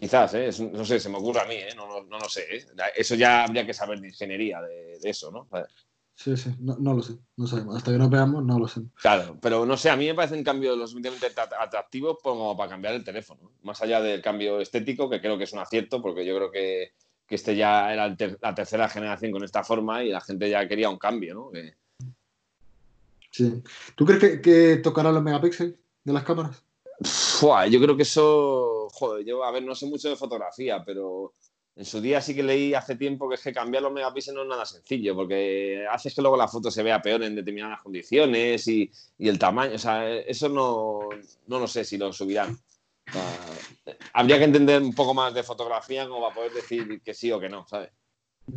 Quizás, 0.00 0.34
¿eh? 0.34 0.50
no 0.72 0.84
sé, 0.84 1.00
se 1.00 1.08
me 1.08 1.18
ocurre 1.18 1.40
a 1.40 1.44
mí, 1.44 1.56
¿eh? 1.56 1.74
no, 1.76 2.02
no, 2.04 2.28
sé. 2.28 2.56
¿eh? 2.56 2.66
Eso 2.96 3.14
ya 3.16 3.44
habría 3.44 3.66
que 3.66 3.74
saber 3.74 4.00
de 4.00 4.08
ingeniería 4.08 4.60
de, 4.62 4.96
eso, 5.02 5.30
¿no? 5.30 5.48
Sí, 6.18 6.36
sí, 6.36 6.50
no, 6.58 6.94
lo 6.94 7.00
sé, 7.00 7.16
no 7.36 7.46
sabemos. 7.46 7.76
Hasta 7.76 7.92
que 7.92 7.96
no 7.98 8.10
veamos, 8.10 8.44
no 8.44 8.58
lo 8.58 8.66
sé. 8.66 8.80
Claro, 9.00 9.38
pero 9.40 9.64
no 9.64 9.76
sé, 9.76 9.88
a 9.88 9.96
mí 9.96 10.04
me 10.04 10.16
parecen 10.16 10.42
cambios 10.42 10.76
lo 10.76 10.84
suficientemente 10.84 11.40
atractivos 11.40 12.18
como 12.20 12.56
para 12.56 12.70
cambiar 12.70 12.94
el 12.94 13.04
teléfono. 13.04 13.52
Más 13.62 13.80
allá 13.82 14.00
del 14.00 14.20
cambio 14.20 14.60
estético, 14.60 15.08
que 15.08 15.20
creo 15.20 15.38
que 15.38 15.44
es 15.44 15.52
un 15.52 15.60
acierto, 15.60 16.02
porque 16.02 16.26
yo 16.26 16.34
creo 16.34 16.50
que, 16.50 16.90
que 17.24 17.36
este 17.36 17.54
ya 17.54 17.92
era 17.92 18.16
la 18.40 18.54
tercera 18.56 18.88
generación 18.88 19.30
con 19.30 19.44
esta 19.44 19.62
forma 19.62 20.02
y 20.02 20.08
la 20.08 20.20
gente 20.20 20.50
ya 20.50 20.66
quería 20.66 20.90
un 20.90 20.98
cambio, 20.98 21.34
¿no? 21.34 21.50
Sí. 23.30 23.62
¿Tú 23.94 24.04
crees 24.04 24.20
que, 24.20 24.40
que 24.40 24.76
tocará 24.78 25.12
los 25.12 25.22
megapíxeles 25.22 25.76
de 26.02 26.12
las 26.12 26.24
cámaras? 26.24 26.64
yo 27.70 27.80
creo 27.80 27.96
que 27.96 28.02
eso, 28.02 28.88
joder, 28.90 29.24
yo, 29.24 29.44
a 29.44 29.52
ver, 29.52 29.62
no 29.62 29.76
sé 29.76 29.86
mucho 29.86 30.08
de 30.08 30.16
fotografía, 30.16 30.82
pero 30.84 31.34
en 31.78 31.84
su 31.84 32.00
día 32.00 32.20
sí 32.20 32.34
que 32.34 32.42
leí 32.42 32.74
hace 32.74 32.96
tiempo 32.96 33.28
que 33.28 33.36
es 33.36 33.40
que 33.40 33.52
cambiar 33.52 33.84
los 33.84 33.92
megapíxeles 33.92 34.34
no 34.34 34.42
es 34.42 34.48
nada 34.48 34.66
sencillo, 34.66 35.14
porque 35.14 35.86
haces 35.88 36.12
que 36.12 36.20
luego 36.20 36.36
la 36.36 36.48
foto 36.48 36.72
se 36.72 36.82
vea 36.82 37.00
peor 37.00 37.22
en 37.22 37.36
determinadas 37.36 37.80
condiciones 37.82 38.66
y, 38.66 38.90
el 39.20 39.38
tamaño, 39.38 39.76
o 39.76 39.78
sea, 39.78 40.12
eso 40.12 40.48
no, 40.48 41.08
no 41.46 41.60
lo 41.60 41.68
sé 41.68 41.84
si 41.84 41.96
lo 41.96 42.12
subirán. 42.12 42.58
habría 44.12 44.38
que 44.38 44.44
entender 44.44 44.82
un 44.82 44.92
poco 44.92 45.14
más 45.14 45.32
de 45.32 45.44
fotografía 45.44 46.08
como 46.08 46.20
para 46.20 46.34
poder 46.34 46.52
decir 46.52 47.00
que 47.00 47.14
sí 47.14 47.30
o 47.30 47.38
que 47.38 47.48
no, 47.48 47.64
¿sabes? 47.68 47.90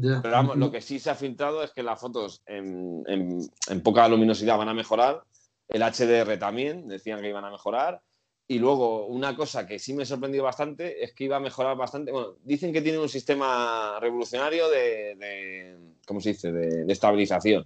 Pero 0.01 0.31
vamos, 0.31 0.57
lo 0.57 0.71
que 0.71 0.81
sí 0.81 0.99
se 0.99 1.11
ha 1.11 1.15
filtrado 1.15 1.61
es 1.63 1.71
que 1.71 1.83
las 1.83 1.99
fotos 1.99 2.41
en, 2.47 3.03
en 3.07 3.83
poca 3.83 4.07
luminosidad 4.07 4.57
van 4.57 4.69
a 4.69 4.73
mejorar, 4.73 5.23
el 5.67 5.83
HDR 5.83 6.39
también, 6.39 6.87
decían 6.87 7.21
que 7.21 7.29
iban 7.29 7.45
a 7.45 7.51
mejorar, 7.51 8.01
y 8.47 8.59
luego, 8.59 9.05
una 9.05 9.33
cosa 9.35 9.65
que 9.65 9.79
sí 9.79 9.93
me 9.93 10.05
sorprendió 10.05 10.43
bastante 10.43 11.03
es 11.03 11.13
que 11.13 11.23
iba 11.23 11.37
a 11.37 11.39
mejorar 11.39 11.77
bastante. 11.77 12.11
Bueno, 12.11 12.35
dicen 12.43 12.73
que 12.73 12.81
tiene 12.81 12.99
un 12.99 13.07
sistema 13.07 13.97
revolucionario 14.01 14.69
de, 14.69 15.77
¿cómo 16.05 16.19
se 16.19 16.29
dice?, 16.29 16.51
de, 16.51 16.91
estabilización. 16.91 17.65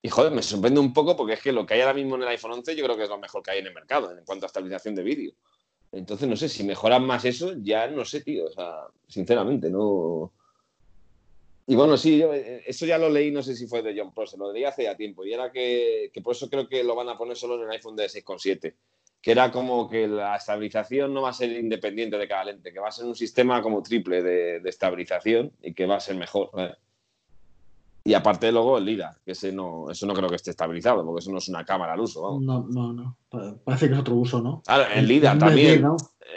Y 0.00 0.08
joder, 0.08 0.32
me 0.32 0.42
sorprende 0.42 0.78
un 0.78 0.92
poco 0.92 1.16
porque 1.16 1.34
es 1.34 1.42
que 1.42 1.50
lo 1.50 1.66
que 1.66 1.74
hay 1.74 1.80
ahora 1.80 1.94
mismo 1.94 2.14
en 2.14 2.22
el 2.22 2.28
iPhone 2.28 2.52
11 2.52 2.76
yo 2.76 2.84
creo 2.84 2.96
que 2.96 3.02
es 3.02 3.08
lo 3.08 3.18
mejor 3.18 3.42
que 3.42 3.50
hay 3.50 3.58
en 3.58 3.66
el 3.66 3.74
mercado 3.74 4.16
en 4.16 4.24
cuanto 4.24 4.46
a 4.46 4.48
estabilización 4.48 4.94
de 4.94 5.02
vídeo. 5.02 5.32
Entonces, 5.92 6.28
no 6.28 6.36
sé, 6.36 6.48
si 6.48 6.62
mejoran 6.62 7.04
más 7.04 7.24
eso, 7.24 7.54
ya 7.60 7.88
no 7.88 8.04
sé, 8.04 8.20
tío. 8.20 8.46
O 8.46 8.52
sea, 8.52 8.86
sinceramente, 9.08 9.68
no. 9.68 10.32
Y 11.66 11.74
bueno, 11.74 11.96
sí, 11.96 12.18
yo, 12.18 12.32
eh, 12.32 12.62
eso 12.66 12.86
ya 12.86 12.98
lo 12.98 13.10
leí, 13.10 13.32
no 13.32 13.42
sé 13.42 13.56
si 13.56 13.66
fue 13.66 13.82
de 13.82 13.98
John 13.98 14.14
Pro, 14.14 14.26
se 14.26 14.36
lo 14.36 14.52
leí 14.52 14.62
hace 14.62 14.84
ya 14.84 14.96
tiempo. 14.96 15.24
Y 15.24 15.32
era 15.32 15.50
que, 15.50 16.10
que 16.12 16.20
por 16.20 16.36
eso 16.36 16.48
creo 16.48 16.68
que 16.68 16.84
lo 16.84 16.94
van 16.94 17.08
a 17.08 17.18
poner 17.18 17.36
solo 17.36 17.56
en 17.56 17.62
el 17.62 17.70
iPhone 17.70 17.96
de 17.96 18.06
6,7 18.06 18.74
que 19.22 19.32
era 19.32 19.50
como 19.50 19.88
que 19.88 20.08
la 20.08 20.36
estabilización 20.36 21.12
no 21.12 21.22
va 21.22 21.30
a 21.30 21.34
ser 21.34 21.50
independiente 21.52 22.16
de 22.16 22.28
cada 22.28 22.44
lente, 22.44 22.72
que 22.72 22.80
va 22.80 22.88
a 22.88 22.92
ser 22.92 23.04
un 23.04 23.14
sistema 23.14 23.60
como 23.60 23.82
triple 23.82 24.22
de, 24.22 24.62
estabilización 24.64 25.52
y 25.62 25.74
que 25.74 25.86
va 25.86 25.96
a 25.96 26.00
ser 26.00 26.16
mejor. 26.16 26.50
Y 28.02 28.14
aparte 28.14 28.50
luego 28.50 28.78
el 28.78 28.86
LIDAR, 28.86 29.18
que 29.24 29.32
ese 29.32 29.52
no, 29.52 29.90
eso 29.90 30.06
no 30.06 30.14
creo 30.14 30.28
que 30.28 30.36
esté 30.36 30.50
estabilizado, 30.50 31.04
porque 31.04 31.20
eso 31.20 31.30
no 31.30 31.38
es 31.38 31.48
una 31.48 31.66
cámara 31.66 31.92
al 31.92 32.00
uso. 32.00 32.40
No, 32.40 32.66
no, 32.66 32.94
no. 32.94 33.18
Parece 33.62 33.88
que 33.88 33.94
es 33.94 34.00
otro 34.00 34.14
uso, 34.14 34.40
¿no? 34.40 34.62
Claro, 34.64 34.86
el 34.94 35.06
LIDAR 35.06 35.38
también. 35.38 35.84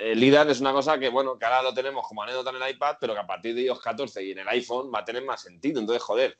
El 0.01 0.19
LIDAR 0.19 0.49
es 0.49 0.59
una 0.59 0.73
cosa 0.73 0.99
que, 0.99 1.07
bueno, 1.07 1.37
que 1.37 1.45
ahora 1.45 1.61
lo 1.61 1.73
tenemos 1.73 2.05
como 2.05 2.23
anécdota 2.23 2.49
en 2.49 2.61
el 2.61 2.71
iPad, 2.71 2.97
pero 2.99 3.13
que 3.13 3.19
a 3.21 3.27
partir 3.27 3.55
de 3.55 3.61
iOS 3.61 3.79
14 3.79 4.23
y 4.25 4.31
en 4.31 4.39
el 4.39 4.47
iPhone 4.49 4.91
va 4.93 4.99
a 4.99 5.05
tener 5.05 5.23
más 5.23 5.41
sentido. 5.41 5.79
Entonces, 5.79 6.03
joder, 6.03 6.37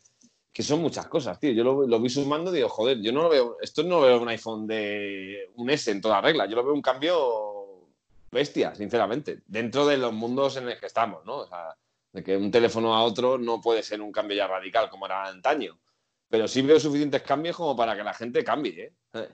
que 0.54 0.62
son 0.62 0.82
muchas 0.82 1.08
cosas, 1.08 1.40
tío. 1.40 1.52
Yo 1.52 1.64
lo, 1.64 2.00
vi 2.00 2.10
sumando 2.10 2.52
y 2.52 2.58
digo, 2.58 2.70
joder, 2.70 3.02
yo 3.02 3.12
no 3.12 3.24
lo 3.24 3.30
veo, 3.30 3.58
esto 3.60 3.82
no 3.82 4.00
lo 4.00 4.02
veo 4.02 4.22
un 4.22 4.30
iPhone 4.30 4.68
de 4.68 5.50
un 5.56 5.70
S 5.72 5.90
en 5.90 6.00
toda 6.00 6.22
regla, 6.22 6.46
yo 6.46 6.56
lo 6.56 6.64
veo 6.64 6.74
un 6.74 6.82
cambio 6.82 7.90
bestia, 8.32 8.76
sinceramente, 8.76 9.42
dentro 9.48 9.86
de 9.88 9.98
los 9.98 10.14
mundos 10.14 10.56
en 10.58 10.68
los 10.68 10.80
que 10.80 10.86
estamos, 10.86 11.26
¿no? 11.26 11.38
O 11.38 11.48
sea, 11.48 11.76
de 12.12 12.24
que 12.24 12.38
un 12.38 12.52
teléfono 12.52 12.96
a 12.96 13.02
otro 13.02 13.40
no 13.40 13.60
puede 13.60 13.82
ser 13.82 14.00
un 14.02 14.12
cambio 14.12 14.38
ya 14.38 14.48
radical 14.48 14.90
como 14.90 15.08
era 15.08 15.26
antaño, 15.26 15.80
pero 16.30 16.48
sí 16.48 16.62
veo 16.62 16.80
suficientes 16.80 17.24
cambios 17.24 17.58
como 17.58 17.76
para 17.76 17.96
que 17.96 18.04
la 18.04 18.14
gente 18.14 18.44
cambie, 18.44 18.94
¿eh? 19.14 19.30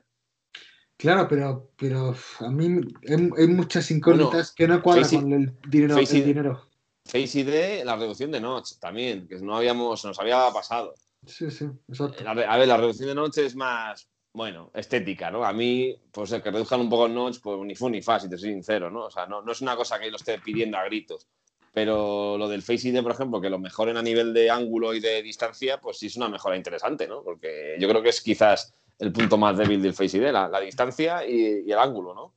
Claro, 0.96 1.28
pero, 1.30 1.72
pero 1.78 2.14
a 2.40 2.50
mí 2.50 2.82
hay, 3.08 3.48
muchas 3.48 3.90
incógnitas 3.90 4.52
que 4.52 4.68
no 4.68 4.82
cuadran 4.82 5.10
con 5.10 5.32
el 5.32 5.58
dinero. 5.70 5.96
Face, 5.96 6.18
el 6.18 6.26
dinero. 6.26 6.68
Face 7.06 7.40
ID, 7.40 7.86
la 7.86 7.96
reducción 7.96 8.32
de 8.32 8.42
notch 8.42 8.74
también, 8.80 9.26
que 9.26 9.38
no 9.38 9.56
habíamos, 9.56 10.04
nos 10.04 10.20
había 10.20 10.50
pasado. 10.52 10.94
Sí, 11.26 11.52
sí, 11.52 11.66
exacto. 11.88 12.28
A 12.28 12.34
ver, 12.34 12.68
la 12.68 12.78
reducción 12.78 13.10
de 13.10 13.16
noche 13.16 13.46
es 13.46 13.56
más, 13.56 14.10
bueno, 14.34 14.72
estética, 14.74 15.30
¿no? 15.30 15.44
A 15.44 15.54
mí, 15.54 15.96
pues 16.12 16.32
el 16.32 16.42
que 16.42 16.52
reduzcan 16.52 16.82
un 16.82 16.90
poco 16.90 17.08
el 17.08 17.14
notch, 17.14 17.40
pues 17.42 17.60
ni 17.62 17.76
fu 17.76 17.90
ni 17.90 18.02
fa, 18.02 18.20
si 18.20 18.30
te 18.30 18.38
soy 18.38 18.52
sincero, 18.52 18.90
¿no? 18.90 19.06
O 19.06 19.12
sea, 19.12 19.26
no, 19.26 19.42
no 19.42 19.52
es 19.52 19.62
una 19.62 19.76
cosa 19.76 20.00
que 20.00 20.10
lo 20.10 20.18
esté 20.18 20.40
pidiendo 20.40 20.78
a 20.78 20.86
gritos. 20.86 21.28
Pero 21.74 22.38
lo 22.38 22.48
del 22.48 22.64
Face 22.64 22.88
ID, 22.88 23.04
por 23.04 23.12
ejemplo, 23.12 23.40
que 23.40 23.50
lo 23.50 23.60
mejoren 23.60 23.98
a 23.98 24.02
nivel 24.02 24.34
de 24.34 24.50
ángulo 24.50 24.94
y 24.94 25.00
de 25.00 25.22
distancia, 25.22 25.80
pues 25.80 26.00
sí 26.00 26.08
es 26.08 26.16
una 26.16 26.30
mejora 26.30 26.56
interesante, 26.56 27.08
¿no? 27.08 27.24
Porque 27.24 27.76
yo 27.80 27.88
creo 27.88 28.02
que 28.02 28.10
es 28.10 28.22
quizás 28.22 28.74
el 28.98 29.12
punto 29.12 29.38
más 29.38 29.58
débil 29.58 29.82
del 29.82 29.94
Face 29.94 30.18
ID, 30.18 30.32
la, 30.32 30.60
distancia 30.60 31.26
y, 31.28 31.64
y, 31.66 31.72
el 31.72 31.78
ángulo, 31.78 32.14
¿no? 32.14 32.36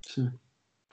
Sí. 0.00 0.22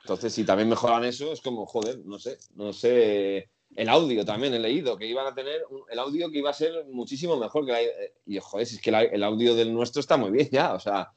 Entonces, 0.01 0.33
si 0.33 0.43
también 0.43 0.69
mejoran 0.69 1.03
eso, 1.03 1.31
es 1.31 1.41
como, 1.41 1.65
joder, 1.65 1.99
no 2.05 2.19
sé, 2.19 2.37
no 2.55 2.73
sé 2.73 3.49
el 3.75 3.89
audio 3.89 4.23
también 4.25 4.53
he 4.53 4.59
leído, 4.59 4.97
que 4.97 5.05
iban 5.05 5.27
a 5.27 5.35
tener 5.35 5.61
el 5.89 5.99
audio 5.99 6.31
que 6.31 6.39
iba 6.39 6.49
a 6.49 6.53
ser 6.53 6.85
muchísimo 6.91 7.35
mejor 7.37 7.65
que 7.65 7.71
la, 7.73 7.81
eh, 7.81 8.13
Y 8.25 8.39
joder, 8.39 8.65
si 8.65 8.75
es 8.75 8.81
que 8.81 8.89
el 8.89 9.23
audio 9.23 9.53
del 9.53 9.73
nuestro 9.73 9.99
está 9.99 10.17
muy 10.17 10.31
bien 10.31 10.49
ya, 10.49 10.73
o 10.73 10.79
sea, 10.79 11.11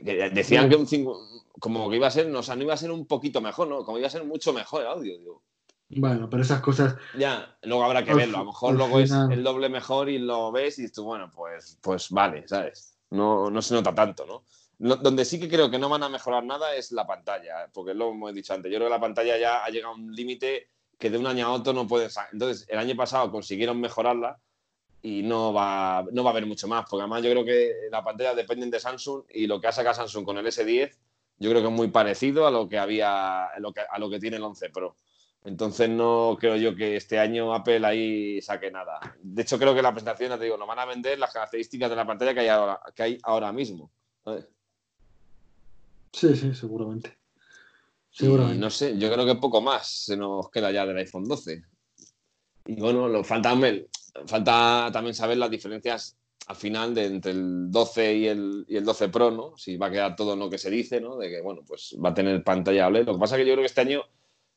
decían 0.00 0.68
que 0.68 0.76
un 0.76 0.86
como 1.58 1.90
que 1.90 1.96
iba 1.96 2.06
a 2.06 2.10
ser, 2.10 2.28
no, 2.28 2.38
o 2.38 2.42
sea, 2.42 2.54
no 2.54 2.62
iba 2.62 2.74
a 2.74 2.78
ser 2.78 2.92
un 2.92 3.06
poquito 3.06 3.40
mejor, 3.40 3.68
¿no? 3.68 3.84
Como 3.84 3.98
iba 3.98 4.06
a 4.06 4.10
ser 4.10 4.24
mucho 4.24 4.52
mejor 4.52 4.82
el 4.82 4.88
audio, 4.88 5.18
digo. 5.18 5.42
Bueno, 5.88 6.28
pero 6.30 6.42
esas 6.42 6.60
cosas. 6.60 6.96
Ya, 7.16 7.56
luego 7.62 7.84
habrá 7.84 8.04
que 8.04 8.14
verlo. 8.14 8.36
A 8.36 8.40
lo 8.40 8.46
mejor 8.46 8.74
luego 8.74 9.00
es 9.00 9.10
el 9.10 9.42
doble 9.42 9.68
mejor 9.68 10.08
y 10.08 10.18
lo 10.18 10.52
ves 10.52 10.78
y 10.78 10.82
dices 10.82 10.94
tú, 10.94 11.04
bueno, 11.04 11.30
pues, 11.34 11.78
pues 11.80 12.10
vale, 12.10 12.46
¿sabes? 12.46 12.96
No, 13.10 13.50
no 13.50 13.62
se 13.62 13.74
nota 13.74 13.94
tanto, 13.94 14.26
¿no? 14.26 14.44
Donde 14.78 15.24
sí 15.24 15.40
que 15.40 15.48
creo 15.48 15.70
que 15.70 15.78
no 15.78 15.88
van 15.88 16.04
a 16.04 16.08
mejorar 16.08 16.44
nada 16.44 16.74
es 16.76 16.92
la 16.92 17.06
pantalla, 17.06 17.68
porque 17.72 17.94
lo 17.94 18.10
hemos 18.10 18.32
dicho 18.34 18.54
antes. 18.54 18.70
Yo 18.70 18.78
creo 18.78 18.88
que 18.88 18.94
la 18.94 19.00
pantalla 19.00 19.36
ya 19.36 19.64
ha 19.64 19.70
llegado 19.70 19.94
a 19.94 19.96
un 19.96 20.14
límite 20.14 20.68
que 20.98 21.10
de 21.10 21.18
un 21.18 21.26
año 21.26 21.46
a 21.46 21.52
otro 21.52 21.72
no 21.72 21.86
puedes. 21.86 22.16
Entonces, 22.32 22.66
el 22.68 22.78
año 22.78 22.96
pasado 22.96 23.30
consiguieron 23.30 23.80
mejorarla 23.80 24.38
y 25.00 25.22
no 25.22 25.52
va, 25.52 26.04
no 26.12 26.24
va 26.24 26.30
a 26.30 26.32
haber 26.32 26.46
mucho 26.46 26.66
más, 26.66 26.86
porque 26.88 27.02
además 27.02 27.22
yo 27.22 27.30
creo 27.30 27.44
que 27.44 27.72
la 27.90 28.02
pantalla 28.02 28.34
depende 28.34 28.66
de 28.68 28.80
Samsung 28.80 29.22
y 29.30 29.46
lo 29.46 29.60
que 29.60 29.68
ha 29.68 29.72
sacado 29.72 29.94
Samsung 29.94 30.24
con 30.24 30.38
el 30.38 30.46
S10 30.46 30.90
yo 31.38 31.50
creo 31.50 31.62
que 31.62 31.68
es 31.68 31.74
muy 31.74 31.88
parecido 31.88 32.46
a 32.46 32.50
lo 32.50 32.68
que 32.68 32.78
había 32.78 33.44
a 33.44 33.60
lo 33.60 34.10
que, 34.10 34.18
tiene 34.18 34.38
el 34.38 34.42
11 34.42 34.70
Pro. 34.70 34.96
Entonces 35.44 35.88
no 35.88 36.36
creo 36.38 36.56
yo 36.56 36.74
que 36.74 36.96
este 36.96 37.18
año 37.18 37.54
Apple 37.54 37.86
ahí 37.86 38.42
saque 38.42 38.72
nada. 38.72 38.98
De 39.22 39.42
hecho 39.42 39.58
creo 39.58 39.74
que 39.74 39.82
la 39.82 39.92
presentación, 39.92 40.36
te 40.36 40.44
digo, 40.44 40.56
nos 40.56 40.66
van 40.66 40.80
a 40.80 40.84
vender 40.84 41.18
las 41.18 41.32
características 41.32 41.90
de 41.90 41.96
la 41.96 42.06
pantalla 42.06 42.34
que 42.34 42.40
hay 42.40 42.48
ahora, 42.48 42.80
que 42.94 43.02
hay 43.04 43.18
ahora 43.22 43.52
mismo. 43.52 43.90
Sí, 46.12 46.34
sí, 46.34 46.54
seguramente 46.54 47.17
no 48.20 48.70
sé, 48.70 48.98
yo 48.98 49.12
creo 49.12 49.26
que 49.26 49.36
poco 49.36 49.60
más 49.60 50.04
se 50.04 50.16
nos 50.16 50.50
queda 50.50 50.70
ya 50.70 50.86
del 50.86 50.98
iPhone 50.98 51.24
12. 51.24 51.62
Y 52.66 52.80
bueno, 52.80 53.08
lo, 53.08 53.24
falta, 53.24 53.56
falta 54.26 54.90
también 54.92 55.14
saber 55.14 55.38
las 55.38 55.50
diferencias 55.50 56.16
al 56.48 56.56
final 56.56 56.94
de 56.94 57.06
entre 57.06 57.32
el 57.32 57.70
12 57.70 58.14
y 58.14 58.26
el, 58.26 58.64
y 58.68 58.76
el 58.76 58.84
12 58.84 59.08
Pro, 59.10 59.30
¿no? 59.30 59.56
Si 59.56 59.76
va 59.76 59.86
a 59.86 59.90
quedar 59.90 60.16
todo 60.16 60.34
lo 60.34 60.48
que 60.48 60.58
se 60.58 60.70
dice, 60.70 61.00
¿no? 61.00 61.16
De 61.16 61.28
que, 61.28 61.42
bueno, 61.42 61.62
pues 61.66 61.94
va 62.02 62.10
a 62.10 62.14
tener 62.14 62.42
pantalla 62.42 62.86
OLED. 62.86 63.06
Lo 63.06 63.14
que 63.14 63.20
pasa 63.20 63.36
es 63.36 63.42
que 63.42 63.48
yo 63.48 63.54
creo 63.54 63.62
que 63.62 63.66
este 63.66 63.82
año, 63.82 64.02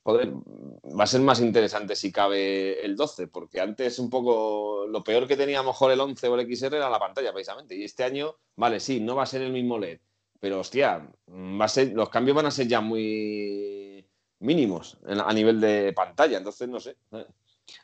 va 0.07 1.03
a 1.03 1.07
ser 1.07 1.21
más 1.21 1.41
interesante 1.41 1.95
si 1.95 2.11
cabe 2.11 2.83
el 2.83 2.95
12, 2.95 3.27
porque 3.27 3.59
antes 3.59 3.99
un 3.99 4.09
poco 4.09 4.87
lo 4.87 5.03
peor 5.03 5.27
que 5.27 5.35
tenía 5.35 5.61
mejor 5.63 5.91
el 5.91 5.99
11 5.99 6.27
o 6.29 6.39
el 6.39 6.55
XR 6.55 6.77
era 6.77 6.89
la 6.89 6.99
pantalla, 6.99 7.33
precisamente. 7.33 7.75
Y 7.75 7.83
este 7.83 8.05
año, 8.05 8.35
vale, 8.55 8.79
sí, 8.79 9.01
no 9.01 9.15
va 9.15 9.23
a 9.23 9.27
ser 9.27 9.41
el 9.41 9.51
mismo 9.51 9.77
LED, 9.77 9.99
pero 10.41 10.59
hostia, 10.59 11.07
va 11.29 11.65
a 11.65 11.69
ser, 11.69 11.93
los 11.93 12.09
cambios 12.09 12.35
van 12.35 12.47
a 12.47 12.51
ser 12.51 12.67
ya 12.67 12.81
muy 12.81 14.03
mínimos 14.39 14.97
a 15.05 15.31
nivel 15.33 15.61
de 15.61 15.93
pantalla, 15.93 16.39
entonces 16.39 16.67
no 16.67 16.79
sé. 16.79 16.97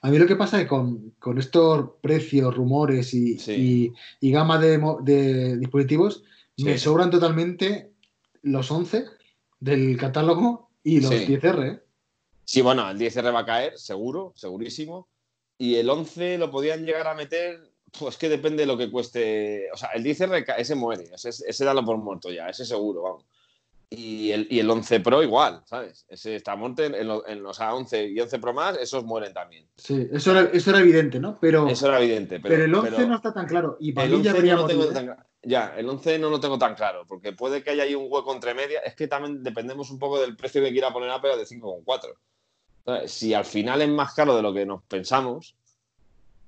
A 0.01 0.09
mí 0.09 0.17
lo 0.17 0.25
que 0.25 0.35
pasa 0.35 0.57
es 0.57 0.63
que 0.63 0.69
con, 0.69 1.37
estos 1.37 1.91
precios, 2.01 2.53
rumores 2.53 3.13
y, 3.13 3.93
gama 4.21 4.57
de, 4.57 5.57
dispositivos, 5.57 6.23
me 6.57 6.79
sobran 6.79 7.11
totalmente 7.11 7.91
los 8.41 8.71
11 8.71 9.05
del 9.59 9.95
catálogo 9.95 10.71
y 10.83 10.99
los 10.99 11.11
10R. 11.11 11.73
¿eh? 11.73 11.83
Sí, 12.43 12.61
bueno, 12.61 12.89
el 12.89 12.97
10R 12.97 13.33
va 13.33 13.41
a 13.41 13.45
caer, 13.45 13.77
seguro, 13.77 14.33
segurísimo. 14.35 15.07
Y 15.59 15.75
el 15.75 15.89
11 15.89 16.39
lo 16.39 16.49
podían 16.49 16.85
llegar 16.85 17.07
a 17.07 17.13
meter 17.13 17.71
pues 17.99 18.17
que 18.17 18.29
depende 18.29 18.63
de 18.63 18.67
lo 18.67 18.77
que 18.77 18.91
cueste. 18.91 19.67
O 19.73 19.77
sea, 19.77 19.89
el 19.89 20.03
10R, 20.03 20.55
ese 20.57 20.75
muere, 20.75 21.09
ese, 21.13 21.29
ese 21.29 21.65
dalo 21.65 21.83
por 21.83 21.97
muerto 21.97 22.31
ya, 22.31 22.47
ese 22.47 22.65
seguro, 22.65 23.01
vamos. 23.01 23.25
Y 23.89 24.31
el, 24.31 24.47
y 24.49 24.59
el 24.59 24.69
11 24.69 24.99
Pro 24.99 25.23
igual, 25.23 25.61
¿sabes? 25.65 26.05
Ese 26.09 26.35
está 26.35 26.57
muerto 26.57 26.83
en, 26.83 27.07
los 27.41 27.59
11 27.59 28.07
y 28.09 28.19
11 28.19 28.39
Pro 28.39 28.53
más, 28.53 28.77
esos 28.77 29.05
mueren 29.05 29.33
también. 29.33 29.65
Sí, 29.77 30.09
eso 30.11 30.31
era, 30.31 30.49
eso 30.51 30.71
era 30.71 30.79
evidente, 30.79 31.21
¿no? 31.21 31.39
Pero, 31.39 31.69
eso 31.69 31.87
era 31.87 32.01
evidente. 32.01 32.41
Pero, 32.41 32.65
el 32.65 32.75
11 32.75 33.07
no 33.07 33.15
está 33.15 33.33
tan 33.33 33.47
claro. 33.47 33.77
Y 33.79 33.93
para 33.93 34.09
mí 34.09 34.21
ya 34.21 34.33
veríamos. 34.33 34.69
¿eh? 34.69 35.15
ya, 35.43 35.73
el 35.77 35.87
11 35.87 36.19
no 36.19 36.29
lo 36.29 36.41
tengo 36.41 36.57
tan 36.57 36.75
claro, 36.75 37.05
porque 37.07 37.31
puede 37.31 37.63
que 37.63 37.69
haya 37.69 37.83
ahí 37.83 37.95
un 37.95 38.07
hueco 38.09 38.33
entre 38.33 38.53
media. 38.53 38.79
Es 38.81 38.93
que 38.93 39.07
también 39.07 39.41
dependemos 39.41 39.89
un 39.89 39.99
poco 39.99 40.19
del 40.19 40.35
precio 40.35 40.61
que 40.61 40.71
quiera 40.71 40.91
poner 40.91 41.09
Apple 41.09 41.37
de 41.37 41.45
5,4. 41.45 42.13
¿sabes? 42.83 43.11
Si 43.11 43.33
al 43.33 43.45
final 43.45 43.81
es 43.81 43.89
más 43.89 44.13
caro 44.13 44.35
de 44.35 44.41
lo 44.41 44.53
que 44.53 44.65
nos 44.65 44.83
pensamos, 44.83 45.55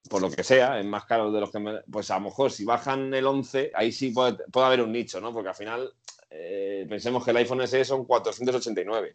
por 0.10 0.22
lo 0.22 0.30
que 0.32 0.44
sea, 0.44 0.80
es 0.80 0.86
más 0.86 1.06
caro 1.06 1.32
de 1.32 1.40
lo 1.42 1.52
que... 1.52 1.60
me- 1.60 1.82
pues 1.92 2.10
a 2.12 2.16
lo 2.16 2.26
mejor 2.26 2.52
si 2.52 2.66
bajan 2.66 3.14
el 3.14 3.26
11, 3.26 3.72
ahí 3.74 3.92
sí 3.92 4.12
puede, 4.12 4.38
puede 4.52 4.68
haber 4.68 4.82
un 4.82 4.92
nicho, 4.92 5.20
¿no? 5.20 5.34
Porque 5.34 5.50
al 5.50 5.56
final 5.56 5.94
eh, 6.30 6.86
pensemos 6.90 7.24
que 7.24 7.32
el 7.32 7.38
iPhone 7.38 7.62
SE 7.62 7.84
son 7.86 8.06
489 8.06 9.14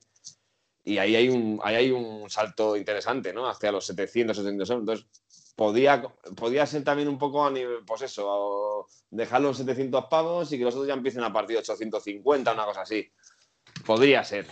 y 0.84 0.98
ahí 0.98 1.16
hay 1.16 1.28
un, 1.30 1.60
ahí 1.62 1.76
hay 1.76 1.90
un 1.90 2.28
salto 2.28 2.76
interesante, 2.76 3.32
¿no? 3.32 3.48
Hacia 3.48 3.72
los 3.72 3.86
700, 3.86 4.36
700 4.36 4.70
euros. 4.70 4.82
Entonces, 4.82 5.54
podía, 5.56 6.02
podía 6.36 6.66
ser 6.66 6.84
también 6.84 7.08
un 7.08 7.18
poco 7.18 7.44
a 7.46 7.50
nivel, 7.50 7.84
pues 7.86 8.02
eso, 8.02 8.86
dejar 9.10 9.40
los 9.40 9.56
700 9.56 10.06
pavos 10.10 10.52
y 10.52 10.58
que 10.58 10.64
los 10.64 10.74
otros 10.74 10.88
ya 10.88 10.94
empiecen 10.94 11.22
a 11.24 11.32
partir 11.32 11.56
de 11.56 11.60
850, 11.60 12.52
una 12.52 12.66
cosa 12.66 12.82
así. 12.82 13.10
Podría 13.86 14.22
ser. 14.24 14.46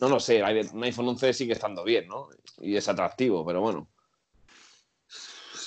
No 0.00 0.08
lo 0.08 0.20
sé, 0.20 0.42
un 0.72 0.84
iPhone 0.84 1.08
11 1.08 1.32
sigue 1.32 1.52
estando 1.54 1.84
bien, 1.84 2.06
¿no? 2.08 2.28
Y 2.58 2.76
es 2.76 2.88
atractivo, 2.88 3.44
pero 3.44 3.60
bueno. 3.60 3.88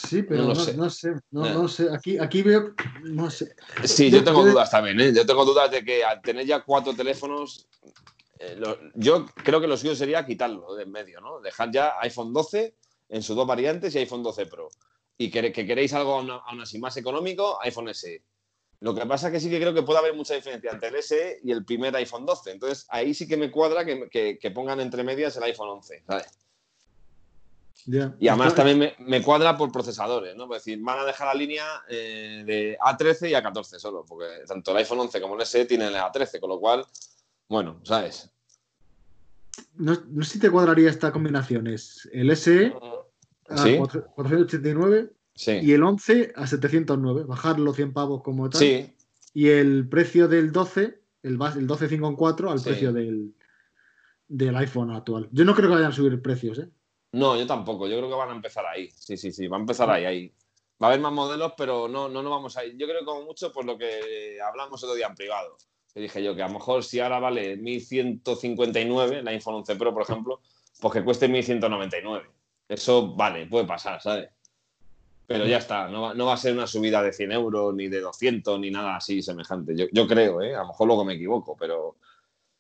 Sí, 0.08 0.24
pero 0.24 0.44
No 0.44 0.56
sé. 0.56 0.74
no 0.76 0.90
sé, 0.90 1.14
no, 1.32 1.50
no 1.50 1.68
sé. 1.68 1.88
Aquí, 1.94 2.18
aquí 2.18 2.42
veo, 2.42 2.74
no 3.04 3.30
sé. 3.30 3.56
Sí, 3.84 4.10
Yo- 4.10 4.18
yo 4.20 4.24
tengo 4.24 4.46
yo- 4.46 4.52
dudas 4.52 4.70
también, 4.72 5.00
¿eh? 5.02 5.14
Yo 5.14 5.26
tengo 5.26 5.44
dudas 5.46 5.70
de 5.72 5.84
que 5.84 6.04
al 6.04 6.22
tener 6.22 6.46
ya 6.46 6.62
cuatro 6.64 6.94
teléfonos, 6.94 7.68
eh, 8.40 8.56
lo- 8.58 8.78
yo 8.96 9.26
creo 9.44 9.60
que 9.62 9.68
lo 9.68 9.78
suyo 9.78 9.96
sería 9.96 10.26
quitarlo 10.26 10.76
de 10.76 10.84
en 10.84 10.92
medio, 10.92 11.22
¿no? 11.22 11.40
Dejar 11.42 11.72
ya 11.72 11.94
iPhone 12.02 12.34
12 12.34 12.76
en 13.10 13.22
sus 13.24 13.36
dos 13.36 13.48
variantes 13.48 13.96
y 13.96 14.00
iPhone 14.00 14.24
12 14.24 14.46
Pro. 14.46 14.70
Y 15.18 15.32
que, 15.32 15.52
que 15.52 15.66
queréis 15.66 15.94
algo 15.94 16.16
aún, 16.16 16.30
aún 16.30 16.62
así 16.62 16.78
más 16.80 16.98
económico, 16.98 17.58
iPhone 17.62 17.88
SE. 17.94 18.22
Lo 18.82 18.94
que 18.94 19.06
pasa 19.06 19.28
es 19.28 19.34
que 19.34 19.40
sí 19.40 19.50
que 19.50 19.60
creo 19.60 19.74
que 19.74 19.84
puede 19.84 20.00
haber 20.00 20.14
mucha 20.14 20.34
diferencia 20.36 20.70
entre 20.72 20.90
el 20.90 20.96
SE 21.02 21.40
y 21.44 21.52
el 21.52 21.64
primer 21.64 21.96
iPhone 21.96 22.26
12. 22.26 22.52
Entonces 22.52 22.86
ahí 22.90 23.14
sí 23.14 23.26
que 23.28 23.38
me 23.38 23.50
cuadra 23.50 23.86
que, 23.86 24.10
que- 24.10 24.38
que 24.38 24.52
pongan 24.52 24.82
entre 24.82 25.04
medias 25.04 25.38
el 25.38 25.44
iPhone 25.44 25.70
11, 25.70 26.04
¿sabes? 26.06 26.28
Ya. 27.88 28.16
Y 28.20 28.28
además 28.28 28.56
también 28.56 28.80
me, 28.80 28.96
me 29.00 29.22
cuadra 29.22 29.56
por 29.56 29.72
procesadores, 29.72 30.36
¿no? 30.36 30.46
Es 30.46 30.64
decir, 30.64 30.80
van 30.82 31.00
a 31.00 31.06
dejar 31.06 31.28
la 31.28 31.34
línea 31.36 31.66
eh, 31.88 32.44
de 32.46 32.78
A13 32.80 33.30
y 33.30 33.34
A14 33.34 33.78
solo, 33.78 34.04
porque 34.08 34.26
tanto 34.48 34.72
el 34.72 34.78
iPhone 34.78 35.02
11 35.02 35.22
como 35.22 35.36
el 35.36 35.46
SE 35.46 35.66
tienen 35.66 35.90
el 35.90 35.96
A13, 35.96 36.40
con 36.40 36.50
lo 36.50 36.60
cual, 36.60 36.84
bueno, 37.48 37.80
¿sabes? 37.84 38.32
No, 39.76 39.96
no 40.08 40.24
sé 40.24 40.34
si 40.34 40.40
te 40.40 40.50
cuadraría 40.50 40.90
esta 40.90 41.12
combinación. 41.12 41.68
Es 41.68 42.10
el 42.12 42.36
SE 42.36 42.74
a 43.50 43.58
Sí, 43.58 43.76
4- 43.78 44.14
489 44.16 45.12
sí, 45.36 45.52
y 45.62 45.72
el 45.74 45.84
11 45.84 46.34
a 46.36 46.48
709. 46.48 47.26
Bajar 47.26 47.60
los 47.60 47.76
100 47.76 47.94
pavos 47.94 48.24
como 48.24 48.50
tal. 48.50 48.60
sí, 48.60 48.96
Y 49.34 49.50
el 49.50 49.88
precio 49.88 50.28
del 50.28 50.52
12, 50.52 51.00
el, 51.22 51.40
el 51.58 51.68
12 51.68 51.88
5 51.90 52.08
en 52.08 52.16
4 52.16 52.52
al 52.52 52.62
precio 52.62 52.92
del, 52.92 53.36
del 54.28 54.56
iPhone 54.56 54.90
actual. 54.92 55.30
Yo 55.32 55.46
no 55.46 55.54
creo 55.54 55.70
que 55.70 55.76
vayan 55.76 55.92
a 55.92 55.96
subir 55.96 56.20
precios, 56.22 56.58
¿eh? 56.60 56.70
No, 57.16 57.38
yo 57.38 57.48
tampoco. 57.48 57.88
Yo 57.88 57.96
creo 57.98 58.10
que 58.10 58.16
van 58.16 58.30
a 58.30 58.36
empezar 58.36 58.66
ahí. 58.66 58.90
Sí, 58.92 59.16
sí, 59.16 59.32
sí. 59.32 59.48
Va 59.48 59.56
a 59.56 59.62
empezar 59.62 59.90
ahí, 59.90 60.04
ahí. 60.04 60.34
Va 60.84 60.88
a 60.88 60.90
haber 60.90 61.00
más 61.00 61.14
modelos, 61.14 61.54
pero 61.56 61.88
no, 61.88 62.10
no 62.10 62.22
nos 62.22 62.30
vamos 62.30 62.58
a 62.58 62.66
ir. 62.66 62.76
Yo 62.76 62.88
creo 62.88 63.00
que 63.00 63.06
como 63.06 63.24
mucho 63.24 63.54
por 63.54 63.64
lo 63.64 63.78
que 63.78 64.38
hablamos 64.42 64.84
otro 64.84 64.96
día 64.96 65.08
en 65.08 65.16
privado. 65.16 65.56
Que 65.94 66.02
dije 66.02 66.22
yo 66.22 66.36
que 66.36 66.44
a 66.44 66.48
lo 66.48 66.56
mejor 66.56 66.84
si 66.84 67.00
ahora 67.00 67.20
vale 67.20 67.56
1159, 67.56 69.20
el 69.20 69.28
iPhone 69.30 69.56
11 69.56 69.76
Pro, 69.78 69.94
por 69.94 70.04
ejemplo, 70.04 70.42
pues 70.82 70.94
que 70.94 71.06
cueste 71.06 71.30
1199. 71.30 72.30
Eso 72.68 73.16
vale, 73.16 73.46
puede 73.46 73.64
pasar, 73.64 74.02
¿sabes? 74.02 74.30
Pero 75.26 75.46
ya 75.46 75.60
está, 75.60 75.88
no 75.88 76.02
va, 76.02 76.14
no 76.14 76.26
va 76.26 76.34
a 76.34 76.38
ser 76.38 76.52
una 76.52 76.68
subida 76.68 77.02
de 77.02 77.14
100 77.14 77.32
euros, 77.32 77.74
ni 77.74 77.88
de 77.88 78.02
200, 78.02 78.60
ni 78.60 78.72
nada 78.72 78.98
así 78.98 79.22
semejante. 79.22 79.74
Yo, 79.74 79.86
yo 79.90 80.06
creo, 80.06 80.42
¿eh? 80.42 80.54
A 80.54 80.64
lo 80.64 80.68
mejor 80.68 80.88
luego 80.88 81.06
me 81.06 81.14
equivoco, 81.14 81.56
pero, 81.58 81.96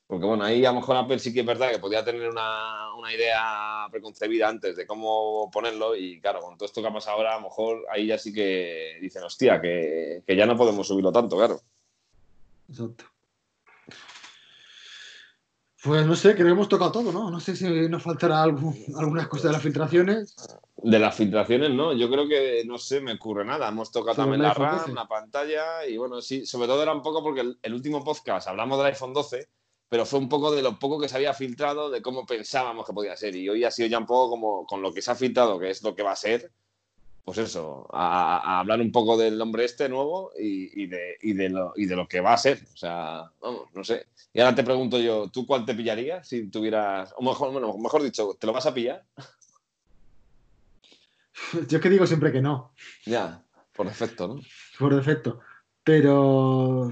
porque 0.07 0.25
bueno, 0.25 0.43
ahí 0.43 0.63
a 0.65 0.71
lo 0.71 0.79
mejor 0.79 0.95
Apple 0.97 1.19
sí 1.19 1.33
que 1.33 1.39
es 1.41 1.45
verdad 1.45 1.71
que 1.71 1.79
podía 1.79 2.05
tener 2.05 2.29
una, 2.29 2.93
una 2.95 3.13
idea 3.13 3.87
preconcebida 3.91 4.47
antes 4.47 4.75
de 4.75 4.85
cómo 4.85 5.49
ponerlo 5.51 5.95
y 5.95 6.19
claro, 6.21 6.41
con 6.41 6.57
todo 6.57 6.65
esto 6.67 6.81
que 6.81 6.87
ha 6.87 6.93
pasado 6.93 7.17
ahora, 7.17 7.33
a 7.33 7.37
lo 7.37 7.43
mejor 7.47 7.85
ahí 7.91 8.07
ya 8.07 8.17
sí 8.17 8.31
que 8.33 8.97
dicen, 9.01 9.23
hostia, 9.23 9.59
que, 9.61 10.23
que 10.25 10.35
ya 10.35 10.45
no 10.45 10.55
podemos 10.55 10.87
subirlo 10.87 11.11
tanto, 11.11 11.37
claro. 11.37 11.59
Exacto. 12.69 13.05
Pues 15.83 16.03
no 16.07 16.15
sé, 16.15 16.33
creo 16.33 16.47
que 16.47 16.51
hemos 16.53 16.67
tocado 16.67 16.91
todo, 16.91 17.11
¿no? 17.11 17.29
No 17.29 17.39
sé 17.39 17.55
si 17.55 17.65
nos 17.87 18.01
faltará 18.01 18.41
algo- 18.41 18.73
algunas 18.97 19.27
cosas 19.27 19.45
de 19.45 19.51
las 19.51 19.61
filtraciones. 19.61 20.35
De 20.77 20.97
las 20.97 21.15
filtraciones, 21.15 21.69
no, 21.71 21.93
yo 21.93 22.09
creo 22.09 22.27
que 22.27 22.63
no 22.65 22.79
sé, 22.79 23.01
me 23.01 23.13
ocurre 23.13 23.45
nada. 23.45 23.67
Hemos 23.69 23.91
tocado 23.91 24.15
Sobre 24.15 24.31
también 24.37 24.41
la 24.41 24.53
RAM, 24.55 24.77
12. 24.79 24.93
la 24.93 25.07
pantalla 25.07 25.85
y 25.85 25.97
bueno, 25.97 26.21
sí, 26.21 26.43
sobre 26.47 26.67
todo 26.67 26.81
era 26.81 26.91
un 26.91 27.03
poco 27.03 27.21
porque 27.21 27.41
el, 27.41 27.59
el 27.61 27.73
último 27.75 28.03
podcast 28.03 28.47
hablamos 28.47 28.79
del 28.79 28.87
iPhone 28.87 29.13
12, 29.13 29.47
pero 29.89 30.05
fue 30.05 30.19
un 30.19 30.29
poco 30.29 30.51
de 30.51 30.61
lo 30.61 30.79
poco 30.79 30.99
que 30.99 31.07
se 31.07 31.15
había 31.15 31.33
filtrado, 31.33 31.89
de 31.89 32.01
cómo 32.01 32.25
pensábamos 32.25 32.85
que 32.85 32.93
podía 32.93 33.15
ser. 33.15 33.35
Y 33.35 33.47
hoy 33.49 33.63
ha 33.63 33.71
sido 33.71 33.87
ya 33.87 33.99
un 33.99 34.05
poco 34.05 34.31
como 34.31 34.65
con 34.65 34.81
lo 34.81 34.93
que 34.93 35.01
se 35.01 35.11
ha 35.11 35.15
filtrado, 35.15 35.59
que 35.59 35.69
es 35.69 35.83
lo 35.83 35.95
que 35.95 36.03
va 36.03 36.11
a 36.11 36.15
ser, 36.15 36.51
pues 37.25 37.39
eso, 37.39 37.87
a, 37.91 38.37
a 38.37 38.59
hablar 38.59 38.79
un 38.81 38.91
poco 38.91 39.17
del 39.17 39.41
hombre 39.41 39.65
este 39.65 39.89
nuevo 39.89 40.31
y, 40.37 40.83
y 40.83 40.85
de, 40.85 41.17
y, 41.21 41.33
de 41.33 41.49
lo, 41.49 41.73
y 41.75 41.87
de 41.87 41.95
lo 41.95 42.07
que 42.07 42.21
va 42.21 42.33
a 42.33 42.37
ser. 42.37 42.59
O 42.73 42.77
sea, 42.77 43.31
vamos, 43.41 43.63
no 43.73 43.83
sé. 43.83 44.05
Y 44.31 44.39
ahora 44.39 44.53
te 44.53 44.63
pregunto 44.63 44.99
yo, 44.99 45.29
¿tú 45.29 45.47
cuál 45.47 45.65
te 45.65 45.73
pillarías 45.73 46.27
si 46.27 46.49
tuvieras, 46.49 47.13
o 47.17 47.23
mejor, 47.23 47.51
bueno, 47.51 47.75
mejor 47.77 48.03
dicho, 48.03 48.37
¿te 48.39 48.45
lo 48.45 48.53
vas 48.53 48.67
a 48.67 48.73
pillar? 48.73 49.03
Yo 51.67 51.77
es 51.77 51.83
que 51.83 51.89
digo 51.89 52.07
siempre 52.07 52.31
que 52.31 52.41
no, 52.41 52.71
Ya, 53.05 53.43
por 53.75 53.87
defecto, 53.87 54.27
¿no? 54.27 54.39
por 54.79 54.95
defecto. 54.95 55.41
Pero 55.83 56.91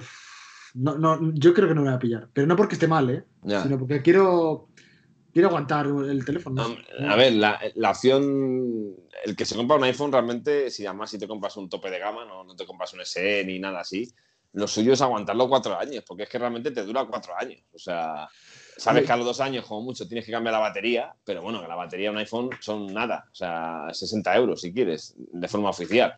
no, 0.73 0.97
no, 0.97 1.33
yo 1.33 1.53
creo 1.53 1.67
que 1.67 1.75
no 1.75 1.81
me 1.81 1.89
voy 1.89 1.95
a 1.95 1.99
pillar. 1.99 2.29
Pero 2.33 2.47
no 2.47 2.55
porque 2.55 2.75
esté 2.75 2.87
mal, 2.87 3.09
¿eh? 3.09 3.23
Ya. 3.43 3.63
Sino 3.63 3.77
porque 3.77 4.01
quiero, 4.01 4.69
quiero 5.31 5.49
aguantar 5.49 5.87
el 5.87 6.25
teléfono. 6.25 6.67
no. 6.99 7.11
A 7.11 7.15
ver, 7.15 7.33
la, 7.33 7.59
la 7.75 7.91
opción, 7.91 8.95
el 9.23 9.35
que 9.35 9.45
se 9.45 9.55
compra 9.55 9.77
un 9.77 9.83
iPhone 9.83 10.11
realmente, 10.11 10.69
si 10.69 10.85
además 10.85 11.11
si 11.11 11.17
te 11.17 11.27
compras 11.27 11.57
un 11.57 11.69
tope 11.69 11.89
de 11.89 11.99
gama, 11.99 12.25
no, 12.25 12.43
no 12.43 12.55
te 12.55 12.65
compras 12.65 12.93
un 12.93 13.05
SE 13.05 13.43
ni 13.45 13.59
nada 13.59 13.81
así, 13.81 14.11
lo 14.53 14.67
suyo 14.67 14.93
es 14.93 15.01
aguantarlo 15.01 15.49
cuatro 15.49 15.77
años, 15.77 16.03
porque 16.07 16.23
es 16.23 16.29
que 16.29 16.37
realmente 16.37 16.71
te 16.71 16.83
dura 16.83 17.05
cuatro 17.05 17.33
años. 17.35 17.59
O 17.73 17.79
sea, 17.79 18.29
sabes 18.77 19.05
que 19.05 19.11
a 19.11 19.17
los 19.17 19.25
dos 19.25 19.41
años, 19.41 19.65
como 19.65 19.81
mucho, 19.81 20.07
tienes 20.07 20.25
que 20.25 20.31
cambiar 20.31 20.53
la 20.53 20.59
batería, 20.59 21.13
pero 21.25 21.41
bueno, 21.41 21.61
que 21.61 21.67
la 21.67 21.75
batería 21.75 22.09
de 22.09 22.11
un 22.11 22.19
iPhone 22.19 22.49
son 22.61 22.93
nada, 22.93 23.25
o 23.31 23.35
sea, 23.35 23.87
60 23.91 24.35
euros 24.35 24.61
si 24.61 24.71
quieres, 24.71 25.15
de 25.17 25.47
forma 25.47 25.69
oficial. 25.69 26.17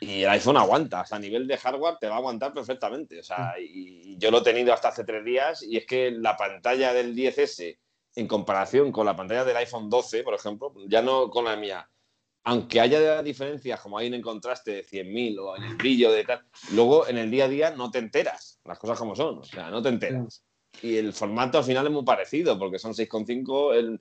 Y 0.00 0.22
el 0.22 0.28
iPhone 0.30 0.56
aguanta, 0.56 1.02
o 1.02 1.06
sea, 1.06 1.16
a 1.16 1.20
nivel 1.20 1.46
de 1.46 1.56
hardware 1.56 1.96
te 2.00 2.08
va 2.08 2.16
a 2.16 2.18
aguantar 2.18 2.52
perfectamente. 2.52 3.20
O 3.20 3.22
sea, 3.22 3.54
y 3.58 4.04
y 4.14 4.18
yo 4.18 4.30
lo 4.30 4.38
he 4.38 4.42
tenido 4.42 4.72
hasta 4.72 4.88
hace 4.88 5.04
tres 5.04 5.24
días 5.24 5.62
y 5.62 5.76
es 5.76 5.86
que 5.86 6.10
la 6.12 6.36
pantalla 6.36 6.92
del 6.92 7.14
10S 7.14 7.78
en 8.16 8.28
comparación 8.28 8.92
con 8.92 9.06
la 9.06 9.16
pantalla 9.16 9.44
del 9.44 9.56
iPhone 9.56 9.90
12, 9.90 10.22
por 10.22 10.34
ejemplo, 10.34 10.72
ya 10.86 11.02
no 11.02 11.30
con 11.30 11.46
la 11.46 11.56
mía, 11.56 11.88
aunque 12.44 12.80
haya 12.80 13.22
diferencias 13.22 13.80
como 13.80 13.98
hay 13.98 14.06
en 14.06 14.14
el 14.14 14.22
contraste 14.22 14.70
de 14.70 14.84
100.000 14.84 15.38
o 15.40 15.56
en 15.56 15.64
el 15.64 15.76
brillo 15.76 16.12
de 16.12 16.24
tal, 16.24 16.46
luego 16.72 17.08
en 17.08 17.18
el 17.18 17.30
día 17.30 17.46
a 17.46 17.48
día 17.48 17.70
no 17.70 17.90
te 17.90 17.98
enteras, 17.98 18.60
las 18.64 18.78
cosas 18.78 18.98
como 18.98 19.16
son, 19.16 19.38
o 19.38 19.44
sea, 19.44 19.70
no 19.70 19.82
te 19.82 19.88
enteras. 19.88 20.44
Y 20.82 20.96
el 20.96 21.12
formato 21.12 21.58
al 21.58 21.64
final 21.64 21.86
es 21.86 21.92
muy 21.92 22.04
parecido, 22.04 22.58
porque 22.58 22.78
son 22.78 22.92
6,5 22.92 23.74
el... 23.74 24.00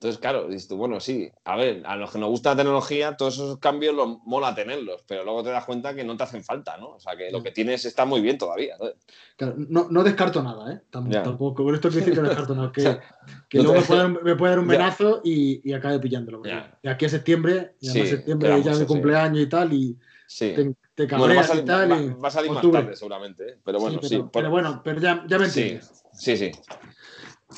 Entonces, 0.00 0.20
claro, 0.20 0.46
dices 0.46 0.68
tú, 0.68 0.76
bueno, 0.76 1.00
sí, 1.00 1.28
a 1.44 1.56
ver, 1.56 1.82
a 1.84 1.96
los 1.96 2.12
que 2.12 2.20
nos 2.20 2.28
gusta 2.28 2.50
la 2.50 2.56
tecnología, 2.58 3.16
todos 3.16 3.34
esos 3.34 3.58
cambios 3.58 3.96
los 3.96 4.18
mola 4.24 4.54
tenerlos, 4.54 5.02
pero 5.08 5.24
luego 5.24 5.42
te 5.42 5.50
das 5.50 5.64
cuenta 5.64 5.92
que 5.92 6.04
no 6.04 6.16
te 6.16 6.22
hacen 6.22 6.44
falta, 6.44 6.76
¿no? 6.76 6.90
O 6.90 7.00
sea, 7.00 7.16
que 7.16 7.32
lo 7.32 7.42
que 7.42 7.50
tienes 7.50 7.84
está 7.84 8.04
muy 8.04 8.20
bien 8.20 8.38
todavía. 8.38 8.76
¿sabes? 8.78 8.94
Claro, 9.36 9.54
no, 9.56 9.88
no 9.90 10.04
descarto 10.04 10.40
nada, 10.40 10.72
¿eh? 10.72 10.80
Tam- 10.92 11.10
Ya. 11.12 11.24
Tampoco, 11.24 11.64
con 11.64 11.74
esto 11.74 11.88
quiero 11.88 12.04
decir 12.06 12.14
que 12.14 12.22
no 12.22 12.28
descarto 12.28 12.54
nada. 12.54 12.70
Que, 12.78 13.00
que 13.48 13.58
No 13.58 13.64
luego 13.64 13.72
te- 13.74 13.80
me 13.80 13.86
puede, 13.86 14.00
dar 14.02 14.06
un- 14.12 14.18
me 14.22 14.36
puede 14.36 14.50
dar 14.52 14.58
un 14.60 14.66
Ya. 14.66 14.70
venazo 14.78 15.20
y, 15.24 15.68
y 15.68 15.72
acabe 15.72 15.98
pillándolo. 15.98 16.42
De 16.42 16.88
aquí 16.90 17.04
a 17.04 17.08
septiembre, 17.08 17.74
y 17.80 17.88
además 17.88 18.08
Sí, 18.08 18.14
septiembre 18.16 18.62
ya 18.62 18.70
es 18.70 18.78
mi 18.78 18.84
sí. 18.84 18.86
cumpleaños 18.86 19.42
y 19.42 19.46
tal, 19.48 19.72
y 19.72 19.98
Sí. 20.28 20.52
te, 20.54 20.74
te 20.94 21.16
Bueno, 21.16 21.34
va 21.34 21.40
a 21.42 21.46
cabreas 21.46 21.46
salir, 21.48 21.62
y 21.64 21.66
tal. 21.66 21.90
va- 21.90 21.98
y 22.00 22.08
va 22.22 22.28
a 22.28 22.30
salir 22.30 22.50
más 22.52 22.70
tarde 22.70 22.94
seguramente, 22.94 23.48
¿eh? 23.48 23.58
pero 23.64 23.80
bueno, 23.80 23.98
Sí, 24.00 24.08
sí. 24.10 24.14
pero, 24.14 24.22
por- 24.30 24.42
pero 24.42 24.50
bueno, 24.52 24.80
pero 24.84 25.00
ya, 25.00 25.24
ya 25.26 25.38
me 25.40 25.46
entiendes. 25.46 26.04
sí, 26.12 26.36
sí. 26.36 26.52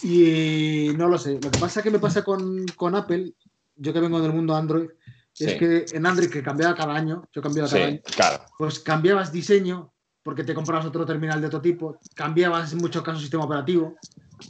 Y 0.03 0.91
no 0.97 1.09
lo 1.09 1.18
sé. 1.18 1.34
Lo 1.43 1.51
que 1.51 1.59
pasa 1.59 1.82
que 1.82 1.91
me 1.91 1.99
pasa 1.99 2.22
con, 2.24 2.64
con 2.76 2.95
Apple, 2.95 3.34
yo 3.76 3.93
que 3.93 4.01
vengo 4.01 4.20
del 4.20 4.32
mundo 4.32 4.55
Android, 4.55 4.88
es 5.38 5.55
que 5.55 5.86
en 5.93 6.07
Android 6.07 6.28
que 6.30 6.43
cambiaba 6.43 6.74
cada 6.74 6.95
año, 6.95 7.22
yo 7.32 7.41
cambiaba 7.43 7.68
cada 7.68 7.86
año, 7.86 8.01
claro. 8.14 8.45
pues 8.59 8.78
cambiabas 8.80 9.32
diseño 9.32 9.93
porque 10.22 10.45
te 10.45 10.53
comprabas 10.55 10.84
otro 10.84 11.07
terminal 11.07 11.41
de 11.41 11.47
otro 11.47 11.62
tipo, 11.62 11.99
cambiabas 12.14 12.72
en 12.72 12.78
muchos 12.78 13.03
casos 13.03 13.20
sistema 13.22 13.45
operativo, 13.45 13.97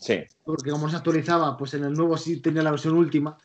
Sí, 0.01 0.21
porque 0.45 0.71
como 0.71 0.85
no 0.85 0.91
se 0.91 0.97
actualizaba, 0.97 1.57
pues 1.57 1.75
en 1.75 1.83
el 1.85 1.93
nuevo 1.95 2.17
sí 2.17 2.41
tenía 2.41 2.63
la 2.63 2.71
versión 2.71 2.95
última. 2.97 3.37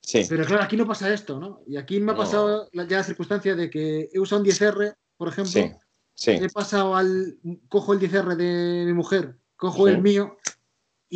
sí. 0.00 0.24
Pero 0.28 0.44
claro, 0.46 0.62
aquí 0.62 0.76
no 0.78 0.86
pasa 0.86 1.12
esto, 1.12 1.38
¿no? 1.38 1.60
Y 1.66 1.76
aquí 1.76 2.00
me 2.00 2.12
ha 2.12 2.16
pasado 2.16 2.70
ya 2.72 2.84
la 2.98 3.04
circunstancia 3.04 3.54
de 3.54 3.68
que 3.68 4.08
he 4.12 4.18
usado 4.18 4.40
un 4.42 4.46
10R, 4.48 4.94
por 5.16 5.28
ejemplo, 5.28 5.52
Sí, 5.52 5.70
sí. 6.14 6.30
he 6.32 6.48
pasado 6.48 6.96
al. 6.96 7.38
cojo 7.68 7.92
el 7.92 8.00
10R 8.00 8.34
de 8.36 8.84
mi 8.86 8.92
mujer, 8.94 9.36
cojo 9.56 9.86
el 9.88 10.00
mío, 10.00 10.36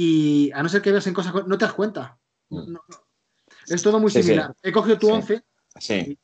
y 0.01 0.53
a 0.53 0.63
no 0.63 0.69
ser 0.69 0.81
que 0.81 0.93
veas 0.93 1.07
en 1.09 1.15
cosas. 1.15 1.33
co- 1.33 1.43
no 1.43 1.59
te 1.59 1.65
das 1.65 1.75
cuenta. 1.75 2.17
No, 2.51 2.61
Mm. 2.63 2.73
no, 2.73 2.81
no. 2.89 2.97
Es 3.67 3.83
todo 3.83 3.99
muy 3.99 4.11
Sí, 4.13 4.19
sí. 4.19 4.29
similar. 4.29 4.55
He 4.63 4.71
cogido 4.71 4.97
tu 4.97 5.09
Sí. 5.09 5.13
11, 5.13 5.43
Sí, 5.81 6.19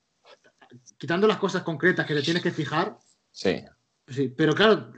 quitando 0.96 1.26
las 1.26 1.38
cosas 1.38 1.62
concretas 1.64 2.06
que 2.06 2.14
te 2.14 2.22
tienes 2.22 2.42
que 2.42 2.50
fijar, 2.52 2.96
sí. 3.32 3.64
Sí, 4.06 4.28
pero 4.28 4.54
claro, 4.54 4.92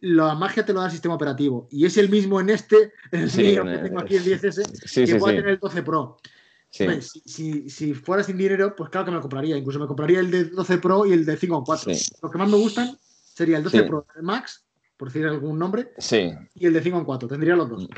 la 0.00 0.34
magia 0.34 0.64
te 0.66 0.72
lo 0.72 0.80
da 0.80 0.86
el 0.86 0.92
sistema 0.92 1.14
operativo. 1.14 1.66
Y 1.70 1.86
es 1.86 1.96
el 1.96 2.08
mismo 2.10 2.40
en 2.40 2.50
este, 2.50 2.92
en 3.10 3.20
el 3.22 3.30
Sí, 3.30 3.42
mío 3.42 3.64
que 3.64 3.78
tengo 3.78 4.00
aquí 4.00 4.16
el 4.16 4.24
10S, 4.24 4.62
Sí, 4.86 5.00
que 5.00 5.06
sí, 5.06 5.14
pueda 5.18 5.36
tener 5.36 5.50
el 5.52 5.58
12 5.58 5.82
Pro. 5.82 6.18
Sí. 6.70 6.84
Hombre, 6.84 7.00
si, 7.02 7.20
si- 7.24 7.70
si 7.70 7.94
fuera 7.94 8.22
sin 8.22 8.36
dinero, 8.36 8.76
pues 8.76 8.90
claro 8.90 9.06
que 9.06 9.10
me 9.12 9.16
lo 9.16 9.22
compraría. 9.22 9.56
Incluso 9.56 9.78
me 9.80 9.86
compraría 9.86 10.20
el 10.20 10.30
de 10.30 10.44
12 10.44 10.78
Pro 10.78 11.04
y 11.06 11.12
el 11.14 11.24
de 11.24 11.36
5.4. 11.38 11.92
Sí. 11.94 12.12
Los 12.22 12.30
que 12.30 12.38
más 12.38 12.48
me 12.48 12.56
gustan 12.58 12.96
sería 13.34 13.56
el 13.58 13.64
12 13.64 13.78
Sí. 13.78 13.84
Pro 13.88 14.06
Max, 14.22 14.66
por 14.96 15.08
decir 15.08 15.26
algún 15.26 15.58
nombre, 15.58 15.92
Sí, 15.98 16.30
y 16.54 16.66
el 16.66 16.72
de 16.74 16.80
5.4. 16.82 17.28
Tendría 17.28 17.56
los 17.56 17.68
dos. 17.70 17.88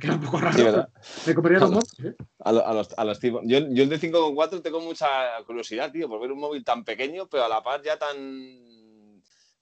Queda 0.00 0.14
un 0.14 0.20
poco 0.22 0.38
raro. 0.38 0.56
Sí, 0.56 0.62
¿verdad? 0.64 0.88
me 1.26 1.34
compraría 1.34 1.58
Claro. 1.58 1.72
móviles, 1.98 2.00
¿eh? 2.18 2.24
A, 2.40 2.52
lo- 2.52 2.66
a 2.66 2.72
los, 2.72 2.88
a 2.96 3.04
los 3.04 3.20
tipos. 3.20 3.42
Yo, 3.44 3.58
yo 3.68 3.82
el 3.82 3.88
de 3.88 3.98
5.4 4.00 4.62
tengo 4.62 4.80
mucha 4.80 5.06
curiosidad, 5.46 5.92
tío, 5.92 6.08
por 6.08 6.20
ver 6.20 6.32
un 6.32 6.40
móvil 6.40 6.64
tan 6.64 6.82
pequeño, 6.84 7.28
pero 7.28 7.44
a 7.44 7.48
la 7.48 7.62
par 7.62 7.82
ya 7.82 7.98
tan. 7.98 8.16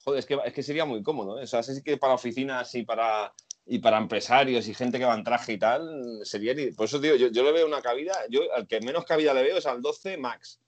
Joder, 0.03 0.19
es 0.19 0.25
que, 0.25 0.37
es 0.45 0.53
que 0.53 0.63
sería 0.63 0.85
muy 0.85 1.03
cómodo. 1.03 1.39
¿eh? 1.39 1.43
O 1.43 1.47
sea, 1.47 1.61
sí 1.61 1.81
que 1.83 1.97
para 1.97 2.13
oficinas 2.13 2.73
y 2.75 2.83
para, 2.83 3.33
y 3.65 3.79
para 3.79 3.97
empresarios 3.97 4.67
y 4.67 4.73
gente 4.73 4.97
que 4.97 5.05
va 5.05 5.15
en 5.15 5.23
traje 5.23 5.53
y 5.53 5.57
tal, 5.59 6.21
sería. 6.23 6.55
Por 6.75 6.85
eso, 6.85 6.99
tío, 7.01 7.15
yo, 7.15 7.27
yo 7.27 7.43
le 7.43 7.51
veo 7.51 7.67
una 7.67 7.81
cabida. 7.81 8.13
Yo 8.29 8.41
al 8.55 8.65
que 8.67 8.79
menos 8.81 9.05
cabida 9.05 9.33
le 9.33 9.43
veo 9.43 9.57
es 9.57 9.65
al 9.65 9.81
12 9.81 10.17
Max. 10.17 10.59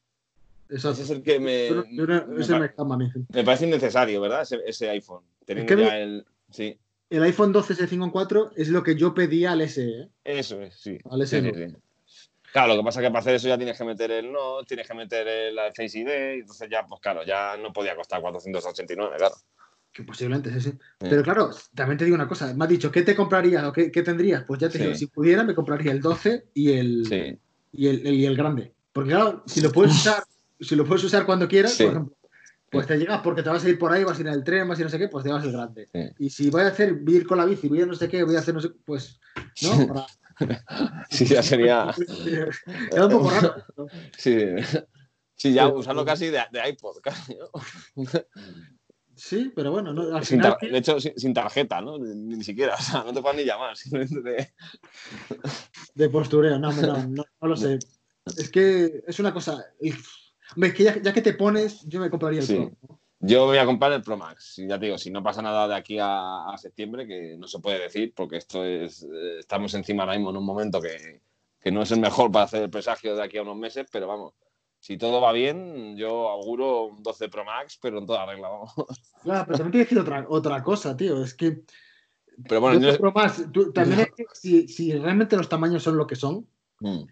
Exacto. 0.70 1.02
Ese 1.02 1.04
es 1.04 1.10
el 1.10 1.24
que 1.24 1.40
me. 1.40 1.70
Yo 1.70 1.84
yo 1.90 2.06
me 2.28 2.42
ese 2.42 2.54
me 2.60 2.98
mí. 2.98 3.12
me 3.30 3.44
parece 3.44 3.66
innecesario, 3.66 4.20
¿verdad? 4.22 4.42
Ese, 4.42 4.60
ese 4.66 4.90
iPhone. 4.90 5.24
Teniendo 5.46 5.74
que 5.76 5.82
ya 5.84 5.90
me- 5.90 6.04
el. 6.04 6.26
Sí, 6.52 6.78
El 7.16 7.24
iPhone 7.24 7.52
12 7.52 7.74
ese 7.74 7.88
5.4 7.88 8.52
es 8.56 8.70
lo 8.70 8.82
que 8.84 8.96
yo 8.96 9.14
pedía 9.14 9.52
al 9.52 9.62
SE. 9.70 9.84
¿eh? 9.88 10.10
eso 10.24 10.62
es, 10.62 10.76
sí. 10.76 10.98
Al 11.10 11.26
SE. 11.28 11.42
sí, 11.42 11.52
sí. 11.54 11.76
Claro, 12.52 12.74
lo 12.76 12.82
que 12.82 12.86
pasa 12.86 13.02
es 13.02 13.06
que 13.08 13.12
para 13.12 13.20
hacer 13.20 13.36
eso 13.36 13.48
ya 13.48 13.58
tienes 13.58 13.78
que 13.78 13.84
meter 13.84 14.12
el 14.12 14.32
Note, 14.32 14.66
tienes 14.68 14.88
que 14.88 14.94
meter 14.94 15.28
el 15.28 15.56
Face 15.76 15.98
ID, 16.00 16.08
y 16.08 16.40
entonces 16.42 16.68
ya, 16.72 16.86
pues 16.88 17.02
claro, 17.02 17.24
ya 17.26 17.56
no 17.58 17.72
podía 17.74 17.96
costar 17.96 18.22
489, 18.22 19.16
claro. 19.18 19.36
Que 19.92 20.04
posiblemente 20.04 20.52
sí, 20.54 20.60
sí. 20.72 20.78
Pero 20.98 21.22
claro, 21.24 21.52
también 21.76 21.98
te 22.00 22.06
digo 22.06 22.16
una 22.16 22.28
cosa. 22.28 22.52
Me 22.56 22.64
has 22.66 22.70
dicho, 22.70 22.92
¿qué 22.92 23.04
te 23.04 23.16
comprarías 23.16 23.64
o 23.64 23.72
qué, 23.72 23.92
qué 23.92 24.02
tendrías? 24.02 24.44
Pues 24.48 24.60
ya 24.60 24.70
te 24.70 24.80
digo, 24.80 24.96
si 24.96 25.06
pudiera, 25.08 25.44
me 25.44 25.54
compraría 25.54 25.92
el 25.92 26.02
12 26.02 26.46
y 26.56 26.72
el, 26.74 27.04
y 27.72 27.88
el, 27.88 28.08
el- 28.08 28.14
y 28.16 28.26
el 28.26 28.36
grande. 28.36 28.74
Porque 28.92 29.12
claro, 29.12 29.44
si 29.46 29.62
lo 29.62 29.72
puedes 29.72 29.92
usar, 29.94 30.24
si 30.60 30.76
lo 30.76 30.84
puedes 30.86 31.04
usar 31.04 31.26
cuando 31.28 31.48
quieras, 31.48 31.76
por 31.78 31.92
ejemplo, 31.92 32.16
pues 32.74 32.88
te 32.88 32.98
llegas 32.98 33.22
porque 33.22 33.44
te 33.44 33.50
vas 33.50 33.64
a 33.64 33.70
ir 33.70 33.78
por 33.80 33.92
ahí, 33.94 34.04
vas 34.04 34.18
a 34.18 34.22
ir 34.22 34.28
en 34.28 34.34
el 34.34 34.44
tren, 34.44 34.68
vas 34.68 34.78
a 34.78 34.82
ir 34.82 34.86
no 34.88 34.90
sé 34.92 35.00
qué, 35.00 35.08
pues 35.08 35.24
te 35.24 35.32
vas 35.32 35.44
el 35.46 35.52
grande. 35.54 35.90
Sí. 35.94 36.10
Y 36.20 36.30
si 36.30 36.50
voy 36.50 36.64
a 36.64 36.68
hacer, 36.68 36.94
voy 36.96 37.14
a 37.14 37.18
ir 37.18 37.28
con 37.28 37.38
la 37.38 37.46
bici, 37.46 37.68
voy 37.70 37.82
a 37.82 37.86
no 37.86 37.94
sé 37.94 38.10
qué, 38.10 38.24
voy 38.24 38.36
a 38.36 38.40
hacer 38.40 38.54
no 38.54 38.60
sé, 38.62 38.70
pues, 38.84 39.20
¿no? 39.62 39.88
Para- 39.88 40.06
sí, 41.10 41.26
ya 41.26 41.42
sería. 41.44 41.94
Queda 42.92 43.06
un 43.06 43.12
poco 43.12 43.30
raro. 43.30 43.56
¿no? 43.78 43.86
Sí, 44.18 44.36
sí 45.36 45.54
ya 45.54 45.68
usarlo 45.68 46.04
casi 46.04 46.26
de, 46.28 46.42
de 46.52 46.70
iPod, 46.70 46.98
casi, 47.02 47.36
¿no? 47.36 47.50
Sí, 49.16 49.54
pero 49.56 49.70
bueno, 49.72 49.94
no, 49.94 50.16
al 50.16 50.26
Sin 50.26 50.40
final. 50.40 50.58
tar- 50.60 50.72
de 50.72 50.78
hecho, 50.80 51.00
sin, 51.00 51.14
sin 51.20 51.36
tarjeta, 51.36 51.80
¿no? 51.82 52.00
Ni, 52.00 52.36
ni 52.36 52.44
siquiera, 52.44 52.74
o 52.74 52.82
sea, 52.82 53.04
no 53.04 53.14
te 53.14 53.22
puedes 53.22 53.38
ni 53.38 53.46
llamar, 53.46 53.78
simplemente 53.78 54.22
de- 54.22 54.54
De 55.94 56.10
postureo, 56.10 56.58
no, 56.58 56.74
no, 56.74 56.82
no, 56.82 57.24
no 57.40 57.48
lo 57.48 57.56
sé. 57.56 57.78
Es 58.38 58.50
que 58.50 59.04
es 59.06 59.20
una 59.20 59.32
cosa. 59.32 59.64
Hombre, 60.56 60.70
es 60.70 60.76
que 60.76 60.84
ya, 60.84 61.02
ya 61.02 61.14
que 61.14 61.22
te 61.22 61.34
pones, 61.34 61.82
yo 61.88 62.00
me 62.00 62.10
compraría 62.10 62.40
el 62.42 62.46
Sí. 62.48 62.56
Pro. 62.56 62.72
¿no? 62.90 63.00
Yo 63.26 63.46
voy 63.46 63.58
a 63.58 63.66
comprar 63.66 63.94
el 63.94 64.02
Pro 64.02 64.18
Max. 64.18 64.60
Y 64.60 64.68
ya 64.68 64.78
te 64.78 64.86
digo, 64.88 64.98
si 64.98 65.10
no 65.10 65.24
pasa 65.24 65.42
nada 65.42 65.68
de 65.68 65.76
aquí 65.76 65.98
a, 66.00 66.50
a 66.50 66.58
septiembre, 66.58 67.08
que 67.08 67.38
no 67.38 67.48
se 67.48 67.60
puede 67.60 67.80
decir, 67.80 68.14
porque 68.16 68.36
esto 68.38 68.66
es. 68.66 69.04
eh, 69.04 69.40
Estamos 69.40 69.74
encima 69.76 70.04
ahora 70.04 70.16
mismo 70.16 70.30
en 70.32 70.38
un 70.38 70.46
momento 70.46 70.82
que, 70.82 71.22
que 71.62 71.72
no 71.72 71.82
es 71.84 71.92
el 71.92 72.02
mejor 72.02 72.32
para 72.32 72.46
hacer 72.46 72.64
el 72.64 72.70
presagio 72.70 73.16
de 73.16 73.24
aquí 73.24 73.38
a 73.38 73.44
unos 73.44 73.56
meses, 73.58 73.88
pero 73.92 74.08
vamos. 74.08 74.34
Si 74.80 74.98
todo 74.98 75.22
va 75.22 75.32
bien, 75.32 75.96
yo 75.96 76.28
auguro 76.30 76.84
un 76.88 77.02
12 77.02 77.30
Pro 77.30 77.46
Max, 77.46 77.80
pero 77.82 78.00
en 78.00 78.06
toda 78.06 78.26
regla, 78.26 78.50
vamos. 78.50 78.74
Claro, 79.24 79.46
pero 79.48 79.58
también 79.58 79.72
te 79.72 79.78
voy 79.78 79.82
a 79.82 79.84
decir 79.86 80.00
otra, 80.00 80.26
otra 80.28 80.62
cosa, 80.62 80.98
tío. 80.98 81.24
Es 81.24 81.34
que. 81.34 81.62
Pero 82.50 82.60
bueno, 82.60 82.80
yo 82.82 82.98
pro 82.98 83.14
más, 83.14 83.42
tú- 83.54 83.72
también 83.72 84.02
es 84.02 84.08
que 84.18 84.26
si, 84.34 84.68
si 84.68 84.92
realmente 84.92 85.38
los 85.38 85.48
tamaños 85.48 85.82
son 85.84 85.96
lo 85.96 86.06
que 86.08 86.16
son, 86.18 86.46
Mm. 86.82 87.04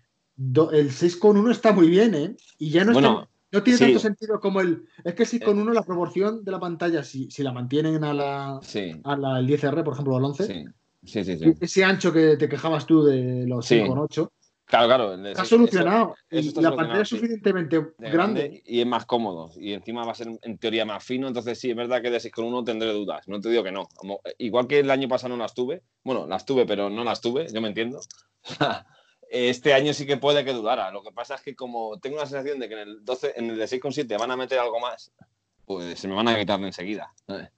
Do- 0.44 0.72
el 0.72 0.90
6,1 0.92 1.52
está 1.52 1.72
muy 1.72 1.88
bien, 1.90 2.16
¿eh? 2.16 2.36
Y 2.58 2.70
ya 2.72 2.84
no, 2.84 2.92
está- 2.92 3.02
Bueno, 3.08 3.30
no 3.52 3.64
tiene 3.64 3.78
sí. 3.78 3.84
tanto 3.86 4.00
sentido 4.00 4.40
como 4.40 4.62
el. 4.62 4.86
Es 5.04 5.14
que 5.14 5.24
el 5.24 5.30
6,1, 5.30 5.72
la 5.74 5.84
proporción 5.84 6.44
de 6.44 6.52
la 6.52 6.60
pantalla, 6.60 7.04
si, 7.04 7.30
si 7.30 7.44
la 7.44 7.52
mantienen 7.52 8.04
a 8.04 8.14
la, 8.14 8.60
sí, 8.64 8.92
a 9.04 9.16
la 9.16 9.40
el 9.40 9.48
10R, 9.48 9.84
por 9.84 9.94
ejemplo, 9.94 10.18
al 10.18 10.26
11, 10.26 10.46
sí, 10.48 10.66
sí, 11.06 11.24
sí, 11.24 11.38
sí. 11.38 11.54
ese 11.60 11.84
ancho 11.84 12.12
que 12.12 12.38
te 12.38 12.50
quejabas 12.50 12.86
tú 12.86 13.04
de 13.04 13.46
los 13.46 13.66
Sí. 13.66 13.76
5,8, 13.76 14.32
Claro, 14.66 14.88
claro. 14.88 15.14
está 15.28 15.42
eso- 15.44 15.58
solucionado. 15.58 16.16
eso 16.30 16.46
y 16.46 16.48
está 16.48 16.62
la 16.62 16.70
solucionado, 16.70 16.76
pantalla 16.78 17.02
es 17.02 17.10
suficientemente 17.10 17.82
de 17.98 18.10
grande. 18.10 18.64
y 18.66 18.80
es 18.80 18.88
más 18.88 19.06
cómodo. 19.06 19.52
Y 19.58 19.74
encima 19.74 20.06
va 20.06 20.14
a 20.14 20.16
ser 20.16 20.30
en 20.42 20.58
teoría 20.58 20.86
más 20.86 21.04
fino. 21.04 21.28
Entonces, 21.28 21.60
sí, 21.60 21.70
es 21.72 21.76
verdad 21.76 22.02
que 22.02 22.10
de 22.10 22.20
6,1 22.22 22.64
tendré 22.64 22.94
dudas. 22.94 23.28
No 23.28 23.42
te 23.42 23.50
digo 23.50 23.64
que 23.64 23.72
no. 23.74 23.86
Como- 23.96 24.22
igual 24.38 24.68
que 24.68 24.80
el 24.80 24.90
año 24.90 25.10
pasado 25.10 25.36
no 25.36 25.44
las 25.44 25.54
tuve. 25.54 25.82
Bueno, 26.06 26.26
las 26.26 26.46
tuve, 26.46 26.66
pero 26.66 26.90
no 26.90 27.04
las 27.04 27.20
tuve, 27.20 27.48
yo 27.54 27.60
me 27.62 27.68
entiendo. 27.68 28.00
este 29.32 29.74
año 29.74 29.94
sí 29.94 30.06
que 30.06 30.18
puede 30.18 30.44
que 30.44 30.52
dudara. 30.54 30.92
Lo 30.92 31.02
que 31.04 31.12
pasa 31.12 31.36
es 31.36 31.42
que, 31.42 31.56
como 31.56 31.98
tengo 32.00 32.18
la 32.18 32.26
sensación 32.26 32.60
de 32.60 32.68
que 32.68 32.74
en 32.74 32.88
el 32.88 33.06
12, 33.06 33.34
en 33.38 33.50
el 33.50 33.58
de 33.58 33.66
6,7 33.66 34.20
van 34.20 34.32
a 34.32 34.36
meter 34.36 34.60
algo 34.60 34.80
más, 34.80 35.12
pues 35.66 36.00
se 36.00 36.08
me 36.08 36.16
van 36.16 36.28
a 36.28 36.38
quitar 36.38 36.60
de 36.60 36.68
enseguida. 36.68 37.14
¿sabes? 37.26 37.50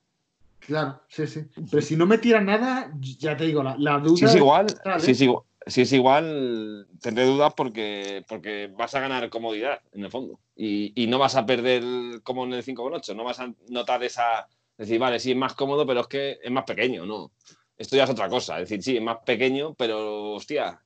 Claro, 0.60 1.02
sí, 1.10 1.26
sí. 1.28 1.42
Pero 1.70 1.82
si 1.82 1.96
no 1.96 2.06
metiera 2.06 2.40
nada, 2.40 2.92
ya 3.00 3.36
te 3.36 3.46
digo, 3.46 3.64
la, 3.64 3.76
la 3.78 3.98
duda. 4.00 4.18
Si 4.18 4.26
es 4.26 4.36
igual, 4.36 4.68
si 5.00 5.12
es 5.12 5.22
igual, 5.22 5.44
si 5.66 5.82
es 5.82 5.94
igual, 5.94 6.88
tendré 7.02 7.26
dudas 7.26 7.54
porque, 7.56 8.24
porque 8.28 8.72
vas 8.78 8.94
a 8.96 9.00
ganar 9.00 9.30
comodidad, 9.30 9.82
en 9.94 10.04
el 10.04 10.12
fondo. 10.12 10.40
Y, 10.56 10.94
y 10.96 11.08
no 11.08 11.18
vas 11.18 11.36
a 11.36 11.46
perder 11.46 12.22
como 12.22 12.46
en 12.46 12.54
el 12.54 12.64
5.8, 12.64 13.16
no 13.16 13.24
vas 13.24 13.40
a 13.40 13.52
notar 13.70 14.04
esa... 14.04 14.48
Decir, 14.78 15.00
vale, 15.00 15.20
sí, 15.20 15.32
es 15.32 15.38
más 15.38 15.54
cómodo, 15.54 15.86
pero 15.86 16.02
es 16.02 16.08
que 16.08 16.40
es 16.42 16.52
más 16.52 16.64
pequeño, 16.64 17.06
¿no? 17.06 17.32
Esto 17.78 17.96
ya 17.96 18.06
es 18.06 18.10
otra 18.10 18.28
cosa. 18.28 18.60
Es 18.60 18.70
decir, 18.70 18.84
sí, 18.84 18.98
es 18.98 19.04
más 19.04 19.18
pequeño, 19.26 19.74
pero, 19.76 20.34
hostia, 20.34 20.82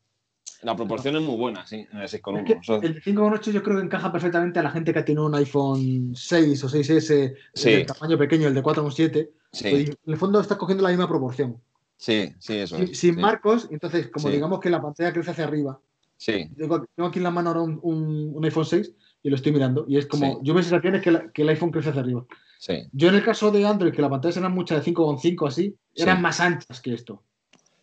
la 0.63 0.75
proporción 0.75 1.15
es 1.15 1.21
muy 1.21 1.35
buena, 1.37 1.65
sí, 1.65 1.87
en 1.91 1.99
el 1.99 2.07
6.1. 2.07 2.39
Es 2.39 2.45
que 2.81 2.87
el 2.87 3.01
5,8 3.03 3.51
yo 3.51 3.63
creo 3.63 3.77
que 3.77 3.83
encaja 3.83 4.11
perfectamente 4.11 4.59
a 4.59 4.63
la 4.63 4.71
gente 4.71 4.93
que 4.93 5.03
tiene 5.03 5.21
un 5.21 5.35
iPhone 5.35 6.13
6 6.15 6.63
o 6.63 6.69
6S 6.69 7.35
Sí. 7.53 7.71
de 7.71 7.85
tamaño 7.85 8.17
pequeño, 8.17 8.47
el 8.47 8.53
de 8.53 8.63
4,7. 8.63 9.29
sí, 9.51 9.69
pues, 9.69 9.89
en 9.89 9.97
el 10.13 10.17
fondo 10.17 10.39
está 10.39 10.57
cogiendo 10.57 10.83
la 10.83 10.89
misma 10.89 11.07
proporción. 11.07 11.61
sí, 11.95 12.33
sí, 12.39 12.57
eso 12.57 12.75
Sin, 12.75 12.85
es. 12.89 12.97
sin 12.99 13.15
sí. 13.15 13.21
marcos, 13.21 13.67
entonces, 13.71 14.09
como 14.11 14.29
digamos 14.29 14.59
que 14.59 14.69
la 14.69 14.81
pantalla 14.81 15.11
crece 15.13 15.31
hacia 15.31 15.45
arriba. 15.45 15.79
Sí, 16.19 16.49
Tengo, 16.57 16.83
aquí 17.07 17.19
en 17.19 17.23
la 17.23 17.31
mano 17.31 17.49
ahora 17.49 17.61
un, 17.61 17.79
un- 17.83 18.31
un 18.35 18.43
iPhone 18.45 18.65
6 18.65 18.91
y 19.21 19.29
lo 19.29 19.35
estoy 19.35 19.51
mirando. 19.51 19.85
Y 19.87 19.97
es 19.97 20.07
como, 20.07 20.41
yo 20.43 20.53
mi 20.55 20.63
sensación 20.63 20.95
es 20.95 21.01
que, 21.03 21.11
la- 21.11 21.31
que 21.31 21.43
el 21.43 21.49
iPhone 21.49 21.69
crece 21.71 21.89
hacia 21.89 22.01
arriba. 22.01 22.25
sí, 22.57 22.87
Yo 22.91 23.09
en 23.09 23.15
el 23.15 23.23
caso 23.23 23.51
de 23.51 23.65
Android, 23.65 23.93
que 23.93 24.01
las 24.01 24.09
pantallas 24.09 24.37
eran 24.37 24.51
muchas 24.53 24.79
de 24.79 24.91
5,5 24.91 25.47
así, 25.47 25.75
Sí. 25.93 26.01
eran 26.03 26.21
más 26.23 26.39
anchas 26.39 26.81
que 26.81 26.93
esto. 26.95 27.21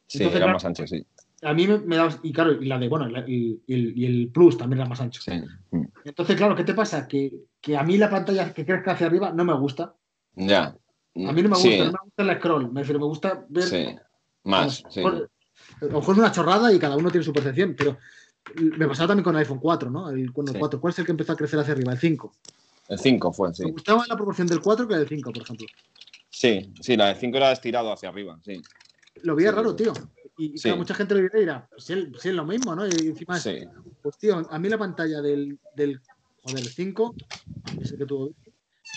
sí, 0.07 0.19
Entonces, 0.19 0.37
era 0.37 0.47
claro, 0.47 0.53
más 0.57 0.65
ancho, 0.65 0.87
sí. 0.87 1.07
A 1.45 1.53
mí 1.55 1.67
me, 1.67 1.79
me 1.79 1.97
daba, 1.97 2.15
y 2.23 2.33
claro, 2.33 2.53
y 2.53 2.67
la 2.67 2.79
de, 2.79 2.89
bueno, 2.89 3.07
la- 3.09 3.25
y, 3.29 3.63
y 3.67 3.75
el, 3.75 3.99
y 3.99 4.07
el 4.07 4.29
Plus 4.29 4.57
también 4.57 4.81
era 4.81 4.89
más 4.89 5.01
ancho. 5.01 5.21
sí. 5.23 5.33
Entonces, 6.05 6.37
claro, 6.37 6.55
¿qué 6.55 6.65
te 6.65 6.75
pasa? 6.75 7.09
Que, 7.09 7.33
que 7.61 7.77
a 7.77 7.83
mí 7.83 7.97
la 7.97 8.11
pantalla 8.11 8.53
que 8.53 8.67
crezca 8.67 8.93
hacia 8.93 9.07
arriba 9.07 9.33
no 9.33 9.45
me 9.45 9.55
gusta. 9.55 9.95
Ya. 10.35 10.65
A 10.67 11.33
mí 11.33 11.43
no 11.43 11.49
me 11.49 11.57
gusta, 11.57 11.59
Sí, 11.59 11.79
no 11.79 11.85
me 11.93 11.99
gusta 12.03 12.23
el 12.23 12.37
scroll. 12.39 12.73
Me 12.73 12.81
refiero, 12.81 13.01
me 13.01 13.07
gusta 13.07 13.45
ver. 13.49 13.65
sí. 13.65 13.87
Más, 14.45 14.85
A 14.85 15.01
lo 15.87 15.89
mejor 16.01 16.15
es 16.15 16.19
una 16.19 16.31
chorrada 16.33 16.73
y 16.73 16.79
cada 16.79 16.97
uno 16.97 17.11
tiene 17.11 17.25
su 17.25 17.33
percepción, 17.33 17.75
pero 17.77 17.97
me 18.55 18.87
pasaba 18.87 19.09
también 19.09 19.25
con 19.25 19.35
el 19.35 19.41
iPhone 19.41 19.59
4, 19.61 19.91
¿no? 19.91 20.11
El, 20.11 20.29
bueno, 20.31 20.51
el 20.51 20.55
Sí. 20.57 20.59
4. 20.59 20.81
¿Cuál 20.81 20.93
es 20.93 20.99
el 20.99 21.07
que 21.07 21.13
empezó 21.13 21.33
a 21.33 21.37
crecer 21.37 21.59
hacia 21.59 21.73
arriba? 21.73 21.93
El 21.93 21.99
5. 21.99 22.35
El 22.89 22.99
5 22.99 23.33
fue, 23.33 23.55
sí. 23.55 23.65
Me 23.65 23.71
gustaba 23.73 24.05
la 24.07 24.17
proporción 24.17 24.47
del 24.47 24.61
4 24.61 24.87
que 24.87 24.95
del 24.97 25.09
5, 25.09 25.33
por 25.33 25.43
ejemplo. 25.43 25.67
Sí, 26.29 26.75
sí, 26.81 26.97
la 26.97 27.07
de 27.09 27.15
5 27.15 27.37
era 27.39 27.53
estirado 27.53 27.91
hacia 27.93 28.11
arriba, 28.11 28.39
sí. 28.45 28.61
Lo 29.23 29.35
veía 29.37 29.51
Sí, 29.51 29.57
raro, 29.57 29.75
tío. 29.75 29.93
Y, 30.37 30.55
y 30.55 30.59
Sí. 30.59 30.63
claro, 30.65 30.79
mucha 30.79 30.95
gente 30.95 31.15
lo 31.15 31.21
dirá 31.21 31.37
y 31.39 31.41
dirá, 31.41 31.69
pues 31.71 31.85
sí, 31.85 31.95
sí 32.19 32.29
es 32.29 32.35
lo 32.35 32.45
mismo, 32.45 32.75
¿no? 32.75 32.87
Y 32.87 33.09
encima, 33.09 33.39
Sí, 33.39 33.65
pues 34.03 34.17
tío, 34.19 34.47
a 34.51 34.59
mí 34.59 34.69
la 34.69 34.79
pantalla 34.79 35.21
del, 35.23 35.59
del 35.75 36.01
joder, 36.43 36.63
el 36.65 36.71
5, 36.73 37.15
ese 37.79 37.97
que 37.97 38.05
tuvo, 38.07 38.31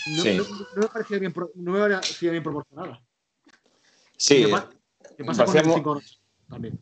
no, 0.06 0.22
Sí. 0.22 0.36
no- 0.36 0.44
no 0.44 0.82
me 0.82 0.88
parecía 0.88 1.18
bien, 1.18 1.32
no 1.54 1.72
me 1.72 1.78
parecía 1.80 2.30
bien 2.32 2.42
proporcionada. 2.42 3.00
sí. 4.16 4.42
¿Qué, 4.44 4.48
pa- 4.48 4.70
qué 5.16 5.24
pasa 5.24 5.44
con 5.44 5.56
el 5.56 5.66
mo- 5.66 5.74
5 5.74 6.00
también? 6.48 6.78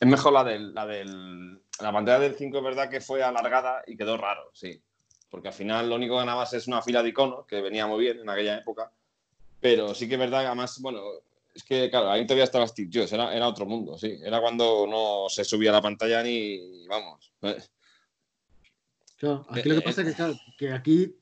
Es 0.00 0.08
mejor 0.08 0.32
la 0.32 0.44
del, 0.44 0.72
la 0.74 0.86
del. 0.86 1.60
La 1.80 1.92
pantalla 1.92 2.18
del 2.20 2.34
5 2.34 2.58
es 2.58 2.64
verdad 2.64 2.88
que 2.88 3.00
fue 3.00 3.22
alargada 3.22 3.82
y 3.86 3.96
quedó 3.96 4.16
raro, 4.16 4.50
sí. 4.54 4.82
Porque 5.28 5.48
al 5.48 5.54
final 5.54 5.88
lo 5.88 5.96
único 5.96 6.14
que 6.14 6.20
ganabas 6.20 6.52
es 6.54 6.66
una 6.68 6.82
fila 6.82 7.02
de 7.02 7.10
iconos, 7.10 7.46
que 7.46 7.60
venía 7.60 7.86
muy 7.86 8.00
bien 8.00 8.20
en 8.20 8.30
aquella 8.30 8.58
época. 8.58 8.90
Pero 9.60 9.94
sí 9.94 10.08
que 10.08 10.14
es 10.14 10.20
verdad 10.20 10.40
que 10.40 10.46
además, 10.46 10.78
bueno, 10.80 11.02
es 11.54 11.64
que 11.64 11.90
claro, 11.90 12.10
ahí 12.10 12.24
todavía 12.26 12.44
estaba 12.44 12.66
Steve 12.66 12.90
Jobs, 12.92 13.12
era, 13.12 13.34
era 13.34 13.48
otro 13.48 13.66
mundo, 13.66 13.98
sí. 13.98 14.18
Era 14.22 14.40
cuando 14.40 14.86
no 14.86 15.28
se 15.28 15.44
subía 15.44 15.72
la 15.72 15.82
pantalla 15.82 16.22
ni. 16.22 16.86
Vamos. 16.86 17.32
eh, 17.42 17.56
Claro, 19.16 19.44
aquí 19.50 19.68
Eh, 19.68 19.72
lo 19.72 19.74
que 19.76 19.82
pasa 19.82 20.02
es 20.02 20.08
que, 20.08 20.14
claro, 20.14 20.34
que 20.56 20.72
aquí 20.72 21.16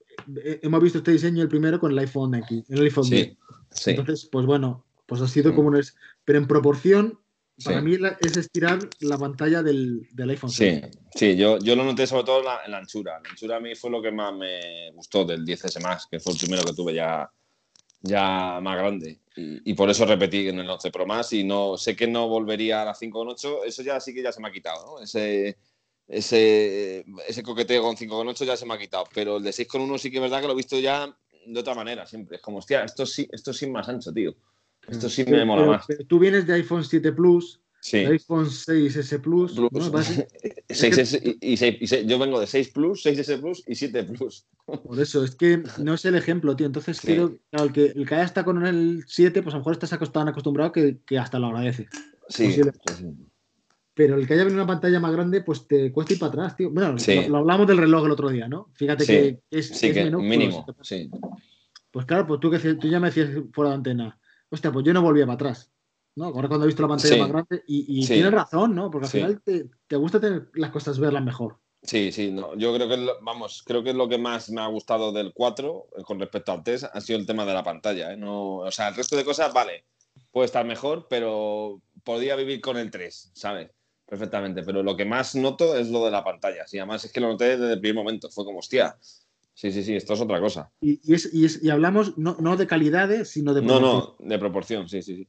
eh, 0.45 0.61
hemos 0.63 0.83
visto 0.83 0.99
este 0.99 1.13
diseño 1.13 1.43
el 1.43 1.49
primero 1.49 1.81
con 1.81 1.93
el 1.93 1.99
iPhone 1.99 2.35
X, 2.35 2.65
el 2.69 2.83
iPhone 2.83 3.09
10. 3.09 3.29
Sí, 3.29 3.39
sí. 3.71 3.91
Entonces, 3.91 4.29
pues 4.31 4.45
bueno, 4.45 4.85
pues 5.07 5.23
ha 5.23 5.29
sido 5.29 5.53
Mm. 5.53 5.55
como 5.57 5.69
un 5.69 5.77
es. 5.77 5.97
Pero 6.25 6.39
en 6.39 6.47
proporción, 6.47 7.19
para 7.65 7.81
Sí. 7.81 7.87
mí 7.87 7.97
es 8.21 8.37
estirar 8.37 8.81
la 9.01 9.17
pantalla 9.17 9.63
del, 9.63 10.07
del 10.13 10.29
iPhone 10.31 10.51
6. 10.51 10.83
Sí, 10.85 10.99
sí, 11.15 11.37
yo, 11.37 11.59
yo 11.59 11.75
lo 11.75 11.85
noté 11.85 12.07
sobre 12.07 12.25
todo 12.25 12.41
en 12.41 12.45
la, 12.45 12.61
en 12.67 12.73
la 12.73 12.79
anchura. 12.79 13.19
La 13.25 13.31
anchura 13.31 13.57
a 13.57 13.61
mí 13.61 13.75
fue 13.75 13.89
lo 13.91 14.03
que 14.03 14.13
más 14.13 14.35
me 14.35 14.91
gustó 14.93 15.25
del 15.25 15.43
10S 15.47 15.81
Max, 15.81 16.07
que 16.11 16.21
fue 16.21 16.35
el 16.35 16.39
primero 16.39 16.65
que 16.65 16.75
tuve 16.75 16.93
ya, 16.93 17.31
ya 18.07 18.61
más 18.61 18.77
grande. 18.79 19.19
Y, 19.37 19.71
y 19.71 19.75
por 19.75 19.91
eso 19.91 20.07
repetí 20.07 20.49
en 20.49 20.59
el 20.59 20.69
11 20.71 20.91
Pro 20.91 21.07
más 21.07 21.33
y 21.33 21.45
no 21.45 21.77
sé 21.77 21.95
que 21.95 22.07
no 22.07 22.29
volvería 22.29 22.83
a 22.83 22.87
la 22.87 22.95
5.8, 22.95 23.61
eso 23.67 23.83
ya 23.83 24.01
sí 24.01 24.15
que 24.15 24.23
ya 24.23 24.33
se 24.33 24.41
me 24.41 24.49
ha 24.49 24.53
quitado, 24.53 24.87
¿no? 24.87 25.03
Ese, 25.03 25.59
ese, 26.09 27.05
ese 27.29 27.43
coqueteo 27.43 27.83
con 27.83 27.97
5.8 27.97 28.45
ya 28.45 28.57
se 28.57 28.67
me 28.67 28.75
ha 28.75 28.79
quitado, 28.79 29.05
pero 29.13 29.39
el 29.39 29.43
de 29.43 29.51
6.1 29.51 29.99
sí 29.99 30.11
que 30.11 30.17
es 30.19 30.23
verdad 30.23 30.41
que 30.41 30.47
lo 30.47 30.53
he 30.53 30.57
visto 30.57 30.79
ya 30.79 31.15
de 31.47 31.61
otra 31.61 31.75
manera 31.75 32.07
siempre. 32.07 32.37
Es 32.37 32.43
como, 32.43 32.59
hostia, 32.59 32.85
esto 32.85 33.07
sí, 33.07 33.29
esto 33.31 33.53
sí 33.53 33.67
es 33.67 33.71
más 33.71 33.89
ancho, 33.89 34.13
tío. 34.13 34.35
Esto 34.89 35.09
sí 35.09 35.25
me 35.25 35.45
mola 35.45 35.67
más. 35.67 35.87
tú 36.09 36.19
vienes 36.19 36.47
de 36.47 36.55
iPhone 36.55 36.85
7 36.85 37.13
Plus, 37.13 37.61
Sí. 37.87 37.99
de 37.99 38.07
iPhone 38.09 38.47
6S 38.47 39.21
Plus, 39.21 39.53
Plus. 39.55 39.93
6S 39.93 41.39
y, 41.41 42.07
yo 42.09 42.19
vengo 42.19 42.41
de 42.41 42.49
6 42.49 42.71
Plus, 42.71 43.07
6S 43.07 43.41
Plus 43.41 43.63
y 43.65 43.77
7 43.77 44.03
Plus. 44.03 44.45
Por 44.67 44.99
eso, 44.99 45.23
es 45.23 45.37
que 45.37 45.63
no 45.79 45.95
es 45.95 46.05
el 46.05 46.17
ejemplo, 46.17 46.57
tío. 46.57 46.67
Entonces, 46.67 46.97
Sí. 46.97 47.07
quiero, 47.07 47.39
claro, 47.49 47.67
el 47.67 47.73
que, 47.73 47.85
el 47.85 48.05
que 48.05 48.17
ya 48.17 48.25
está 48.25 48.45
con 48.45 48.67
el 48.67 49.05
7, 49.07 49.41
pues 49.41 49.55
a 49.55 49.59
lo 49.59 49.61
mejor 49.61 49.75
estás 49.75 50.13
tan 50.13 50.27
acostumbrado 50.27 50.73
que, 50.73 50.99
que 51.07 51.17
hasta 51.17 51.39
lo 51.39 51.47
agradece. 51.47 51.87
Sí, 52.29 52.47
Posible. 52.47 52.73
sí. 52.99 53.05
Pero 53.95 54.17
el 54.17 54.27
que 54.27 54.35
haya 54.35 54.43
venido 54.43 54.65
una 54.65 54.73
pantalla 54.73 54.99
más 54.99 55.13
grande, 55.13 55.43
pues 55.43 55.69
te 55.69 55.93
cuesta 55.93 56.15
ir 56.15 56.19
para 56.19 56.31
atrás, 56.31 56.57
tío. 56.57 56.73
Bueno, 56.73 56.97
lo, 56.97 57.29
lo 57.29 57.37
hablamos 57.39 57.69
del 57.69 57.79
reloj 57.79 58.05
el 58.07 58.11
otro 58.11 58.31
día, 58.31 58.49
¿no? 58.49 58.69
Fíjate 58.75 59.07
que 59.07 59.41
es, 59.49 59.71
es 59.71 59.81
que 59.81 60.05
menú, 60.05 60.19
pero 60.19 60.29
mínimo. 60.29 60.67
Sí. 60.83 61.09
Pues 61.93 62.05
claro, 62.05 62.27
pues 62.27 62.41
tú, 62.41 62.51
que, 62.51 62.59
tú 62.59 62.89
ya 62.89 62.99
me 62.99 63.07
decías 63.13 63.31
fuera 63.53 63.71
de 63.71 63.77
antena. 63.77 64.19
Hostia, 64.51 64.73
pues 64.73 64.85
yo 64.85 64.93
no 64.93 65.03
volvía 65.03 65.25
para 65.25 65.35
atrás. 65.35 65.71
¿No? 66.17 66.27
Ahora 66.27 66.49
cuando 66.49 66.65
he 66.65 66.69
visto 66.69 66.83
la 66.83 66.89
pantalla 66.89 67.15
Sí. 67.15 67.21
más 67.21 67.29
grande, 67.29 67.63
y, 67.67 68.01
y 68.01 68.03
Sí. 68.07 68.15
tienes 68.15 68.33
razón, 68.33 68.75
¿no? 68.75 68.91
Porque 68.91 69.05
al 69.07 69.11
Sí. 69.13 69.19
final 69.19 69.43
te, 69.43 69.71
te 69.87 69.97
gusta 69.97 70.19
tener 70.19 70.49
las 70.55 70.71
cosas 70.71 70.99
verlas 70.99 71.23
mejor. 71.23 71.59
Sí, 71.83 72.11
sí, 72.11 72.33
no, 72.33 72.57
yo 72.57 72.75
creo 72.75 72.89
que, 72.89 73.07
vamos, 73.23 73.63
creo 73.65 73.85
que 73.85 73.91
es 73.91 73.97
lo 73.97 74.09
que 74.09 74.19
más 74.19 74.51
me 74.51 74.61
ha 74.61 74.67
gustado 74.67 75.13
del 75.13 75.33
4 75.33 75.87
eh, 75.97 76.03
con 76.03 76.19
respecto 76.19 76.51
al 76.51 76.65
test 76.65 76.85
ha 76.93 77.01
sido 77.01 77.19
el 77.19 77.27
tema 77.27 77.45
de 77.45 77.55
la 77.55 77.63
pantalla. 77.63 78.13
¿eh? 78.13 78.17
No, 78.17 78.57
o 78.57 78.71
sea, 78.73 78.89
el 78.89 78.97
resto 78.97 79.15
de 79.15 79.25
cosas, 79.25 79.53
vale, 79.53 79.85
puede 80.33 80.47
estar 80.47 80.65
mejor, 80.67 81.07
pero 81.09 81.81
podría 82.03 82.35
vivir 82.35 82.61
con 82.61 82.77
el 82.77 82.91
3, 82.91 83.31
¿sabes? 83.35 83.71
Perfectamente, 84.07 84.63
pero 84.63 84.83
lo 84.83 84.97
que 84.97 85.05
más 85.05 85.35
noto 85.37 85.77
es 85.77 85.89
lo 85.91 86.05
de 86.05 86.11
la 86.11 86.25
pantalla. 86.25 86.67
Sí, 86.67 86.79
además 86.79 87.05
es 87.05 87.13
que 87.13 87.21
lo 87.21 87.29
noté 87.29 87.57
desde 87.59 87.75
el 87.75 87.81
primer 87.81 87.97
momento, 88.03 88.31
fue 88.31 88.45
como, 88.45 88.61
hostia, 88.61 88.97
sí, 89.53 89.71
sí, 89.71 89.83
sí, 89.85 89.95
esto 89.95 90.15
es 90.15 90.21
otra 90.21 90.41
cosa. 90.41 90.73
Y, 90.81 91.01
y 91.05 91.15
es, 91.15 91.33
y, 91.33 91.45
es- 91.45 91.63
y 91.63 91.71
hablamos 91.71 92.17
no, 92.19 92.37
no 92.41 92.57
de 92.57 92.67
calidades, 92.67 93.31
sino 93.31 93.53
de 93.55 93.63
No, 93.63 93.79
proporción. 93.79 94.15
no, 94.21 94.29
de 94.29 94.39
proporción, 94.39 94.89
sí, 94.89 95.03
sí, 95.03 95.17
sí. 95.17 95.29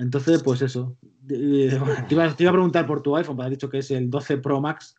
Entonces, 0.00 0.42
pues 0.42 0.62
eso. 0.62 0.96
Te, 1.28 1.36
iba, 1.36 2.34
te 2.34 2.42
iba 2.42 2.50
a 2.50 2.54
preguntar 2.54 2.86
por 2.86 3.02
tu 3.02 3.16
iPhone, 3.16 3.36
pero 3.36 3.44
has 3.46 3.50
dicho 3.50 3.70
que 3.70 3.78
es 3.78 3.90
el 3.92 4.10
12 4.10 4.38
Pro 4.38 4.60
Max. 4.60 4.96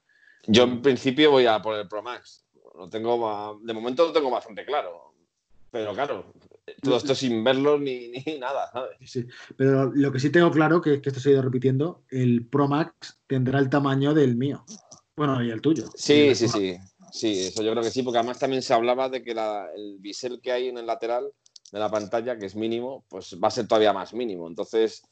Yo 0.48 0.64
en 0.64 0.82
principio 0.82 1.32
voy 1.32 1.46
a 1.46 1.62
por 1.62 1.78
el 1.78 1.88
Pro 1.90 2.02
Max. 2.02 2.46
Lo 2.78 2.88
tengo, 2.90 3.60
de 3.64 3.74
momento 3.74 4.06
lo 4.06 4.14
tengo 4.14 4.30
bastante 4.30 4.64
claro. 4.64 5.14
Pero 5.72 5.94
claro, 5.94 6.32
todo 6.82 6.98
esto 6.98 7.16
sin 7.16 7.44
verlo 7.44 7.78
ni, 7.78 8.10
ni 8.26 8.40
nada, 8.40 8.70
¿sabes? 8.72 8.98
Sí. 9.06 9.26
Pero 9.58 9.92
lo 9.94 10.12
que 10.12 10.20
sí 10.20 10.30
tengo 10.30 10.52
claro, 10.52 10.82
que, 10.82 11.02
que 11.02 11.10
esto 11.10 11.20
se 11.20 11.30
ha 11.30 11.34
ido 11.34 11.42
repitiendo, 11.42 12.04
el 12.10 12.46
Pro 12.46 12.68
Max 12.68 13.20
tendrá 13.28 13.60
el 13.60 13.70
tamaño 13.70 14.14
del 14.14 14.36
mío. 14.38 14.64
Bueno, 15.16 15.44
y 15.44 15.50
el 15.52 15.60
tuyo. 15.62 15.86
Sí, 15.96 16.30
el 16.30 16.36
sí, 16.36 16.48
sí. 16.48 16.78
Sí, 17.12 17.48
eso 17.48 17.62
yo 17.62 17.72
creo 17.72 17.84
que 17.84 17.92
sí, 17.92 18.04
porque 18.04 18.20
además 18.20 18.40
también 18.40 18.62
se 18.62 18.74
hablaba 18.74 19.10
de 19.10 19.22
que 19.22 19.34
la- 19.34 19.68
el 19.76 19.98
bisel 20.00 20.40
que 20.42 20.52
hay 20.54 20.70
en 20.70 20.78
el 20.78 20.86
lateral 20.88 21.32
de 21.72 21.80
la 21.80 21.90
pantalla, 21.90 22.38
que 22.38 22.46
es 22.46 22.56
mínimo, 22.56 23.06
pues 23.08 23.38
va 23.42 23.48
a 23.48 23.52
ser 23.52 23.68
todavía 23.68 23.94
más 23.94 24.14
mínimo. 24.14 24.48
Entonces, 24.48 25.04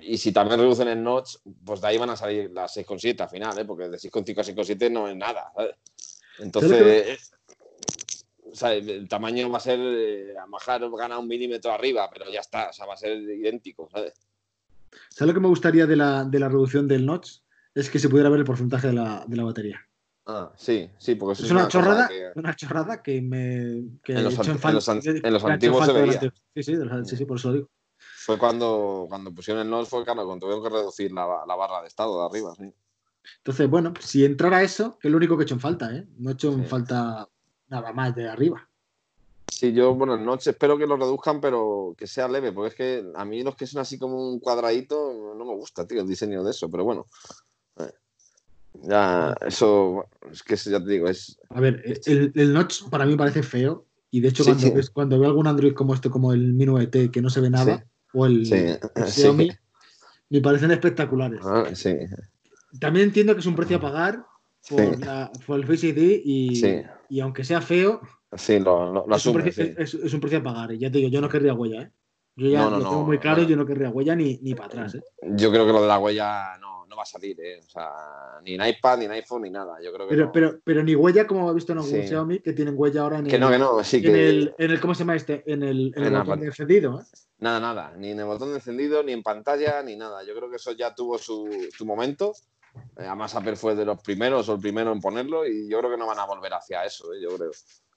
y 0.00 0.16
si 0.18 0.32
también 0.32 0.60
reducen 0.60 0.88
el 0.88 1.02
notch, 1.02 1.36
pues 1.64 1.80
de 1.80 1.88
ahí 1.88 1.98
van 1.98 2.10
a 2.10 2.16
salir 2.16 2.50
las 2.50 2.76
6,7 2.76 3.20
al 3.20 3.28
final, 3.28 3.58
¿eh? 3.58 3.64
porque 3.64 3.88
de 3.88 3.98
6,5 3.98 4.38
a 4.38 4.64
6,7 4.64 4.90
no 4.90 5.08
es 5.08 5.16
nada. 5.16 5.52
¿sabes? 5.54 5.76
Entonces, 6.38 6.72
eh, 6.82 7.18
o 8.50 8.54
sea, 8.54 8.74
el 8.74 9.08
tamaño 9.08 9.50
va 9.50 9.58
a 9.58 9.60
ser, 9.60 9.78
eh, 9.80 10.34
a 10.38 10.46
mejor 10.46 10.98
gana 10.98 11.18
un 11.18 11.28
milímetro 11.28 11.72
arriba, 11.72 12.08
pero 12.12 12.30
ya 12.30 12.40
está, 12.40 12.70
o 12.70 12.72
sea, 12.72 12.86
va 12.86 12.94
a 12.94 12.98
ser 12.98 13.16
idéntico, 13.18 13.88
¿sabes? 13.90 14.12
¿Sabes 15.08 15.28
lo 15.28 15.34
que 15.34 15.40
me 15.40 15.48
gustaría 15.48 15.86
de 15.86 15.96
la, 15.96 16.24
de 16.24 16.38
la 16.38 16.48
reducción 16.48 16.86
del 16.86 17.06
notch? 17.06 17.38
Es 17.74 17.88
que 17.88 17.98
se 17.98 18.10
pudiera 18.10 18.28
ver 18.28 18.40
el 18.40 18.44
porcentaje 18.44 18.88
de 18.88 18.92
la, 18.92 19.24
de 19.26 19.36
la 19.36 19.44
batería. 19.44 19.80
Ah, 20.26 20.52
sí, 20.56 20.88
sí, 20.98 21.16
porque 21.16 21.32
eso 21.32 21.44
Es 21.44 21.50
una 21.50 21.66
chorrada, 21.68 22.06
que- 22.08 22.30
una 22.36 22.54
chorrada 22.54 23.02
que 23.02 23.20
me. 23.20 23.98
Que 24.04 24.12
En 24.12 24.24
los 24.24 24.32
he 24.34 24.36
hecho 24.42 24.68
en 24.68 24.74
los 24.74 24.88
an- 24.88 25.00
que- 25.00 25.20
en 25.22 25.32
los 25.32 25.44
antiguos 25.44 25.84
se 25.84 25.92
veía. 25.92 26.20
Sí, 26.54 26.62
sí, 26.62 26.76
de 26.76 26.84
los- 26.84 27.08
sí, 27.08 27.16
sí, 27.16 27.24
por 27.24 27.38
eso 27.38 27.48
lo 27.48 27.54
digo. 27.54 27.68
Fue 28.24 28.38
cuando, 28.38 29.06
cuando 29.08 29.32
pusieron 29.32 29.62
el 29.62 29.70
notch, 29.70 29.88
fue 29.88 30.04
claro, 30.04 30.24
cuando 30.24 30.46
tuvieron 30.46 30.62
que 30.62 30.70
reducir 30.70 31.10
la, 31.12 31.26
la 31.46 31.56
barra 31.56 31.82
de 31.82 31.88
estado 31.88 32.20
de 32.20 32.26
arriba, 32.26 32.54
sí. 32.56 32.72
Entonces, 33.38 33.68
bueno, 33.68 33.94
si 34.00 34.24
entrara 34.24 34.62
eso, 34.62 34.96
que 34.98 35.08
es 35.08 35.12
lo 35.12 35.16
único 35.16 35.36
que 35.36 35.42
he 35.42 35.44
hecho 35.44 35.54
en 35.54 35.60
falta, 35.60 35.92
¿eh? 35.94 36.06
No 36.18 36.30
he 36.30 36.32
hecho 36.34 36.52
en 36.52 36.62
Sí. 36.62 36.68
falta 36.68 37.28
nada 37.68 37.92
más 37.92 38.14
de 38.14 38.28
arriba. 38.28 38.68
Sí, 39.48 39.72
yo, 39.72 39.94
bueno, 39.94 40.14
el 40.14 40.24
notch 40.24 40.46
espero 40.48 40.78
que 40.78 40.86
lo 40.86 40.96
reduzcan, 40.96 41.40
pero 41.40 41.94
que 41.96 42.06
sea 42.06 42.26
leve, 42.28 42.52
porque 42.52 42.68
es 42.68 42.74
que 42.74 43.12
a 43.14 43.24
mí 43.24 43.42
los 43.42 43.54
que 43.56 43.66
son 43.66 43.80
así 43.80 43.98
como 43.98 44.28
un 44.30 44.40
cuadradito 44.40 45.34
no 45.36 45.44
me 45.44 45.54
gusta, 45.54 45.86
tío, 45.86 46.00
el 46.00 46.06
diseño 46.08 46.42
de 46.42 46.50
eso, 46.50 46.68
pero 46.70 46.84
bueno. 46.84 47.06
Eh, 47.78 47.92
Ya, 48.74 49.34
eso, 49.46 50.06
es 50.30 50.42
que 50.42 50.56
ya 50.56 50.82
te 50.82 50.90
digo, 50.90 51.08
es. 51.08 51.38
A 51.50 51.60
ver, 51.60 51.82
el, 52.06 52.32
el 52.34 52.52
notch 52.52 52.88
para 52.88 53.06
mí 53.06 53.16
parece 53.16 53.42
feo. 53.42 53.86
Y 54.10 54.20
de 54.20 54.28
hecho, 54.28 54.42
Sí, 54.44 54.50
cuando, 54.50 54.66
sí. 54.66 54.72
ves- 54.74 54.90
cuando 54.90 55.18
veo 55.18 55.28
algún 55.28 55.46
Android 55.46 55.72
como 55.72 55.94
este, 55.94 56.10
como 56.10 56.32
el 56.32 56.52
Mino 56.52 56.78
ET, 56.80 57.10
que 57.10 57.22
no 57.22 57.30
se 57.30 57.40
ve 57.40 57.50
nada, 57.50 57.78
Sí. 57.78 57.84
o 58.12 58.26
el, 58.26 58.52
el. 58.52 59.06
Xiaomi, 59.06 59.50
me 60.30 60.40
parecen 60.40 60.70
espectaculares. 60.70 61.40
Ah, 61.44 61.64
sí, 61.74 61.96
También 62.80 63.06
entiendo 63.06 63.34
que 63.34 63.40
es 63.40 63.46
un 63.46 63.56
precio 63.56 63.76
a 63.76 63.80
pagar 63.80 64.24
por, 64.68 64.98
la- 65.04 65.30
por 65.46 65.58
el 65.58 65.66
Face 65.66 65.88
ID 65.88 66.22
y, 66.24 66.82
y 67.08 67.20
aunque 67.20 67.44
sea 67.44 67.60
feo, 67.60 68.00
sí, 68.36 68.58
lo, 68.58 68.92
lo, 68.92 69.06
lo 69.06 69.16
es, 69.16 69.26
un 69.26 69.32
asume, 69.32 69.42
precio, 69.42 69.64
sí. 69.66 69.74
es- 69.78 69.94
es 69.94 70.12
un 70.14 70.20
precio 70.20 70.38
a 70.38 70.42
pagar. 70.42 70.72
Y 70.72 70.78
ya 70.78 70.90
te 70.90 70.98
digo, 70.98 71.10
yo 71.10 71.20
no 71.20 71.28
querría 71.28 71.54
huella, 71.54 71.82
¿eh? 71.82 71.90
Yo 72.36 72.48
ya 72.48 72.60
No, 72.60 72.70
no, 72.70 72.78
lo 72.78 72.84
tengo 72.84 73.00
no, 73.02 73.06
muy 73.06 73.18
claro, 73.18 73.42
yo 73.42 73.56
no 73.56 73.66
querría 73.66 73.90
huella 73.90 74.16
ni, 74.16 74.38
ni 74.38 74.54
para 74.54 74.66
atrás, 74.66 74.94
¿eh? 74.94 75.02
Yo 75.36 75.50
creo 75.50 75.66
que 75.66 75.72
lo 75.72 75.82
de 75.82 75.88
la 75.88 75.98
huella 75.98 76.56
no, 76.58 76.71
no 76.92 76.96
va 76.96 77.02
a 77.04 77.06
salir, 77.06 77.40
¿eh? 77.40 77.58
O 77.66 77.68
sea, 77.70 77.90
ni 78.42 78.54
en 78.54 78.66
iPad, 78.66 78.98
ni 78.98 79.06
en 79.06 79.12
iPhone, 79.12 79.42
ni 79.42 79.50
nada. 79.50 79.78
Yo 79.82 79.92
creo 79.92 80.06
que 80.06 80.14
Pero, 80.14 80.26
no. 80.26 80.32
pero, 80.32 80.58
pero 80.62 80.82
ni 80.84 80.94
huella 80.94 81.26
como 81.26 81.50
he 81.50 81.54
visto 81.54 81.72
en 81.72 81.78
algún 81.78 81.90
Sí. 82.02 82.06
Xiaomi 82.06 82.40
que 82.40 82.52
tienen 82.52 82.74
huella 82.76 83.00
ahora 83.00 83.18
en 83.18 83.26
que 83.26 83.36
el, 83.36 83.40
no, 83.40 83.50
que 83.50 83.58
no, 83.58 83.82
sí 83.82 83.96
en, 83.96 84.02
que. 84.02 84.28
el, 84.28 84.54
en 84.58 84.70
el- 84.72 84.80
¿cómo 84.80 84.94
se 84.94 85.00
llama 85.00 85.16
este? 85.16 85.42
En 85.50 85.62
el, 85.62 85.92
en 85.96 86.02
el 86.02 86.06
En 86.08 86.12
la 86.12 86.18
botón 86.20 86.28
pan- 86.32 86.40
de 86.40 86.46
encendido, 86.46 87.00
¿eh? 87.00 87.04
Nada, 87.38 87.58
nada, 87.60 87.92
ni 87.96 88.10
en 88.10 88.18
el 88.20 88.26
botón 88.26 88.50
de 88.50 88.56
encendido, 88.56 89.02
ni 89.02 89.12
en 89.12 89.22
pantalla, 89.22 89.82
ni 89.82 89.96
nada. 89.96 90.22
Yo 90.24 90.34
creo 90.34 90.50
que 90.50 90.56
eso 90.56 90.72
ya 90.72 90.94
tuvo 90.94 91.16
su, 91.18 91.48
su 91.76 91.86
momento. 91.86 92.32
Eh, 92.98 93.04
Además, 93.06 93.34
Apple 93.34 93.56
fue 93.56 93.74
de 93.74 93.84
los 93.84 94.00
primeros 94.02 94.48
o 94.48 94.54
el 94.54 94.60
primero 94.60 94.92
en 94.92 95.00
ponerlo 95.00 95.46
y 95.46 95.68
yo 95.68 95.78
creo 95.78 95.90
que 95.90 95.96
no 95.96 96.06
van 96.06 96.18
a 96.18 96.26
volver 96.26 96.52
hacia 96.54 96.84
eso, 96.84 97.12
eh, 97.14 97.20
yo 97.22 97.36
creo. 97.36 97.50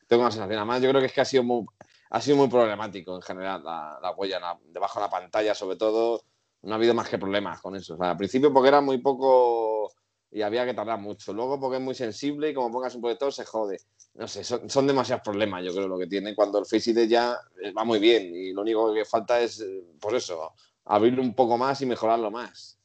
Tengo 0.08 0.22
una 0.24 0.32
sensación. 0.32 0.58
Además, 0.58 0.82
yo 0.82 0.90
creo 0.90 1.02
que 1.02 1.08
es 1.08 1.14
que 1.14 1.22
ha 1.22 1.26
sido 1.26 1.44
muy, 1.44 1.66
ha 2.12 2.22
sido 2.22 2.38
muy 2.38 2.48
problemático 2.48 3.16
en 3.16 3.22
general 3.22 3.64
la, 3.64 3.98
la 4.02 4.12
huella 4.12 4.40
la- 4.40 4.58
debajo 4.68 5.00
de 5.00 5.06
la 5.06 5.10
pantalla, 5.10 5.54
sobre 5.56 5.76
todo. 5.78 6.22
No 6.66 6.74
ha 6.74 6.76
habido 6.78 6.94
más 6.94 7.08
que 7.10 7.18
problemas 7.18 7.62
con 7.62 7.76
eso. 7.76 7.94
O 7.94 7.98
sea, 7.98 8.12
al 8.12 8.18
principio 8.18 8.52
porque 8.52 8.70
era 8.70 8.82
muy 8.82 8.98
poco 9.00 9.92
y 10.32 10.42
había 10.42 10.66
que 10.66 10.74
tardar 10.74 11.00
mucho. 11.00 11.32
Luego 11.34 11.60
porque 11.60 11.78
es 11.78 11.82
muy 11.84 11.96
sensible 11.96 12.50
y 12.50 12.54
como 12.54 12.72
pongas 12.72 12.94
un 12.96 13.02
protector 13.02 13.32
se 13.32 13.46
jode. 13.46 13.78
No 14.16 14.28
sé, 14.28 14.44
son, 14.44 14.70
son 14.70 14.88
demasiados 14.88 15.24
problemas, 15.24 15.64
yo 15.64 15.74
creo, 15.74 15.88
lo 15.88 15.98
que 15.98 16.08
tiene 16.08 16.34
cuando 16.36 16.60
el 16.60 16.66
Face 16.66 16.92
ID 16.92 17.08
ya 17.08 17.38
eh, 17.62 17.72
va 17.72 17.84
muy 17.84 18.00
bien 18.00 18.34
y 18.36 18.52
lo 18.54 18.62
único 18.62 18.94
que 18.94 19.06
falta 19.06 19.40
es, 19.42 19.60
eh, 19.62 19.84
pues 20.00 20.16
eso, 20.16 20.54
abrirlo 20.86 21.22
un 21.22 21.36
poco 21.36 21.58
más 21.58 21.82
y 21.82 21.86
mejorarlo 21.86 22.32
más. 22.32 22.80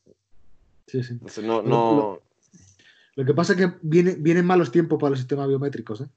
Sí, 0.86 1.02
sí. 1.02 1.12
Entonces, 1.14 1.44
no, 1.44 1.62
Lo- 1.62 1.68
no, 1.94 2.20
Lo 3.14 3.24
que 3.24 3.34
pasa 3.34 3.52
es 3.52 3.58
que 3.60 3.72
viene, 3.82 4.14
vienen 4.18 4.44
malos 4.44 4.70
tiempos 4.72 4.98
para 4.98 5.10
los 5.10 5.18
sistemas 5.20 5.46
biométricos, 5.48 6.00
¿eh? 6.02 6.08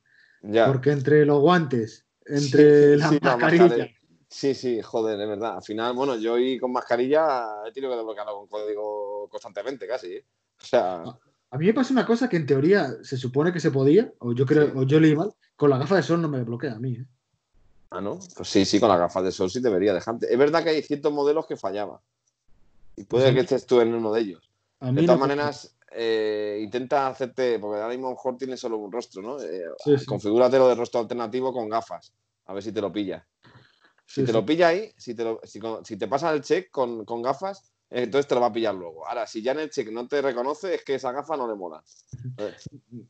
ya. 0.41 0.65
Porque 0.65 0.91
entre 0.91 1.25
los 1.25 1.39
guantes, 1.39 2.05
entre 2.25 2.93
Sí, 2.93 2.97
la 2.99 3.09
sí, 3.09 3.19
la 3.21 3.37
mascarilla, 3.37 3.63
mascarilla. 3.67 3.97
Sí, 4.33 4.55
sí, 4.55 4.81
joder, 4.81 5.19
es 5.21 5.27
verdad. 5.27 5.57
Al 5.57 5.61
final, 5.63 5.93
bueno, 5.93 6.15
yo 6.15 6.39
y 6.39 6.57
con 6.59 6.71
mascarilla 6.71 7.45
he 7.67 7.71
tenido 7.71 7.91
que 7.91 7.97
desbloquearlo 7.97 8.33
con 8.35 8.47
código 8.47 9.27
constantemente, 9.29 9.85
casi. 9.87 10.13
¿eh? 10.15 10.25
O 10.59 10.65
sea, 10.65 11.03
A 11.51 11.57
mí 11.59 11.67
me 11.67 11.73
pasa 11.75 11.93
una 11.93 12.03
cosa 12.05 12.27
que 12.27 12.37
en 12.37 12.47
teoría 12.47 12.87
se 13.03 13.15
supone 13.15 13.53
que 13.53 13.59
se 13.59 13.69
podía, 13.69 14.11
o 14.19 14.33
yo 14.33 14.43
creo, 14.47 14.65
Sí. 14.65 14.71
o 14.75 14.83
yo 14.83 14.99
leí 14.99 15.15
mal, 15.15 15.35
con 15.55 15.69
la 15.69 15.77
gafa 15.77 15.97
de 15.97 16.01
sol 16.01 16.19
no 16.19 16.27
me 16.29 16.41
bloquea 16.43 16.73
a 16.73 16.79
mí. 16.79 16.93
¿eh? 16.95 17.05
ah, 17.91 18.01
¿no? 18.01 18.17
Pues 18.35 18.49
sí, 18.49 18.65
sí, 18.65 18.79
con 18.79 18.89
las 18.89 18.97
gafas 18.97 19.23
de 19.23 19.31
sol 19.31 19.51
sí 19.51 19.61
debería 19.61 19.93
dejarte. 19.93 20.33
Es 20.33 20.39
verdad 20.39 20.63
que 20.63 20.71
hay 20.71 20.81
ciertos 20.81 21.13
modelos 21.13 21.45
que 21.45 21.55
fallaban. 21.55 21.99
Y 22.95 23.03
puede 23.03 23.25
Pues 23.25 23.33
que 23.33 23.33
mí- 23.35 23.39
estés 23.41 23.67
tú 23.67 23.81
en 23.81 23.93
uno 23.93 24.11
de 24.11 24.21
ellos. 24.21 24.49
A 24.79 24.91
De 24.91 25.03
todas 25.03 25.19
no- 25.19 25.27
maneras, 25.27 25.77
eh, 25.91 26.59
intenta 26.63 27.05
hacerte, 27.05 27.59
porque 27.59 27.79
ahora 27.79 27.93
mismo 27.93 28.09
mejor 28.09 28.35
tienes 28.35 28.59
solo 28.59 28.77
un 28.79 28.91
rostro, 28.91 29.21
¿no? 29.21 29.39
Eh, 29.39 29.61
Sí, 29.83 29.95
sí. 29.99 30.05
Configúratelo 30.07 30.67
de 30.69 30.73
rostro 30.73 31.01
alternativo 31.01 31.53
con 31.53 31.69
gafas, 31.69 32.11
a 32.47 32.53
ver 32.55 32.63
si 32.63 32.71
te 32.71 32.81
lo 32.81 32.91
pilla. 32.91 33.27
Si 34.05 34.21
sí, 34.21 34.21
te 34.21 34.27
sí. 34.27 34.33
lo 34.33 34.45
pilla 34.45 34.67
ahí, 34.69 34.91
si 34.97 35.15
te, 35.15 35.23
lo- 35.23 35.39
si, 35.43 35.59
si 35.83 35.97
te 35.97 36.07
pasa 36.07 36.31
el 36.33 36.41
check 36.41 36.69
con, 36.71 37.05
con 37.05 37.21
gafas, 37.21 37.71
entonces 37.89 38.27
te 38.27 38.35
lo 38.35 38.41
va 38.41 38.47
a 38.47 38.53
pillar 38.53 38.73
luego. 38.75 39.07
Ahora, 39.07 39.25
si 39.27 39.41
ya 39.41 39.51
en 39.53 39.59
el 39.59 39.69
check 39.69 39.89
no 39.91 40.07
te 40.07 40.21
reconoce, 40.21 40.75
es 40.75 40.83
que 40.83 40.95
esa 40.95 41.11
gafa 41.11 41.37
no 41.37 41.47
le 41.47 41.55
mola. 41.55 41.83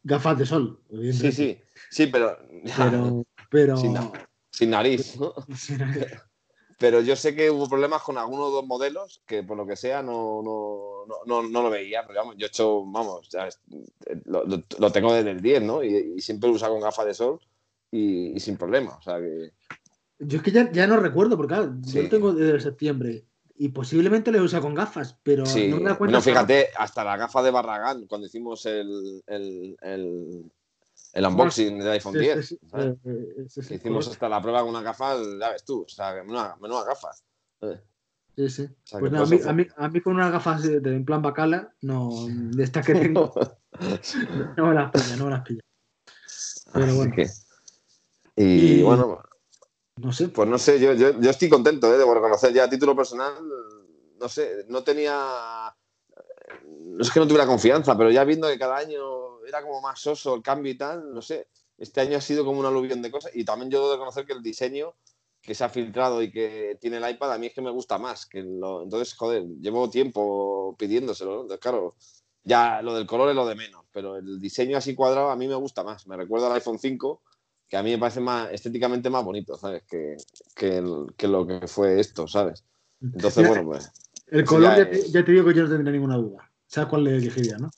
Gafas 0.04 0.38
de 0.38 0.46
sol, 0.46 0.80
Sí, 1.12 1.32
sí, 1.32 1.60
sí, 1.90 2.08
pero, 2.08 2.38
Pero, 2.78 3.26
pero 3.50 3.78
sin, 3.78 3.94
na- 3.94 4.12
sin 4.52 4.70
nariz. 4.70 5.18
¿no? 5.20 5.34
Pero 6.80 7.00
yo 7.02 7.16
sé 7.16 7.34
que 7.36 7.50
hubo 7.50 7.70
problemas 7.70 8.02
con 8.02 8.18
algunos 8.18 8.52
dos 8.52 8.66
modelos 8.66 9.22
que 9.26 9.44
por 9.44 9.56
lo 9.56 9.66
que 9.66 9.76
sea 9.78 10.02
no, 10.02 10.42
no, 10.44 11.06
no, 11.08 11.16
no, 11.26 11.48
no 11.48 11.62
lo 11.64 11.70
veía. 11.70 12.06
Pero 12.06 12.20
vamos, 12.20 12.36
yo 12.38 12.46
he 12.46 12.50
hecho, 12.50 12.84
vamos, 12.86 13.30
ya 13.30 13.48
es- 13.48 13.62
lo, 14.26 14.44
lo- 14.44 14.92
tengo 14.92 15.14
desde 15.14 15.32
el 15.32 15.42
10, 15.42 15.62
¿no? 15.62 15.82
Y, 15.84 16.14
y 16.18 16.20
siempre 16.20 16.50
lo 16.50 16.56
usado 16.56 16.74
con 16.74 16.82
gafas 16.82 17.06
de 17.06 17.14
sol 17.14 17.40
y, 17.92 18.36
y 18.36 18.40
sin 18.40 18.58
problema. 18.58 18.98
O 18.98 19.02
sea 19.02 19.20
que 19.20 19.52
Yo 20.20 20.38
es 20.38 20.44
que 20.44 20.52
ya, 20.52 20.72
ya 20.72 20.88
no 20.88 20.98
recuerdo, 20.98 21.36
porque 21.38 21.54
claro, 21.56 21.76
yo 21.82 22.04
lo 22.04 22.10
tengo 22.10 22.34
desde 22.34 22.60
septiembre 22.60 23.26
y 23.56 23.70
posiblemente 23.70 24.32
lo 24.32 24.38
he 24.40 24.42
usado 24.42 24.64
con 24.64 24.74
gafas, 24.76 25.18
pero 25.24 25.46
Sí, 25.46 25.68
no 25.68 25.78
me 25.78 25.84
da 25.90 25.98
cuenta. 25.98 26.18
bueno, 26.18 26.22
fíjate, 26.22 26.70
hasta 26.78 27.04
la 27.04 27.18
gafa 27.18 27.42
de 27.44 27.52
Barragán, 27.52 28.08
cuando 28.08 28.28
hicimos 28.28 28.66
el, 28.66 29.22
el, 29.28 29.76
el, 29.82 30.52
el 31.14 31.26
unboxing 31.26 31.80
del 31.80 31.88
iPhone 31.90 32.14
Sí, 32.14 32.20
10. 32.20 32.46
sí, 32.48 32.56
sí, 32.62 32.68
¿sabes? 32.70 32.96
eh, 33.06 33.36
eh, 33.38 33.46
sí, 33.50 33.62
sí, 33.62 33.68
Que 33.70 33.76
hicimos 33.76 34.08
hasta 34.08 34.30
la 34.30 34.42
prueba 34.42 34.62
con 34.62 34.70
una 34.70 34.82
gafa, 34.82 35.16
ya 35.40 35.50
ves 35.52 35.64
tú, 35.66 35.84
o 35.84 35.90
sea, 35.90 36.14
menuda, 36.14 36.56
menuda 36.62 36.86
gafas. 36.86 37.24
¿sabes? 37.60 37.80
Sí, 38.36 38.50
sí. 38.50 38.70
sea, 38.84 39.00
Pues 39.00 39.12
no, 39.12 39.22
a, 39.22 39.26
mí, 39.26 39.40
a, 39.46 39.54
mí, 39.54 39.68
a 39.78 39.90
mí 39.90 40.02
con 40.02 40.14
unas 40.16 40.32
gafas 40.32 40.64
de, 40.64 40.80
de- 40.80 40.96
en 40.96 41.06
plan 41.06 41.22
bacala, 41.22 41.74
no, 41.82 42.28
de 42.30 42.64
estas 42.64 42.86
que 42.86 42.96
tengo, 42.96 43.34
no 44.58 44.68
me 44.68 44.74
las 44.74 44.92
pilla, 44.92 45.16
no 45.18 45.26
me 45.26 45.32
las 45.32 45.42
pilla. 45.42 45.62
Pero 46.74 46.86
Así 46.86 46.96
bueno, 46.98 47.16
que- 47.16 47.30
Y, 48.36 48.80
Y- 48.80 48.82
bueno, 48.82 49.22
no 49.98 50.12
sé. 50.12 50.30
pues 50.30 50.48
no 50.50 50.58
sé, 50.58 50.80
yo, 50.80 50.94
yo, 50.94 51.30
estoy 51.30 51.50
contento 51.50 51.88
¿eh? 51.94 51.98
de 51.98 52.06
reconocer 52.06 52.54
ya 52.54 52.64
a 52.66 52.70
título 52.70 52.96
personal, 52.96 53.34
no 54.20 54.30
sé, 54.30 54.66
no 54.68 54.84
tenía, 54.84 55.76
no 56.66 57.02
es 57.02 57.12
que 57.12 57.20
no 57.20 57.28
tuviera 57.28 57.46
confianza, 57.48 57.98
pero 57.98 58.12
ya 58.12 58.24
viendo 58.24 58.48
que 58.48 58.58
cada 58.60 58.78
año 58.78 59.44
era 59.46 59.62
como 59.62 59.82
más 59.82 60.00
soso 60.00 60.36
el 60.36 60.42
cambio 60.42 60.72
y 60.72 60.78
tal, 60.78 61.14
no 61.14 61.22
sé, 61.22 61.48
este 61.78 62.02
año 62.02 62.18
ha 62.18 62.22
sido 62.22 62.46
como 62.46 62.60
un 62.60 62.66
aluvión 62.66 63.02
de 63.02 63.12
cosas 63.12 63.32
y 63.36 63.46
también 63.46 63.70
yo 63.72 63.80
debo 63.80 63.90
de 63.90 63.96
reconocer 63.96 64.26
que 64.26 64.34
el 64.34 64.44
diseño 64.44 64.94
que 65.42 65.54
se 65.56 65.64
ha 65.64 65.70
filtrado 65.70 66.22
y 66.22 66.32
que 66.32 66.78
tiene 66.80 66.98
el 66.98 67.10
iPad 67.10 67.34
a 67.34 67.38
mí 67.38 67.48
es 67.48 67.54
que 67.54 67.62
me 67.62 67.70
gusta 67.72 67.98
más, 67.98 68.26
que 68.26 68.42
lo- 68.42 68.84
entonces, 68.84 69.14
joder, 69.16 69.44
llevo 69.60 69.90
tiempo 69.90 70.76
pidiéndoselo, 70.78 71.32
¿no? 71.36 71.42
Entonces, 71.42 71.60
claro, 71.60 71.96
ya 72.44 72.82
lo 72.82 72.96
del 72.96 73.06
color 73.06 73.30
es 73.30 73.36
lo 73.36 73.46
de 73.46 73.56
menos, 73.56 73.86
pero 73.92 74.16
el 74.16 74.40
diseño 74.40 74.78
así 74.78 74.96
cuadrado 74.96 75.30
a 75.32 75.36
mí 75.36 75.48
me 75.48 75.56
gusta 75.56 75.84
más, 75.84 76.08
me 76.08 76.16
recuerda 76.16 76.48
al 76.48 76.54
iPhone 76.54 76.80
5 76.80 77.22
que 77.74 77.78
a 77.78 77.82
mí 77.82 77.90
me 77.90 77.98
parece 77.98 78.20
más 78.20 78.52
estéticamente 78.52 79.10
más 79.10 79.26
bonito, 79.26 79.58
¿sabes? 79.58 79.82
Que, 79.90 80.16
que, 80.56 80.78
el- 80.78 81.08
que 81.18 81.28
lo 81.28 81.48
que 81.48 81.68
fue 81.68 82.00
esto, 82.00 82.28
¿sabes? 82.28 82.64
Entonces, 83.02 83.38
Mira, 83.38 83.48
bueno, 83.50 83.66
pues 83.66 83.92
el 84.28 84.42
eso 84.42 84.46
color, 84.48 84.76
ya 84.76 84.78
ya, 84.78 84.90
te, 84.92 84.96
es- 85.00 85.12
ya 85.12 85.26
te 85.26 85.32
digo 85.32 85.44
que 85.48 85.56
yo 85.56 85.64
no 85.64 85.70
tendría 85.70 85.92
ninguna 85.92 86.18
duda. 86.18 86.52
¿Sabes 86.68 86.88
cuál 86.92 87.04
le 87.06 87.18
elegiría, 87.18 87.58
no? 87.58 87.72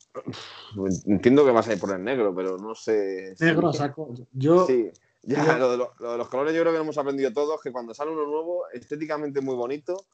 entiendo 1.06 1.46
que 1.46 1.52
vas 1.52 1.70
a 1.70 1.74
ir 1.74 1.80
por 1.80 1.94
el 1.96 2.04
negro, 2.04 2.36
pero 2.36 2.58
no 2.58 2.76
sé. 2.76 3.36
Negro, 3.40 3.72
saco. 3.74 4.14
Yo, 4.34 4.68
Sí, 4.68 4.92
ya, 5.24 5.46
yo- 5.46 5.58
lo 5.60 5.72
de, 5.72 5.78
lo- 5.78 5.94
lo 5.98 6.12
de 6.12 6.18
los 6.18 6.28
colores 6.28 6.54
yo 6.54 6.60
creo 6.60 6.74
que 6.74 6.78
lo 6.80 6.84
hemos 6.84 6.98
aprendido 6.98 7.32
todos, 7.32 7.62
que 7.62 7.72
cuando 7.72 7.94
sale 7.94 8.12
uno 8.12 8.26
nuevo, 8.28 8.66
estéticamente 8.74 9.40
muy 9.40 9.56
bonito, 9.56 10.08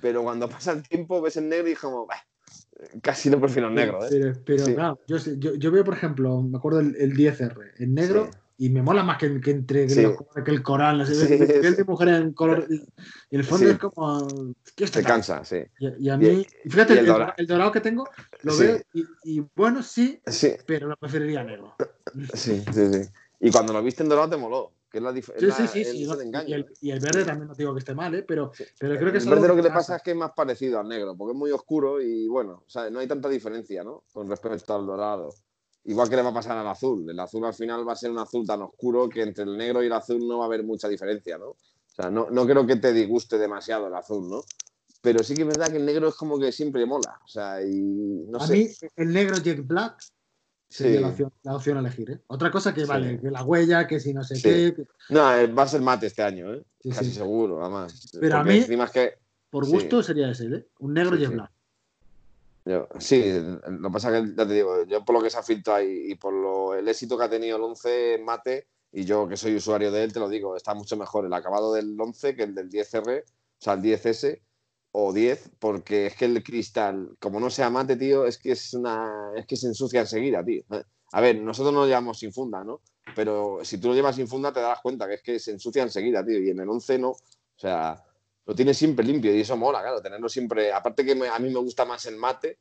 pero 0.00 0.22
cuando 0.22 0.48
pasa 0.48 0.72
el 0.72 0.82
tiempo 0.82 1.20
ves 1.20 1.36
el 1.36 1.50
negro 1.50 1.68
y 1.68 1.74
como, 1.74 2.06
"Bah, 2.06 2.24
casi 3.02 3.28
no 3.28 3.38
prefiero 3.38 3.68
el 3.68 3.74
negro, 3.74 4.02
¿eh? 4.02 4.08
Pero, 4.10 4.32
pero, 4.46 4.64
Sí. 4.64 4.72
claro, 4.72 4.98
yo, 5.06 5.18
yo, 5.18 5.54
yo 5.56 5.70
veo, 5.70 5.84
por 5.84 5.92
ejemplo, 5.92 6.40
me 6.40 6.56
acuerdo 6.56 6.80
el, 6.80 6.96
el 6.96 7.14
10R, 7.14 7.74
en 7.80 7.92
negro, 7.92 8.30
Sí. 8.32 8.38
Y 8.58 8.70
me 8.70 8.82
mola 8.82 9.02
más 9.02 9.18
que, 9.18 9.40
que 9.40 9.50
entre 9.50 9.88
Sí. 9.88 10.02
los 10.02 10.16
que 10.44 10.50
el 10.50 10.62
coral. 10.62 10.98
No 10.98 11.06
sé, 11.06 11.14
Sí, 11.14 11.36
ves 11.36 11.70
sí. 11.70 11.76
de 11.76 11.84
mujer 11.84 12.08
en 12.08 12.32
color. 12.32 12.66
Y, 12.70 12.76
y 13.30 13.36
el 13.36 13.44
fondo 13.44 13.66
Sí. 13.66 13.72
es 13.72 13.78
como. 13.78 14.54
¿qué 14.74 14.86
Te 14.86 15.02
cansa, 15.02 15.44
sí. 15.44 15.58
Y, 15.78 16.06
y 16.06 16.08
a 16.10 16.16
mí. 16.16 16.26
Y- 16.64 16.70
fíjate, 16.70 16.94
y 16.94 16.98
el, 16.98 17.04
el 17.04 17.10
el 17.10 17.12
dora- 17.12 17.34
dorado 17.46 17.72
que 17.72 17.80
tengo, 17.80 18.08
lo 18.42 18.56
veo, 18.56 18.80
y, 19.24 19.40
bueno, 19.54 19.82
sí, 19.82 20.20
pero 20.66 20.88
lo 20.88 20.96
preferiría 20.96 21.44
negro. 21.44 21.74
sí, 22.34 22.62
sí, 22.72 22.92
sí. 22.92 23.00
Y 23.40 23.50
cuando 23.50 23.72
lo 23.74 23.82
viste 23.82 24.02
en 24.02 24.08
dorado 24.08 24.30
te 24.30 24.36
moló, 24.38 24.72
que 24.90 24.98
es 24.98 25.04
la 25.04 25.10
Sí, 25.10 25.16
diferencia. 25.16 25.66
sí, 25.66 25.84
sí. 25.84 25.84
sí, 25.84 26.06
no, 26.06 26.14
el 26.14 26.48
y, 26.48 26.52
el, 26.54 26.66
y 26.80 26.90
el 26.90 27.00
verde 27.00 27.24
también 27.24 27.48
no 27.48 27.54
digo 27.54 27.74
que 27.74 27.80
esté 27.80 27.94
mal, 27.94 28.14
¿eh? 28.14 28.22
pero, 28.26 28.50
pero 28.78 28.96
creo 28.96 29.12
que 29.12 29.18
es 29.18 29.24
el 29.24 29.30
verde 29.30 29.48
lo 29.48 29.56
que 29.56 29.62
le 29.62 29.70
pasa 29.70 29.96
es 29.96 30.02
que 30.02 30.12
es 30.12 30.16
más 30.16 30.30
parecido 30.34 30.80
al 30.80 30.88
negro, 30.88 31.14
porque 31.14 31.32
es 31.32 31.38
muy 31.38 31.50
oscuro 31.50 32.00
y 32.00 32.26
bueno, 32.28 32.62
o 32.66 32.70
sea, 32.70 32.88
no 32.88 33.00
hay 33.00 33.06
tanta 33.06 33.28
diferencia, 33.28 33.84
¿no? 33.84 34.04
Con 34.10 34.28
respecto 34.30 34.74
al 34.74 34.86
dorado. 34.86 35.34
Igual 35.86 36.08
que 36.10 36.16
le 36.16 36.22
va 36.22 36.30
a 36.30 36.34
pasar 36.34 36.56
al 36.58 36.66
azul. 36.66 37.08
El 37.08 37.18
azul 37.20 37.44
al 37.44 37.54
final 37.54 37.86
va 37.88 37.92
a 37.92 37.96
ser 37.96 38.10
un 38.10 38.18
azul 38.18 38.44
tan 38.46 38.62
oscuro 38.62 39.08
que 39.08 39.22
entre 39.22 39.44
el 39.44 39.56
negro 39.56 39.82
y 39.82 39.86
el 39.86 39.92
azul 39.92 40.26
no 40.26 40.38
va 40.38 40.44
a 40.44 40.46
haber 40.48 40.64
mucha 40.64 40.88
diferencia, 40.88 41.38
¿no? 41.38 41.50
O 41.50 41.56
sea, 41.88 42.10
no, 42.10 42.28
no 42.30 42.44
creo 42.46 42.66
que 42.66 42.76
te 42.76 42.92
disguste 42.92 43.38
demasiado 43.38 43.86
el 43.86 43.94
azul, 43.94 44.28
¿no? 44.28 44.42
Pero 45.00 45.22
sí 45.22 45.34
que 45.34 45.42
es 45.42 45.48
verdad 45.48 45.68
que 45.70 45.76
el 45.76 45.86
negro 45.86 46.08
es 46.08 46.14
como 46.16 46.38
que 46.38 46.50
siempre 46.50 46.84
mola. 46.86 47.20
O 47.24 47.28
sea, 47.28 47.62
y 47.62 48.24
no 48.28 48.38
a 48.38 48.46
sé. 48.46 48.52
mí, 48.54 48.68
el 48.96 49.12
negro 49.12 49.36
Jet 49.38 49.64
Black 49.64 50.02
sería 50.68 50.96
Sí. 50.96 51.02
la, 51.02 51.08
opción, 51.08 51.32
la 51.44 51.54
opción 51.56 51.76
a 51.76 51.80
elegir. 51.80 52.10
¿eh? 52.10 52.20
Otra 52.26 52.50
cosa 52.50 52.74
que 52.74 52.80
Sí. 52.80 52.86
vale, 52.88 53.20
que 53.20 53.30
la 53.30 53.44
huella, 53.44 53.86
que 53.86 54.00
si 54.00 54.12
no 54.12 54.24
sé 54.24 54.34
Sí. 54.36 54.42
qué. 54.42 54.74
que- 54.74 54.86
No, 55.10 55.32
eh, 55.36 55.46
va 55.46 55.62
a 55.62 55.68
ser 55.68 55.80
mate 55.82 56.06
este 56.08 56.22
año, 56.24 56.52
¿eh? 56.52 56.64
Casi 56.92 57.12
seguro, 57.12 57.62
además. 57.62 58.10
Pero 58.20 58.38
a 58.38 58.44
mí- 58.44 58.56
encima 58.58 58.84
es 58.84 58.90
que 58.90 59.14
Por 59.50 59.66
gusto 59.68 60.02
sería 60.02 60.30
ese, 60.30 60.46
¿eh? 60.46 60.66
Un 60.80 60.92
negro 60.94 61.16
sí. 61.16 61.26
Black. 61.26 61.50
Yo- 62.66 62.88
sí, 62.98 63.22
lo 63.68 63.88
que 63.88 63.92
pasa 63.92 64.16
es 64.18 64.24
que 64.24 64.34
ya 64.36 64.46
te 64.46 64.54
digo, 64.54 64.84
yo 64.86 65.04
por 65.04 65.14
lo 65.14 65.22
que 65.22 65.30
se 65.30 65.38
ha 65.38 65.42
filtrado 65.42 65.82
y, 65.84 66.10
y 66.12 66.14
por 66.16 66.32
lo, 66.34 66.74
el 66.74 66.88
éxito 66.88 67.16
que 67.16 67.24
ha 67.24 67.30
tenido 67.30 67.56
el 67.56 67.62
11 67.62 68.18
mate, 68.24 68.66
y 68.92 69.04
yo 69.04 69.28
que 69.28 69.36
soy 69.36 69.54
usuario 69.54 69.92
de 69.92 70.02
él, 70.02 70.12
te 70.12 70.18
lo 70.20 70.28
digo, 70.28 70.56
está 70.56 70.74
mucho 70.74 70.96
mejor 70.96 71.26
el 71.26 71.32
acabado 71.32 71.72
del 71.74 71.96
11 72.00 72.34
que 72.34 72.42
el 72.42 72.54
del 72.54 72.68
10R, 72.68 73.24
o 73.26 73.62
sea, 73.62 73.74
el 73.74 73.82
10S 73.82 74.42
o 74.92 75.12
10, 75.12 75.50
porque 75.60 76.06
es 76.06 76.16
que 76.16 76.24
el 76.24 76.42
cristal, 76.42 77.16
como 77.20 77.38
no 77.40 77.50
sea 77.50 77.70
mate, 77.70 77.96
tío, 77.96 78.26
es 78.26 78.38
que 78.38 78.52
es 78.52 78.74
una 78.74 79.30
es 79.36 79.46
que 79.46 79.56
se 79.56 79.68
ensucia 79.68 80.00
enseguida, 80.00 80.44
tío. 80.44 80.64
A 81.12 81.20
ver, 81.20 81.40
nosotros 81.40 81.72
no 81.72 81.80
lo 81.80 81.86
llevamos 81.86 82.18
sin 82.18 82.32
funda, 82.32 82.64
¿no? 82.64 82.80
Pero 83.14 83.60
si 83.64 83.78
tú 83.78 83.88
lo 83.88 83.94
llevas 83.94 84.16
sin 84.16 84.26
funda 84.28 84.52
te 84.52 84.60
darás 84.60 84.80
cuenta 84.82 85.06
que 85.06 85.14
es 85.14 85.22
que 85.22 85.38
se 85.38 85.52
ensucia 85.52 85.82
enseguida, 85.84 86.24
tío, 86.24 86.40
y 86.40 86.50
en 86.50 86.60
el 86.60 86.68
11 86.68 86.98
no. 86.98 87.10
O 87.10 87.18
sea, 87.58 88.02
lo 88.46 88.54
tienes 88.54 88.76
siempre 88.78 89.04
limpio 89.04 89.34
y 89.34 89.40
eso 89.40 89.56
mola, 89.56 89.80
claro, 89.82 90.00
tenerlo 90.00 90.28
siempre. 90.28 90.72
Aparte 90.72 91.04
que 91.04 91.14
me- 91.14 91.28
a 91.28 91.38
mí 91.38 91.50
me 91.50 91.58
gusta 91.60 91.84
más 91.84 92.06
el 92.06 92.16
mate, 92.16 92.58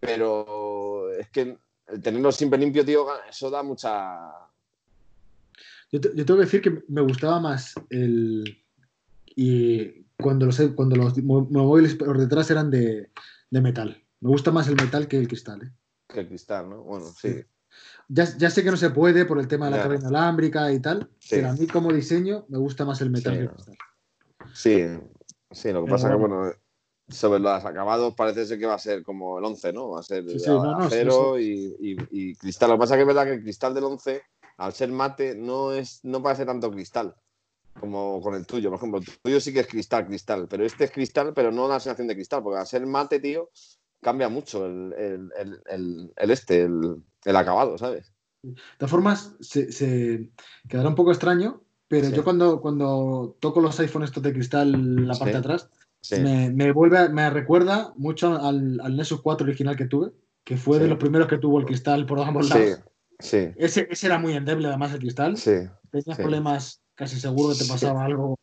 pero 0.00 1.10
es 1.12 1.28
que 1.30 1.58
el 1.88 2.02
tenerlo 2.02 2.30
siempre 2.32 2.58
limpio, 2.58 2.84
tío, 2.84 3.06
eso 3.28 3.50
da 3.50 3.62
mucha. 3.62 4.30
Yo, 5.92 6.00
te- 6.00 6.10
yo 6.14 6.24
tengo 6.24 6.38
que 6.40 6.44
decir 6.46 6.62
que 6.62 6.82
me 6.88 7.00
gustaba 7.00 7.40
más 7.40 7.74
el. 7.90 8.62
Y 9.26 10.04
cuando 10.20 10.46
los, 10.46 10.60
cuando 10.74 10.96
los 10.96 11.16
móviles 11.22 11.94
por 11.94 12.18
detrás 12.18 12.50
eran 12.50 12.70
de, 12.70 13.10
de 13.50 13.60
metal. 13.60 14.02
Me 14.20 14.30
gusta 14.30 14.50
más 14.50 14.66
el 14.68 14.76
metal 14.76 15.06
que 15.08 15.18
el 15.18 15.28
cristal. 15.28 15.62
¿eh? 15.62 15.70
que 16.08 16.20
el 16.20 16.28
cristal, 16.28 16.70
¿no? 16.70 16.82
Bueno, 16.82 17.06
sí. 17.06 17.44
Ya, 18.08 18.24
ya 18.38 18.48
sé 18.48 18.62
que 18.64 18.70
no 18.70 18.76
se 18.76 18.90
puede 18.90 19.24
por 19.26 19.38
el 19.38 19.48
tema 19.48 19.66
de 19.66 19.72
la 19.72 19.76
Ya. 19.78 19.82
cadena 19.82 20.08
alámbrica 20.08 20.72
y 20.72 20.80
tal, 20.80 21.10
Sí. 21.18 21.34
pero 21.36 21.50
a 21.50 21.52
mí 21.52 21.66
como 21.66 21.92
diseño 21.92 22.46
me 22.48 22.58
gusta 22.58 22.84
más 22.84 23.00
el 23.00 23.10
metal 23.10 23.32
Sí, 23.34 23.38
que 23.38 23.44
el 23.44 23.50
cristal. 23.50 23.76
Sí, 24.54 24.86
sí, 25.50 25.72
lo 25.72 25.84
que 25.84 25.90
pasa 25.90 26.08
que, 26.08 26.14
bueno. 26.14 26.36
bueno, 26.38 26.52
sobre 27.08 27.38
los 27.40 27.64
acabados 27.64 28.14
parece 28.14 28.46
ser 28.46 28.58
que 28.58 28.66
va 28.66 28.74
a 28.74 28.78
ser 28.78 29.02
como 29.04 29.38
el 29.38 29.44
11, 29.44 29.72
¿no? 29.72 29.90
Va 29.90 30.00
a 30.00 30.02
ser 30.02 30.28
Sí, 30.28 30.38
sí, 30.40 30.50
no, 30.50 30.62
no, 30.64 30.80
sí, 30.90 30.96
acero 30.96 31.38
y, 31.38 31.76
y- 31.80 31.96
y 32.10 32.34
cristal. 32.34 32.70
Lo 32.70 32.76
que 32.76 32.80
pasa 32.80 32.94
que 32.96 33.02
es 33.02 33.06
verdad 33.06 33.24
que 33.24 33.34
el 33.34 33.42
cristal 33.42 33.74
del 33.74 33.84
11, 33.84 34.22
al 34.58 34.72
ser 34.72 34.90
mate, 34.90 35.34
no, 35.36 35.72
es, 35.72 36.00
no 36.04 36.22
parece 36.22 36.44
tanto 36.44 36.70
cristal 36.70 37.14
como 37.78 38.20
con 38.20 38.34
el 38.34 38.46
tuyo. 38.46 38.70
Por 38.70 38.78
ejemplo, 38.78 38.98
el 39.00 39.06
tuyo 39.22 39.40
sí 39.40 39.52
que 39.52 39.60
es 39.60 39.66
cristal, 39.66 40.06
cristal, 40.06 40.46
pero 40.48 40.64
este 40.64 40.84
es 40.84 40.90
cristal, 40.90 41.32
pero 41.34 41.52
no 41.52 41.68
la 41.68 41.78
sensación 41.78 42.08
de 42.08 42.14
cristal, 42.14 42.42
porque 42.42 42.58
al 42.58 42.66
ser 42.66 42.84
mate, 42.86 43.20
tío, 43.20 43.50
cambia 44.00 44.28
mucho 44.28 44.66
el, 44.66 44.92
el- 44.94 45.32
el- 45.66 46.12
el- 46.16 46.30
este, 46.30 46.62
el, 46.62 47.02
el 47.24 47.36
acabado, 47.36 47.76
¿sabes? 47.78 48.12
De 48.42 48.54
todas 48.78 48.90
formas, 48.90 49.36
se, 49.40 49.70
se 49.72 50.30
quedará 50.68 50.88
un 50.88 50.94
poco 50.94 51.10
extraño, 51.12 51.62
pero 51.88 52.08
Sí. 52.08 52.14
yo 52.14 52.24
cuando, 52.24 52.60
cuando 52.60 53.36
toco 53.40 53.60
los 53.60 53.78
iPhone 53.80 54.02
estos 54.04 54.22
de 54.22 54.32
cristal, 54.32 55.06
la 55.06 55.14
parte 55.14 55.26
Sí. 55.26 55.32
de 55.32 55.38
atrás, 55.38 55.70
Sí, 56.02 56.20
me, 56.20 56.50
me 56.50 56.70
vuelve, 56.70 57.08
me 57.08 57.28
recuerda 57.30 57.92
mucho 57.96 58.40
al, 58.40 58.78
al 58.80 58.96
Nexus 58.96 59.20
4 59.22 59.44
original 59.44 59.76
que 59.76 59.86
tuve, 59.86 60.12
que 60.44 60.56
fue 60.56 60.78
de 60.78 60.84
Sí. 60.84 60.90
los 60.90 60.98
primeros 60.98 61.26
que 61.26 61.38
tuvo 61.38 61.58
el 61.58 61.64
cristal 61.66 62.06
por 62.06 62.20
ambos 62.20 62.46
sí, 62.48 62.54
lados. 62.54 62.80
sí, 63.18 63.48
Ese, 63.56 63.88
ese 63.90 64.06
era 64.06 64.18
muy 64.18 64.34
endeble, 64.34 64.68
además, 64.68 64.92
el 64.92 65.00
cristal. 65.00 65.36
sí. 65.36 65.50
Tenías 65.90 66.16
sí. 66.16 66.22
problemas, 66.22 66.80
casi 66.94 67.18
seguro 67.18 67.52
que 67.54 67.58
te 67.58 67.64
Sí. 67.64 67.70
pasaba 67.72 68.04
algo. 68.04 68.38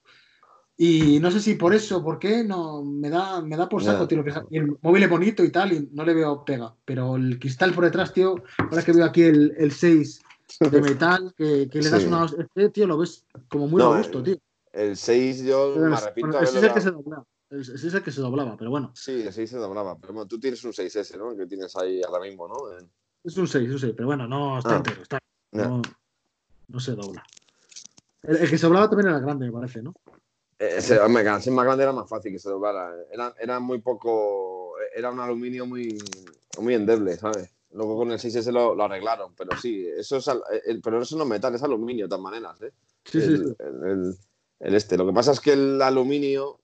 Y 0.75 1.19
no 1.21 1.29
sé 1.31 1.39
si 1.39 1.53
por 1.53 1.73
eso, 1.73 2.03
por 2.03 2.17
qué, 2.19 2.43
no, 2.43 2.83
me 2.83 3.09
da, 3.09 3.41
me 3.41 3.55
da 3.55 3.69
por 3.69 3.83
saco, 3.83 4.01
Ya. 4.03 4.07
tío. 4.07 4.23
que 4.23 4.57
el 4.57 4.75
móvil 4.81 5.03
es 5.03 5.09
bonito 5.09 5.43
y 5.43 5.49
tal, 5.51 5.71
y 5.71 5.89
no 5.93 6.03
le 6.03 6.13
veo 6.15 6.43
pega. 6.43 6.73
Pero 6.83 7.15
el 7.15 7.39
cristal 7.39 7.73
por 7.73 7.85
detrás, 7.85 8.11
tío, 8.11 8.35
ahora 8.57 8.83
que 8.83 8.91
veo 8.91 9.05
aquí 9.05 9.21
el, 9.21 9.53
el 9.57 9.71
6 9.71 10.19
de 10.59 10.81
metal, 10.81 11.33
que, 11.35 11.69
que 11.69 11.81
le 11.81 11.89
das 11.89 12.01
Sí. 12.01 12.07
una. 12.07 12.25
Este, 12.25 12.69
tío, 12.69 12.87
lo 12.87 12.97
ves 12.97 13.25
como 13.49 13.67
muy 13.67 13.79
No, 13.79 13.91
robusto, 13.91 14.23
tío. 14.23 14.37
El 14.71 14.97
6 14.97 15.43
yo 15.43 15.73
me 15.75 15.89
bueno, 15.89 16.39
de 16.39 16.43
ese 16.43 16.57
es 16.57 16.63
el 16.63 16.73
que 16.73 16.81
se 16.81 16.91
doblaba. 16.91 17.25
Ese 17.49 17.73
es 17.87 17.93
el 17.93 18.01
que 18.03 18.11
se 18.11 18.21
doblaba, 18.21 18.57
pero 18.57 18.71
bueno, 18.71 18.91
Sí, 18.95 19.21
el 19.21 19.31
6 19.31 19.49
se 19.51 19.57
doblaba. 19.57 19.95
Pero 19.99 20.13
bueno, 20.13 20.27
tú 20.27 20.39
tienes 20.39 20.63
un 20.63 20.71
6S, 20.73 21.17
¿no? 21.17 21.31
El 21.31 21.37
que 21.37 21.45
tienes 21.45 21.75
ahí 21.75 22.01
ahora 22.01 22.23
mismo, 22.25 22.47
¿no? 22.47 22.77
En- 22.77 22.89
es 23.23 23.37
un 23.37 23.47
6, 23.47 23.67
es 23.67 23.73
un 23.75 23.79
6, 23.79 23.93
pero 23.95 24.07
bueno, 24.07 24.27
no 24.27 24.57
está 24.57 24.73
Ah. 24.73 24.77
entero, 24.77 25.01
está, 25.03 25.19
no, 25.51 25.81
no 26.67 26.79
se 26.79 26.93
dobla. 26.93 27.23
El, 28.23 28.37
el 28.37 28.49
que 28.49 28.57
se 28.57 28.65
doblaba 28.65 28.89
también 28.89 29.09
era 29.09 29.19
grande, 29.19 29.45
me 29.45 29.51
parece, 29.51 29.83
¿no? 29.83 29.93
Eh, 30.59 30.75
Ese, 30.77 30.97
al 30.97 31.41
ser 31.41 31.53
más 31.53 31.65
grande 31.65 31.83
era 31.83 31.91
más 31.93 32.09
fácil 32.09 32.31
que 32.31 32.39
se 32.39 32.49
doblara. 32.49 32.91
Era, 33.11 33.33
era 33.39 33.59
muy 33.59 33.79
poco. 33.79 34.73
Era 34.95 35.11
un 35.11 35.19
aluminio 35.19 35.65
muy, 35.65 35.97
muy 36.59 36.73
endeble, 36.73 37.15
¿sabes? 37.17 37.49
Luego 37.73 37.97
con 37.97 38.11
el 38.11 38.19
6S 38.19 38.51
lo, 38.51 38.75
lo 38.75 38.83
arreglaron, 38.83 39.33
pero 39.35 39.57
sí, 39.57 39.87
eso 39.97 40.17
es. 40.17 40.27
el- 40.65 40.81
pero 40.81 41.01
eso 41.01 41.15
no 41.17 41.23
es 41.23 41.29
metal, 41.29 41.55
es 41.55 41.63
aluminio 41.63 42.05
de 42.05 42.09
todas 42.09 42.21
maneras, 42.23 42.61
¿eh? 42.61 42.71
Sí, 43.05 43.19
sí, 43.21 43.27
el, 43.27 43.37
sí. 43.37 43.55
el- 44.59 44.75
este. 44.75 44.97
Lo 44.97 45.05
que 45.07 45.13
pasa 45.13 45.31
es 45.31 45.39
que 45.39 45.53
el 45.53 45.81
aluminio 45.81 46.59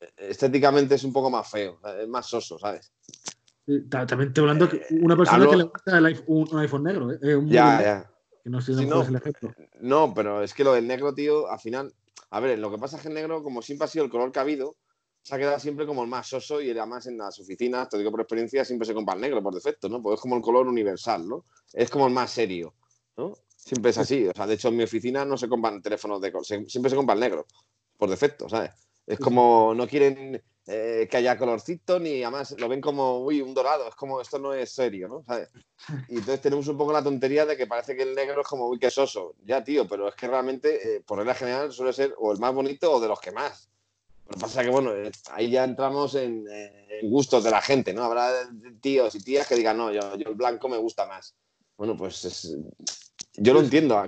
eh, 0.00 0.08
estéticamente 0.16 0.96
es 0.96 1.04
un 1.04 1.12
poco 1.12 1.30
más 1.30 1.48
feo, 1.50 1.78
es 2.00 2.08
más 2.08 2.26
soso, 2.26 2.58
¿sabes? 2.58 2.92
También 3.90 4.28
estoy 4.28 4.42
hablando 4.42 4.68
que 4.68 4.82
una 5.00 5.16
persona 5.16 5.38
hablo- 5.38 5.50
que 5.50 5.56
le 5.56 5.62
gusta 5.64 5.98
el 5.98 6.06
iPhone- 6.06 6.24
un, 6.28 6.48
un 6.52 6.58
iPhone 6.60 6.82
negro, 6.84 7.12
¿eh? 7.12 7.18
Eh, 7.22 7.34
un 7.34 7.48
Ya, 7.48 7.82
ya. 7.82 8.10
Que 8.44 8.50
no 8.50 8.60
sé 8.60 8.74
Sí, 8.74 8.84
no 8.86 8.96
no. 8.96 9.02
es 9.02 9.08
el 9.08 9.16
ejemplo. 9.16 9.52
No, 9.80 10.12
pero 10.14 10.42
es 10.42 10.54
que 10.54 10.62
lo 10.64 10.72
del 10.74 10.86
negro, 10.86 11.14
tío, 11.14 11.48
al 11.50 11.58
final. 11.58 11.92
A 12.30 12.40
ver, 12.40 12.58
lo 12.58 12.70
que 12.70 12.78
pasa 12.78 12.96
es 12.96 13.02
que 13.02 13.08
el 13.08 13.14
negro, 13.14 13.42
como 13.42 13.62
siempre 13.62 13.84
ha 13.86 13.88
sido 13.88 14.04
el 14.04 14.10
color 14.10 14.30
que 14.32 14.38
ha 14.38 14.42
habido, 14.42 14.76
se 15.26 15.34
ha 15.34 15.38
quedado 15.38 15.58
siempre 15.58 15.86
como 15.86 16.04
el 16.04 16.08
más 16.08 16.28
soso 16.28 16.60
y 16.60 16.70
además 16.70 17.04
en 17.08 17.18
las 17.18 17.36
oficinas, 17.40 17.88
te 17.88 17.98
digo 17.98 18.12
por 18.12 18.20
experiencia, 18.20 18.64
siempre 18.64 18.86
se 18.86 18.94
compra 18.94 19.16
el 19.16 19.20
negro 19.20 19.42
por 19.42 19.52
defecto, 19.52 19.88
¿no? 19.88 20.00
Porque 20.00 20.14
es 20.14 20.20
como 20.20 20.36
el 20.36 20.40
color 20.40 20.68
universal, 20.68 21.28
¿no? 21.28 21.46
Es 21.72 21.90
como 21.90 22.06
el 22.06 22.12
más 22.12 22.30
serio, 22.30 22.74
¿no? 23.16 23.32
Siempre 23.56 23.90
es 23.90 23.98
así. 23.98 24.28
O 24.28 24.32
sea, 24.32 24.46
de 24.46 24.54
hecho, 24.54 24.68
en 24.68 24.76
mi 24.76 24.84
oficina 24.84 25.24
no 25.24 25.36
se 25.36 25.48
compran 25.48 25.82
teléfonos 25.82 26.20
de 26.20 26.30
color, 26.30 26.46
siempre 26.46 26.90
se 26.90 26.94
compra 26.94 27.14
el 27.14 27.20
negro, 27.20 27.44
por 27.98 28.08
defecto, 28.08 28.48
¿sabes? 28.48 28.70
Es 29.04 29.18
como 29.18 29.74
no 29.74 29.88
quieren 29.88 30.40
eh, 30.68 31.08
que 31.10 31.16
haya 31.16 31.36
colorcito, 31.36 31.98
ni 31.98 32.22
además 32.22 32.54
lo 32.56 32.68
ven 32.68 32.80
como, 32.80 33.18
uy, 33.18 33.40
un 33.40 33.52
dorado, 33.52 33.88
es 33.88 33.96
como, 33.96 34.20
esto 34.20 34.38
no 34.38 34.54
es 34.54 34.72
serio, 34.72 35.08
¿no? 35.08 35.24
¿Sabes? 35.24 35.48
Y 36.08 36.18
entonces 36.18 36.40
tenemos 36.40 36.68
un 36.68 36.78
poco 36.78 36.92
la 36.92 37.02
tontería 37.02 37.44
de 37.44 37.56
que 37.56 37.66
parece 37.66 37.96
que 37.96 38.04
el 38.04 38.14
negro 38.14 38.42
es 38.42 38.46
como, 38.46 38.68
uy, 38.68 38.78
qué 38.78 38.92
soso. 38.92 39.34
Ya, 39.44 39.64
tío, 39.64 39.88
pero 39.88 40.06
es 40.06 40.14
que 40.14 40.28
realmente, 40.28 40.98
eh, 40.98 41.00
por 41.00 41.18
regla 41.18 41.34
general, 41.34 41.72
suele 41.72 41.92
ser 41.92 42.14
o 42.16 42.30
el 42.30 42.38
más 42.38 42.54
bonito 42.54 42.92
o 42.92 43.00
de 43.00 43.08
los 43.08 43.18
que 43.18 43.32
más. 43.32 43.68
Lo 44.28 44.34
que 44.34 44.40
pasa 44.40 44.60
es 44.60 44.66
que, 44.66 44.72
bueno, 44.72 44.92
eh, 44.94 45.10
ahí 45.32 45.50
ya 45.50 45.64
entramos 45.64 46.14
en, 46.14 46.44
gustos 47.02 47.44
de 47.44 47.50
la 47.50 47.60
gente, 47.60 47.92
¿no? 47.92 48.02
Habrá 48.02 48.30
tíos 48.80 49.14
y 49.14 49.22
tías 49.22 49.46
que 49.46 49.54
digan, 49.54 49.76
no, 49.76 49.92
yo, 49.92 50.00
el 50.14 50.34
blanco 50.34 50.68
me 50.68 50.78
gusta 50.78 51.06
más. 51.06 51.36
Bueno, 51.76 51.96
pues 51.96 52.24
es, 52.24 52.56
yo 53.38 53.52
lo 53.52 53.60
entiendo, 53.60 54.02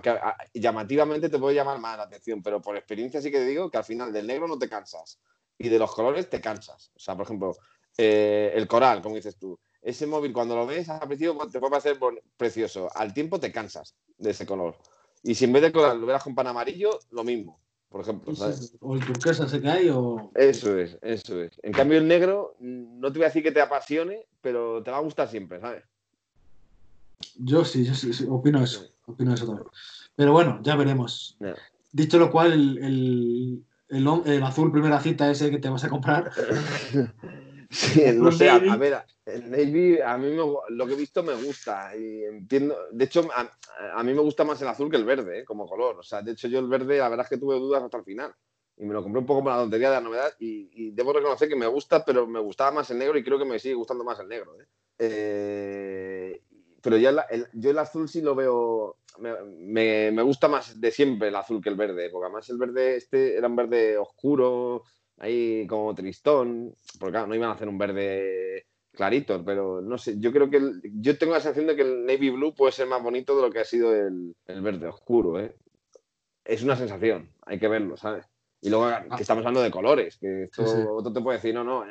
llamativamente 0.55 1.29
te 1.29 1.39
puede 1.39 1.55
llamar 1.55 1.79
más 1.79 1.99
la 1.99 2.05
atención, 2.05 2.43
pero 2.43 2.63
por 2.63 2.77
experiencia 2.77 3.21
sí 3.21 3.31
que 3.31 3.39
te 3.39 3.47
digo 3.47 3.71
que 3.71 3.77
al 3.77 3.85
final 3.85 4.13
del 4.13 4.27
negro 4.27 4.49
no 4.49 4.59
te 4.59 4.69
cansas 4.69 5.21
y 5.59 5.69
de 5.69 5.79
los 5.79 5.95
colores 5.95 6.31
te 6.31 6.41
cansas. 6.41 6.91
O 6.97 6.99
sea, 6.99 7.15
por 7.15 7.27
ejemplo, 7.27 7.57
eh, 7.97 8.53
el 8.55 8.67
coral, 8.67 9.03
como 9.03 9.17
dices 9.17 9.37
tú, 9.39 9.59
ese 9.83 10.07
móvil 10.07 10.33
cuando 10.33 10.57
lo 10.57 10.67
ves 10.67 10.89
al 10.89 11.07
principio 11.07 11.37
te 11.51 11.61
puede 11.61 11.71
parecer 11.71 11.99
precioso, 12.37 12.89
al 12.95 13.13
tiempo 13.13 13.39
te 13.39 13.53
cansas 13.53 13.95
de 14.17 14.31
ese 14.31 14.47
color. 14.47 14.77
Y 15.23 15.35
si 15.35 15.45
en 15.45 15.53
vez 15.53 15.63
de 15.63 15.73
coral 15.73 16.01
lo 16.01 16.07
veas 16.07 16.23
con 16.23 16.35
pan 16.35 16.47
amarillo, 16.47 16.99
lo 17.11 17.23
mismo, 17.23 17.61
por 17.89 18.03
ejemplo. 18.03 18.35
O 18.81 18.95
el 18.95 19.05
turquesa 19.05 19.49
se 19.49 19.61
cae 19.61 19.91
o... 19.91 20.31
Eso 20.35 20.79
es, 20.79 20.99
eso 21.03 21.43
es. 21.43 21.53
En 21.63 21.73
cambio 21.73 21.99
el 21.99 22.07
negro, 22.09 22.57
no 22.61 23.13
te 23.13 23.19
voy 23.19 23.25
a 23.25 23.29
decir 23.29 23.43
que 23.43 23.53
te 23.53 23.61
apasione, 23.61 24.27
pero 24.41 24.83
te 24.83 24.91
va 24.91 24.99
a 24.99 25.03
gustar 25.03 25.29
siempre, 25.29 25.61
¿sabes? 25.61 25.85
Yo 27.37 27.65
sí, 27.65 27.85
yo 27.85 27.95
sí, 27.95 28.27
opino 28.29 28.63
eso. 28.63 28.87
Opino 29.07 29.35
eso 29.35 29.47
también. 29.47 29.67
Pero 30.15 30.33
bueno, 30.33 30.61
ya 30.63 30.77
veremos. 30.77 31.39
Dicho 31.93 32.19
lo 32.19 32.31
cual, 32.31 32.53
el, 32.53 33.65
el, 33.89 34.43
azul 34.43 34.71
primera 34.71 35.01
cita 35.01 35.31
ese 35.31 35.51
que 35.51 35.59
te 35.59 35.69
vas 35.69 35.85
a 35.85 35.89
comprar. 35.89 36.31
Sí, 37.71 38.03
no 38.15 38.33
sé, 38.33 38.49
a, 38.49 38.59
ver, 38.59 39.05
el 39.27 39.51
Navy 39.51 40.01
a 40.01 40.17
mí 40.17 40.35
lo 40.35 40.87
que 40.87 40.93
he 40.93 40.97
visto 40.97 41.23
me 41.23 41.35
gusta 41.35 41.95
y 41.97 42.25
entiendo, 42.25 42.77
de 42.91 43.05
hecho 43.05 43.29
a, 43.35 44.03
mí 44.03 44.15
me 44.15 44.21
gusta 44.21 44.45
más 44.45 44.61
el 44.63 44.69
azul 44.69 44.91
que 44.91 44.97
el 44.97 45.05
verde, 45.05 45.41
¿eh? 45.41 45.45
como 45.45 45.69
color, 45.69 45.99
o 45.99 46.03
sea, 46.03 46.23
de 46.23 46.33
hecho 46.33 46.49
yo 46.49 46.61
el 46.61 46.69
verde 46.69 46.99
la 46.99 47.09
verdad 47.09 47.27
es 47.27 47.31
que 47.31 47.39
tuve 47.39 47.57
dudas 47.57 47.83
hasta 47.83 47.99
el 47.99 48.05
final 48.05 48.35
y 48.79 48.85
me 48.85 48.95
lo 48.95 49.03
compré 49.03 49.21
un 49.21 49.27
poco 49.27 49.43
por 49.43 49.53
la 49.53 49.59
tontería 49.59 49.91
de 49.91 49.97
la 49.97 50.01
novedad 50.01 50.33
y, 50.39 50.91
debo 50.93 51.13
reconocer 51.13 51.49
que 51.49 51.57
me 51.57 51.67
gusta, 51.67 52.05
pero 52.05 52.27
me 52.27 52.41
gustaba 52.41 52.71
más 52.71 52.91
el 52.91 52.99
negro 52.99 53.19
y 53.19 53.25
creo 53.25 53.39
que 53.39 53.45
me 53.45 53.59
sigue 53.59 53.75
gustando 53.75 54.05
más 54.05 54.19
el 54.21 54.29
negro. 54.29 54.55
¿eh? 54.61 54.67
Eh, 54.99 56.43
pero 56.81 56.97
ya 56.97 57.27
yo 57.55 57.71
el 57.71 57.79
azul 57.79 58.09
sí 58.09 58.23
lo 58.23 58.35
veo, 58.35 58.99
me, 59.19 60.11
me, 60.13 60.23
gusta 60.23 60.49
más 60.49 60.81
de 60.81 60.91
siempre 60.93 61.29
el 61.29 61.37
azul 61.37 61.61
que 61.61 61.69
el 61.69 61.75
verde, 61.75 62.09
porque 62.11 62.27
además 62.27 62.49
el 62.51 62.59
verde 62.59 62.97
este 62.97 63.37
era 63.37 63.49
un 63.49 63.57
verde 63.57 63.99
oscuro, 63.99 64.85
ahí 65.19 65.67
como 65.67 65.95
tristón, 65.95 66.75
porque 66.99 67.13
claro, 67.13 67.27
no 67.27 67.35
iban 67.35 67.51
a 67.51 67.53
hacer 67.53 67.69
un 67.69 67.79
verde 67.79 68.67
clarito, 68.93 69.45
pero 69.45 69.81
no 69.81 69.97
sé, 69.99 70.19
yo 70.19 70.33
creo 70.33 70.51
que 70.51 70.61
yo 70.83 71.17
tengo 71.19 71.33
la 71.33 71.41
sensación 71.41 71.69
de 71.69 71.77
que 71.77 71.83
el 71.83 72.05
navy 72.05 72.31
blue 72.31 72.55
puede 72.55 72.73
ser 72.73 72.87
más 72.87 73.03
bonito 73.03 73.37
de 73.37 73.43
lo 73.43 73.51
que 73.51 73.61
ha 73.61 73.65
sido 73.65 73.95
el, 73.95 74.35
el 74.47 74.61
verde 74.61 74.89
oscuro, 74.89 75.39
¿eh? 75.41 75.55
Es 76.45 76.63
una 76.63 76.77
sensación, 76.77 77.31
hay 77.43 77.59
que 77.59 77.69
verlo, 77.69 77.97
¿sabes? 77.97 78.27
Y 78.61 78.71
luego 78.71 78.89
que 79.17 79.23
estamos 79.23 79.43
hablando 79.43 79.63
de 79.63 79.71
colores, 79.71 80.19
que 80.19 80.45
esto 80.45 80.95
otro 80.95 81.13
te 81.13 81.21
puede 81.21 81.39
decir, 81.39 81.55
no, 81.55 81.63
no, 81.63 81.85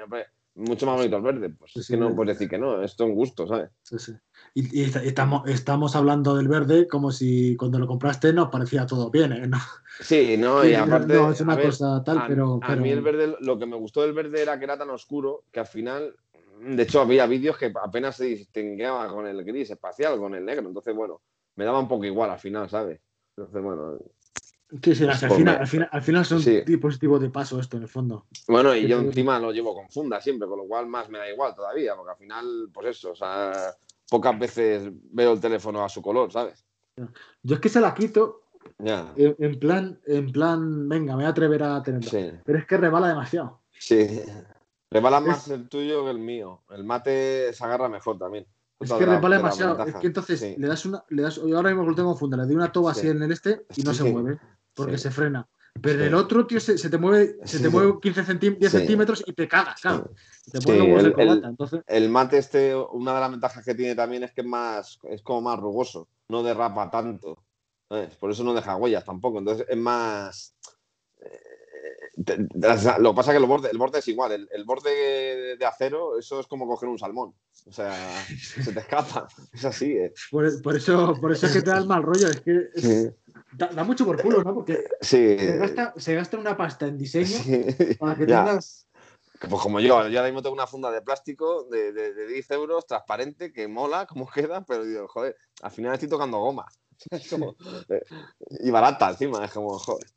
mucho 0.55 0.85
más 0.85 0.97
bonito 0.97 1.17
el 1.17 1.21
verde, 1.21 1.49
pues 1.49 1.75
es 1.77 1.87
que 1.87 1.95
no 1.95 2.15
puedes 2.15 2.35
decir 2.35 2.49
que 2.49 2.57
no, 2.57 2.83
esto 2.83 3.03
es 3.03 3.09
un 3.09 3.15
gusto, 3.15 3.47
¿sabes? 3.47 3.69
Sí, 3.83 3.99
sí. 3.99 4.13
Y, 4.59 4.81
estamos, 4.81 5.47
estamos 5.47 5.95
hablando 5.95 6.35
del 6.35 6.47
verde 6.47 6.87
como 6.87 7.11
si 7.11 7.55
cuando 7.55 7.77
lo 7.77 7.85
compraste 7.85 8.33
nos 8.33 8.49
parecía 8.49 8.87
todo 8.87 9.11
bien, 9.11 9.31
¿eh? 9.31 9.45
¿no? 9.47 9.59
Sí, 9.99 10.35
no, 10.35 10.65
y 10.65 10.73
aparte. 10.73 11.13
No, 11.13 11.31
es 11.31 11.41
una 11.41 11.61
cosa 11.61 12.03
tal, 12.03 12.23
pero, 12.27 12.59
A 12.63 12.75
mí 12.75 12.89
el 12.89 13.01
verde, 13.01 13.35
lo 13.39 13.59
que 13.59 13.67
me 13.67 13.75
gustó 13.75 14.01
del 14.01 14.13
verde 14.13 14.41
era 14.41 14.57
que 14.57 14.63
era 14.63 14.75
tan 14.75 14.89
oscuro 14.89 15.43
que 15.51 15.59
al 15.59 15.67
final. 15.67 16.15
De 16.59 16.81
hecho, 16.81 17.01
había 17.01 17.27
vídeos 17.27 17.55
que 17.55 17.71
apenas 17.83 18.15
se 18.15 18.25
distinguía 18.25 19.07
con 19.09 19.27
el 19.27 19.43
gris 19.43 19.69
espacial, 19.69 20.17
con 20.17 20.33
el 20.33 20.43
negro. 20.43 20.67
Entonces, 20.67 20.95
bueno, 20.95 21.21
me 21.55 21.63
daba 21.63 21.79
un 21.79 21.87
poco 21.87 22.05
igual 22.05 22.31
al 22.31 22.39
final, 22.39 22.67
¿sabes? 22.67 22.99
Entonces, 23.35 23.61
bueno, 23.61 23.99
Sí, 24.83 24.95
sí, 24.95 25.05
al, 25.05 25.15
final, 25.15 25.57
al, 25.59 25.67
final, 25.67 25.89
al, 25.93 26.01
final, 26.01 26.25
son 26.25 26.43
dispositivos 26.65 27.21
de 27.21 27.29
paso 27.29 27.57
esto 27.57 27.77
en 27.77 27.83
el 27.83 27.89
fondo. 27.89 28.25
Bueno, 28.49 28.75
y 28.75 28.85
yo 28.85 28.99
encima 28.99 29.39
lo 29.39 29.53
llevo 29.53 29.73
con 29.73 29.89
funda 29.89 30.19
siempre, 30.19 30.45
con 30.45 30.57
lo 30.57 30.65
cual 30.65 30.87
más 30.87 31.09
me 31.09 31.19
da 31.19 31.31
igual 31.31 31.55
todavía, 31.55 31.95
porque 31.95 32.11
al 32.11 32.17
final, 32.17 32.69
pues 32.73 32.87
eso, 32.87 33.11
o 33.11 33.15
sea, 33.15 33.73
pocas 34.09 34.37
veces 34.37 34.89
veo 35.11 35.33
el 35.33 35.39
teléfono 35.39 35.83
a 35.83 35.89
su 35.89 36.01
color, 36.01 36.31
¿sabes? 36.31 36.65
Yo 37.43 37.55
es 37.55 37.61
que 37.61 37.69
se 37.69 37.79
la 37.79 37.93
quito 37.93 38.47
en, 38.79 39.59
plan, 39.59 39.99
en 40.05 40.31
plan, 40.31 40.89
venga, 40.89 41.13
me 41.13 41.17
voy 41.17 41.25
a 41.25 41.29
atrever 41.29 41.63
a 41.63 41.81
tenerlo. 41.83 42.41
Pero 42.43 42.59
es 42.59 42.65
que 42.65 42.77
rebala 42.77 43.09
demasiado. 43.09 43.61
Sí, 43.77 44.21
rebala 44.89 45.19
más 45.19 45.47
el 45.49 45.67
tuyo 45.69 46.03
que 46.05 46.11
el 46.11 46.19
mío. 46.19 46.63
El 46.69 46.83
mate 46.83 47.53
se 47.53 47.63
agarra 47.63 47.89
mejor 47.89 48.17
también. 48.17 48.45
Es 48.79 48.91
que 48.91 49.05
rebala 49.05 49.37
demasiado. 49.37 49.85
Es 49.85 49.95
que 49.95 50.07
entonces 50.07 50.57
le 50.57 50.67
das 50.67 50.85
una, 50.85 51.03
le 51.09 51.23
das, 51.23 51.37
ahora 51.37 51.69
mismo 51.69 51.87
lo 51.87 51.95
tengo 51.95 52.11
en 52.11 52.17
funda, 52.17 52.37
le 52.37 52.45
doy 52.45 52.55
una 52.55 52.71
toba 52.71 52.91
así 52.91 53.07
en 53.07 53.21
el 53.21 53.31
este 53.31 53.65
y 53.75 53.83
no 53.83 53.93
se 53.93 54.11
mueve 54.11 54.39
porque 54.73 54.97
se 54.97 55.11
frena. 55.11 55.47
Pero 55.81 56.03
el 56.03 56.13
otro, 56.13 56.45
tío, 56.47 56.59
se, 56.59 56.89
te 56.89 56.97
mueve, 56.97 57.37
se 57.43 57.59
te 57.59 57.69
mueve 57.69 57.93
15 58.01 58.23
centímetros, 58.23 58.59
10 58.59 58.71
centímetros 58.71 59.23
y 59.25 59.33
te 59.33 59.47
cagas, 59.47 59.81
claro. 59.81 60.11
Te 60.51 60.77
el, 60.77 61.13
el, 61.17 61.43
entonces... 61.43 61.81
el, 61.87 62.09
mate 62.09 62.37
este, 62.37 62.75
una 62.75 63.13
de 63.13 63.19
las 63.19 63.31
ventajas 63.31 63.65
que 63.65 63.75
tiene 63.75 63.95
también 63.95 64.23
es 64.23 64.31
que 64.31 64.41
es 64.41 64.47
más, 64.47 64.99
es 65.03 65.21
como 65.21 65.41
más 65.41 65.59
rugoso, 65.59 66.07
no 66.29 66.43
derrapa 66.43 66.89
tanto. 66.89 67.43
Por 68.19 68.31
eso 68.31 68.43
no 68.43 68.53
deja 68.53 68.75
huellas 68.75 69.05
tampoco. 69.05 69.39
Entonces 69.39 69.65
es 69.69 69.77
más. 69.77 70.55
Eh, 71.21 71.57
lo 72.99 73.11
que 73.11 73.15
pasa 73.15 73.31
es 73.31 73.37
que 73.37 73.43
el 73.43 73.45
borde, 73.45 73.69
el 73.69 73.77
borde 73.77 73.99
es 73.99 74.07
igual. 74.07 74.47
El, 74.51 74.65
borde 74.65 75.55
de 75.57 75.65
acero, 75.65 76.17
eso 76.17 76.39
es 76.39 76.47
como 76.47 76.67
coger 76.67 76.89
un 76.89 76.99
salmón. 76.99 77.33
O 77.65 77.71
sea, 77.71 77.93
se 78.25 78.73
te 78.73 78.79
escapa. 78.79 79.27
Es 79.53 79.65
así. 79.65 79.91
Eh. 79.91 80.13
Por, 80.31 80.45
eso, 80.45 81.15
por 81.21 81.31
eso 81.31 81.45
es 81.45 81.53
que 81.53 81.61
te 81.61 81.69
da 81.69 81.77
el 81.77 81.87
mal 81.87 82.03
rollo. 82.03 82.27
Es 82.27 82.41
que 82.41 83.13
da, 83.57 83.83
mucho 83.83 84.05
por 84.05 84.21
culo, 84.21 84.43
¿no? 84.43 84.53
Porque 84.53 84.83
se, 85.01 85.57
gasta, 85.57 86.37
una 86.37 86.55
pasta 86.55 86.87
en 86.87 86.97
diseño 86.97 87.37
para 87.99 88.15
que 88.15 88.25
tengas. 88.25 88.87
Pues 89.39 89.61
como 89.61 89.79
yo, 89.79 89.87
yo 89.87 90.19
ahora 90.19 90.23
mismo 90.23 90.41
tengo 90.41 90.55
una 90.55 90.65
funda 90.65 90.89
de 90.89 91.01
plástico 91.01 91.65
de, 91.65 91.91
de, 91.91 92.27
10 92.27 92.51
euros, 92.51 92.87
transparente, 92.87 93.53
que 93.53 93.67
mola 93.67 94.05
como 94.07 94.27
queda, 94.33 94.63
pero 94.65 94.83
digo, 94.83 95.07
joder, 95.07 95.35
al 95.61 95.71
final 95.71 95.93
estoy 95.93 96.09
tocando 96.09 96.39
goma. 96.39 96.65
Eh, 97.89 98.01
y 98.61 98.71
barata 98.71 99.11
encima, 99.11 99.45
es 99.45 99.51
como, 99.51 99.77
joder. 99.77 100.07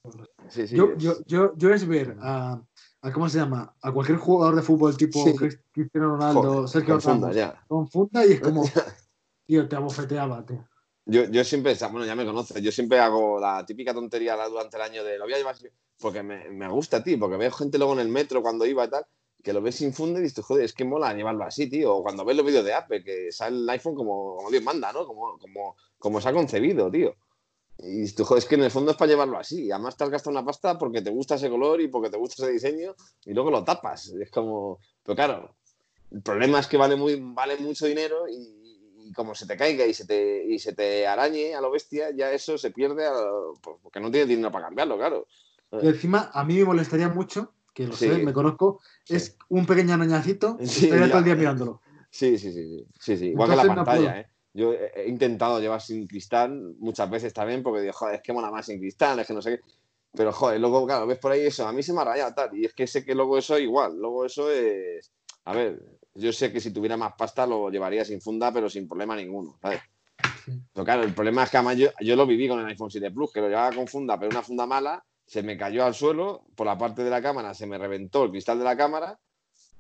yo, 0.71 0.97
yo, 0.97 1.17
yo, 1.27 1.53
yo, 1.55 1.75
es 1.75 1.87
ver 1.87 2.17
a, 2.21 2.59
a, 3.03 3.13
¿cómo 3.13 3.29
se 3.29 3.39
llama? 3.39 3.77
A 3.83 3.93
cualquier 3.93 4.17
jugador 4.17 4.57
de 4.57 4.63
fútbol 4.63 4.97
tipo 4.97 5.23
Cristiano 5.71 6.17
Ronaldo, 6.17 6.67
Sergio 6.67 6.95
con 6.95 7.03
funda, 7.03 7.33
ya. 7.33 7.63
con 7.69 7.87
funda 7.87 8.25
y 8.25 8.33
es 8.33 8.41
como, 8.41 8.65
tío, 9.47 9.69
te 9.69 9.77
abofeteaba, 9.77 10.47
tío. 10.47 10.70
Yo, 11.07 11.25
yo 11.25 11.45
siempre, 11.45 11.75
bueno, 11.91 12.05
ya 12.05 12.15
me 12.15 12.25
conoces, 12.25 12.63
yo 12.63 12.71
siempre 12.71 12.99
hago 12.99 13.41
la 13.41 13.65
típica 13.67 13.93
tontería 13.93 14.37
durante 14.47 14.77
el 14.77 14.83
año 14.83 15.05
de 15.05 15.19
lo 15.19 15.25
voy 15.25 15.35
a 15.35 15.39
llevar 15.39 15.57
porque 15.99 16.23
me, 16.23 16.49
me 16.51 16.69
gusta, 16.69 17.03
tío, 17.03 17.19
porque 17.19 17.37
veo 17.37 17.51
gente 17.53 17.79
luego 17.79 17.93
en 17.95 18.01
el 18.01 18.09
metro 18.09 18.43
cuando 18.43 18.65
iba 18.65 18.85
y 18.85 18.91
tal, 18.91 19.07
que 19.43 19.53
lo 19.53 19.63
ves 19.63 19.77
sin 19.77 19.93
funda 19.93 20.19
y 20.19 20.25
dices, 20.25 20.45
joder, 20.45 20.65
es 20.65 20.73
que 20.73 20.85
mola 20.85 21.15
llevarlo 21.15 21.45
así, 21.45 21.69
tío. 21.69 21.97
O 21.97 22.03
cuando 22.03 22.25
ves 22.25 22.37
los 22.37 22.47
vídeos 22.47 22.65
de 22.65 22.75
Apple, 22.75 23.03
que 23.03 23.33
sale 23.33 23.57
el 23.57 23.69
iPhone 23.69 23.95
como, 23.95 24.37
como 24.37 24.51
Dios 24.51 24.63
manda, 24.63 24.93
¿no? 24.93 25.07
Como, 25.07 25.39
como, 25.39 25.77
como 25.99 26.21
se 26.21 26.29
ha 26.29 26.33
concebido, 26.33 26.91
tío. 26.91 27.15
Y 27.79 28.03
dices, 28.03 28.27
joder, 28.27 28.43
es 28.43 28.49
que 28.49 28.57
en 28.57 28.65
el 28.65 28.71
fondo 28.71 28.91
es 28.91 28.97
para 28.97 29.11
llevarlo 29.11 29.39
así. 29.39 29.71
Además 29.71 29.97
te 29.97 30.05
has 30.05 30.11
gastado 30.11 30.33
una 30.33 30.45
pasta 30.45 30.79
porque 30.79 31.01
te 31.01 31.11
gusta 31.11 31.37
ese 31.37 31.49
color 31.49 31.81
y 31.81 31.89
porque 31.89 32.11
te 32.11 32.19
gusta 32.19 32.43
ese 32.43 32.53
diseño 32.53 32.95
y 33.25 33.33
luego 33.33 33.51
lo 33.51 33.65
tapas. 33.65 34.09
Es 34.09 34.31
como, 34.31 34.79
pero 35.03 35.17
claro, 35.17 35.57
el 36.11 36.23
problema 36.23 36.61
es 36.61 36.67
que 36.67 36.77
vale, 36.77 36.97
muy, 36.97 37.19
vale 37.21 37.57
mucho 37.57 37.87
dinero 37.87 38.29
y, 38.29 38.60
como 39.15 39.35
se 39.35 39.47
te 39.47 39.57
caiga 39.57 39.87
y 39.87 39.95
se 39.95 40.07
te, 40.07 40.45
y 40.45 40.59
se 40.59 40.73
te 40.73 41.07
arañe 41.07 41.55
a 41.55 41.61
lo 41.61 41.71
bestia, 41.71 42.11
ya 42.11 42.33
eso 42.33 42.59
se 42.59 42.71
pierde 42.71 43.07
pues, 43.63 43.77
porque 43.83 44.01
no 44.01 44.11
tienes 44.11 44.29
dinero 44.29 44.51
para 44.51 44.67
cambiarlo, 44.67 44.97
claro. 44.97 45.27
Y 45.83 45.89
encima, 45.89 46.31
a 46.33 46.45
mí 46.45 46.57
me 46.57 46.65
molestaría 46.65 47.09
mucho 47.09 47.55
que 47.73 47.87
lo 47.87 47.95
sé, 47.95 48.19
me 48.19 48.33
conozco, 48.33 48.81
es 49.09 49.37
un 49.49 49.67
pequeño 49.67 49.95
arañacito 49.95 50.59
sí, 50.65 50.85
estaría 50.85 51.09
todo 51.09 51.19
el 51.19 51.25
día 51.25 51.37
mirándolo. 51.37 51.81
Sí, 52.11 52.39
sí, 52.39 52.53
sí, 52.53 52.87
sí, 52.99 53.17
sí, 53.17 53.27
igual 53.27 53.51
que 53.51 53.57
la 53.57 53.75
pantalla, 53.75 54.21
¿eh? 54.21 54.27
Yo 54.53 54.73
he 54.73 55.09
intentado 55.09 55.61
llevar 55.61 55.81
sin 55.81 56.09
cristal 56.09 56.75
muchas 56.79 57.09
veces 57.09 57.33
también 57.33 57.63
porque 57.63 57.83
digo, 57.83 57.93
joder, 57.93 58.17
es 58.17 58.23
que 58.23 58.33
mola 58.33 58.51
más 58.51 58.67
sin 58.67 58.81
cristal, 58.81 59.21
es 59.21 59.27
que 59.27 59.35
no 59.35 59.43
sé 59.43 59.57
qué. 59.57 59.61
Pero, 60.13 60.33
joder, 60.33 60.61
luego, 60.61 60.85
claro, 60.87 61.07
ves 61.07 61.19
por 61.19 61.31
ahí 61.31 61.47
eso, 61.47 61.69
a 61.69 61.73
mí 61.73 61.85
se 61.85 61.93
me 61.93 62.01
ha 62.01 62.05
rayado 62.05 62.35
tal. 62.35 62.57
Y 62.57 62.65
es 62.65 62.75
que 62.75 62.89
sé 62.89 63.05
que 63.05 63.15
luego 63.15 63.39
eso 63.39 63.57
igual, 63.59 63.97
luego 63.97 64.27
eso 64.27 64.51
es. 64.51 65.13
A 65.45 65.55
ver, 65.55 65.81
yo 66.21 66.33
sé 66.33 66.53
que 66.53 66.61
si 66.61 66.73
tuviera 66.73 66.97
más 66.97 67.15
pasta 67.17 67.47
lo 67.47 67.71
llevaría 67.71 68.05
sin 68.05 68.21
funda, 68.21 68.53
pero 68.53 68.69
sin 68.69 68.87
problema 68.87 69.17
ninguno, 69.17 69.59
¿sabes? 69.61 69.81
Pero 70.73 70.85
claro, 70.85 71.03
el 71.03 71.15
problema 71.15 71.45
es 71.45 71.51
que 71.51 71.57
además 71.57 71.77
yo, 71.77 71.89
yo 72.01 72.17
lo 72.17 72.27
viví 72.27 72.49
con 72.49 72.61
el 72.61 72.67
iPhone 72.67 72.91
7 72.91 73.11
Plus, 73.11 73.33
que 73.33 73.41
lo 73.41 73.49
llevaba 73.49 73.75
con 73.75 73.87
funda, 73.87 74.19
pero 74.19 74.31
una 74.31 74.43
funda 74.43 74.67
mala, 74.67 75.05
se 75.27 75.43
me 75.43 75.57
cayó 75.57 75.85
al 75.85 75.95
suelo, 75.95 76.45
por 76.55 76.67
la 76.67 76.77
parte 76.77 77.05
de 77.05 77.11
la 77.11 77.23
cámara 77.23 77.55
se 77.55 77.67
me 77.67 77.79
reventó 77.79 78.25
el 78.25 78.31
cristal 78.31 78.59
de 78.59 78.65
la 78.65 78.77
cámara 78.77 79.19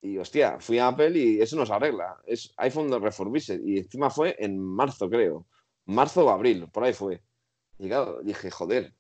y 0.02 0.16
hostia, 0.18 0.58
fui 0.60 0.78
a 0.78 0.88
Apple 0.88 1.18
y 1.18 1.40
eso 1.40 1.56
no 1.56 1.66
se 1.66 1.72
arregla. 1.72 2.16
Es 2.24 2.52
iPhone 2.56 2.90
de 2.90 2.98
Refurbished 2.98 3.60
y 3.64 3.78
encima 3.78 4.10
fue 4.10 4.34
en 4.38 4.58
marzo, 4.58 5.10
creo. 5.10 5.46
Marzo 5.86 6.26
o 6.26 6.30
abril, 6.30 6.68
por 6.72 6.84
ahí 6.84 6.92
fue. 6.92 7.22
Y 7.78 7.88
claro, 7.88 8.20
dije, 8.22 8.50
joder. 8.50 8.94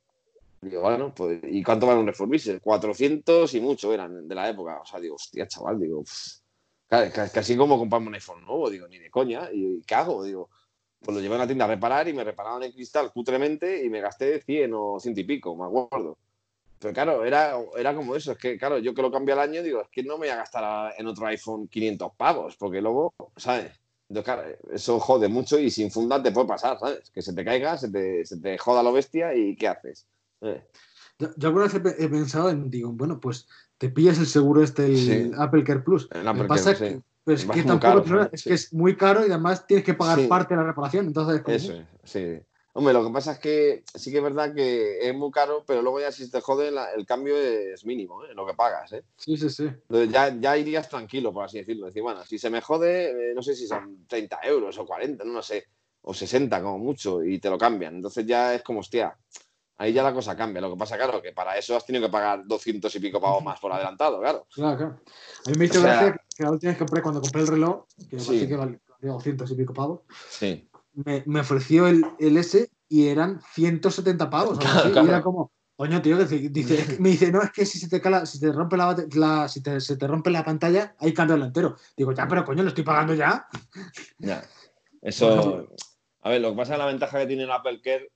Digo, 0.60 0.82
bueno, 0.82 1.14
pues, 1.14 1.40
¿y 1.44 1.62
cuánto 1.62 1.86
vale 1.86 2.00
un 2.00 2.06
Refurbished? 2.06 2.60
400 2.60 3.54
y 3.54 3.60
mucho 3.60 3.94
eran 3.94 4.28
de 4.28 4.34
la 4.34 4.50
época. 4.50 4.80
O 4.82 4.84
sea, 4.84 5.00
digo, 5.00 5.14
hostia, 5.14 5.46
chaval, 5.46 5.80
digo, 5.80 6.02
pff, 6.02 6.39
casi 6.90 7.56
como 7.56 7.78
comprarme 7.78 8.08
un 8.08 8.14
iPhone 8.14 8.44
nuevo, 8.44 8.68
digo, 8.68 8.88
ni 8.88 8.98
de 8.98 9.10
coña. 9.10 9.48
¿Y 9.52 9.80
qué 9.82 9.94
hago? 9.94 10.24
Digo, 10.24 10.50
pues 11.00 11.14
lo 11.14 11.22
llevé 11.22 11.36
a 11.36 11.38
la 11.38 11.46
tienda 11.46 11.64
a 11.64 11.68
reparar 11.68 12.08
y 12.08 12.12
me 12.12 12.24
reparaban 12.24 12.62
el 12.62 12.74
cristal 12.74 13.12
cutremente 13.12 13.84
y 13.84 13.88
me 13.88 14.00
gasté 14.00 14.40
100 14.42 14.72
o 14.74 14.98
100 14.98 15.18
y 15.18 15.24
pico, 15.24 15.56
me 15.56 15.66
acuerdo. 15.66 16.18
Pero 16.78 16.94
claro, 16.94 17.24
era, 17.24 17.56
era 17.76 17.94
como 17.94 18.16
eso, 18.16 18.32
es 18.32 18.38
que 18.38 18.58
claro, 18.58 18.78
yo 18.78 18.94
que 18.94 19.02
lo 19.02 19.10
cambio 19.10 19.34
al 19.34 19.40
año, 19.40 19.62
digo, 19.62 19.82
es 19.82 19.88
que 19.88 20.02
no 20.02 20.14
me 20.14 20.26
voy 20.26 20.28
a 20.30 20.36
gastar 20.36 20.94
en 20.98 21.06
otro 21.06 21.26
iPhone 21.26 21.68
500 21.68 22.12
pavos, 22.16 22.56
porque 22.56 22.80
luego, 22.80 23.14
¿sabes? 23.36 23.72
Entonces, 24.08 24.24
claro, 24.24 24.58
eso 24.72 24.98
jode 24.98 25.28
mucho 25.28 25.58
y 25.58 25.70
sin 25.70 25.90
funda 25.90 26.22
te 26.22 26.32
puede 26.32 26.48
pasar, 26.48 26.78
¿sabes? 26.80 27.10
Que 27.10 27.22
se 27.22 27.32
te 27.34 27.44
caiga, 27.44 27.76
se 27.76 27.90
te, 27.90 28.24
se 28.24 28.38
te 28.38 28.58
joda 28.58 28.82
lo 28.82 28.92
bestia 28.92 29.34
y 29.34 29.54
¿qué 29.56 29.68
haces? 29.68 30.06
Eh, 30.40 30.64
Yo, 31.18 31.28
yo 31.36 31.48
alguna 31.48 31.66
vez 31.66 31.74
he, 31.74 32.04
he 32.04 32.08
pensado 32.08 32.50
en, 32.50 32.70
digo, 32.70 32.90
bueno, 32.92 33.20
pues 33.20 33.46
te 33.80 33.88
pillas 33.88 34.18
el 34.18 34.26
seguro 34.26 34.62
este, 34.62 34.84
el 34.84 34.96
Sí. 34.98 35.30
Apple 35.38 35.64
Care 35.64 35.80
Plus. 35.80 36.06
El 36.12 36.28
Apple 36.28 36.44
pasa 36.44 36.74
Care, 36.74 36.86
es 36.86 36.92
que, 36.92 36.98
sí. 36.98 37.04
pues, 37.24 37.44
que 37.46 37.62
tampoco 37.62 38.04
caro, 38.04 38.28
es 38.30 38.44
que 38.44 38.52
es 38.52 38.74
muy 38.74 38.94
caro 38.94 39.22
y 39.26 39.30
además 39.30 39.66
tienes 39.66 39.86
que 39.86 39.94
pagar 39.94 40.20
Sí. 40.20 40.26
parte 40.26 40.52
de 40.54 40.60
la 40.60 40.66
reparación. 40.66 41.06
Entonces, 41.06 41.40
Eso 41.46 41.72
es, 41.72 41.86
sí. 42.04 42.38
Hombre, 42.74 42.92
lo 42.92 43.02
que 43.06 43.10
pasa 43.10 43.32
es 43.32 43.38
que 43.38 43.82
sí 43.94 44.10
que 44.12 44.18
es 44.18 44.22
verdad 44.22 44.54
que 44.54 44.98
es 45.08 45.14
muy 45.14 45.30
caro, 45.30 45.64
pero 45.66 45.80
luego 45.80 45.98
ya 45.98 46.12
si 46.12 46.30
te 46.30 46.42
jode, 46.42 46.70
la- 46.70 46.92
el 46.92 47.06
cambio 47.06 47.34
es 47.38 47.84
mínimo, 47.86 48.22
¿eh? 48.26 48.34
Lo 48.34 48.46
que 48.46 48.52
pagas, 48.52 48.92
¿eh? 48.92 49.02
Sí, 49.16 49.38
sí, 49.38 49.48
sí. 49.48 49.64
Entonces 49.64 50.10
ya, 50.12 50.28
ya 50.38 50.58
irías 50.58 50.86
tranquilo, 50.86 51.32
por 51.32 51.44
así 51.46 51.56
decirlo. 51.58 51.86
Decir, 51.86 52.02
bueno, 52.02 52.22
si 52.26 52.38
se 52.38 52.50
me 52.50 52.60
jode, 52.60 53.30
eh, 53.30 53.34
no 53.34 53.42
sé 53.42 53.54
si 53.56 53.66
son 53.66 54.04
30 54.06 54.38
euros 54.44 54.76
o 54.78 54.84
40, 54.84 55.24
no, 55.24 55.32
lo 55.32 55.42
sé, 55.42 55.64
o 56.02 56.12
60 56.12 56.62
como 56.62 56.78
mucho, 56.78 57.24
y 57.24 57.38
te 57.38 57.48
lo 57.48 57.56
cambian. 57.56 57.94
Entonces 57.96 58.26
ya 58.26 58.54
es 58.54 58.62
como, 58.62 58.80
hostia, 58.80 59.16
ahí 59.80 59.92
ya 59.94 60.02
la 60.02 60.12
cosa 60.12 60.36
cambia. 60.36 60.60
Lo 60.60 60.70
que 60.70 60.76
pasa, 60.78 60.96
claro, 60.96 61.22
que 61.22 61.32
para 61.32 61.56
eso 61.56 61.74
has 61.74 61.86
tenido 61.86 62.06
que 62.06 62.12
pagar 62.12 62.42
200 62.46 62.94
y 62.94 63.00
pico 63.00 63.20
pavos 63.20 63.42
más 63.42 63.58
por 63.58 63.72
adelantado, 63.72 64.20
claro. 64.20 64.46
Claro, 64.54 64.76
claro. 64.76 65.00
A 65.46 65.50
mí 65.50 65.56
me 65.58 65.64
hizo 65.64 65.78
O 65.78 65.82
sea- 65.82 65.94
gracia 66.02 66.20
que 66.36 66.42
la 66.44 66.50
última 66.50 66.70
vez 66.70 66.78
que 66.78 66.84
compré, 66.84 67.02
cuando 67.02 67.20
compré 67.22 67.40
el 67.42 67.46
reloj, 67.48 67.84
que 68.08 68.16
me 68.16 68.22
Sí. 68.22 68.46
que 68.46 68.56
valía 68.56 68.78
200 69.00 69.50
y 69.50 69.54
pico 69.54 69.72
pavos, 69.72 70.00
Sí. 70.28 70.68
me, 70.92 71.22
me 71.26 71.40
ofreció 71.40 71.86
el, 71.88 72.04
el 72.18 72.36
S 72.36 72.70
y 72.88 73.06
eran 73.08 73.40
170 73.54 74.28
pavos. 74.28 74.58
Claro, 74.58 74.80
así, 74.80 74.90
claro. 74.92 75.06
Y 75.06 75.10
era 75.10 75.22
como, 75.22 75.50
coño, 75.76 76.02
tío, 76.02 76.18
que 76.18 76.24
dice, 76.50 76.96
me 77.00 77.08
dice, 77.10 77.32
no, 77.32 77.40
es 77.42 77.50
que 77.50 77.64
si 77.64 77.78
se 77.78 77.88
te 77.88 78.02
cala, 78.02 78.26
si 78.26 78.38
te 78.38 78.52
rompe 78.52 78.76
la, 78.76 78.94
la- 79.14 79.48
si 79.48 79.62
te, 79.62 79.80
se 79.80 79.96
te 79.96 80.06
rompe 80.06 80.28
la 80.30 80.44
pantalla, 80.44 80.94
hay 80.98 81.10
que 81.10 81.14
cambiarlo 81.16 81.46
entero. 81.46 81.76
Digo, 81.96 82.12
ya, 82.12 82.28
pero 82.28 82.44
coño, 82.44 82.62
lo 82.62 82.68
estoy 82.68 82.84
pagando 82.84 83.14
ya. 83.14 83.46
Ya. 84.18 84.44
Eso. 85.02 85.66
A 86.22 86.28
ver, 86.28 86.42
lo 86.42 86.50
que 86.50 86.56
pasa 86.58 86.72
es 86.72 86.76
que 86.76 86.82
la 86.84 86.86
ventaja 86.90 87.18
que 87.18 87.26
tiene 87.26 87.44
el 87.44 87.50
Apple 87.50 87.80
Care, 87.82 88.10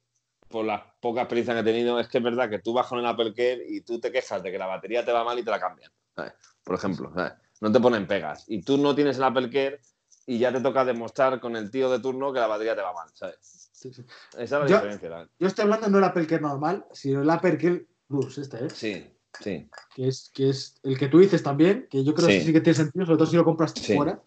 por 0.49 0.65
la 0.65 0.95
poca 1.01 1.23
experiencia 1.23 1.55
que 1.55 1.61
he 1.61 1.65
tenido, 1.65 1.99
es 1.99 2.09
que 2.09 2.19
es 2.19 2.25
verdad 2.25 2.49
que 2.49 2.59
tú 2.61 2.73
vas 2.73 2.87
con 2.87 2.99
el 2.99 3.07
Apple 3.07 3.33
Care 3.35 3.65
y 3.69 3.81
tú 3.81 3.99
te 4.01 4.13
quejas 4.13 4.43
de 4.43 4.53
que 4.53 4.59
la 4.59 4.67
batería 4.67 5.05
te 5.05 5.13
va 5.13 5.25
mal 5.25 5.39
y 5.39 5.43
te 5.43 5.51
la 5.51 5.59
cambian. 5.61 5.91
¿sabes? 6.15 6.33
Por 6.63 6.77
ejemplo, 6.77 7.11
¿sabes? 7.15 7.33
no 7.61 7.73
te 7.73 7.81
ponen 7.81 8.07
pegas. 8.07 8.45
Y 8.49 8.63
tú 8.63 8.77
no 8.79 8.95
tienes 8.95 9.17
el 9.17 9.25
Apple 9.25 9.49
Care 9.51 9.81
y 10.27 10.39
ya 10.39 10.53
te 10.53 10.61
toca 10.61 10.85
demostrar 10.85 11.41
con 11.41 11.57
el 11.57 11.71
tío 11.71 11.91
de 11.91 11.99
turno 11.99 12.33
que 12.33 12.41
la 12.41 12.47
batería 12.47 12.75
te 12.77 12.83
va 12.83 12.93
mal. 12.93 13.09
¿sabes? 13.15 13.37
Sí, 13.73 13.93
sí. 13.93 14.03
Esa 14.39 14.43
es 14.43 14.51
la 14.51 14.67
Yo- 14.67 14.77
diferencia. 14.77 15.09
¿sabes? 15.11 15.29
Yo 15.39 15.47
estoy 15.49 15.63
hablando 15.65 15.89
no 15.89 15.97
del 15.97 16.05
Apple 16.05 16.27
Care 16.27 16.43
normal, 16.43 16.87
sino 16.93 17.23
el 17.23 17.31
Apple 17.31 17.59
Care 17.59 17.87
Plus, 18.07 18.39
este, 18.39 18.65
¿eh? 18.65 18.71
Sí, 18.71 19.11
sí. 19.41 19.69
que, 19.95 20.09
es, 20.09 20.31
que 20.33 20.51
es 20.51 20.77
el 20.83 20.99
que 20.99 21.09
tú 21.09 21.19
dices 21.19 21.43
también, 21.43 21.87
que 21.91 22.05
yo 22.05 22.15
creo 22.15 22.29
Sí. 22.29 22.39
que 22.39 22.45
sí 22.45 22.53
que 22.53 22.61
tiene 22.61 22.77
sentido, 22.77 23.07
sobre 23.07 23.19
todo 23.19 23.27
si 23.27 23.37
lo 23.37 23.45
compras 23.45 23.75
fuera. 23.75 24.21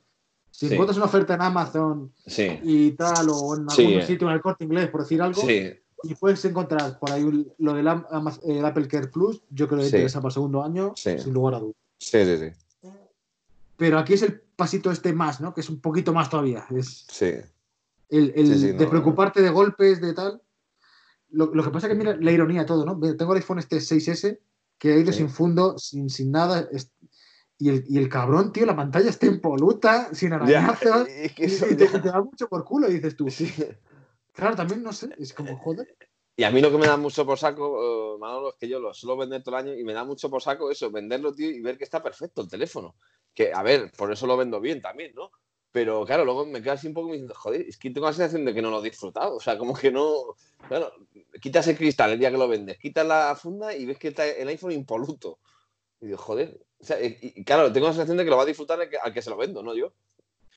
Si 0.51 0.65
encuentras 0.73 0.97
una 0.97 1.05
oferta 1.05 1.35
en 1.35 1.41
Amazon 1.43 2.13
Sí. 2.25 2.59
y 2.63 2.91
tal, 2.93 3.27
o 3.29 3.55
en 3.55 3.67
algún 3.69 4.01
sitio 4.01 4.27
en 4.27 4.33
el 4.33 4.41
corte 4.41 4.63
inglés, 4.63 4.89
por 4.89 5.01
decir 5.01 5.21
algo, 5.21 5.39
Sí, 5.41 5.71
y 6.03 6.15
puedes 6.15 6.43
encontrar 6.45 6.99
por 6.99 7.11
ahí 7.11 7.23
lo 7.57 7.73
del 7.73 7.87
el 8.43 8.65
Apple 8.65 8.87
Care 8.87 9.07
Plus, 9.07 9.41
yo 9.49 9.67
creo 9.67 9.79
que 9.79 9.85
Sí. 9.85 9.95
interesa 9.95 10.19
para 10.19 10.29
el 10.29 10.33
segundo 10.33 10.63
año, 10.63 10.93
Sí. 10.95 11.17
sin 11.19 11.33
lugar 11.33 11.55
a 11.55 11.59
dudas. 11.59 11.75
sí, 11.99 12.23
sí, 12.23 12.37
sí. 12.37 12.89
Pero 13.75 13.99
aquí 13.99 14.13
es 14.13 14.21
el 14.23 14.41
pasito 14.55 14.89
este 14.91 15.13
más, 15.13 15.39
¿no? 15.39 15.53
Que 15.53 15.61
es 15.61 15.69
un 15.69 15.79
poquito 15.81 16.11
más 16.13 16.29
todavía. 16.29 16.65
Es 16.75 17.05
Sí, 17.09 17.33
el, 18.09 18.33
el 18.35 18.57
Sí, 18.57 18.67
de 18.71 18.85
no, 18.85 18.89
preocuparte 18.89 19.41
de 19.41 19.49
golpes, 19.51 20.01
de 20.01 20.13
tal. 20.13 20.41
Lo, 21.29 21.53
lo 21.53 21.63
que 21.63 21.69
pasa 21.69 21.87
es 21.87 21.93
que 21.93 21.97
mira 21.97 22.15
la 22.19 22.31
ironía 22.31 22.65
todo, 22.65 22.85
¿no? 22.85 22.99
Tengo 23.15 23.33
el 23.33 23.37
iPhone 23.37 23.59
este 23.59 23.77
6S 23.81 24.39
que 24.79 24.93
ha 24.93 24.97
ido 24.97 25.11
sin 25.11 25.29
fundo, 25.29 25.77
sin, 25.77 26.09
sin 26.09 26.31
nada. 26.31 26.67
es- 26.71 26.91
y, 27.59 27.69
el, 27.69 27.83
y 27.87 27.97
el 27.97 28.07
cabrón, 28.07 28.51
tío, 28.53 28.65
la 28.67 28.75
pantalla 28.75 29.09
está 29.09 29.25
impoluta, 29.25 30.13
sin 30.13 30.31
arañazos. 30.33 31.07
es 31.09 31.31
Y, 31.31 31.35
que 31.35 31.45
eso 31.45 31.65
y 31.69 31.75
te, 31.75 31.85
y 31.85 31.87
te 31.87 31.99
da 31.99 32.21
mucho 32.21 32.47
por 32.47 32.63
culo, 32.63 32.87
dices 32.87 33.15
tú. 33.15 33.29
Sí. 33.31 33.51
Claro, 34.37 34.55
también 34.55 34.83
no 34.83 34.93
sé, 34.93 35.09
es 35.17 35.33
como 35.33 35.57
joder. 35.57 35.97
Y 36.35 36.43
a 36.43 36.51
mí 36.51 36.61
lo 36.61 36.69
que 36.69 36.77
me 36.77 36.85
da 36.85 36.95
mucho 36.95 37.25
por 37.25 37.39
saco, 37.39 38.15
eh, 38.15 38.19
Manolo, 38.19 38.49
es 38.49 38.55
que 38.59 38.69
yo 38.69 38.79
lo 38.79 38.93
suelo 38.93 39.17
vender 39.17 39.41
todo 39.41 39.57
el 39.57 39.65
año 39.65 39.73
y 39.73 39.83
me 39.83 39.93
da 39.93 40.03
mucho 40.03 40.29
por 40.29 40.43
saco 40.43 40.69
eso, 40.69 40.91
venderlo, 40.91 41.33
tío, 41.33 41.49
y 41.49 41.59
ver 41.59 41.75
que 41.75 41.83
está 41.83 42.03
perfecto 42.03 42.43
el 42.43 42.47
teléfono. 42.47 42.95
Que, 43.33 43.51
a 43.51 43.63
ver, 43.63 43.91
por 43.97 44.11
eso 44.11 44.27
lo 44.27 44.37
vendo 44.37 44.61
bien 44.61 44.79
también, 44.79 45.13
¿no? 45.15 45.31
Pero 45.71 46.05
claro, 46.05 46.23
luego 46.23 46.45
me 46.45 46.61
quedo 46.61 46.73
así 46.73 46.85
un 46.85 46.93
poco 46.93 47.07
diciendo, 47.07 47.33
joder, 47.35 47.61
es 47.61 47.79
que 47.79 47.89
tengo 47.89 48.05
la 48.05 48.13
sensación 48.13 48.45
de 48.45 48.53
que 48.53 48.61
no 48.61 48.69
lo 48.69 48.79
he 48.79 48.89
disfrutado. 48.89 49.37
O 49.37 49.39
sea, 49.39 49.57
como 49.57 49.73
que 49.73 49.91
no. 49.91 50.35
Claro, 50.67 50.93
quitas 51.41 51.67
el 51.67 51.77
cristal 51.77 52.11
el 52.11 52.19
día 52.19 52.29
que 52.29 52.37
lo 52.37 52.47
vendes, 52.47 52.77
quitas 52.77 53.07
la 53.07 53.35
funda 53.35 53.75
y 53.75 53.87
ves 53.87 53.97
que 53.97 54.09
está 54.09 54.27
el 54.27 54.47
iPhone 54.49 54.71
impoluto. 54.71 55.39
Y 55.99 56.05
digo, 56.07 56.19
joder. 56.19 56.63
O 56.79 56.83
sea, 56.85 57.03
y, 57.03 57.17
y 57.21 57.43
claro, 57.43 57.73
tengo 57.73 57.87
la 57.87 57.93
sensación 57.93 58.17
de 58.17 58.23
que 58.23 58.29
lo 58.29 58.37
va 58.37 58.43
a 58.43 58.45
disfrutar 58.45 58.79
al 58.79 58.87
que, 58.87 58.97
al 58.97 59.11
que 59.11 59.21
se 59.23 59.31
lo 59.31 59.37
vendo, 59.37 59.63
no 59.63 59.75
yo. 59.75 59.93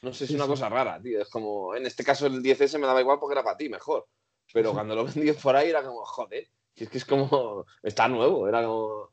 No 0.03 0.13
sé 0.13 0.27
Sí, 0.27 0.35
es 0.35 0.39
una 0.39 0.45
sí. 0.45 0.51
cosa 0.51 0.69
rara, 0.69 1.01
tío. 1.03 1.21
Es 1.21 1.29
como, 1.29 1.75
en 1.75 1.87
este 1.87 2.05
caso 2.05 2.27
el 2.27 2.43
10S 2.43 2.79
me 2.79 2.87
daba 2.87 3.01
igual 3.01 3.19
porque 3.21 3.35
era 3.35 3.45
para 3.45 3.57
ti, 3.57 3.69
mejor. 3.69 4.07
Pero 4.53 4.73
cuando 4.73 4.95
lo 4.95 5.05
vendí 5.05 5.31
por 5.33 5.55
ahí 5.55 5.69
era 5.71 5.83
como, 5.83 6.05
joder, 6.05 6.49
es 6.75 6.89
que 6.89 6.99
es 6.99 7.05
como, 7.05 7.65
está 7.83 8.09
nuevo, 8.09 8.49
era 8.49 8.65
como, 8.65 9.11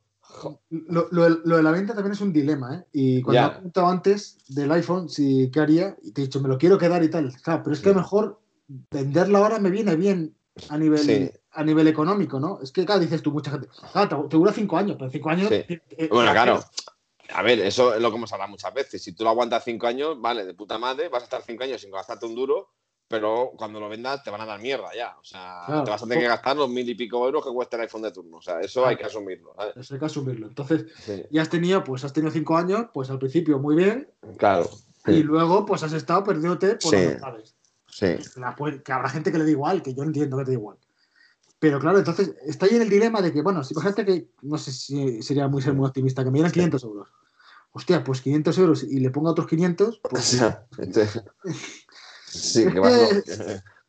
Lo, 0.69 1.07
lo 1.11 1.23
de- 1.23 1.39
lo 1.45 1.57
de 1.57 1.63
la 1.63 1.71
venta 1.71 1.93
también 1.93 2.11
es 2.13 2.19
un 2.21 2.33
dilema, 2.33 2.75
¿eh? 2.75 2.83
Y 2.91 3.21
cuando 3.21 3.41
Ya. 3.41 3.47
he 3.47 3.51
preguntado 3.51 3.87
antes 3.87 4.37
del 4.49 4.71
iPhone, 4.73 5.07
si 5.09 5.49
qué 5.51 5.59
haría, 5.61 5.95
y 6.03 6.11
te 6.11 6.21
he 6.21 6.25
dicho, 6.25 6.41
me 6.41 6.49
lo 6.49 6.57
quiero 6.57 6.77
quedar 6.77 7.01
y 7.03 7.09
tal. 7.09 7.33
Claro, 7.41 7.61
pero 7.63 7.73
es 7.73 7.79
que 7.81 7.89
a 7.89 7.93
lo 7.93 7.99
mejor 7.99 8.41
venderlo 8.91 9.37
ahora 9.37 9.59
me 9.59 9.69
viene 9.69 9.95
bien 9.95 10.35
a 10.69 10.77
nivel, 10.77 10.99
Sí. 10.99 11.31
a 11.51 11.63
nivel 11.63 11.87
económico, 11.87 12.39
¿no? 12.41 12.59
Es 12.61 12.71
que, 12.73 12.85
claro, 12.85 12.99
dices 13.01 13.21
tú, 13.21 13.31
mucha 13.31 13.51
gente, 13.51 13.69
claro, 13.93 14.27
te, 14.27 14.35
dura 14.37 14.51
cinco 14.51 14.75
años, 14.77 14.97
pero 14.99 15.09
cinco 15.11 15.29
años. 15.29 15.47
Sí. 15.49 15.55
eh, 15.55 15.81
eh, 15.91 16.07
Bueno, 16.09 16.25
la- 16.25 16.33
claro. 16.33 16.63
A 17.33 17.41
ver, 17.41 17.59
eso 17.59 17.93
es 17.93 18.01
lo 18.01 18.09
que 18.09 18.17
hemos 18.17 18.31
hablado 18.33 18.51
muchas 18.51 18.73
veces. 18.73 19.01
Si 19.03 19.13
tú 19.13 19.23
lo 19.23 19.29
aguantas 19.31 19.63
cinco 19.63 19.87
años, 19.87 20.19
vale, 20.19 20.45
de 20.45 20.53
puta 20.53 20.77
madre, 20.77 21.09
vas 21.09 21.21
a 21.23 21.25
estar 21.25 21.41
cinco 21.41 21.63
años 21.63 21.81
sin 21.81 21.91
gastarte 21.91 22.25
un 22.25 22.35
duro, 22.35 22.69
pero 23.07 23.51
cuando 23.57 23.79
lo 23.79 23.87
vendas 23.89 24.23
te 24.23 24.29
van 24.29 24.41
a 24.41 24.45
dar 24.45 24.59
mierda 24.61 24.89
ya. 24.95 25.15
O 25.19 25.23
sea, 25.23 25.63
Claro. 25.65 25.83
te 25.83 25.91
vas 25.91 26.01
a 26.03 26.05
tener 26.05 26.19
que 26.23 26.27
gastar 26.27 26.57
los 26.57 26.69
mil 26.69 26.89
y 26.89 26.95
pico 26.95 27.25
euros 27.25 27.45
que 27.45 27.51
cuesta 27.51 27.75
el 27.77 27.83
iPhone 27.83 28.01
de 28.01 28.11
turno. 28.11 28.37
O 28.37 28.41
sea, 28.41 28.59
eso 28.61 28.81
Claro. 28.81 28.89
hay 28.89 28.97
que 28.97 29.05
asumirlo. 29.05 29.53
¿sabes? 29.55 29.77
Eso 29.77 29.93
hay 29.93 29.99
que 29.99 30.05
asumirlo. 30.05 30.47
Entonces, 30.47 30.85
Sí, 31.05 31.23
ya 31.31 31.41
has 31.41 31.49
tenido, 31.49 31.83
pues 31.83 32.03
has 32.03 32.13
tenido 32.13 32.31
cinco 32.31 32.57
años, 32.57 32.85
pues 32.93 33.09
al 33.09 33.19
principio 33.19 33.59
muy 33.59 33.75
bien, 33.75 34.09
claro. 34.37 34.69
y 35.05 35.23
luego 35.23 35.65
pues 35.65 35.83
has 35.83 35.93
estado 35.93 36.23
perdiéndote 36.25 36.75
por 36.75 36.91
Sí. 36.91 36.95
las 36.97 37.05
novedades. 37.21 37.55
Sí, 37.89 38.07
que 38.83 38.91
habrá 38.91 39.09
gente 39.09 39.31
que 39.31 39.37
le 39.37 39.45
da 39.45 39.49
igual, 39.49 39.81
que 39.81 39.93
yo 39.93 40.03
entiendo 40.03 40.37
que 40.37 40.43
te 40.43 40.51
da 40.51 40.57
igual. 40.57 40.77
Pero 41.59 41.79
claro, 41.79 41.97
entonces 41.97 42.35
está 42.45 42.67
ahí 42.67 42.75
en 42.75 42.83
el 42.83 42.89
dilema 42.89 43.21
de 43.21 43.33
que, 43.33 43.41
bueno, 43.41 43.63
si 43.63 43.73
gente 43.81 44.05
que, 44.05 44.29
no 44.43 44.57
sé 44.57 44.71
si 44.71 45.21
sería 45.23 45.47
muy 45.47 45.61
ser 45.61 45.73
muy 45.73 45.87
optimista, 45.87 46.23
que 46.23 46.29
me 46.29 46.35
dieran 46.37 46.51
500 46.51 46.83
euros. 46.83 47.09
Hostia, 47.71 48.03
pues 48.03 48.21
500 48.21 48.57
euros 48.59 48.83
y 48.83 48.99
le 48.99 49.09
pongo 49.09 49.31
otros 49.31 49.47
500, 49.47 49.99
O 50.03 50.09
pues 50.09 50.39
este- 50.77 51.07
sí, 52.27 52.65
que 52.71 52.79
va, 52.79 52.87
a 52.87 52.91
ser 52.91 53.15
lo, 53.15 53.23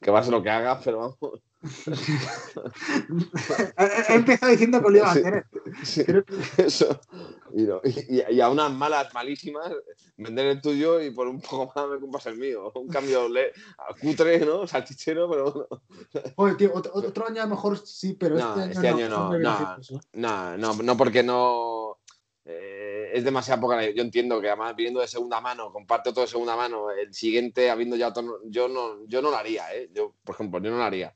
que 0.00 0.10
va 0.10 0.20
a 0.20 0.22
ser 0.22 0.32
lo 0.32 0.42
que 0.42 0.50
hagas, 0.50 0.80
pero 0.84 0.98
vamos. 0.98 1.18
he, 4.08 4.14
empezado 4.14 4.52
diciendo 4.52 4.82
que 4.82 4.90
lo 4.90 4.96
iba 4.98 5.10
a 5.10 5.14
Sí. 5.14 5.20
hacer. 5.20 5.46
Sí, 5.82 6.04
Creo 6.04 6.24
que- 6.24 6.36
eso. 6.64 7.00
Y, 7.54 7.62
no, 7.62 7.80
y- 7.84 8.34
y 8.36 8.40
a 8.40 8.48
unas 8.50 8.72
malas, 8.72 9.12
malísimas, 9.14 9.72
vender 10.16 10.46
el 10.46 10.60
tuyo 10.60 11.00
y 11.00 11.10
por 11.10 11.28
un 11.28 11.40
poco 11.40 11.72
más 11.74 11.88
me 11.88 12.00
compras 12.00 12.26
el 12.26 12.36
mío. 12.36 12.70
Un 12.74 12.88
cambio 12.88 13.28
le, 13.28 13.52
a 13.78 13.94
cutre, 14.00 14.40
¿no? 14.44 14.66
Salchichero, 14.66 15.28
pero 15.30 15.52
bueno. 15.52 15.68
Joder, 16.36 16.56
tío, 16.56 16.72
otro, 16.74 16.92
otro 16.94 17.26
año 17.26 17.42
a 17.42 17.44
lo 17.46 17.50
mejor 17.50 17.78
sí, 17.78 18.14
pero 18.14 18.36
No, 18.36 18.48
este 18.48 18.60
año 18.62 18.70
este 18.72 18.90
no. 18.90 18.96
año 18.96 19.08
no, 19.08 19.38
no. 19.38 19.76
No, 20.12 20.56
no, 20.56 20.82
no 20.82 20.96
porque 20.96 21.22
no. 21.22 21.98
eh, 22.44 23.10
es 23.14 23.24
demasiada 23.24 23.60
poca. 23.60 23.88
Yo 23.90 24.02
entiendo 24.02 24.40
que 24.40 24.48
además 24.48 24.74
viniendo 24.76 25.00
de 25.00 25.08
segunda 25.08 25.40
mano, 25.40 25.72
comparte 25.72 26.12
todo 26.12 26.22
de 26.22 26.28
segunda 26.30 26.56
mano, 26.56 26.90
el 26.90 27.12
siguiente 27.14 27.70
habiendo 27.70 27.96
ya 27.96 28.08
otro. 28.08 28.40
Yo 28.46 28.68
no, 28.68 29.06
yo 29.06 29.20
no 29.22 29.30
lo 29.30 29.36
haría, 29.36 29.74
¿eh? 29.74 29.90
Yo, 29.92 30.14
por 30.24 30.34
ejemplo, 30.34 30.60
yo 30.60 30.70
no 30.70 30.78
lo 30.78 30.84
haría. 30.84 31.14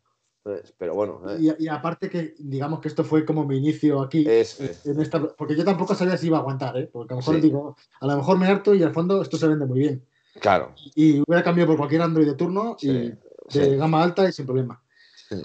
Pero 0.78 0.94
bueno, 0.94 1.20
¿eh? 1.28 1.36
Y, 1.58 1.64
y 1.64 1.68
aparte 1.68 2.10
que, 2.10 2.34
digamos 2.38 2.80
que 2.80 2.88
esto 2.88 3.04
fue 3.04 3.24
como 3.24 3.46
mi 3.46 3.58
inicio 3.58 4.00
aquí. 4.02 4.24
Es. 4.28 4.58
en 4.84 5.00
esta- 5.00 5.20
porque 5.36 5.54
yo 5.56 5.64
tampoco 5.64 5.94
sabía 5.94 6.16
si 6.16 6.26
iba 6.26 6.38
a 6.38 6.40
aguantar, 6.40 6.76
¿eh? 6.76 6.90
Porque 6.92 7.14
a 7.14 7.16
lo 7.16 7.20
mejor 7.20 7.34
Sí. 7.36 7.40
digo, 7.40 7.76
a 8.00 8.06
lo 8.06 8.16
mejor 8.16 8.38
me 8.38 8.46
harto 8.48 8.74
y 8.74 8.82
al 8.82 8.92
fondo 8.92 9.22
esto 9.22 9.36
se 9.36 9.46
vende 9.46 9.66
muy 9.66 9.78
bien. 9.78 10.04
Claro. 10.40 10.74
Y 10.96 11.20
hubiera 11.20 11.44
cambiado 11.44 11.68
por 11.68 11.76
cualquier 11.76 12.02
Android 12.02 12.26
de 12.26 12.34
turno 12.34 12.76
y 12.80 12.88
de 12.88 13.18
sí, 13.48 13.76
gama 13.76 14.02
alta 14.02 14.28
y 14.28 14.32
sin 14.32 14.46
problema. 14.46 14.82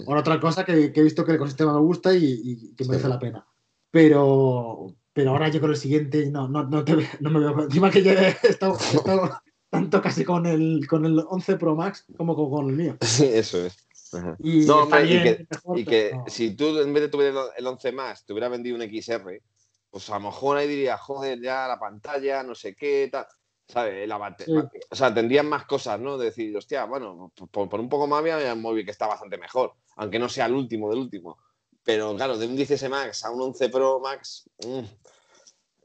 Ahora 0.06 0.20
otra 0.20 0.38
cosa 0.40 0.64
que, 0.64 0.92
que 0.92 1.00
he 1.00 1.02
visto 1.04 1.24
que 1.24 1.30
el 1.30 1.36
ecosistema 1.36 1.72
me 1.72 1.80
gusta 1.80 2.12
y, 2.14 2.24
y 2.44 2.74
que 2.74 2.84
merece 2.84 3.08
la 3.08 3.18
pena. 3.18 3.46
pero, 3.90 4.94
pero 5.12 5.30
ahora 5.30 5.48
yo 5.48 5.60
con 5.60 5.70
el 5.70 5.76
siguiente 5.76 6.30
no, 6.30 6.48
no, 6.48 6.64
no, 6.64 6.84
te, 6.84 6.96
no 7.20 7.30
me 7.30 7.40
veo. 7.40 7.50
Encima 7.64 7.90
que 7.90 8.00
he 8.00 8.48
estado, 8.48 8.76
he 8.92 8.96
estado 8.96 9.30
tanto 9.70 10.00
casi 10.02 10.24
con 10.24 10.46
el, 10.46 10.86
con 10.88 11.04
el 11.04 11.18
11 11.28 11.56
Pro 11.56 11.74
Max 11.74 12.04
como 12.16 12.34
con, 12.36 12.50
con 12.50 12.70
el 12.70 12.76
mío. 12.76 12.96
Sí, 13.00 13.24
eso 13.26 13.64
es. 13.64 13.87
Ajá. 14.14 14.36
Y 14.40 14.64
No, 14.66 14.86
y 14.86 15.22
que, 15.22 15.46
mejor, 15.50 15.78
y 15.78 15.84
pero 15.84 15.90
que 15.90 16.12
no. 16.14 16.24
si 16.28 16.54
tú 16.56 16.78
en 16.78 16.92
vez 16.92 17.02
de 17.04 17.08
tuviera 17.08 17.42
el 17.56 17.66
11 17.66 17.92
más, 17.92 18.24
te 18.24 18.32
hubiera 18.32 18.48
vendido 18.48 18.76
un 18.76 18.82
XR, 18.82 19.42
pues 19.90 20.10
a 20.10 20.14
lo 20.14 20.20
mejor 20.20 20.56
ahí 20.56 20.68
dirías, 20.68 21.00
joder, 21.00 21.40
ya 21.40 21.66
la 21.66 21.78
pantalla, 21.78 22.42
no 22.42 22.54
sé 22.54 22.74
qué, 22.74 23.08
tal. 23.10 23.26
¿Sabes? 23.66 24.08
La 24.08 24.34
Sí. 24.38 24.52
O 24.90 24.96
sea, 24.96 25.12
tendrían 25.12 25.46
más 25.46 25.66
cosas, 25.66 26.00
¿no? 26.00 26.16
De 26.16 26.26
decir, 26.26 26.56
hostia, 26.56 26.84
bueno, 26.86 27.32
por, 27.50 27.68
por 27.68 27.80
un 27.80 27.88
poco 27.88 28.06
más 28.06 28.20
había 28.20 28.54
un 28.54 28.62
móvil 28.62 28.84
que 28.84 28.92
está 28.92 29.06
bastante 29.06 29.36
mejor, 29.36 29.74
aunque 29.96 30.18
no 30.18 30.28
sea 30.28 30.46
el 30.46 30.54
último 30.54 30.88
del 30.88 31.00
último. 31.00 31.36
Pero 31.84 32.14
claro, 32.16 32.38
de 32.38 32.46
un 32.46 32.56
16 32.56 32.90
Max 32.90 33.24
a 33.24 33.30
un 33.30 33.42
11 33.42 33.68
Pro 33.68 34.00
Max, 34.00 34.48
mm, 34.66 34.84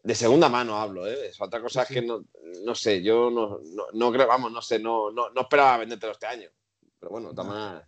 de 0.03 0.15
segunda 0.15 0.47
mano 0.49 0.77
hablo, 0.77 1.07
¿eh? 1.07 1.31
Otra 1.39 1.61
cosa 1.61 1.85
Sí, 1.85 1.93
es 1.93 2.01
que 2.01 2.05
no, 2.05 2.23
no 2.63 2.75
sé, 2.75 3.01
yo 3.01 3.29
no, 3.29 3.59
no, 3.73 3.85
no 3.93 4.11
creo, 4.11 4.27
vamos, 4.27 4.51
no 4.51 4.61
sé, 4.61 4.79
no, 4.79 5.11
no, 5.11 5.29
no 5.29 5.41
esperaba 5.41 5.77
vendértelo 5.77 6.13
este 6.13 6.27
año. 6.27 6.49
Pero 6.99 7.09
bueno, 7.11 7.33
maneras, 7.33 7.83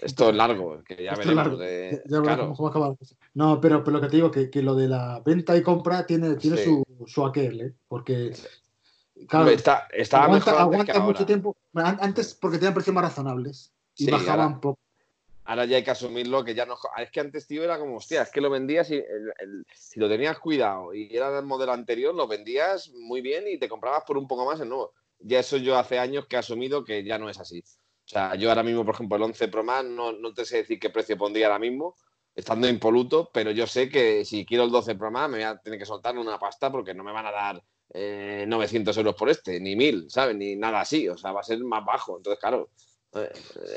esto 0.00 0.30
es 0.30 0.36
largo, 0.36 0.82
que 0.84 1.02
ya 1.04 1.12
Esto 1.12 1.28
veremos. 1.34 1.58
de- 1.58 2.02
Ya 2.06 2.20
veremos 2.20 2.22
claro, 2.22 2.52
cómo- 2.54 2.68
acaba. 2.68 2.96
No, 3.34 3.60
pero, 3.60 3.82
pero 3.84 3.96
lo 3.96 4.00
que 4.02 4.08
te 4.08 4.16
digo, 4.16 4.30
que, 4.30 4.50
que 4.50 4.62
lo 4.62 4.74
de 4.74 4.88
la 4.88 5.20
venta 5.24 5.56
y 5.56 5.62
compra 5.62 6.06
tiene, 6.06 6.34
tiene 6.36 6.56
Sí. 6.58 6.64
su, 6.64 6.84
su 7.06 7.24
aquel, 7.26 7.60
¿eh? 7.60 7.74
Porque, 7.88 8.32
claro, 9.28 9.48
está, 9.50 9.86
aguanta, 9.86 10.28
mejor 10.28 10.32
antes 10.32 10.48
aguanta 10.60 10.92
que 10.92 10.98
mucho 11.00 11.18
ahora. 11.18 11.26
tiempo. 11.26 11.56
An- 11.74 11.98
Antes 12.00 12.34
porque 12.34 12.58
tenían 12.58 12.74
precios 12.74 12.94
más 12.94 13.04
razonables 13.04 13.72
y 13.96 14.04
Sí, 14.06 14.10
bajaban 14.10 14.40
ahora- 14.40 14.60
poco. 14.60 14.78
Ahora 15.44 15.64
ya 15.64 15.76
hay 15.76 15.82
que 15.82 15.90
asumirlo, 15.90 16.44
que 16.44 16.54
ya 16.54 16.66
no. 16.66 16.76
Es 16.96 17.10
que 17.10 17.18
antes, 17.18 17.48
tío, 17.48 17.64
era 17.64 17.76
como, 17.78 17.96
hostia, 17.96 18.22
es 18.22 18.30
que 18.30 18.40
lo 18.40 18.48
vendías 18.48 18.88
y 18.92 18.94
el- 18.94 19.32
el- 19.40 19.66
si 19.74 19.98
lo 19.98 20.08
tenías 20.08 20.38
cuidado 20.38 20.94
y 20.94 21.14
era 21.14 21.32
del 21.32 21.44
modelo 21.44 21.72
anterior, 21.72 22.14
lo 22.14 22.28
vendías 22.28 22.90
muy 22.94 23.20
bien 23.22 23.44
y 23.48 23.58
te 23.58 23.68
comprabas 23.68 24.04
por 24.06 24.16
un 24.16 24.28
poco 24.28 24.46
más 24.46 24.60
el 24.60 24.68
nuevo. 24.68 24.92
Ya 25.18 25.40
eso 25.40 25.56
yo 25.56 25.76
hace 25.76 25.98
años 25.98 26.26
que 26.26 26.36
he 26.36 26.38
asumido 26.38 26.84
que 26.84 27.02
ya 27.02 27.18
no 27.18 27.28
es 27.28 27.40
así. 27.40 27.62
O 28.04 28.08
sea, 28.08 28.34
yo 28.34 28.48
ahora 28.48 28.62
mismo, 28.62 28.84
por 28.84 28.94
ejemplo, 28.94 29.16
el 29.16 29.22
11 29.22 29.48
Pro 29.48 29.64
Max, 29.64 29.88
no, 29.88 30.12
no 30.12 30.34
te 30.34 30.44
sé 30.44 30.58
decir 30.58 30.78
qué 30.78 30.90
precio 30.90 31.16
pondría 31.16 31.46
ahora 31.46 31.58
mismo, 31.58 31.96
estando 32.34 32.68
impoluto, 32.68 33.30
pero 33.32 33.50
yo 33.50 33.66
sé 33.66 33.88
que 33.88 34.24
si 34.24 34.44
quiero 34.44 34.64
el 34.64 34.70
12 34.70 34.94
Pro 34.96 35.10
Max 35.10 35.30
me 35.30 35.38
voy 35.38 35.44
a 35.44 35.56
tener 35.58 35.78
que 35.78 35.86
soltar 35.86 36.16
una 36.18 36.38
pasta 36.38 36.70
porque 36.70 36.94
no 36.94 37.04
me 37.04 37.12
van 37.12 37.26
a 37.26 37.30
dar 37.30 37.62
eh, 37.94 38.44
900 38.48 38.96
euros 38.96 39.14
por 39.14 39.28
este, 39.30 39.60
ni 39.60 39.76
1000, 39.76 40.10
¿sabes? 40.10 40.34
Ni 40.36 40.56
nada 40.56 40.80
así. 40.80 41.08
O 41.08 41.16
sea, 41.16 41.32
va 41.32 41.40
a 41.40 41.44
ser 41.44 41.58
más 41.60 41.84
bajo. 41.84 42.16
Entonces, 42.16 42.40
claro, 42.40 42.70
eh, 43.14 43.32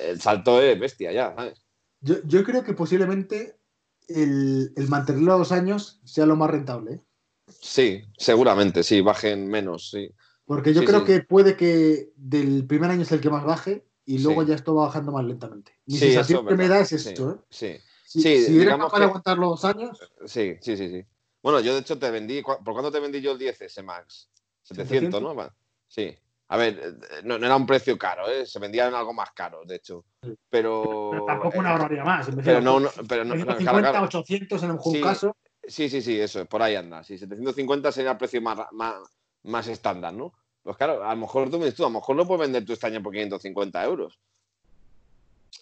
el 0.09 0.21
salto 0.21 0.61
es 0.61 0.79
bestia 0.79 1.11
ya, 1.11 1.33
¿sabes? 1.35 1.61
Yo, 2.01 2.15
yo 2.25 2.43
creo 2.43 2.63
que 2.63 2.73
posiblemente 2.73 3.59
el, 4.07 4.73
el 4.75 4.87
mantenerlo 4.89 5.33
a 5.33 5.37
dos 5.37 5.51
años 5.51 5.99
sea 6.03 6.25
lo 6.25 6.35
más 6.35 6.49
rentable. 6.49 6.93
¿eh? 6.93 7.01
Sí, 7.47 8.03
seguramente, 8.17 8.83
sí, 8.83 9.01
bajen 9.01 9.47
menos, 9.47 9.89
sí. 9.91 10.09
Porque 10.45 10.73
yo 10.73 10.81
Sí, 10.81 10.87
creo 10.87 10.99
sí. 11.01 11.05
que 11.07 11.21
puede 11.21 11.57
que 11.57 12.11
del 12.15 12.65
primer 12.67 12.91
año 12.91 13.01
es 13.01 13.11
el 13.11 13.19
que 13.21 13.29
más 13.29 13.43
baje 13.43 13.85
y 14.05 14.19
luego 14.19 14.43
Sí. 14.43 14.49
ya 14.49 14.55
esto 14.55 14.75
va 14.75 14.85
bajando 14.85 15.11
más 15.11 15.25
lentamente. 15.25 15.73
Mi 15.85 15.97
Sí, 15.97 16.05
eso 16.05 16.13
sensación 16.15 16.45
es 16.45 16.49
que 16.49 16.55
me 16.55 16.67
da 16.67 16.79
es 16.79 16.89
sí, 16.89 16.95
esto. 16.95 17.31
¿eh? 17.31 17.35
Sí, 17.49 17.77
Si, 18.05 18.21
Sí, 18.21 18.45
si 18.45 18.61
eres 18.61 18.75
capaz 18.75 18.93
que- 18.93 18.99
de 18.99 19.05
aguantar 19.05 19.37
los 19.37 19.49
dos 19.49 19.65
años, 19.65 19.99
sí, 20.25 20.55
sí, 20.61 20.77
sí, 20.77 20.89
sí. 20.89 21.05
Bueno, 21.41 21.59
yo 21.59 21.73
de 21.73 21.79
hecho 21.81 21.97
te 21.99 22.09
vendí, 22.11 22.41
¿cu- 22.41 22.63
¿por 22.63 22.73
cuánto 22.73 22.91
te 22.91 22.99
vendí 22.99 23.19
yo 23.19 23.31
el 23.33 23.37
10S 23.39 23.83
Max? 23.83 24.29
700, 24.63 25.21
¿no? 25.21 25.35
Va, 25.35 25.53
Sí. 25.87 26.15
A 26.47 26.57
ver, 26.57 26.79
eh, 26.79 27.21
no, 27.23 27.39
no 27.39 27.45
era 27.47 27.55
un 27.55 27.65
precio 27.65 27.97
caro, 27.97 28.29
¿eh? 28.29 28.45
Se 28.45 28.59
vendía 28.59 28.87
en 28.87 28.93
algo 28.93 29.11
más 29.13 29.31
caro, 29.31 29.61
de 29.65 29.75
hecho. 29.77 30.05
Sí. 30.21 30.33
Pero. 30.49 31.09
pero 31.11 31.25
tampoco 31.25 31.55
eh, 31.55 31.59
una 31.59 31.71
barbaridad 31.71 32.05
más. 32.05 32.27
en 32.29 32.35
vez 32.35 32.45
Pero 32.45 32.61
no, 32.61 32.79
no, 32.79 32.89
pero 33.09 33.25
no, 33.25 33.33
no, 33.35 33.41
750, 33.41 33.71
claro, 33.71 33.91
claro. 33.91 34.05
800 34.05 34.63
en 34.63 34.69
algún 34.69 34.93
Sí. 34.93 35.01
caso. 35.01 35.35
Sí, 35.67 35.89
sí, 35.89 36.01
sí, 36.03 36.19
eso, 36.19 36.45
por 36.45 36.61
ahí 36.61 36.75
anda. 36.75 37.03
Sí, 37.03 37.17
750 37.17 37.91
sería 37.91 38.11
el 38.11 38.17
precio 38.17 38.39
más, 38.43 38.59
más, 38.71 38.95
más 39.43 39.67
estándar, 39.67 40.13
¿no? 40.13 40.31
Pues 40.65 40.77
claro, 40.77 41.03
a 41.03 41.13
lo 41.13 41.21
mejor 41.21 41.51
tú 41.51 41.59
me 41.59 41.65
dices 41.65 41.75
tú, 41.77 41.83
a 41.83 41.89
lo 41.89 41.93
mejor 41.99 42.15
lo 42.15 42.25
puedes 42.25 42.41
vender 42.41 42.65
tú 42.65 42.73
este 42.73 42.87
año 42.87 43.01
por 43.03 43.13
550 43.13 43.85
euros. 43.85 44.19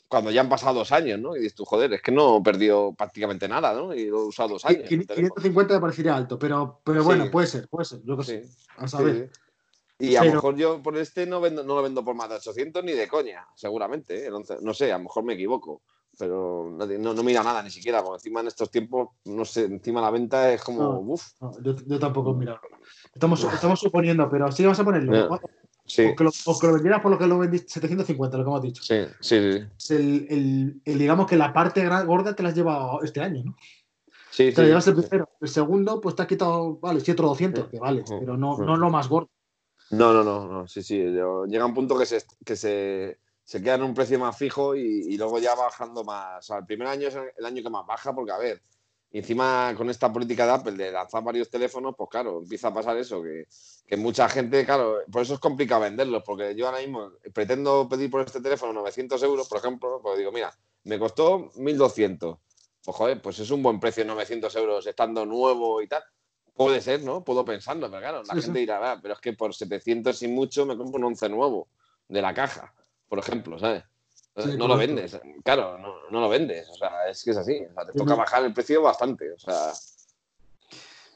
Cuando 0.08 0.32
ya 0.32 0.40
han 0.40 0.48
pasado 0.48 0.76
dos 0.80 0.94
años, 0.94 1.20
¿no? 1.20 1.36
Y 1.36 1.40
dices 1.40 1.56
tú, 1.56 1.66
joder, 1.66 1.92
es 1.92 2.02
que 2.02 2.14
no 2.14 2.38
he 2.38 2.42
perdido 2.42 2.94
prácticamente 2.94 3.50
nada, 3.50 3.74
¿no? 3.74 3.94
Y 3.94 4.06
lo 4.06 4.20
he 4.22 4.26
usado 4.28 4.50
dos 4.50 4.64
años. 4.66 4.84
el 4.84 4.88
teléfono. 5.06 5.16
550 5.36 5.74
me 5.74 5.82
parecería 5.82 6.16
alto, 6.16 6.40
pero, 6.40 6.80
pero 6.86 7.04
bueno, 7.04 7.26
Sí. 7.26 7.30
puede 7.32 7.48
ser, 7.48 7.68
puede 7.68 7.84
ser. 7.86 8.02
Yo 8.06 8.16
que 8.18 8.24
Sí. 8.24 8.42
A 8.78 8.88
saber. 8.88 9.30
sí. 10.00 10.08
Y 10.08 10.16
a 10.16 10.20
lo 10.22 10.26
Pero- 10.30 10.34
mejor 10.36 10.56
yo 10.56 10.82
por 10.82 10.98
este 10.98 11.26
no, 11.26 11.42
vendo, 11.42 11.66
no 11.66 11.76
lo 11.76 11.84
vendo 11.84 12.04
por 12.06 12.16
más 12.16 12.30
de 12.30 12.36
800 12.36 12.82
ni 12.84 12.94
de 12.94 13.08
coña, 13.10 13.46
seguramente. 13.56 14.16
¿eh? 14.24 14.28
El 14.28 14.34
11 14.36 14.58
no 14.62 14.74
sé, 14.74 14.92
a 14.94 14.98
lo 14.98 15.04
mejor 15.04 15.24
me 15.26 15.34
equivoco. 15.34 15.82
Pero 16.18 16.70
no, 16.72 17.14
no, 17.14 17.24
mira 17.24 17.42
nada 17.44 17.64
ni 17.64 17.72
siquiera, 17.72 18.04
porque 18.04 18.18
encima 18.18 18.42
en 18.42 18.48
estos 18.48 18.70
tiempos, 18.70 19.10
no 19.26 19.46
sé, 19.46 19.66
encima 19.66 20.00
la 20.02 20.12
venta 20.12 20.52
es 20.54 20.62
como, 20.64 20.80
No. 20.84 21.00
uff, 21.00 21.32
No, 21.42 21.60
yo, 21.62 21.76
yo 21.88 22.00
tampoco 22.00 22.32
he 22.32 22.36
mirado. 22.36 22.60
Estamos, 23.14 23.44
estamos 23.44 23.80
suponiendo, 23.80 24.30
pero 24.30 24.52
sí 24.52 24.66
vas 24.66 24.80
a 24.80 24.84
ponerlo. 24.84 25.28
Sí, 25.86 26.06
o 26.06 26.16
que 26.16 26.24
lo, 26.24 26.32
o 26.46 26.60
que 26.60 26.68
lo 26.68 26.74
vendieras 26.74 27.02
por 27.02 27.12
lo 27.12 27.18
que 27.18 27.28
lo 27.28 27.40
vendiste, 27.40 27.68
750, 27.68 28.38
lo 28.38 28.44
que 28.46 28.50
hemos 28.50 28.62
dicho. 28.62 28.84
sí, 28.84 28.96
sí, 29.20 29.52
sí. 29.54 29.66
Es 29.78 29.92
el, 29.92 30.28
el- 30.30 30.82
el, 30.86 30.98
digamos 30.98 31.28
que 31.28 31.36
la 31.36 31.52
parte 31.52 31.86
gorda 32.06 32.34
te 32.36 32.42
la 32.42 32.50
has 32.50 32.56
llevado 32.56 33.02
este 33.02 33.20
año, 33.20 33.44
¿no? 33.44 33.56
Sí, 34.32 34.52
Te 34.54 34.62
la 34.62 34.64
sí, 34.64 34.68
llevas 34.70 34.88
el 34.88 34.96
sí. 34.96 35.02
primero. 35.02 35.30
El 35.42 35.50
segundo, 35.50 36.00
pues 36.00 36.16
te 36.16 36.22
has 36.22 36.28
quitado, 36.28 36.78
vale, 36.78 37.02
sí, 37.02 37.12
otro 37.12 37.28
200, 37.28 37.68
que 37.70 37.80
vale, 37.80 38.04
pero 38.20 38.38
no, 38.38 38.58
no 38.60 38.78
lo 38.78 38.90
más 38.90 39.10
gordo. 39.10 39.30
No, 39.92 40.14
no, 40.14 40.24
no, 40.24 40.48
no, 40.48 40.68
sí, 40.68 40.82
sí. 40.82 40.98
llega 40.98 41.66
un 41.66 41.74
punto 41.74 41.98
que 42.00 42.06
se, 42.06 42.24
que 42.46 42.56
se, 42.56 43.20
se 43.44 43.62
queda 43.62 43.76
en 43.76 43.84
un 43.84 43.94
precio 43.94 44.18
más 44.20 44.38
fijo 44.38 44.76
y, 44.76 44.82
y 44.82 45.18
luego 45.18 45.40
ya 45.40 45.56
bajando 45.56 46.04
más. 46.04 46.40
O 46.40 46.42
sea, 46.42 46.58
el 46.60 46.66
primer 46.66 46.88
año 46.88 47.08
es 47.08 47.16
el 47.38 47.46
año 47.46 47.62
que 47.64 47.70
más 47.70 47.86
baja, 47.86 48.14
porque 48.14 48.32
a 48.32 48.38
ver, 48.38 48.62
encima 49.12 49.74
con 49.78 49.90
esta 49.90 50.12
política 50.12 50.46
de 50.46 50.52
Apple 50.54 50.72
de 50.74 50.92
lanzar 50.92 51.24
varios 51.24 51.50
teléfonos, 51.50 51.94
pues 51.98 52.10
claro, 52.10 52.40
empieza 52.42 52.70
a 52.70 52.74
pasar 52.74 52.98
eso, 52.98 53.22
que, 53.22 53.48
que 53.86 53.98
mucha 53.98 54.28
gente, 54.30 54.66
claro, 54.66 54.98
por 55.12 55.22
eso 55.22 55.36
es 55.36 55.40
complicado 55.40 55.82
venderlos, 55.82 56.24
porque 56.26 56.56
yo 56.56 56.66
ahora 56.68 56.80
mismo 56.80 57.12
pretendo 57.34 57.88
pedir 57.88 58.10
por 58.10 58.22
este 58.22 58.42
teléfono 58.42 58.74
900 58.74 59.22
euros, 59.24 59.48
por 59.48 59.60
ejemplo, 59.60 60.00
pues 60.02 60.18
digo, 60.18 60.32
mira, 60.32 60.52
me 60.86 60.98
costó 60.98 61.52
1200. 61.56 62.38
Pues 62.84 62.98
joder, 62.98 63.22
pues 63.22 63.40
es 63.40 63.50
un 63.52 63.64
buen 63.64 63.80
precio 63.80 64.04
900 64.04 64.54
euros 64.58 64.86
estando 64.88 65.26
nuevo 65.26 65.82
y 65.82 65.88
tal. 65.88 66.04
Puede 66.56 66.82
ser, 66.82 67.02
¿no? 67.02 67.24
Puedo 67.24 67.46
pensarlo, 67.46 67.88
pero 67.90 68.02
claro, 68.02 68.24
la 68.24 68.34
Sí, 68.36 68.42
gente 68.42 68.60
dirá, 68.60 68.92
"Ah, 68.92 69.00
pero 69.02 69.14
es 69.14 69.20
que 69.22 69.34
por 69.34 69.54
700 69.56 70.22
y 70.24 70.28
mucho 70.28 70.66
me 70.66 70.76
compro 70.78 70.98
un 71.00 71.06
11 71.06 71.30
nuevo 71.30 71.68
de 72.10 72.22
la 72.22 72.34
caja, 72.34 72.74
por 73.14 73.20
ejemplo, 73.20 73.60
¿sabes? 73.60 73.84
Sí, 74.36 74.58
no 74.58 74.68
lo 74.68 74.76
vendes, 74.76 75.20
claro, 75.44 75.78
no, 75.78 76.10
no 76.10 76.20
lo 76.20 76.30
vendes, 76.30 76.68
o 76.68 76.74
sea, 76.74 77.08
es 77.08 77.24
que 77.24 77.30
es 77.30 77.38
así, 77.38 77.64
o 77.64 77.72
sea, 77.72 77.86
te 77.86 77.94
toca 77.94 78.16
bajar 78.16 78.44
el 78.44 78.52
precio 78.52 78.82
bastante, 78.82 79.32
o 79.32 79.38
sea, 79.38 79.72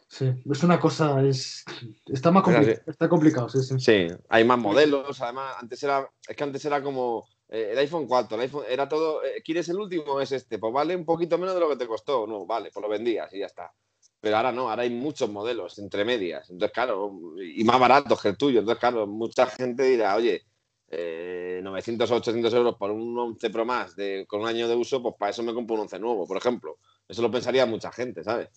Sí, 0.08 0.32
es 0.48 0.64
una 0.64 0.80
cosa, 0.80 1.24
es, 1.24 1.66
está 2.06 2.30
más 2.30 2.44
complicado, 2.44 2.84
está 2.86 3.10
complicado, 3.10 3.50
sí, 3.50 3.64
sí. 3.64 3.80
sí, 3.80 4.16
hay 4.30 4.44
más 4.44 4.60
modelos, 4.60 5.20
además, 5.24 5.56
antes 5.60 5.82
era, 5.82 6.08
es 6.28 6.36
que 6.36 6.44
antes 6.44 6.64
era 6.66 6.84
como 6.84 7.28
eh, 7.50 7.70
el 7.72 7.80
iPhone 7.80 8.06
4, 8.06 8.36
el 8.36 8.42
iPhone, 8.44 8.66
era 8.70 8.88
todo, 8.88 9.26
eh, 9.26 9.42
¿quieres 9.44 9.68
el 9.70 9.78
último 9.78 10.22
es 10.22 10.32
este? 10.32 10.60
Pues 10.60 10.72
vale 10.72 10.96
un 10.96 11.04
poquito 11.04 11.40
menos 11.40 11.56
de 11.56 11.62
lo 11.62 11.70
que 11.70 11.78
te 11.78 11.88
costó, 11.88 12.28
no, 12.28 12.46
vale, 12.46 12.70
pues 12.72 12.84
lo 12.84 12.90
vendías 12.90 13.34
y 13.34 13.40
ya 13.40 13.48
está. 13.48 13.74
Pero 14.22 14.38
ahora 14.38 14.52
no, 14.52 14.70
ahora 14.70 14.84
hay 14.84 14.92
muchos 14.92 15.32
modelos 15.32 15.80
entre 15.80 16.06
medias. 16.06 16.48
Entonces, 16.52 16.74
claro, 16.74 17.12
y 17.42 17.64
más 17.64 17.80
baratos 17.80 18.22
que 18.22 18.30
el 18.30 18.38
tuyo. 18.38 18.60
Entonces, 18.60 18.80
claro, 18.80 19.06
mucha 19.06 19.46
gente 19.46 19.84
dirá, 19.84 20.16
oye, 20.16 20.44
eh, 20.90 21.60
900 21.64 22.10
o 22.12 22.16
800 22.16 22.54
euros 22.54 22.76
por 22.76 22.92
un 22.92 23.18
11 23.18 23.50
Pro 23.50 23.66
más 23.66 23.96
de, 23.96 24.26
con 24.28 24.42
un 24.42 24.48
año 24.48 24.68
de 24.68 24.76
uso, 24.76 25.02
pues 25.02 25.16
para 25.20 25.32
eso 25.32 25.44
me 25.44 25.54
compro 25.54 25.76
un 25.76 25.82
11 25.82 26.00
nuevo, 26.00 26.26
por 26.26 26.38
ejemplo. 26.38 26.78
Eso 27.08 27.22
lo 27.22 27.32
pensaría 27.32 27.66
mucha 27.66 27.92
gente, 27.92 28.24
¿sabes? 28.24 28.50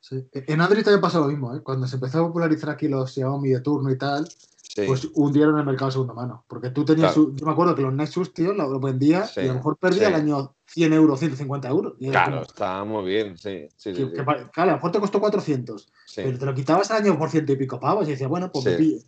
Sí. 0.00 0.24
En 0.32 0.60
Android 0.60 0.84
también 0.84 1.00
pasa 1.00 1.18
lo 1.18 1.26
mismo, 1.26 1.54
¿eh? 1.54 1.62
Cuando 1.62 1.86
se 1.88 1.96
empezó 1.96 2.20
a 2.20 2.26
popularizar 2.28 2.70
aquí 2.70 2.86
los 2.86 3.12
Xiaomi 3.12 3.48
de 3.50 3.60
turno 3.60 3.90
y 3.90 3.98
tal, 3.98 4.28
Sí, 4.28 4.82
pues 4.86 5.08
hundieron 5.14 5.58
el 5.58 5.64
mercado 5.64 5.86
de 5.86 5.92
segunda 5.92 6.12
mano. 6.12 6.44
Porque 6.46 6.68
tú 6.68 6.84
tenías, 6.84 7.14
Claro. 7.14 7.32
yo 7.34 7.46
me 7.46 7.52
acuerdo 7.52 7.74
que 7.74 7.80
los 7.80 7.94
Nexus, 7.94 8.34
tío, 8.34 8.52
lo, 8.52 8.78
vendía 8.78 9.24
Sí, 9.24 9.40
y 9.40 9.44
a 9.44 9.48
lo 9.48 9.54
mejor 9.54 9.78
perdía 9.78 10.08
al 10.08 10.14
año 10.16 10.54
100 10.66 10.92
euros, 10.92 11.18
150 11.18 11.68
euros. 11.68 11.94
Claro, 11.98 12.30
como, 12.32 12.42
está 12.42 12.84
muy 12.84 13.04
bien, 13.06 13.38
sí. 13.38 13.68
sí, 13.76 13.94
sí, 13.94 14.04
que- 14.08 14.12
que 14.12 14.24
claro, 14.24 14.50
a 14.54 14.66
lo 14.66 14.72
mejor 14.72 14.92
te 14.92 15.00
costó 15.00 15.18
400, 15.18 15.88
Sí, 16.04 16.20
pero 16.22 16.38
te 16.38 16.44
lo 16.44 16.54
quitabas 16.54 16.90
al 16.90 17.02
año 17.02 17.18
por 17.18 17.30
ciento 17.30 17.52
y 17.52 17.56
pico 17.56 17.80
pavos 17.80 18.06
y 18.06 18.10
decías, 18.10 18.28
bueno, 18.28 18.50
pues 18.52 18.64
me 18.66 18.72
pillo. 18.72 18.98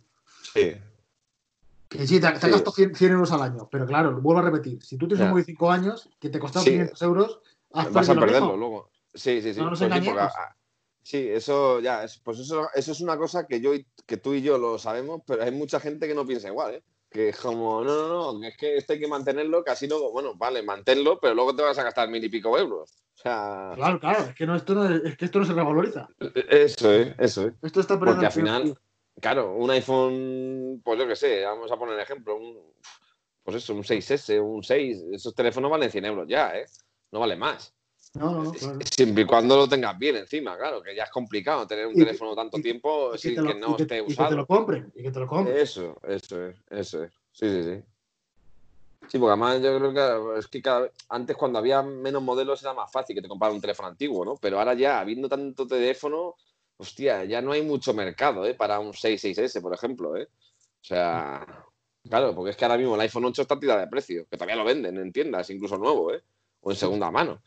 sí. 0.53 0.73
Y 1.91 2.05
sí, 2.07 2.19
te, 2.19 2.29
te 2.31 2.39
Sí. 2.39 2.51
gastado 2.51 2.71
100, 2.71 2.95
100 2.95 3.11
euros 3.13 3.31
al 3.31 3.41
año, 3.41 3.67
pero 3.71 3.85
claro, 3.87 4.11
vuelvo 4.21 4.39
a 4.39 4.43
repetir, 4.43 4.81
si 4.83 4.97
tú 4.97 5.07
tienes 5.07 5.23
un 5.25 5.31
móvil 5.31 5.43
de 5.43 5.51
5 5.51 5.71
años 5.71 6.09
que 6.19 6.29
te 6.29 6.39
costaba 6.39 6.63
Sí. 6.63 6.71
500 6.71 7.01
euros, 7.01 7.41
has 7.73 7.91
vas 7.91 8.09
a 8.09 8.15
perderlo 8.15 8.55
luego. 8.57 8.91
Sí, 9.13 9.41
sí, 9.41 9.53
sí. 9.53 9.59
No 9.59 9.71
nos 9.71 9.79
Pues 9.79 10.33
sí, 11.01 11.27
eso 11.29 11.79
ya, 11.79 12.03
es, 12.03 12.19
pues 12.19 12.39
eso, 12.39 12.67
eso 12.75 12.91
es 12.91 13.01
una 13.01 13.17
cosa 13.17 13.47
que 13.47 13.59
yo 13.59 13.71
que 14.05 14.17
tú 14.17 14.33
y 14.33 14.41
yo 14.43 14.57
lo 14.59 14.77
sabemos, 14.77 15.21
pero 15.25 15.43
hay 15.43 15.51
mucha 15.51 15.79
gente 15.79 16.07
que 16.07 16.13
no 16.13 16.25
piensa 16.25 16.47
igual, 16.47 16.75
¿eh? 16.75 16.83
Que 17.09 17.29
es 17.29 17.37
como, 17.39 17.83
no, 17.83 18.07
no, 18.07 18.33
no, 18.33 18.39
que 18.39 18.47
es 18.49 18.57
que 18.57 18.77
esto 18.77 18.93
hay 18.93 18.99
que 18.99 19.07
mantenerlo, 19.07 19.63
casi 19.63 19.87
no, 19.87 20.11
bueno, 20.11 20.35
vale, 20.35 20.61
manténlo, 20.61 21.19
pero 21.19 21.33
luego 21.33 21.55
te 21.55 21.63
vas 21.63 21.79
a 21.79 21.83
gastar 21.83 22.07
mil 22.07 22.23
y 22.23 22.29
pico 22.29 22.55
euros. 22.55 22.91
O 23.15 23.21
sea, 23.21 23.71
Claro, 23.73 23.99
claro, 23.99 24.25
es 24.25 24.35
que, 24.35 24.45
no, 24.45 24.55
esto, 24.55 24.75
no, 24.75 24.87
es 24.87 25.17
que 25.17 25.25
esto 25.25 25.39
no 25.39 25.45
se 25.45 25.53
revaloriza. 25.53 26.07
eso 26.19 26.91
es, 26.91 27.15
eso 27.17 27.47
es. 27.47 27.53
Esto 27.63 27.79
está 27.79 27.97
Porque 27.97 28.25
al 28.27 28.31
final. 28.31 28.77
Claro, 29.19 29.53
un 29.55 29.69
iPhone, 29.71 30.81
pues 30.83 30.99
yo 30.99 31.07
qué 31.07 31.15
sé, 31.15 31.43
vamos 31.45 31.71
a 31.71 31.77
poner 31.77 31.99
ejemplo, 31.99 32.35
un, 32.37 32.57
pues 33.43 33.57
eso, 33.57 33.73
un 33.73 33.83
6S, 33.83 34.39
un 34.41 34.63
6, 34.63 35.03
esos 35.11 35.33
teléfonos 35.33 35.69
valen 35.71 35.91
100 35.91 36.05
euros 36.05 36.27
ya, 36.27 36.55
¿eh? 36.57 36.65
No 37.11 37.19
vale 37.19 37.35
más. 37.35 37.73
No, 38.15 38.31
no, 38.31 38.43
no, 38.43 38.51
claro. 38.51 38.79
Siempre 38.95 39.23
y 39.23 39.25
cuando 39.25 39.55
lo 39.55 39.67
tengas 39.69 39.97
bien 39.97 40.15
encima, 40.17 40.57
claro, 40.57 40.81
que 40.81 40.95
ya 40.95 41.03
es 41.03 41.11
complicado 41.11 41.67
tener 41.67 41.85
un 41.85 41.93
Y 41.93 41.97
que- 41.97 42.05
teléfono 42.05 42.35
tanto 42.35 42.57
y- 42.57 42.61
tiempo 42.63 43.13
Y 43.13 43.17
sin 43.19 43.35
lo- 43.35 43.43
que 43.53 43.55
no 43.59 43.75
que- 43.75 43.83
esté 43.83 43.95
y 43.97 43.99
que 43.99 44.05
te 44.07 44.11
usado. 44.13 44.35
lo 44.35 44.47
compren, 44.47 44.91
y 44.95 45.03
que 45.03 45.11
te 45.11 45.19
lo 45.19 45.27
compren. 45.27 45.55
Eso, 45.57 45.95
eso 46.07 46.45
es, 46.47 46.55
eso 46.69 47.03
es. 47.03 47.11
Sí, 47.31 47.47
sí, 47.49 47.63
sí. 47.63 47.83
Sí, 49.07 49.17
porque 49.17 49.31
además 49.31 49.61
yo 49.61 49.77
creo 49.79 49.93
que 50.33 50.39
es 50.39 50.47
que 50.47 50.61
cada 50.61 50.81
vez, 50.81 50.91
antes 51.09 51.35
cuando 51.35 51.57
había 51.57 51.81
menos 51.81 52.21
modelos 52.21 52.61
era 52.61 52.73
más 52.73 52.91
fácil 52.91 53.15
que 53.15 53.21
te 53.21 53.27
comprara 53.27 53.53
un 53.53 53.61
teléfono 53.61 53.87
antiguo, 53.87 54.23
¿no? 54.25 54.35
Pero 54.35 54.59
ahora 54.59 54.73
ya, 54.75 54.99
habiendo 54.99 55.27
tanto 55.29 55.65
teléfono, 55.65 56.35
hostia, 56.79 57.25
ya 57.25 57.41
no 57.41 57.51
hay 57.51 57.61
mucho 57.61 57.93
mercado, 57.93 58.45
¿eh? 58.45 58.53
Para 58.53 58.79
un 58.79 58.93
66S, 58.93 59.61
por 59.61 59.73
ejemplo, 59.73 60.15
¿eh? 60.15 60.29
O 60.81 60.83
sea, 60.83 61.45
claro, 62.07 62.33
porque 62.33 62.51
es 62.51 62.57
que 62.57 62.63
ahora 62.63 62.77
mismo 62.77 62.95
el 62.95 63.01
iPhone 63.01 63.25
8 63.25 63.41
está 63.41 63.59
tirada 63.59 63.81
de 63.81 63.87
precio, 63.87 64.25
que 64.29 64.37
todavía 64.37 64.55
lo 64.55 64.63
venden 64.63 64.97
en 64.97 65.11
tiendas, 65.11 65.49
incluso 65.49 65.77
nuevo, 65.77 66.13
¿eh? 66.13 66.23
O 66.61 66.71
en 66.71 66.77
segunda 66.77 67.11
mano. 67.11 67.41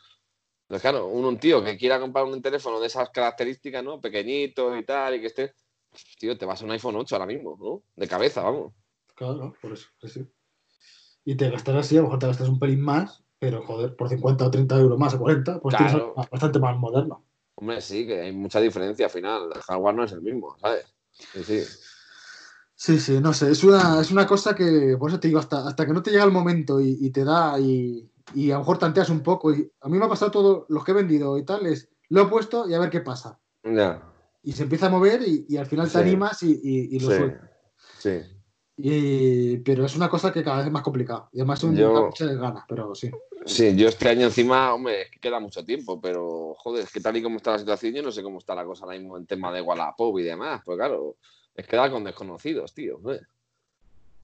Entonces, 0.69 0.83
claro, 0.83 1.07
un, 1.07 1.25
un 1.25 1.39
tío 1.39 1.65
que 1.65 1.77
quiera 1.79 1.99
comprar 1.99 2.27
un 2.27 2.43
teléfono 2.43 2.79
de 2.79 2.87
esas 2.89 3.09
características, 3.11 3.83
¿no? 3.83 4.01
Pequeñito 4.01 4.77
y 4.77 4.85
tal, 4.85 5.15
y 5.17 5.21
que 5.21 5.27
esté... 5.29 5.55
Tío, 6.19 6.37
te 6.39 6.47
vas 6.47 6.61
a 6.63 6.65
un 6.65 6.71
iPhone 6.71 6.97
8 6.97 7.15
ahora 7.17 7.27
mismo, 7.27 7.57
¿no? 7.59 7.83
De 7.97 8.07
cabeza, 8.09 8.43
vamos. 8.43 8.73
Claro, 9.15 9.55
por 9.61 9.73
eso, 9.73 9.89
sí, 10.01 10.09
sí. 10.09 10.27
Y 11.25 11.37
te 11.37 11.51
gastas 11.51 11.77
así, 11.77 11.97
a 11.97 12.01
lo 12.01 12.05
mejor 12.05 12.19
te 12.19 12.27
gastas 12.27 12.49
un 12.49 12.59
pelín 12.59 12.81
más, 12.81 13.23
pero 13.39 13.63
joder, 13.67 13.97
por 13.97 14.09
50 14.09 14.47
o 14.47 14.51
30 14.51 14.79
euros 14.79 14.99
más 14.99 15.15
o 15.15 15.19
40, 15.19 15.61
pues 15.61 15.75
Claro. 15.75 16.15
bastante 16.31 16.59
más 16.59 16.77
moderno. 16.79 17.25
Hombre, 17.55 17.81
sí, 17.81 18.07
que 18.07 18.21
hay 18.23 18.33
mucha 18.33 18.61
diferencia 18.61 19.07
al 19.07 19.13
final. 19.13 19.51
El 19.55 19.61
hardware 19.63 19.95
no 19.95 20.05
es 20.05 20.13
el 20.13 20.23
mismo, 20.23 20.57
¿sabes? 20.61 20.85
Sí, 21.13 21.45
sí. 21.45 21.63
Sí, 22.75 22.99
sí, 22.99 23.21
no 23.21 23.33
sé, 23.33 23.51
es 23.53 23.63
una, 23.63 24.01
es 24.01 24.11
una 24.11 24.27
cosa 24.27 24.55
que, 24.57 24.97
por 24.99 25.11
eso 25.11 25.21
te 25.21 25.29
digo, 25.29 25.39
hasta, 25.39 25.69
hasta 25.69 25.87
que 25.87 25.93
no 25.93 26.03
te 26.03 26.11
llega 26.11 26.25
el 26.25 26.33
momento 26.33 26.81
y, 26.81 26.97
y 27.01 27.11
te 27.11 27.23
da 27.25 27.57
y, 27.61 28.11
y 28.35 28.51
a 28.51 28.55
lo 28.55 28.61
mejor 28.61 28.79
tanteas 28.79 29.09
un 29.09 29.23
poco. 29.23 29.53
Y 29.55 29.71
a 29.81 29.89
mí 29.89 29.99
me 29.99 30.07
ha 30.07 30.09
pasado 30.09 30.31
todo, 30.33 30.67
los 30.69 30.83
que 30.85 30.91
he 30.91 30.95
vendido 30.95 31.39
y 31.39 31.45
tal, 31.45 31.65
es, 31.67 31.89
lo 32.09 32.23
he 32.23 32.27
puesto 32.27 32.69
y 32.69 32.75
a 32.75 32.81
ver 32.81 32.91
qué 32.91 33.01
pasa. 33.01 33.39
Ya. 33.63 34.03
Y 34.43 34.53
se 34.53 34.65
empieza 34.65 34.87
a 34.87 34.91
mover 34.91 35.23
y, 35.23 35.47
y 35.49 35.57
al 35.59 35.67
final 35.67 35.87
te 35.87 35.93
Sí. 35.93 35.99
animas 35.99 36.43
y, 36.43 36.99
lo 36.99 37.11
Sí. 37.11 37.17
sueltas. 37.17 37.51
Sí. 37.99 38.21
Pero 39.65 39.85
es 39.87 39.95
una 39.95 40.09
cosa 40.09 40.33
que 40.33 40.43
cada 40.43 40.57
vez 40.57 40.67
es 40.67 40.73
más 40.73 40.83
complicada. 40.83 41.29
Y 41.33 41.39
además 41.39 41.63
un, 41.63 41.77
Yo- 41.77 42.07
muchas 42.07 42.37
ganas, 42.37 42.65
pero 42.69 42.95
sí. 42.97 43.11
Sí, 43.47 43.75
yo 43.77 43.89
este 43.89 44.09
año 44.09 44.27
encima, 44.27 44.73
hombre, 44.73 45.03
es 45.03 45.11
que 45.11 45.19
queda 45.21 45.41
mucho 45.41 45.65
tiempo, 45.65 46.01
pero 46.01 46.55
joder, 46.59 46.85
es 46.85 46.93
que 46.93 47.01
tal 47.01 47.17
y 47.17 47.23
como 47.23 47.37
está 47.39 47.53
la 47.53 47.59
situación, 47.59 47.93
yo 47.95 48.03
no 48.03 48.13
sé 48.13 48.23
cómo 48.23 48.39
está 48.39 48.55
la 48.55 48.65
cosa 48.65 48.85
ahora 48.85 48.99
mismo 48.99 49.17
en 49.17 49.27
tema 49.27 49.53
de 49.53 49.61
Wallapop 49.63 50.19
y 50.19 50.23
demás. 50.23 50.63
Pues 50.65 50.77
claro, 50.79 51.17
es 51.55 51.67
quedar 51.67 51.91
con 51.91 52.05
desconocidos, 52.05 52.73
tío. 52.73 53.01
¿eh? 53.13 53.21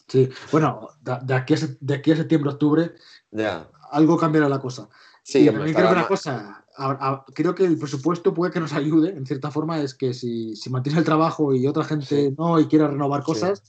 Sí, 0.06 0.28
bueno, 0.52 0.88
de, 1.00 1.18
de 1.22 1.34
aquí 1.34 1.54
a, 1.54 1.58
de 1.80 1.94
aquí 1.94 2.12
a 2.12 2.16
septiembre, 2.16 2.50
octubre, 2.52 2.92
Ya. 3.30 3.68
algo 3.90 4.16
cambiará 4.16 4.48
la 4.48 4.58
cosa. 4.60 4.88
Sí, 5.22 5.40
y 5.40 5.48
hombre, 5.48 5.64
también 5.64 5.76
creo 5.76 5.88
que 5.88 5.94
una 5.94 6.08
cosa, 6.08 6.64
a- 6.76 7.08
a- 7.10 7.24
creo 7.34 7.54
que 7.54 7.64
el 7.64 7.76
presupuesto 7.78 8.32
puede 8.32 8.52
que 8.52 8.60
nos 8.60 8.72
ayude, 8.72 9.10
en 9.10 9.26
cierta 9.26 9.50
forma, 9.50 9.80
es 9.80 9.94
que 9.94 10.14
si, 10.14 10.56
si 10.56 10.70
mantienes 10.70 10.98
el 11.00 11.04
trabajo 11.04 11.54
y 11.54 11.66
otra 11.66 11.84
gente 11.84 12.06
Sí. 12.28 12.34
no 12.38 12.58
y 12.58 12.66
quiere 12.66 12.86
renovar 12.86 13.20
Sí. 13.20 13.26
cosas, 13.26 13.62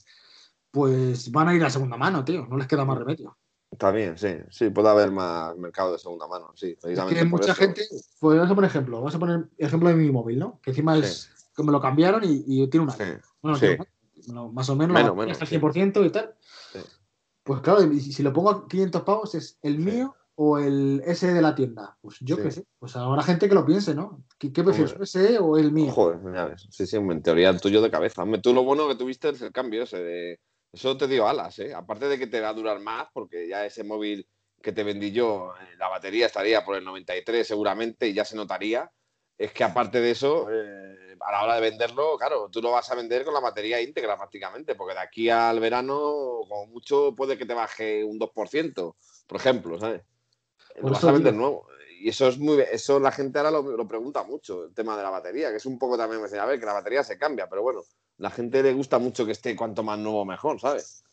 pues 0.70 1.30
van 1.30 1.48
a 1.48 1.54
ir 1.54 1.62
a 1.64 1.68
segunda 1.70 1.96
mano, 1.98 2.24
tío, 2.24 2.46
no 2.46 2.56
les 2.56 2.66
queda 2.66 2.84
más 2.86 2.96
remedio. 2.96 3.36
Bien, 3.94 4.18
sí. 4.18 4.28
Sí, 4.50 4.68
puede 4.70 4.88
haber 4.88 5.10
más 5.12 5.56
mercado 5.56 5.92
de 5.92 5.98
segunda 5.98 6.26
mano, 6.26 6.50
sí. 6.54 6.70
Es 6.70 6.78
Precisamente 6.80 7.14
que 7.22 7.30
por 7.30 7.40
mucha 7.40 7.52
eso. 7.52 7.60
gente, 7.62 7.82
pues 8.18 8.36
vamos 8.38 8.50
a 8.50 8.54
poner 8.54 8.68
ejemplo, 8.70 8.96
vamos 8.98 9.14
a 9.14 9.18
poner 9.18 9.48
ejemplo 9.58 9.88
de 9.88 9.94
mi 9.94 10.10
móvil, 10.10 10.38
¿no? 10.38 10.60
Que 10.62 10.70
encima 10.70 10.98
es 10.98 11.30
que 11.56 11.62
me 11.62 11.72
lo 11.72 11.80
cambiaron 11.80 12.22
y, 12.24 12.42
y 12.46 12.66
tiene 12.68 12.84
un 12.86 12.90
año. 12.92 13.04
Sí. 13.04 13.20
Bueno, 13.40 13.56
Sí. 13.58 13.66
tiene 14.22 14.40
más 14.52 14.68
o 14.68 14.76
menos, 14.76 14.98
sí. 14.98 15.04
al 15.40 15.60
100% 15.60 16.04
y 16.04 16.10
tal. 16.10 16.34
Sí. 16.72 16.80
Pues 17.44 17.60
claro, 17.62 17.82
y 17.84 18.00
si 18.00 18.22
lo 18.22 18.32
pongo 18.32 18.50
a 18.50 18.68
500 18.68 19.02
pavos, 19.02 19.34
¿es 19.34 19.58
el 19.62 19.76
Sí. 19.76 19.82
mío 19.82 20.14
o 20.34 20.58
el 20.58 21.02
SE 21.06 21.32
de 21.32 21.40
la 21.40 21.54
tienda? 21.54 21.96
Pues 22.02 22.16
yo 22.20 22.36
Sí. 22.36 22.42
qué 22.42 22.50
sé. 22.50 22.64
Pues 22.78 22.96
habrá 22.96 23.22
gente 23.22 23.48
que 23.48 23.54
lo 23.54 23.64
piense, 23.64 23.94
¿no? 23.94 24.24
¿Qué, 24.38 24.52
qué 24.52 24.62
prefieres, 24.64 24.92
Hombre. 24.92 25.04
el 25.04 25.06
SE 25.08 25.38
o 25.38 25.56
el 25.56 25.72
mío? 25.72 25.92
Joder, 25.92 26.18
ves. 26.18 26.66
Sí, 26.70 26.86
sí, 26.86 26.96
en 26.96 27.22
teoría 27.22 27.48
el 27.50 27.60
tuyo 27.60 27.80
de 27.80 27.90
cabeza. 27.90 28.22
Hombre, 28.22 28.40
tú 28.40 28.52
lo 28.52 28.64
bueno 28.64 28.88
que 28.88 28.94
tuviste 28.96 29.30
es 29.30 29.40
el 29.42 29.52
cambio 29.52 29.84
ese 29.84 29.98
de... 30.02 30.40
Eso 30.72 30.96
te 30.96 31.08
dio 31.08 31.28
alas, 31.28 31.58
¿eh? 31.58 31.74
Aparte 31.74 32.08
de 32.08 32.18
que 32.18 32.26
te 32.26 32.40
va 32.40 32.50
a 32.50 32.54
durar 32.54 32.80
más, 32.80 33.08
porque 33.12 33.48
ya 33.48 33.66
ese 33.66 33.82
móvil 33.82 34.28
que 34.62 34.72
te 34.72 34.84
vendí 34.84 35.10
yo, 35.10 35.52
eh, 35.60 35.76
la 35.78 35.88
batería 35.88 36.26
estaría 36.26 36.64
por 36.64 36.76
el 36.76 36.84
93 36.84 37.46
seguramente 37.46 38.08
y 38.08 38.14
ya 38.14 38.24
se 38.24 38.36
notaría. 38.36 38.90
Es 39.36 39.52
que 39.52 39.64
aparte 39.64 40.00
de 40.00 40.10
eso, 40.10 40.48
eh, 40.50 41.16
a 41.18 41.32
la 41.32 41.42
hora 41.42 41.54
de 41.54 41.62
venderlo, 41.62 42.16
claro, 42.18 42.50
tú 42.50 42.60
lo 42.60 42.72
vas 42.72 42.90
a 42.90 42.94
vender 42.94 43.24
con 43.24 43.34
la 43.34 43.40
batería 43.40 43.80
íntegra 43.80 44.16
prácticamente, 44.16 44.74
porque 44.74 44.94
de 44.94 45.00
aquí 45.00 45.30
al 45.30 45.58
verano, 45.60 46.40
como 46.46 46.66
mucho, 46.66 47.14
puede 47.16 47.38
que 47.38 47.46
te 47.46 47.54
baje 47.54 48.04
un 48.04 48.18
2%, 48.18 48.96
por 49.26 49.36
ejemplo, 49.40 49.80
¿sabes? 49.80 50.02
Lo 50.76 50.90
vas 50.90 51.04
a 51.04 51.12
vender 51.12 51.34
nuevo. 51.34 51.66
Y 52.00 52.08
eso 52.08 52.28
es 52.28 52.38
muy, 52.38 52.64
eso 52.72 52.98
la 52.98 53.12
gente 53.12 53.38
ahora 53.38 53.50
lo, 53.50 53.62
lo 53.62 53.86
pregunta 53.86 54.22
mucho, 54.22 54.64
el 54.64 54.74
tema 54.74 54.96
de 54.96 55.02
la 55.02 55.10
batería, 55.10 55.50
que 55.50 55.56
es 55.56 55.66
un 55.66 55.78
poco 55.78 55.98
también, 55.98 56.22
a 56.22 56.46
ver, 56.46 56.58
que 56.58 56.66
la 56.66 56.72
batería 56.72 57.04
se 57.04 57.18
cambia, 57.18 57.46
pero 57.48 57.62
bueno, 57.62 57.82
la 58.16 58.30
gente 58.30 58.62
le 58.62 58.72
gusta 58.72 58.98
mucho 58.98 59.26
que 59.26 59.32
esté 59.32 59.54
cuanto 59.54 59.82
más 59.82 59.98
nuevo 59.98 60.24
mejor, 60.24 60.58
¿sabes? 60.58 61.04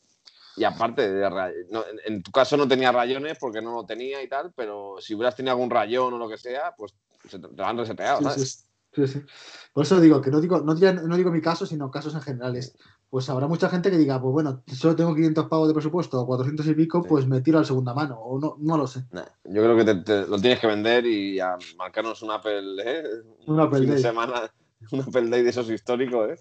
Y 0.56 0.64
aparte, 0.64 1.12
de 1.12 1.30
no, 1.70 1.84
en, 2.06 2.24
tu 2.24 2.32
caso 2.32 2.58
no 2.58 2.68
tenía 2.68 2.92
rayones 2.92 3.38
porque 3.38 3.62
no 3.62 3.74
lo 3.74 3.86
tenía 3.86 4.24
y 4.24 4.30
tal, 4.30 4.54
pero 4.56 4.96
si 5.00 5.14
hubieras 5.14 5.36
tenido 5.36 5.52
algún 5.52 5.70
rayón 5.70 6.14
o 6.14 6.18
lo 6.18 6.28
que 6.28 6.38
sea, 6.38 6.74
pues 6.76 6.96
se 7.30 7.38
te, 7.38 7.48
te 7.48 7.56
lo 7.56 7.66
han 7.66 7.78
reseteado, 7.78 8.24
¿sabes? 8.24 8.66
sí, 8.94 9.06
sí, 9.06 9.14
sí. 9.14 9.26
Por 9.74 9.84
eso 9.84 10.00
digo 10.00 10.22
que 10.22 10.32
no 10.32 10.42
digo, 10.42 10.60
no, 10.62 10.74
no 10.74 11.18
digo 11.18 11.32
mi 11.32 11.42
caso, 11.42 11.66
sino 11.66 11.92
casos 11.92 12.16
en 12.16 12.22
generales. 12.22 12.76
Pues 13.10 13.30
habrá 13.30 13.48
mucha 13.48 13.70
gente 13.70 13.90
que 13.90 13.98
diga, 13.98 14.22
pues 14.22 14.34
bueno, 14.34 14.64
solo 14.68 14.96
tengo 14.96 15.16
500 15.16 15.48
pavos 15.48 15.68
de 15.70 15.74
presupuesto 15.74 16.20
o 16.22 16.26
400 16.28 16.68
y 16.68 16.74
pico, 16.74 17.02
Sí. 17.02 17.08
pues 17.10 17.26
me 17.26 17.40
tiro 17.42 17.58
al 17.58 17.66
segunda 17.66 17.94
mano. 17.94 18.20
O 18.20 18.38
no, 18.40 18.56
no 18.60 18.76
lo 18.78 18.86
sé. 18.86 19.06
Nah, 19.12 19.24
yo 19.46 19.64
creo 19.64 19.78
que 19.78 19.86
te, 19.86 19.96
te- 19.96 20.28
lo 20.28 20.38
tienes 20.40 20.60
que 20.60 20.68
vender 20.68 21.06
y 21.06 21.40
a 21.40 21.56
marcarnos 21.78 22.22
un 22.22 22.32
Apple, 22.32 22.84
¿eh? 22.84 23.04
Un 23.48 23.60
Apple 23.62 23.80
fin 23.80 23.88
de 23.88 23.94
Day. 23.94 24.04
semana, 24.04 24.52
un 24.92 25.02
Apple 25.02 25.30
Day 25.30 25.42
de 25.44 25.50
esos 25.52 25.70
históricos, 25.70 26.32
¿eh? 26.32 26.38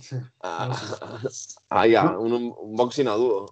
Sí. 0.00 0.16
Ah, 0.42 0.70
ah, 1.68 1.86
ya, 1.86 2.16
un, 2.18 2.32
un 2.32 2.54
unboxing 2.58 3.08
a 3.08 3.12
dúo. 3.14 3.46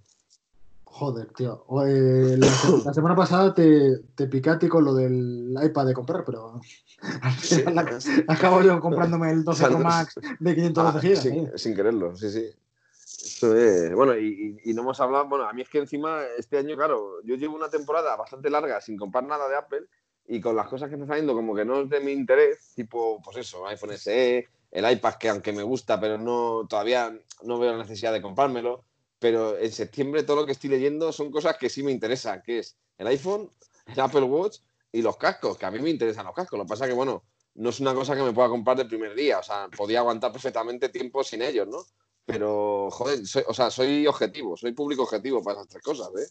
Joder, 0.98 1.28
tío. 1.32 1.62
O, 1.68 1.84
eh, 1.86 2.36
la, 2.36 2.48
se- 2.48 2.84
la 2.84 2.92
semana 2.92 3.14
pasada 3.14 3.54
te, 3.54 3.98
te 4.16 4.26
ti 4.26 4.68
con 4.68 4.84
lo 4.84 4.94
del 4.94 5.54
iPad 5.62 5.86
de 5.86 5.94
comprar, 5.94 6.24
pero 6.24 6.60
al 7.22 7.32
final 7.34 7.98
acabo 8.26 8.62
yo 8.62 8.80
comprándome 8.80 9.30
el 9.30 9.44
12 9.44 9.66
Pro 9.68 9.78
Max 9.78 10.18
de 10.40 10.54
512 10.56 11.12
Ah, 11.16 11.20
sin, 11.22 11.34
¿eh? 11.34 11.52
sin 11.54 11.76
quererlo, 11.76 12.16
sí, 12.16 12.30
sí. 12.30 12.50
Eso 12.90 13.54
es- 13.56 13.94
Bueno, 13.94 14.16
y, 14.16 14.58
y- 14.64 14.70
y 14.70 14.74
no 14.74 14.82
hemos 14.82 14.98
hablado, 15.00 15.28
bueno, 15.28 15.44
a 15.48 15.52
mí 15.52 15.62
es 15.62 15.68
que 15.68 15.78
encima 15.78 16.22
este 16.36 16.58
año, 16.58 16.74
claro, 16.74 17.22
yo 17.22 17.36
llevo 17.36 17.54
una 17.54 17.68
temporada 17.70 18.16
bastante 18.16 18.50
larga 18.50 18.80
sin 18.80 18.96
comprar 18.96 19.22
nada 19.22 19.48
de 19.48 19.54
Apple 19.54 19.82
y 20.26 20.40
con 20.40 20.56
las 20.56 20.66
cosas 20.66 20.88
que 20.88 20.96
están 20.96 21.06
saliendo 21.06 21.32
como 21.32 21.54
que 21.54 21.64
no 21.64 21.82
es 21.82 21.88
de 21.90 22.00
mi 22.00 22.10
interés, 22.10 22.72
tipo, 22.74 23.22
pues 23.22 23.36
eso, 23.36 23.64
iPhone 23.68 23.92
SE, 23.92 24.48
el 24.72 24.90
iPad 24.92 25.14
que 25.14 25.28
aunque 25.28 25.52
me 25.52 25.62
gusta, 25.62 26.00
pero 26.00 26.18
no 26.18 26.66
todavía 26.68 27.16
no 27.44 27.58
veo 27.60 27.70
la 27.70 27.78
necesidad 27.78 28.12
de 28.12 28.20
comprármelo, 28.20 28.82
pero 29.18 29.58
en 29.58 29.72
septiembre 29.72 30.22
todo 30.22 30.36
lo 30.36 30.46
que 30.46 30.52
estoy 30.52 30.70
leyendo 30.70 31.12
son 31.12 31.30
cosas 31.30 31.56
que 31.56 31.68
sí 31.68 31.82
me 31.82 31.92
interesan, 31.92 32.42
que 32.42 32.60
es 32.60 32.76
el 32.96 33.06
iPhone, 33.08 33.50
el 33.86 34.00
Apple 34.00 34.22
Watch 34.22 34.58
y 34.92 35.02
los 35.02 35.16
cascos, 35.16 35.58
que 35.58 35.66
a 35.66 35.70
mí 35.70 35.78
me 35.80 35.90
interesan 35.90 36.26
los 36.26 36.34
cascos, 36.34 36.58
lo 36.58 36.64
que 36.64 36.70
pasa 36.70 36.86
que, 36.86 36.94
bueno, 36.94 37.24
no 37.54 37.70
es 37.70 37.80
una 37.80 37.94
cosa 37.94 38.14
que 38.14 38.22
me 38.22 38.32
pueda 38.32 38.48
comprar 38.48 38.76
del 38.76 38.88
primer 38.88 39.14
día, 39.14 39.40
o 39.40 39.42
sea, 39.42 39.68
podía 39.76 40.00
aguantar 40.00 40.32
perfectamente 40.32 40.88
tiempo 40.88 41.24
sin 41.24 41.42
ellos, 41.42 41.66
¿no? 41.66 41.84
Pero, 42.24 42.88
joder, 42.90 43.26
soy, 43.26 43.42
o 43.46 43.54
sea, 43.54 43.70
soy 43.70 44.06
objetivo, 44.06 44.56
soy 44.56 44.72
público 44.72 45.02
objetivo 45.02 45.42
para 45.42 45.58
esas 45.58 45.68
tres 45.68 45.82
cosas, 45.82 46.08
¿eh? 46.18 46.28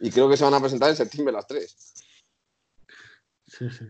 Y 0.00 0.10
creo 0.10 0.28
que 0.28 0.36
se 0.36 0.44
van 0.44 0.54
a 0.54 0.60
presentar 0.60 0.88
en 0.88 0.96
septiembre 0.96 1.32
las 1.32 1.46
tres. 1.46 1.76
Sí, 3.46 3.68
sí. 3.68 3.84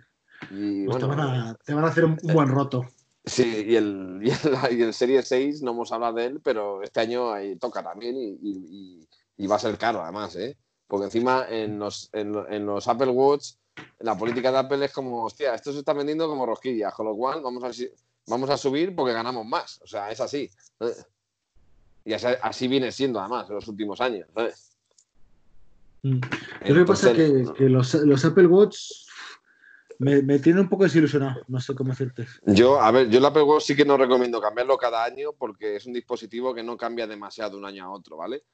Y 0.50 0.86
Pues 0.86 0.98
bueno, 0.98 0.98
te, 0.98 1.06
van 1.06 1.20
a, 1.20 1.54
te 1.54 1.74
van 1.74 1.84
a 1.84 1.88
hacer 1.88 2.04
un, 2.04 2.18
un 2.22 2.34
buen 2.34 2.48
roto. 2.48 2.86
Sí, 3.24 3.64
y 3.68 3.76
el, 3.76 4.20
y 4.22 4.30
el, 4.30 4.38
y 4.78 4.82
el 4.82 4.94
Serie 4.94 5.22
6 5.22 5.62
no 5.62 5.72
hemos 5.72 5.92
hablado 5.92 6.14
de 6.14 6.26
él, 6.26 6.40
pero 6.42 6.82
este 6.82 7.00
año 7.00 7.32
ahí 7.32 7.56
toca 7.56 7.82
también 7.82 8.16
y, 8.16 8.38
y- 8.42 8.66
y- 8.70 9.08
y 9.38 9.46
va 9.46 9.56
a 9.56 9.60
ser 9.60 9.78
caro 9.78 10.02
además, 10.02 10.36
¿eh? 10.36 10.56
Porque 10.86 11.04
encima 11.06 11.46
en 11.48 11.78
los, 11.78 12.10
en, 12.12 12.34
en 12.50 12.66
los 12.66 12.86
Apple 12.88 13.08
Watch, 13.10 13.52
la 14.00 14.18
política 14.18 14.50
de 14.52 14.58
Apple 14.58 14.84
es 14.84 14.92
como, 14.92 15.24
hostia, 15.24 15.54
esto 15.54 15.72
se 15.72 15.78
está 15.78 15.92
vendiendo 15.94 16.28
como 16.28 16.44
rosquillas, 16.44 16.92
con 16.94 17.06
lo 17.06 17.14
cual 17.16 17.40
vamos 17.40 17.62
a, 17.64 17.70
vamos 18.26 18.50
a 18.50 18.56
subir 18.58 18.94
porque 18.94 19.12
ganamos 19.14 19.46
más. 19.46 19.80
O 19.82 19.86
sea, 19.86 20.10
es 20.10 20.20
así. 20.20 20.50
¿sabes? 20.78 21.06
Y 22.04 22.12
así, 22.12 22.26
así 22.42 22.68
viene 22.68 22.90
siendo 22.92 23.20
además 23.20 23.48
en 23.48 23.54
los 23.54 23.68
últimos 23.68 24.00
años. 24.00 24.26
¿sabes? 24.34 24.76
Mm. 26.02 26.20
Lo 26.66 26.74
que 26.74 26.84
pasa 26.84 27.10
es 27.12 27.16
que, 27.16 27.52
que 27.56 27.64
los, 27.68 27.94
los 27.94 28.24
Apple 28.24 28.46
Watch 28.46 28.76
me, 30.00 30.22
me 30.22 30.38
tienen 30.38 30.62
un 30.62 30.68
poco 30.68 30.84
desilusionado. 30.84 31.42
No 31.48 31.60
sé 31.60 31.74
cómo 31.74 31.90
decirte. 31.90 32.26
Yo, 32.46 32.80
a 32.80 32.90
ver, 32.90 33.10
yo 33.10 33.18
el 33.18 33.24
Apple 33.24 33.44
sí 33.60 33.76
que 33.76 33.84
no 33.84 33.98
recomiendo 33.98 34.40
cambiarlo 34.40 34.78
cada 34.78 35.04
año 35.04 35.34
porque 35.34 35.76
es 35.76 35.84
un 35.84 35.92
dispositivo 35.92 36.54
que 36.54 36.62
no 36.62 36.76
cambia 36.76 37.06
demasiado 37.06 37.50
de 37.52 37.56
un 37.58 37.66
año 37.66 37.84
a 37.84 37.90
otro, 37.90 38.16
¿vale? 38.16 38.44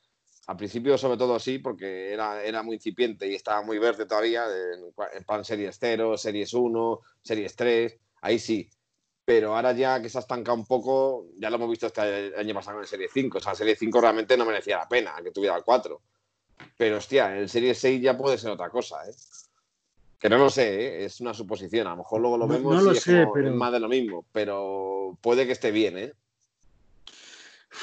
Al 0.48 0.56
principio, 0.56 0.98
sobre 0.98 1.16
todo, 1.16 1.38
sí, 1.38 1.58
porque 1.60 2.12
era, 2.12 2.42
era 2.42 2.64
muy 2.64 2.74
incipiente 2.74 3.28
y 3.28 3.36
estaba 3.36 3.62
muy 3.62 3.78
verde 3.78 4.06
todavía, 4.06 4.44
en, 4.44 4.92
en 5.16 5.24
plan 5.24 5.44
Series 5.44 5.76
0, 5.78 6.18
Series 6.18 6.52
1, 6.52 7.00
Series 7.22 7.54
3, 7.54 7.98
ahí 8.22 8.38
sí. 8.40 8.68
Pero 9.24 9.54
ahora 9.54 9.72
ya 9.72 10.02
que 10.02 10.08
se 10.08 10.18
ha 10.18 10.22
estancado 10.22 10.56
un 10.56 10.66
poco, 10.66 11.26
ya 11.38 11.48
lo 11.48 11.56
hemos 11.56 11.70
visto 11.70 11.86
este 11.86 12.32
año 12.36 12.54
pasado 12.54 12.80
en 12.80 12.86
Serie 12.86 13.08
5. 13.12 13.38
O 13.38 13.40
sea, 13.40 13.52
el 13.52 13.58
Serie 13.58 13.76
5 13.76 14.00
realmente 14.00 14.36
no 14.36 14.44
merecía 14.44 14.78
la 14.78 14.88
pena 14.88 15.14
que 15.22 15.30
tuviera 15.30 15.56
el 15.56 15.62
4. 15.62 16.00
Pero, 16.76 16.96
hostia, 16.96 17.36
el 17.36 17.48
Serie 17.48 17.74
6 17.74 18.02
ya 18.02 18.16
puede 18.16 18.38
ser 18.38 18.50
otra 18.50 18.68
cosa, 18.70 18.96
¿eh? 19.08 19.12
Que 20.18 20.28
no 20.30 20.38
lo 20.38 20.48
sé, 20.50 21.02
¿eh? 21.02 21.04
es 21.04 21.20
una 21.20 21.34
suposición. 21.34 21.86
A 21.86 21.90
lo 21.90 21.96
mejor 21.98 22.20
luego 22.20 22.38
lo 22.38 22.46
No- 22.46 22.52
vemos 22.54 22.74
no 22.74 22.80
lo 22.82 22.94
y 22.94 22.96
es, 22.96 23.02
sé, 23.02 23.20
como- 23.22 23.32
pero- 23.34 23.48
es 23.50 23.54
más 23.54 23.72
de 23.72 23.80
lo 23.80 23.88
mismo, 23.88 24.24
pero 24.32 25.18
puede 25.20 25.46
que 25.46 25.52
esté 25.52 25.70
bien, 25.70 25.98
¿eh? 25.98 26.12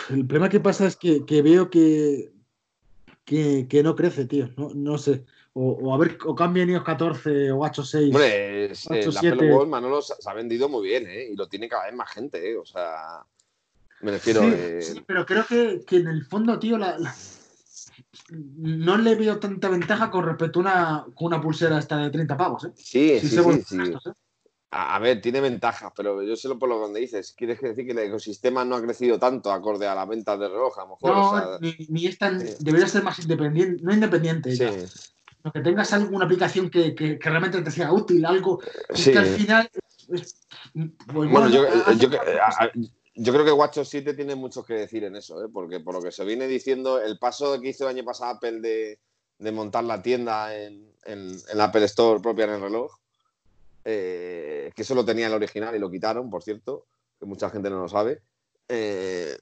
El 0.09 0.25
problema 0.25 0.49
que 0.49 0.59
pasa 0.59 0.87
es 0.87 0.95
que, 0.95 1.23
que 1.25 1.41
veo 1.43 1.69
que, 1.69 2.31
que, 3.25 3.67
que 3.69 3.83
no 3.83 3.95
crece, 3.95 4.25
tío. 4.25 4.49
No, 4.57 4.71
no 4.73 4.97
sé. 4.97 5.23
O, 5.53 5.73
o 5.73 5.93
a 5.93 5.97
ver, 5.99 6.17
o 6.25 6.33
cambian 6.33 6.69
iOS 6.71 6.83
14 6.83 7.51
o 7.51 7.63
H 7.63 7.83
6. 7.85 8.07
Hombre, 8.15 8.65
es- 8.71 8.85
Ocho, 8.87 8.95
el 8.95 9.11
siete. 9.13 9.35
Apple 9.35 9.53
Watch, 9.55 9.67
Manolo, 9.69 10.01
se 10.01 10.15
se 10.19 10.27
ha 10.29 10.33
vendido 10.33 10.67
muy 10.67 10.87
bien, 10.87 11.05
¿eh? 11.07 11.27
Y 11.31 11.35
lo 11.35 11.47
tiene 11.47 11.69
cada 11.69 11.85
vez 11.85 11.93
más 11.93 12.09
gente, 12.11 12.51
¿eh? 12.51 12.57
O 12.57 12.65
sea, 12.65 13.23
me 14.01 14.11
refiero... 14.11 14.41
sí, 14.41 14.47
eh, 14.51 14.81
sí, 14.81 15.03
pero 15.05 15.23
creo 15.27 15.45
que, 15.45 15.81
que 15.85 15.97
en 15.97 16.07
el 16.07 16.25
fondo, 16.25 16.57
tío, 16.57 16.79
la, 16.79 16.97
la- 16.97 17.15
no 18.33 18.97
le 18.97 19.15
veo 19.15 19.39
tanta 19.39 19.69
ventaja 19.69 20.09
con 20.09 20.25
respecto 20.25 20.59
a 20.59 20.61
una, 20.61 21.05
con 21.15 21.27
una 21.27 21.41
pulsera 21.41 21.77
esta 21.77 21.97
de 21.97 22.09
30 22.09 22.35
pavos, 22.35 22.65
¿eh? 22.65 22.71
Sí, 22.75 23.19
Sí 23.19 23.29
sí, 23.29 23.61
sí, 23.67 23.77
¿eh? 23.81 24.11
A, 24.75 24.97
ver, 24.97 25.21
tiene 25.21 25.39
ventajas, 25.39 25.91
pero 25.95 26.23
yo 26.23 26.35
sé 26.35 26.49
por 26.55 26.67
lo 26.67 26.91
que 26.91 26.99
dices. 26.99 27.35
Quieres 27.37 27.61
decir 27.61 27.85
que 27.85 27.91
el 27.91 27.99
ecosistema 27.99 28.65
no 28.65 28.75
ha 28.75 28.81
crecido 28.81 29.19
tanto 29.19 29.51
acorde 29.51 29.87
a 29.87 29.93
las 29.93 30.07
ventas 30.07 30.39
de 30.39 30.49
reloj, 30.49 30.79
a 30.79 30.81
lo 30.83 30.89
mejor. 30.89 31.11
No, 31.11 31.29
o 31.29 31.37
sea, 31.37 31.57
ni, 31.61 31.75
ni 31.89 32.07
es 32.07 32.17
tan. 32.17 32.41
sí. 32.41 32.55
Debería 32.59 32.87
ser 32.87 33.03
más 33.03 33.19
independiente. 33.19 33.83
No 33.83 33.93
independiente, 33.93 34.49
sí, 34.49 34.57
ya, 34.63 35.51
que 35.51 35.59
tengas 35.59 35.93
alguna 35.93 36.25
aplicación 36.25 36.71
que, 36.71 36.95
que- 36.95 37.19
que 37.19 37.29
realmente 37.29 37.61
te 37.61 37.69
sea 37.69 37.91
útil, 37.93 38.25
algo 38.25 38.61
sí. 38.95 39.11
que 39.11 39.19
al 39.19 39.25
final. 39.27 39.69
es- 40.09 40.39
pues, 41.05 41.29
Bueno, 41.29 41.49
yo, 41.49 41.65
yo 43.15 43.33
creo 43.33 43.45
que 43.45 43.51
WatchOS 43.51 43.89
7 43.89 44.13
tiene 44.13 44.35
mucho 44.35 44.63
que 44.63 44.73
decir 44.73 45.03
en 45.03 45.15
eso, 45.15 45.43
¿eh? 45.43 45.49
porque 45.51 45.79
por 45.79 45.93
lo 45.93 46.01
que 46.01 46.11
se 46.11 46.25
viene 46.25 46.47
diciendo, 46.47 46.99
el 46.99 47.19
paso 47.19 47.59
que 47.59 47.69
hizo 47.69 47.83
el 47.83 47.95
año 47.95 48.05
pasado 48.05 48.31
Apple 48.31 48.59
de, 48.59 48.99
montar 49.51 49.83
la 49.83 50.01
tienda 50.01 50.55
en, 50.55 50.91
en, 51.05 51.31
en 51.49 51.57
la 51.57 51.65
Apple 51.65 51.85
Store 51.85 52.21
propia 52.21 52.45
en 52.45 52.51
el 52.51 52.61
reloj, 52.61 52.91
eh, 53.85 54.71
que 54.75 54.81
eso 54.81 54.95
lo 54.95 55.05
tenía 55.05 55.27
el 55.27 55.33
original 55.33 55.75
y 55.75 55.79
lo 55.79 55.91
quitaron, 55.91 56.29
por 56.29 56.43
cierto, 56.43 56.85
que 57.19 57.25
mucha 57.25 57.49
gente 57.49 57.69
no 57.69 57.79
lo 57.81 57.89
sabe. 57.89 58.21
eh, 58.69 59.37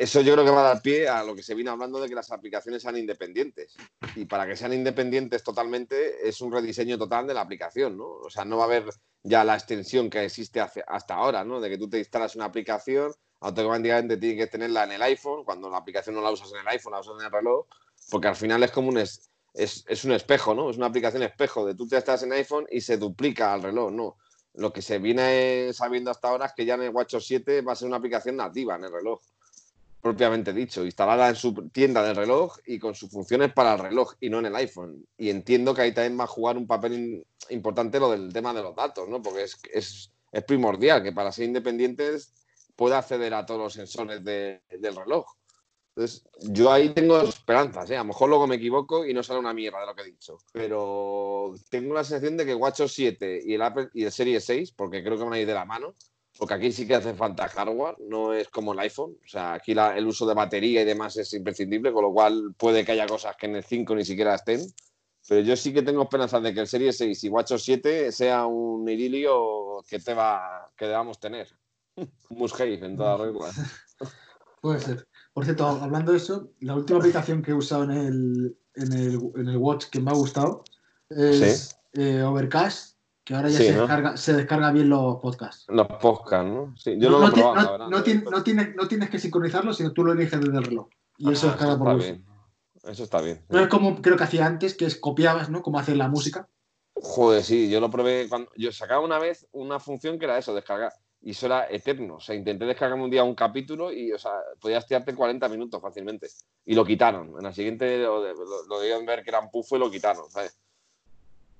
eso 0.00 0.22
yo 0.22 0.32
creo 0.32 0.46
que 0.46 0.50
va 0.50 0.60
a 0.60 0.74
dar 0.74 0.82
pie 0.82 1.08
a 1.08 1.22
lo 1.22 1.34
que 1.36 1.42
se 1.42 1.54
viene 1.54 1.68
hablando 1.70 2.00
de 2.00 2.08
que 2.08 2.14
las 2.14 2.30
aplicaciones 2.32 2.80
sean 2.80 2.96
independientes. 2.96 3.74
Y 4.16 4.24
para 4.24 4.46
que 4.46 4.56
sean 4.56 4.72
independientes 4.72 5.42
totalmente 5.42 6.26
es 6.26 6.40
un 6.40 6.50
rediseño 6.50 6.96
total 6.96 7.26
de 7.26 7.34
la 7.34 7.42
aplicación, 7.42 7.98
¿no? 7.98 8.06
O 8.06 8.30
sea, 8.30 8.46
no 8.46 8.56
va 8.56 8.62
a 8.62 8.66
haber 8.66 8.84
ya 9.22 9.44
la 9.44 9.54
extensión 9.56 10.08
que 10.08 10.24
existe 10.24 10.58
hace- 10.58 10.82
hasta 10.86 11.14
ahora, 11.16 11.44
¿no? 11.44 11.60
De 11.60 11.68
que 11.68 11.76
tú 11.76 11.86
te 11.90 11.98
instalas 11.98 12.34
una 12.34 12.46
aplicación, 12.46 13.12
automáticamente 13.40 14.16
tienes 14.16 14.38
que 14.46 14.50
tenerla 14.50 14.84
en 14.84 14.92
el 14.92 15.02
iPhone, 15.02 15.44
cuando 15.44 15.68
la 15.68 15.76
aplicación 15.76 16.14
no 16.14 16.22
la 16.22 16.30
usas 16.30 16.50
en 16.52 16.60
el 16.60 16.68
iPhone, 16.68 16.92
la 16.94 17.00
usas 17.00 17.16
en 17.20 17.26
el 17.26 17.32
reloj, 17.32 17.66
porque 18.10 18.28
al 18.28 18.36
final 18.36 18.62
es 18.62 18.70
como 18.70 18.88
un, 18.88 18.96
es, 18.98 19.30
es, 19.52 19.84
es 19.86 20.04
un 20.04 20.12
espejo, 20.12 20.54
¿no? 20.54 20.70
Es 20.70 20.78
una 20.78 20.86
aplicación 20.86 21.22
espejo 21.22 21.66
de 21.66 21.74
tú 21.74 21.86
te 21.86 21.98
estás 21.98 22.22
en 22.22 22.32
iPhone 22.32 22.66
y 22.70 22.80
se 22.80 22.96
duplica 22.96 23.52
al 23.52 23.62
reloj, 23.62 23.92
¿no? 23.92 24.16
Lo 24.54 24.72
que 24.72 24.80
se 24.80 24.98
viene 24.98 25.72
sabiendo 25.74 26.10
hasta 26.10 26.28
ahora 26.28 26.46
es 26.46 26.52
que 26.54 26.64
ya 26.64 26.74
en 26.74 26.82
el 26.84 26.90
WatchOS 26.90 27.26
7 27.26 27.60
va 27.60 27.72
a 27.72 27.76
ser 27.76 27.86
una 27.88 27.98
aplicación 27.98 28.36
nativa 28.36 28.76
en 28.76 28.84
el 28.84 28.92
reloj, 28.92 29.20
propiamente 30.00 30.52
dicho, 30.52 30.84
instalada 30.84 31.28
en 31.28 31.34
su 31.36 31.52
tienda 31.70 32.02
del 32.02 32.16
reloj 32.16 32.56
y 32.66 32.78
con 32.78 32.94
sus 32.94 33.10
funciones 33.10 33.52
para 33.52 33.74
el 33.74 33.78
reloj 33.80 34.14
y 34.20 34.30
no 34.30 34.38
en 34.38 34.46
el 34.46 34.56
iPhone. 34.56 35.06
Y 35.18 35.30
entiendo 35.30 35.74
que 35.74 35.82
ahí 35.82 35.92
también 35.92 36.18
va 36.18 36.24
a 36.24 36.28
jugar 36.28 36.56
un 36.56 36.66
papel 36.66 36.92
in- 36.94 37.24
importante 37.50 38.00
lo 38.00 38.10
del 38.10 38.32
tema 38.32 38.54
de 38.54 38.62
los 38.62 38.74
datos, 38.74 39.08
¿no? 39.08 39.20
Porque 39.20 39.42
es, 39.44 39.58
es, 39.72 40.10
es 40.32 40.44
primordial 40.44 41.02
que 41.02 41.12
para 41.12 41.32
ser 41.32 41.44
independientes 41.46 42.32
pueda 42.76 42.98
acceder 42.98 43.34
a 43.34 43.44
todos 43.44 43.60
los 43.60 43.72
sensores 43.74 44.24
de- 44.24 44.62
del 44.78 44.96
reloj. 44.96 45.26
Entonces, 45.96 46.24
yo 46.42 46.72
ahí 46.72 46.90
tengo 46.90 47.20
esperanzas, 47.20 47.90
¿eh? 47.90 47.96
A 47.96 48.00
lo 48.00 48.06
mejor 48.06 48.28
luego 48.28 48.46
me 48.46 48.54
equivoco 48.56 49.04
y 49.04 49.12
no 49.12 49.22
sale 49.22 49.40
una 49.40 49.52
mierda 49.52 49.80
de 49.80 49.86
lo 49.86 49.94
que 49.94 50.02
he 50.02 50.06
dicho. 50.06 50.38
Pero 50.52 51.52
tengo 51.68 51.92
la 51.94 52.04
sensación 52.04 52.36
de 52.36 52.46
que 52.46 52.54
WatchOS 52.54 52.92
7 52.94 53.42
y 53.44 53.54
el 53.54 53.60
Apple 53.62 53.88
y 53.92 54.04
el 54.04 54.12
Series 54.12 54.44
6, 54.44 54.72
porque 54.72 55.02
creo 55.02 55.18
que 55.18 55.24
van 55.24 55.32
a 55.34 55.40
ir 55.40 55.46
de 55.46 55.52
la 55.54 55.64
mano, 55.64 55.94
porque 56.40 56.54
aquí 56.54 56.72
sí 56.72 56.86
que 56.86 56.94
hace 56.94 57.12
falta 57.12 57.46
hardware, 57.48 57.96
no 58.08 58.32
es 58.32 58.48
como 58.48 58.72
el 58.72 58.78
iPhone. 58.78 59.12
O 59.22 59.28
sea, 59.28 59.52
aquí 59.52 59.74
la- 59.74 59.94
el 59.94 60.06
uso 60.06 60.26
de 60.26 60.32
batería 60.32 60.80
y 60.80 60.86
demás 60.86 61.14
es 61.18 61.34
imprescindible, 61.34 61.92
con 61.92 62.02
lo 62.02 62.14
cual 62.14 62.54
puede 62.56 62.82
que 62.82 62.92
haya 62.92 63.04
cosas 63.06 63.36
que 63.36 63.44
en 63.44 63.56
el 63.56 63.62
5 63.62 63.94
ni 63.94 64.06
siquiera 64.06 64.34
estén. 64.34 64.62
Pero 65.28 65.42
yo 65.42 65.54
sí 65.54 65.74
que 65.74 65.82
tengo 65.82 66.02
esperanzas 66.02 66.42
de 66.42 66.54
que 66.54 66.60
el 66.60 66.66
Series 66.66 66.96
6 66.96 67.22
y 67.24 67.28
WatchOS 67.28 67.62
7 67.62 68.10
sea 68.10 68.46
un 68.46 68.88
idilio 68.88 69.84
que, 69.86 69.98
te 69.98 70.14
va, 70.14 70.72
que 70.74 70.86
debamos 70.86 71.20
tener. 71.20 71.46
Un 71.96 72.38
must-have 72.38 72.72
en 72.86 72.96
toda 72.96 73.18
regla. 73.18 73.50
Puede 74.62 74.80
ser. 74.80 75.06
Por 75.34 75.44
cierto, 75.44 75.66
hablando 75.66 76.12
de 76.12 76.18
eso, 76.18 76.52
la 76.60 76.74
última 76.74 77.00
aplicación 77.00 77.42
que 77.42 77.50
he 77.50 77.54
usado 77.54 77.84
en 77.84 77.90
el, 77.90 78.56
en 78.76 78.92
el, 78.94 79.20
en 79.36 79.48
el 79.48 79.58
Watch 79.58 79.90
que 79.90 80.00
me 80.00 80.10
ha 80.10 80.14
gustado 80.14 80.64
es 81.10 81.78
eh, 81.92 82.22
Overcast, 82.22 82.96
que 83.30 83.36
ahora 83.36 83.48
ya 83.48 83.58
Sí, 83.58 83.66
se, 83.66 83.72
¿no? 83.74 83.78
descarga, 83.82 84.16
se 84.16 84.32
descarga 84.32 84.72
bien 84.72 84.88
los 84.88 85.20
podcasts. 85.22 85.64
Los 85.68 85.86
podcasts, 85.86 86.50
¿no? 86.50 86.74
Sí, 86.76 86.98
yo 86.98 87.10
no, 87.10 87.20
no, 87.20 87.26
lo 87.26 87.28
he 87.28 87.32
probado, 87.32 87.78
no- 87.78 87.88
la 87.88 88.02
tienes, 88.42 88.74
no 88.74 88.88
tienes 88.88 89.08
que 89.08 89.20
sincronizarlo, 89.20 89.72
sino 89.72 89.92
tú 89.92 90.02
lo 90.02 90.12
eliges 90.14 90.40
desde 90.40 90.58
el 90.58 90.64
reloj. 90.64 90.88
Y 91.16 91.30
eso 91.30 91.46
Ah, 91.46 91.50
descarga 91.50 91.78
por 91.78 91.96
bien. 91.96 92.26
Eso 92.82 93.04
está 93.04 93.20
bien. 93.20 93.44
No 93.48 93.60
es 93.60 93.68
como 93.68 94.02
creo 94.02 94.16
que 94.16 94.24
hacía 94.24 94.46
antes, 94.46 94.74
que 94.76 94.84
es 94.86 94.96
copiabas, 94.96 95.48
¿no? 95.48 95.62
Como 95.62 95.78
hacer 95.78 95.96
la 95.96 96.08
música. 96.08 96.48
Joder, 96.94 97.44
sí, 97.44 97.70
yo 97.70 97.78
lo 97.78 97.88
probé 97.88 98.26
cuando. 98.28 98.50
Yo 98.56 98.72
sacaba 98.72 99.00
una 99.04 99.20
vez 99.20 99.46
una 99.52 99.78
función 99.78 100.18
que 100.18 100.24
era 100.24 100.36
eso, 100.36 100.52
descargar. 100.52 100.92
Y 101.20 101.30
eso 101.30 101.46
era 101.46 101.70
eterno. 101.70 102.16
O 102.16 102.20
sea, 102.20 102.34
intenté 102.34 102.64
descargarme 102.64 103.04
un 103.04 103.10
día 103.10 103.22
un 103.22 103.36
capítulo 103.36 103.92
y, 103.92 104.10
o 104.10 104.18
sea, 104.18 104.32
podías 104.60 104.84
tirarte 104.88 105.14
40 105.14 105.48
minutos 105.48 105.80
fácilmente. 105.80 106.26
Y 106.64 106.74
lo 106.74 106.84
quitaron. 106.84 107.28
En 107.38 107.44
la 107.44 107.52
siguiente 107.52 107.96
lo, 107.98 108.22
lo, 108.24 108.66
lo 108.66 108.80
debían 108.80 109.06
ver 109.06 109.22
que 109.22 109.30
era 109.30 109.38
un 109.38 109.52
pufo 109.52 109.76
y 109.76 109.78
lo 109.78 109.88
quitaron, 109.88 110.28
¿sabes? 110.30 110.58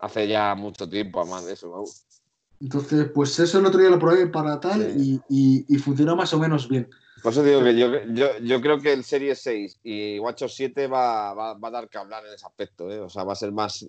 Hace 0.00 0.26
ya 0.28 0.54
mucho 0.54 0.88
tiempo, 0.88 1.20
además 1.20 1.44
de 1.46 1.52
eso. 1.54 1.70
vamos. 1.70 2.04
Entonces, 2.60 3.06
pues 3.14 3.38
eso 3.38 3.58
el 3.58 3.66
otro 3.66 3.80
día 3.80 3.88
lo 3.90 3.98
probé 3.98 4.26
para 4.26 4.60
tal 4.60 4.92
Sí. 4.92 5.20
y, 5.28 5.64
y- 5.68 5.74
y 5.76 5.78
funcionó 5.78 6.14
más 6.16 6.32
o 6.34 6.38
menos 6.38 6.68
bien. 6.68 6.88
Por 7.22 7.32
eso 7.32 7.42
digo 7.42 7.62
que 7.62 7.76
yo, 7.78 7.90
yo, 8.14 8.38
yo 8.38 8.60
creo 8.60 8.78
que 8.80 8.92
el 8.92 9.04
Series 9.04 9.40
6 9.42 9.78
y 9.82 10.18
WatchOS 10.18 10.54
7 10.54 10.86
va, 10.86 11.34
va, 11.34 11.54
va 11.54 11.68
a 11.68 11.70
dar 11.70 11.88
que 11.88 11.98
hablar 11.98 12.24
en 12.26 12.32
ese 12.34 12.46
aspecto, 12.46 12.90
¿eh? 12.90 13.00
O 13.00 13.08
sea, 13.10 13.24
va 13.24 13.32
a 13.32 13.36
ser 13.36 13.52
más. 13.52 13.86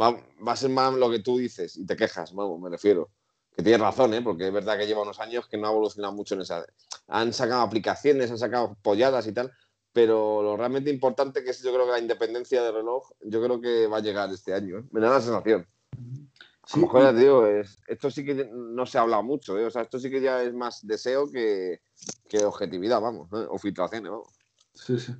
Va, 0.00 0.10
va 0.46 0.52
a 0.52 0.56
ser 0.56 0.70
más 0.70 0.92
lo 0.94 1.08
que 1.10 1.20
tú 1.20 1.38
dices 1.38 1.76
y 1.76 1.86
te 1.86 1.94
quejas, 1.96 2.32
vamos, 2.34 2.60
me 2.60 2.68
refiero. 2.70 3.10
Que 3.56 3.62
tienes 3.62 3.80
razón, 3.80 4.12
¿eh? 4.14 4.22
Porque 4.22 4.48
es 4.48 4.52
verdad 4.52 4.76
que 4.76 4.86
lleva 4.86 5.02
unos 5.02 5.20
años 5.20 5.46
que 5.48 5.56
no 5.56 5.68
ha 5.68 5.70
evolucionado 5.70 6.12
mucho 6.14 6.34
en 6.34 6.40
esa. 6.40 6.64
Han 7.06 7.32
sacado 7.32 7.62
aplicaciones, 7.62 8.28
han 8.32 8.38
sacado 8.38 8.76
polladas 8.82 9.26
y 9.28 9.32
tal, 9.32 9.52
pero 9.94 10.42
lo 10.42 10.56
realmente 10.56 10.90
importante 10.90 11.44
que 11.44 11.50
es, 11.50 11.62
yo 11.62 11.72
creo 11.72 11.86
que 11.86 11.92
la 11.92 12.00
independencia 12.00 12.60
del 12.60 12.74
reloj, 12.74 13.12
yo 13.20 13.40
creo 13.40 13.60
que 13.60 13.86
va 13.86 13.98
a 13.98 14.00
llegar 14.00 14.28
este 14.32 14.52
año, 14.52 14.78
¿eh? 14.80 14.84
Me 14.90 15.00
da 15.00 15.08
la 15.08 15.20
sensación. 15.20 15.66
A 15.92 16.76
lo 16.76 16.82
mejor 16.82 17.02
ya 17.02 17.12
te 17.12 17.20
digo, 17.20 17.46
es, 17.46 17.78
esto 17.86 18.10
sí 18.10 18.24
que 18.24 18.50
no 18.52 18.86
se 18.86 18.98
ha 18.98 19.02
hablado 19.02 19.22
mucho, 19.22 19.56
¿eh? 19.56 19.64
O 19.64 19.70
sea, 19.70 19.82
esto 19.82 20.00
sí 20.00 20.10
que 20.10 20.20
ya 20.20 20.42
es 20.42 20.52
más 20.52 20.84
deseo 20.84 21.30
que, 21.30 21.80
que 22.28 22.44
objetividad, 22.44 23.00
vamos, 23.00 23.28
¿eh? 23.34 23.46
o 23.48 23.56
filtraciones, 23.56 24.10
vamos. 24.10 24.28
sí, 24.74 24.98
sí. 24.98 25.14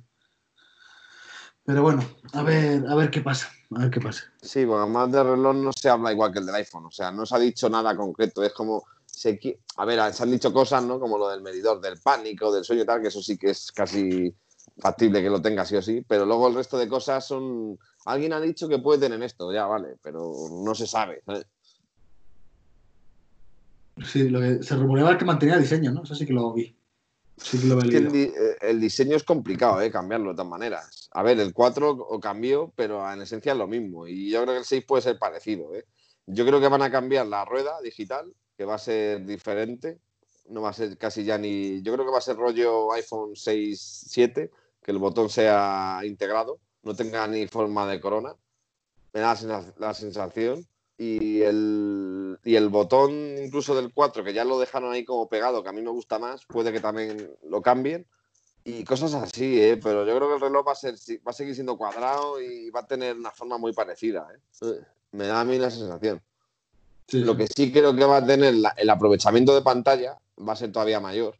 Pero 1.63 1.81
bueno, 1.81 2.03
a 2.33 2.43
ver, 2.43 2.85
a 2.87 2.95
ver 2.95 3.09
qué 3.09 3.21
pasa. 3.21 3.49
A 3.75 3.79
ver 3.79 3.89
qué 3.89 4.01
pasa. 4.01 4.25
Sí, 4.41 4.65
porque 4.65 4.83
además 4.83 5.11
del 5.11 5.25
reloj 5.25 5.55
no 5.55 5.71
se 5.71 5.89
habla 5.89 6.11
igual 6.11 6.33
que 6.33 6.39
el 6.39 6.45
del 6.45 6.55
iPhone, 6.55 6.85
o 6.85 6.91
sea, 6.91 7.11
no 7.11 7.25
se 7.25 7.33
ha 7.33 7.39
dicho 7.39 7.69
nada 7.69 7.95
concreto, 7.95 8.43
es 8.43 8.51
como, 8.51 8.83
se, 9.05 9.39
a 9.77 9.85
ver, 9.85 10.13
se 10.13 10.23
han 10.23 10.31
dicho 10.31 10.51
cosas, 10.51 10.83
¿no? 10.83 10.99
Como 10.99 11.17
lo 11.17 11.29
del 11.29 11.41
medidor 11.41 11.79
del 11.79 11.97
pánico, 12.01 12.53
del 12.53 12.65
sueño 12.65 12.83
y 12.83 12.85
tal, 12.85 13.01
que 13.01 13.07
eso 13.07 13.21
sí 13.21 13.37
que 13.37 13.51
es 13.51 13.71
casi 13.71 14.35
factible 14.77 15.21
que 15.21 15.29
lo 15.29 15.41
tenga 15.41 15.65
sí 15.65 15.75
o 15.75 15.81
sí, 15.81 16.03
pero 16.07 16.25
luego 16.25 16.47
el 16.47 16.55
resto 16.55 16.77
de 16.77 16.87
cosas 16.87 17.25
son, 17.25 17.77
alguien 18.05 18.33
ha 18.33 18.41
dicho 18.41 18.67
que 18.67 18.79
puede 18.79 18.99
tener 18.99 19.21
esto, 19.23 19.51
ya 19.53 19.65
vale, 19.65 19.95
pero 20.01 20.31
no 20.51 20.75
se 20.75 20.85
sabe, 20.87 21.21
¿sabes? 21.25 21.45
Sí, 24.05 24.29
lo 24.29 24.41
que 24.41 24.61
se 24.61 24.75
rumoreaba 24.75 25.17
que 25.17 25.23
mantenía 25.25 25.57
diseño, 25.57 25.91
¿no? 25.91 26.03
Eso 26.03 26.15
sí 26.15 26.25
que 26.25 26.33
lo 26.33 26.51
vi. 26.53 26.77
Sí 27.37 27.59
que 27.59 27.67
lo 27.67 27.81
he 27.81 27.97
el, 27.97 28.11
di- 28.11 28.23
eh, 28.23 28.57
el 28.61 28.79
diseño 28.81 29.15
es 29.15 29.23
complicado, 29.23 29.81
¿eh? 29.81 29.89
Cambiarlo 29.89 30.29
de 30.31 30.35
todas 30.35 30.49
maneras. 30.49 31.09
A 31.11 31.23
ver, 31.23 31.39
el 31.39 31.53
4 31.53 31.91
o 31.91 32.19
cambió, 32.19 32.73
pero 32.75 33.09
en 33.11 33.21
esencia 33.21 33.53
es 33.53 33.57
lo 33.57 33.67
mismo. 33.67 34.05
Y 34.07 34.29
yo 34.29 34.41
creo 34.41 34.53
que 34.53 34.59
el 34.59 34.65
6 34.65 34.83
puede 34.85 35.01
ser 35.03 35.17
parecido, 35.17 35.73
¿eh? 35.75 35.85
Yo 36.27 36.45
creo 36.45 36.59
que 36.59 36.67
van 36.67 36.81
a 36.81 36.91
cambiar 36.91 37.27
la 37.27 37.45
rueda 37.45 37.79
digital, 37.81 38.33
que 38.57 38.65
va 38.65 38.75
a 38.75 38.79
ser 38.79 39.25
diferente. 39.25 39.99
No 40.49 40.61
va 40.61 40.69
a 40.69 40.73
ser 40.73 40.97
casi 40.97 41.23
ya 41.23 41.37
ni. 41.37 41.81
Yo 41.81 41.93
creo 41.93 42.05
que 42.05 42.11
va 42.11 42.17
a 42.17 42.21
ser 42.21 42.35
rollo 42.35 42.91
iPhone 42.93 43.35
6, 43.35 44.05
7, 44.09 44.51
que 44.85 44.91
el 44.91 44.99
botón 44.99 45.29
sea 45.31 45.99
integrado, 46.03 46.59
no 46.83 46.95
tenga 46.95 47.25
ni 47.25 47.47
forma 47.47 47.87
de 47.87 47.99
corona. 47.99 48.35
Me 49.13 49.19
da 49.19 49.29
la 49.29 49.35
sensa- 49.35 49.73
la 49.79 49.93
sensación. 49.95 50.63
Y 50.95 51.41
el, 51.41 52.37
y 52.43 52.55
el 52.55 52.69
botón 52.69 53.11
incluso 53.43 53.75
del 53.75 53.91
4, 53.91 54.23
que 54.23 54.31
ya 54.31 54.45
lo 54.45 54.59
dejaron 54.59 54.93
ahí 54.93 55.03
como 55.03 55.27
pegado, 55.27 55.63
que 55.63 55.69
a 55.69 55.73
mí 55.73 55.81
me 55.81 55.89
gusta 55.89 56.19
más, 56.19 56.45
puede 56.45 56.71
que 56.71 56.79
también 56.79 57.31
lo 57.49 57.61
cambien. 57.63 58.05
Y 58.63 58.83
cosas 58.83 59.13
así, 59.15 59.59
¿eh? 59.59 59.77
pero 59.81 60.05
yo 60.05 60.15
creo 60.15 60.27
que 60.29 60.35
el 60.35 60.41
reloj 60.41 60.67
va 60.67 60.71
a, 60.73 60.75
ser, 60.75 60.93
va 61.27 61.31
a 61.31 61.33
seguir 61.33 61.55
siendo 61.55 61.77
cuadrado 61.77 62.39
y 62.39 62.69
va 62.69 62.81
a 62.81 62.87
tener 62.87 63.15
una 63.17 63.31
forma 63.31 63.57
muy 63.57 63.73
parecida. 63.73 64.27
¿eh? 64.35 64.39
Me 65.11 65.25
da 65.25 65.41
a 65.41 65.45
mí 65.45 65.57
la 65.57 65.71
sensación. 65.71 66.21
Sí, 67.07 67.19
Lo 67.21 67.35
que 67.35 67.47
sí 67.47 67.71
creo 67.71 67.95
que 67.95 68.05
va 68.05 68.17
a 68.17 68.25
tener 68.25 68.53
la- 68.53 68.73
el 68.77 68.89
aprovechamiento 68.89 69.53
de 69.55 69.61
pantalla 69.63 70.17
va 70.47 70.53
a 70.53 70.55
ser 70.55 70.71
todavía 70.71 70.99
mayor. 70.99 71.35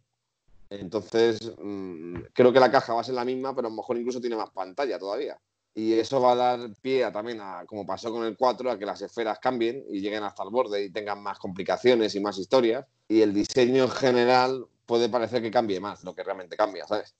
Entonces, 0.79 1.53
mm, 1.57 2.15
creo 2.33 2.51
que 2.53 2.59
la 2.59 2.71
caja 2.71 2.93
va 2.93 3.01
a 3.01 3.03
ser 3.03 3.15
la 3.15 3.25
misma, 3.25 3.55
pero 3.55 3.67
a 3.67 3.71
lo 3.71 3.77
mejor 3.77 3.97
incluso 3.97 4.21
tiene 4.21 4.35
más 4.35 4.51
pantalla 4.51 4.99
todavía. 4.99 5.39
y 5.77 5.91
eso 5.93 6.21
va 6.21 6.31
a 6.31 6.35
dar 6.35 6.73
pie 6.81 7.03
a, 7.03 7.11
también 7.11 7.41
a, 7.41 7.65
como 7.65 7.85
pasó 7.85 8.09
con 8.09 8.25
el 8.25 8.37
4, 8.37 8.71
a 8.71 8.79
que 8.79 8.85
las 8.85 9.01
esferas 9.01 9.39
cambien 9.39 9.83
y 9.89 9.99
lleguen 9.99 10.23
hasta 10.23 10.41
el 10.43 10.49
borde 10.49 10.81
y 10.85 10.89
tengan 10.89 11.21
más 11.21 11.37
complicaciones 11.37 12.15
y 12.15 12.21
más 12.21 12.37
historias. 12.37 12.85
Y 13.09 13.21
el 13.21 13.33
diseño 13.33 13.83
en 13.83 13.91
general 13.91 14.65
puede 14.85 15.09
parecer 15.09 15.41
que 15.41 15.51
cambie 15.51 15.81
más, 15.81 16.03
lo 16.05 16.15
que 16.15 16.23
realmente 16.23 16.55
cambia, 16.55 16.87
¿sabes? 16.87 17.13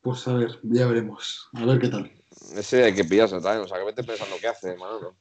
Pues 0.00 0.28
a 0.28 0.34
ver, 0.34 0.60
ya 0.62 0.86
veremos. 0.86 1.48
A 1.54 1.64
ver 1.64 1.80
qué 1.80 1.88
tal. 1.88 2.12
Ese 2.54 2.84
hay 2.84 2.94
que 2.94 3.04
pillarse 3.04 3.40
también, 3.40 3.64
o 3.64 3.68
sea, 3.68 3.78
que 3.78 3.84
vete 3.84 4.04
pensando 4.04 4.36
qué 4.40 4.48
hace, 4.48 4.76
Manolo. 4.76 5.16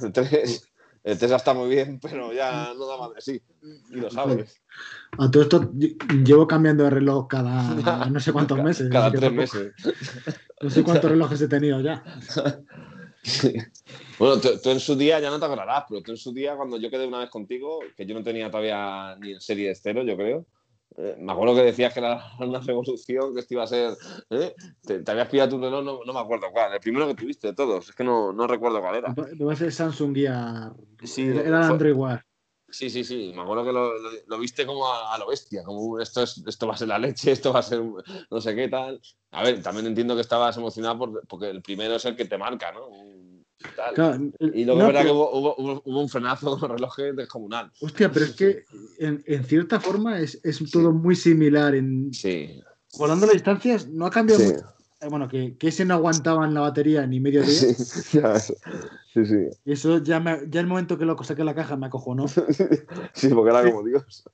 El 0.00 0.12
3, 0.12 0.71
el 1.04 1.18
3 1.18 1.30
está 1.32 1.52
muy 1.54 1.68
bien, 1.68 1.98
pero 2.00 2.32
ya 2.32 2.72
no 2.76 2.86
da 2.86 2.96
más 2.96 3.14
de 3.14 3.20
sí. 3.20 3.42
Y 3.90 3.96
lo 3.96 4.10
sabes. 4.10 4.62
A 5.18 5.30
todo 5.30 5.42
esto 5.42 5.60
lle- 5.72 5.96
llevo 6.24 6.46
cambiando 6.46 6.84
de 6.84 6.90
reloj 6.90 7.26
cada 7.28 8.06
no 8.08 8.20
sé 8.20 8.32
cuántos 8.32 8.62
meses. 8.62 8.88
Cada 8.90 9.10
tres 9.10 9.22
tampoco- 9.22 9.36
meses. 9.40 9.72
No 10.60 10.70
sé 10.70 10.82
cuántos 10.84 11.10
relojes 11.10 11.40
he 11.40 11.48
tenido 11.48 11.80
ya. 11.80 12.02
Sí. 13.24 13.54
Bueno, 14.18 14.40
tú, 14.40 14.48
tú 14.62 14.70
en 14.70 14.80
su 14.80 14.96
día 14.96 15.20
ya 15.20 15.30
no 15.30 15.38
te 15.38 15.44
acordarás, 15.44 15.84
pero 15.88 16.02
tú 16.02 16.10
en 16.10 16.16
su 16.16 16.32
día, 16.32 16.56
cuando 16.56 16.76
yo 16.76 16.90
quedé 16.90 17.06
una 17.06 17.18
vez 17.20 17.30
contigo, 17.30 17.78
que 17.96 18.04
yo 18.04 18.14
no 18.14 18.22
tenía 18.24 18.50
todavía 18.50 19.16
ni 19.20 19.32
en 19.32 19.40
serie 19.40 19.66
de 19.66 19.72
estero, 19.72 20.02
yo 20.02 20.16
creo, 20.16 20.44
eh, 20.96 21.16
me 21.18 21.32
acuerdo 21.32 21.54
que 21.54 21.62
decías 21.62 21.92
que 21.92 22.00
era 22.00 22.22
una 22.40 22.60
revolución, 22.60 23.34
que 23.34 23.40
esto 23.40 23.54
iba 23.54 23.64
a 23.64 23.66
ser. 23.66 23.94
¿eh? 24.30 24.54
Te, 24.82 25.00
te 25.00 25.10
habías 25.10 25.28
pillado 25.28 25.50
tu 25.50 25.58
reloj, 25.60 25.84
no, 25.84 26.00
no 26.04 26.12
me 26.12 26.20
acuerdo 26.20 26.46
cuál, 26.52 26.72
el 26.72 26.80
primero 26.80 27.06
que 27.08 27.14
tuviste 27.14 27.48
de 27.48 27.54
todos, 27.54 27.88
es 27.88 27.94
que 27.94 28.04
no, 28.04 28.32
no 28.32 28.46
recuerdo 28.46 28.80
cuál 28.80 28.96
era. 28.96 29.14
Debe 29.34 29.56
ser 29.56 29.72
Samsung 29.72 30.14
Gear. 30.14 30.72
Sí, 31.04 31.22
era 31.28 31.66
Android 31.68 31.94
Wear. 31.94 32.24
Sí, 32.68 32.88
sí, 32.88 33.04
sí, 33.04 33.32
me 33.36 33.42
acuerdo 33.42 33.64
que 33.66 33.72
lo, 33.72 33.98
lo- 33.98 34.10
lo 34.26 34.38
viste 34.38 34.64
como 34.64 34.90
a, 34.90 35.12
a 35.14 35.18
lo 35.18 35.26
bestia, 35.28 35.62
como 35.62 35.78
un, 35.80 36.00
esto, 36.00 36.22
es, 36.22 36.42
esto 36.46 36.66
va 36.66 36.72
a 36.72 36.76
ser 36.78 36.88
la 36.88 36.98
leche, 36.98 37.30
esto 37.30 37.52
va 37.52 37.58
a 37.60 37.62
ser 37.62 37.82
no 38.30 38.40
sé 38.40 38.54
qué 38.54 38.66
tal. 38.68 38.98
A 39.32 39.42
ver, 39.42 39.62
también 39.62 39.86
entiendo 39.88 40.14
que 40.14 40.22
estabas 40.22 40.56
emocionado 40.56 40.96
por- 40.98 41.26
porque 41.26 41.50
el 41.50 41.60
primero 41.60 41.96
es 41.96 42.04
el 42.06 42.16
que 42.16 42.24
te 42.24 42.38
marca, 42.38 42.72
¿no? 42.72 42.88
Un- 43.70 43.76
tal. 43.76 43.94
Claro, 43.94 44.30
Y 44.54 44.64
luego 44.64 44.80
no, 44.80 44.86
es 44.86 44.92
verdad 44.92 45.00
que 45.02 45.06
pero- 45.08 45.14
hubo, 45.14 45.30
hubo- 45.38 45.54
hubo- 45.58 45.82
hubo 45.84 46.00
un 46.00 46.08
frenazo 46.08 46.58
con 46.58 46.70
relojes 46.70 47.16
descomunal. 47.16 47.70
Hostia, 47.80 48.10
pero 48.10 48.24
es 48.26 48.32
que 48.32 48.64
en, 48.98 49.22
en 49.26 49.44
cierta 49.44 49.80
forma 49.80 50.18
es, 50.20 50.40
es 50.44 50.58
todo 50.70 50.92
muy 50.92 51.14
similar. 51.16 51.74
En, 51.74 52.12
Sí, 52.12 52.60
volando 52.98 53.26
las 53.26 53.34
distancias 53.34 53.88
no 53.88 54.06
ha 54.06 54.10
cambiado 54.10 54.40
sí, 54.42 54.48
mucho. 54.52 54.66
Eh, 55.00 55.08
Bueno, 55.08 55.26
que, 55.28 55.56
que 55.58 55.68
ese 55.68 55.84
no 55.84 55.94
aguantaba 55.94 56.46
en 56.46 56.54
la 56.54 56.60
batería 56.60 57.06
ni 57.06 57.18
medio 57.20 57.42
día. 57.42 57.52
sí, 57.52 57.74
ya, 58.18 58.38
sí, 58.38 58.54
sí, 59.14 59.48
Y 59.64 59.72
eso 59.72 59.98
ya, 60.02 60.20
me, 60.20 60.40
ya 60.48 60.60
el 60.60 60.66
momento 60.66 60.96
que 60.98 61.04
lo 61.04 61.16
saqué 61.24 61.40
de 61.40 61.46
la 61.46 61.54
caja 61.54 61.76
me 61.76 61.86
acojonó. 61.86 62.26
sí, 63.14 63.28
porque 63.28 63.50
era 63.50 63.64
como 63.64 63.82
Dios. 63.84 64.24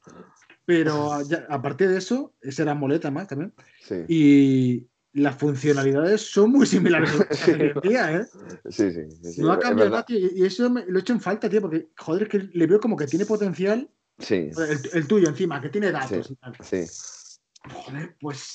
Pero 0.64 1.22
ya- 1.22 1.46
aparte 1.48 1.88
de 1.88 1.96
eso, 1.98 2.34
ese 2.42 2.62
era 2.62 2.74
moleta 2.74 3.10
más 3.10 3.26
también. 3.28 3.54
Sí, 3.80 3.94
Y 4.08 4.86
las 5.14 5.36
funcionalidades 5.36 6.30
son 6.30 6.50
muy 6.52 6.66
similares 6.66 7.10
a 7.12 7.50
en 7.50 7.80
día, 7.82 8.12
¿eh? 8.18 8.26
sí, 8.70 8.92
sí. 8.92 9.00
sí, 9.22 9.32
sí, 9.32 9.40
No 9.40 9.52
ha 9.52 9.58
cambiado 9.58 9.90
nada, 9.90 10.04
tío. 10.04 10.18
Y 10.34 10.44
eso 10.44 10.68
me- 10.70 10.84
lo 10.86 10.98
he 10.98 11.00
hecho 11.00 11.12
en 11.12 11.20
falta, 11.20 11.48
tío, 11.48 11.60
porque, 11.60 11.88
joder, 11.96 12.24
es 12.24 12.28
que 12.28 12.38
le 12.52 12.66
veo 12.66 12.78
como 12.80 12.96
que 12.96 13.06
tiene 13.06 13.24
potencial. 13.26 13.88
Sí, 14.18 14.50
El, 14.56 14.80
el 14.92 15.06
tuyo 15.06 15.28
encima, 15.28 15.60
que 15.60 15.68
tiene 15.68 15.92
datos 15.92 16.26
Sí. 16.26 16.32
y 16.32 16.36
tal. 16.36 16.56
sí, 16.60 16.84
Joder, 17.72 18.16
pues. 18.20 18.54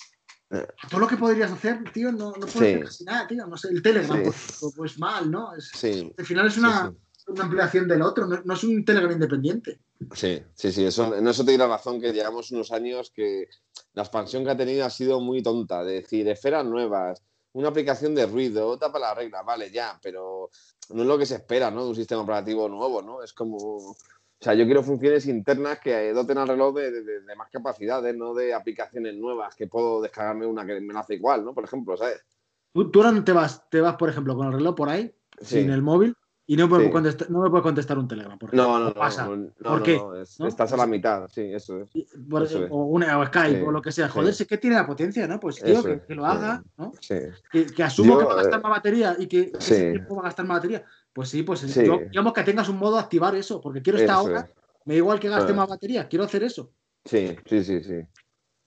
Eh. 0.51 0.67
Todo 0.89 0.99
lo 0.99 1.07
que 1.07 1.17
podrías 1.17 1.51
hacer, 1.51 1.83
tío, 1.91 2.11
no, 2.11 2.31
no 2.31 2.45
puedes 2.47 2.51
Sí. 2.53 2.65
hacer 2.65 2.83
casi 2.83 3.03
nada, 3.05 3.27
tío. 3.27 3.47
No 3.47 3.57
sé, 3.57 3.69
el 3.69 3.81
Telegram, 3.81 4.17
Sí. 4.17 4.23
pues, 4.59 4.73
pues 4.75 4.99
mal, 4.99 5.31
¿no? 5.31 5.55
Es- 5.55 5.71
sí. 5.73 6.13
al 6.17 6.25
final 6.25 6.47
es 6.47 6.53
sí, 6.53 6.59
una, 6.59 6.91
sí. 7.17 7.23
una 7.29 7.43
ampliación 7.45 7.87
del 7.87 8.01
otro, 8.01 8.27
no, 8.27 8.41
no 8.43 8.53
es 8.53 8.63
un 8.63 8.83
Telegram 8.85 9.11
independiente. 9.11 9.79
Sí, 10.13 10.41
sí, 10.53 10.71
sí, 10.71 10.85
eso, 10.85 11.15
en 11.15 11.27
eso 11.27 11.43
te 11.45 11.57
la 11.57 11.67
razón 11.67 11.99
que 12.01 12.11
llevamos 12.13 12.51
unos 12.51 12.71
años 12.71 13.11
que 13.11 13.47
la 13.93 14.03
expansión 14.03 14.43
que 14.43 14.51
ha 14.51 14.57
tenido 14.57 14.85
ha 14.85 14.89
sido 14.89 15.19
muy 15.19 15.41
tonta, 15.43 15.83
de 15.83 15.95
decir, 16.01 16.27
esferas 16.27 16.65
nuevas, 16.65 17.21
una 17.53 17.69
aplicación 17.69 18.15
de 18.15 18.25
ruido, 18.25 18.67
otra 18.67 18.91
para 18.91 19.09
la 19.09 19.13
regla, 19.13 19.43
vale, 19.43 19.69
ya, 19.71 19.99
pero 20.01 20.49
no 20.89 21.01
es 21.01 21.07
lo 21.07 21.17
que 21.17 21.25
se 21.25 21.35
espera, 21.35 21.69
¿no? 21.69 21.83
De 21.83 21.89
un 21.89 21.95
sistema 21.95 22.21
operativo 22.23 22.67
nuevo, 22.67 23.01
¿no? 23.01 23.21
Es 23.23 23.33
como, 23.33 23.57
o 23.57 23.95
sea, 24.39 24.53
yo 24.55 24.65
quiero 24.65 24.81
funciones 24.83 25.27
internas 25.27 25.79
que 25.79 26.11
doten 26.13 26.37
al 26.39 26.47
reloj 26.47 26.75
de, 26.75 26.91
de- 26.91 27.21
de 27.21 27.35
más 27.35 27.49
capacidades, 27.51 28.15
no 28.15 28.33
de 28.33 28.53
aplicaciones 28.53 29.15
nuevas 29.15 29.55
que 29.55 29.67
puedo 29.67 30.01
descargarme 30.01 30.45
una 30.47 30.65
que 30.65 30.81
me 30.81 30.93
la 30.93 31.01
hace 31.01 31.13
igual, 31.15 31.45
¿no? 31.45 31.53
Por 31.53 31.63
ejemplo, 31.63 31.95
¿sabes? 31.95 32.21
Tú, 32.73 32.89
tú 32.89 33.03
ahora 33.03 33.23
te 33.23 33.31
vas, 33.31 33.69
te 33.69 33.79
vas, 33.81 33.95
por 33.95 34.09
ejemplo, 34.09 34.35
con 34.35 34.47
el 34.47 34.53
reloj 34.53 34.75
por 34.75 34.89
ahí, 34.89 35.13
Sí. 35.39 35.61
sin 35.61 35.69
el 35.71 35.81
móvil, 35.83 36.15
y 36.45 36.57
no, 36.57 36.65
Sí. 36.79 36.89
contestar, 36.89 37.29
no 37.31 37.41
me 37.41 37.49
puedes 37.49 37.63
contestar 37.63 37.97
un 37.97 38.07
Telegram. 38.07 38.37
Por 38.37 38.49
ejemplo. 38.49 38.67
No, 38.67 38.79
no, 38.79 38.93
¿Qué 38.93 38.99
pasa? 38.99 39.25
no, 39.25 39.35
no, 39.37 39.49
¿Por 39.61 39.83
qué? 39.83 39.99
estás 40.47 40.73
a 40.73 40.77
la 40.77 40.85
mitad, 40.85 41.27
sí, 41.29 41.41
eso 41.53 41.79
es. 41.81 41.89
Y- 41.93 42.05
por- 42.29 42.43
Eso 42.43 42.65
es. 42.65 42.71
o, 42.71 42.83
una, 42.85 43.17
o 43.17 43.25
Skype 43.25 43.59
Sí, 43.59 43.63
o 43.65 43.71
lo 43.71 43.81
que 43.81 43.91
sea. 43.93 44.09
Joder, 44.09 44.33
sí. 44.33 44.43
es 44.43 44.49
que 44.49 44.57
tiene 44.57 44.75
la 44.75 44.85
potencia, 44.85 45.25
¿no? 45.27 45.39
Pues 45.39 45.55
tío, 45.63 45.81
que, 45.83 46.01
que 46.01 46.15
lo 46.15 46.25
haga, 46.25 46.61
¿no? 46.77 46.91
Sí, 46.99 47.15
Que, 47.51 47.65
que 47.67 47.83
asumo 47.83 48.13
Yo, 48.13 48.19
que 48.19 48.25
va 48.25 48.33
a 48.33 48.35
gastar 48.35 48.59
eh, 48.59 48.63
más 48.63 48.71
batería 48.71 49.15
y 49.17 49.27
que 49.27 49.51
ese 49.57 49.91
tiempo 49.91 50.15
va 50.15 50.21
a 50.21 50.25
gastar 50.25 50.45
más 50.45 50.57
batería. 50.57 50.83
Pues 51.13 51.29
sí, 51.29 51.43
pues 51.43 51.61
yo- 51.73 51.99
digamos 52.09 52.33
que 52.33 52.43
tengas 52.43 52.67
un 52.67 52.77
modo 52.77 52.95
de 52.95 53.01
activar 53.03 53.35
eso, 53.35 53.61
porque 53.61 53.81
quiero 53.81 53.99
esta 53.99 54.13
Eso 54.13 54.23
hora, 54.23 54.49
me 54.85 54.95
da 54.95 54.97
igual 54.97 55.19
que 55.19 55.29
gaste 55.29 55.53
más 55.53 55.69
batería, 55.69 56.07
quiero 56.09 56.25
hacer 56.25 56.43
eso. 56.43 56.73
Sí, 57.05 57.35
sí, 57.45 57.63
sí, 57.63 57.83
sí. 57.83 58.01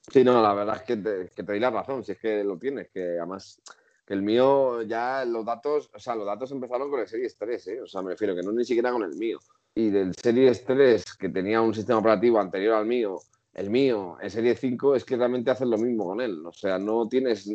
Sí, 0.08 0.22
no, 0.22 0.40
la 0.40 0.54
verdad 0.54 0.76
es 0.76 0.82
que 0.82 0.96
te, 0.96 1.30
que 1.34 1.42
te 1.42 1.52
doy 1.52 1.58
la 1.58 1.70
razón, 1.70 2.04
si 2.04 2.12
es 2.12 2.18
que 2.18 2.44
lo 2.44 2.56
tienes, 2.56 2.88
que 2.90 3.18
además 3.18 3.60
que 4.06 4.14
el 4.14 4.22
mío 4.22 4.82
ya 4.82 5.24
los 5.24 5.44
datos, 5.44 5.90
o 5.92 5.98
sea, 5.98 6.14
los 6.14 6.26
datos 6.26 6.52
empezaron 6.52 6.90
con 6.90 7.00
el 7.00 7.08
Series 7.08 7.36
3, 7.36 7.66
¿eh? 7.66 7.82
O 7.82 7.86
sea, 7.86 8.02
me 8.02 8.10
refiero 8.10 8.36
que 8.36 8.42
no 8.42 8.52
ni 8.52 8.64
siquiera 8.64 8.92
con 8.92 9.02
el 9.02 9.16
mío. 9.16 9.40
Y 9.74 9.90
del 9.90 10.14
Series 10.14 10.64
3, 10.64 11.16
que 11.16 11.28
tenía 11.28 11.60
un 11.60 11.74
sistema 11.74 11.98
operativo 11.98 12.38
anterior 12.38 12.74
al 12.74 12.86
mío, 12.86 13.18
el 13.52 13.68
mío, 13.68 14.16
el 14.20 14.30
Series 14.30 14.60
5, 14.60 14.94
es 14.94 15.04
que 15.04 15.16
realmente 15.16 15.50
haces 15.50 15.66
lo 15.66 15.76
mismo 15.76 16.06
con 16.06 16.20
él. 16.20 16.44
O 16.46 16.52
sea, 16.52 16.78
no 16.78 17.08
tienes 17.08 17.50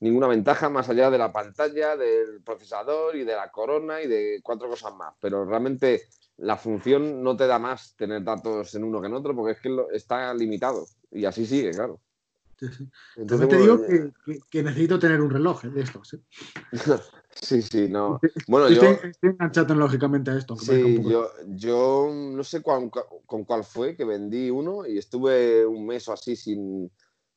ninguna 0.00 0.26
ventaja 0.26 0.68
más 0.68 0.88
allá 0.90 1.10
de 1.10 1.18
la 1.18 1.32
pantalla, 1.32 1.96
del 1.96 2.42
procesador 2.44 3.16
y 3.16 3.24
de 3.24 3.34
la 3.34 3.50
corona 3.50 4.02
y 4.02 4.06
de 4.06 4.40
cuatro 4.42 4.68
cosas 4.68 4.94
más. 4.94 5.14
Pero 5.20 5.44
realmente 5.44 6.02
la 6.36 6.56
función 6.56 7.22
no 7.22 7.36
te 7.36 7.46
da 7.46 7.58
más 7.58 7.94
tener 7.96 8.22
datos 8.22 8.74
en 8.74 8.84
uno 8.84 9.00
que 9.00 9.06
en 9.06 9.14
otro 9.14 9.34
porque 9.34 9.52
es 9.52 9.60
que 9.60 9.74
está 9.92 10.34
limitado. 10.34 10.86
Y 11.10 11.24
así 11.24 11.46
sigue, 11.46 11.70
claro. 11.70 12.00
Entonces, 13.16 13.48
te 13.48 13.56
digo 13.58 13.80
que, 13.80 14.10
que- 14.24 14.40
que 14.50 14.62
necesito 14.62 14.98
tener 14.98 15.20
un 15.20 15.30
reloj 15.30 15.62
de 15.64 15.80
estos. 15.82 16.14
¿eh? 16.14 16.20
Sí, 17.34 17.62
sí, 17.62 17.88
no. 17.88 18.20
Bueno, 18.46 18.68
Estoy, 18.68 18.88
yo, 18.88 18.92
estoy 19.08 19.30
enganchado 19.30 19.66
tecnológicamente 19.66 20.30
a 20.30 20.36
esto. 20.38 20.56
sí, 20.56 21.02
yo, 21.02 21.28
yo 21.48 22.08
no 22.12 22.44
sé 22.44 22.62
cuál- 22.62 22.88
con 23.26 23.44
cuál 23.44 23.64
fue 23.64 23.96
que 23.96 24.04
vendí 24.04 24.50
uno 24.50 24.86
y 24.86 24.98
estuve 24.98 25.66
un 25.66 25.84
mes 25.84 26.06
o 26.08 26.12
así 26.12 26.36
sin. 26.36 26.90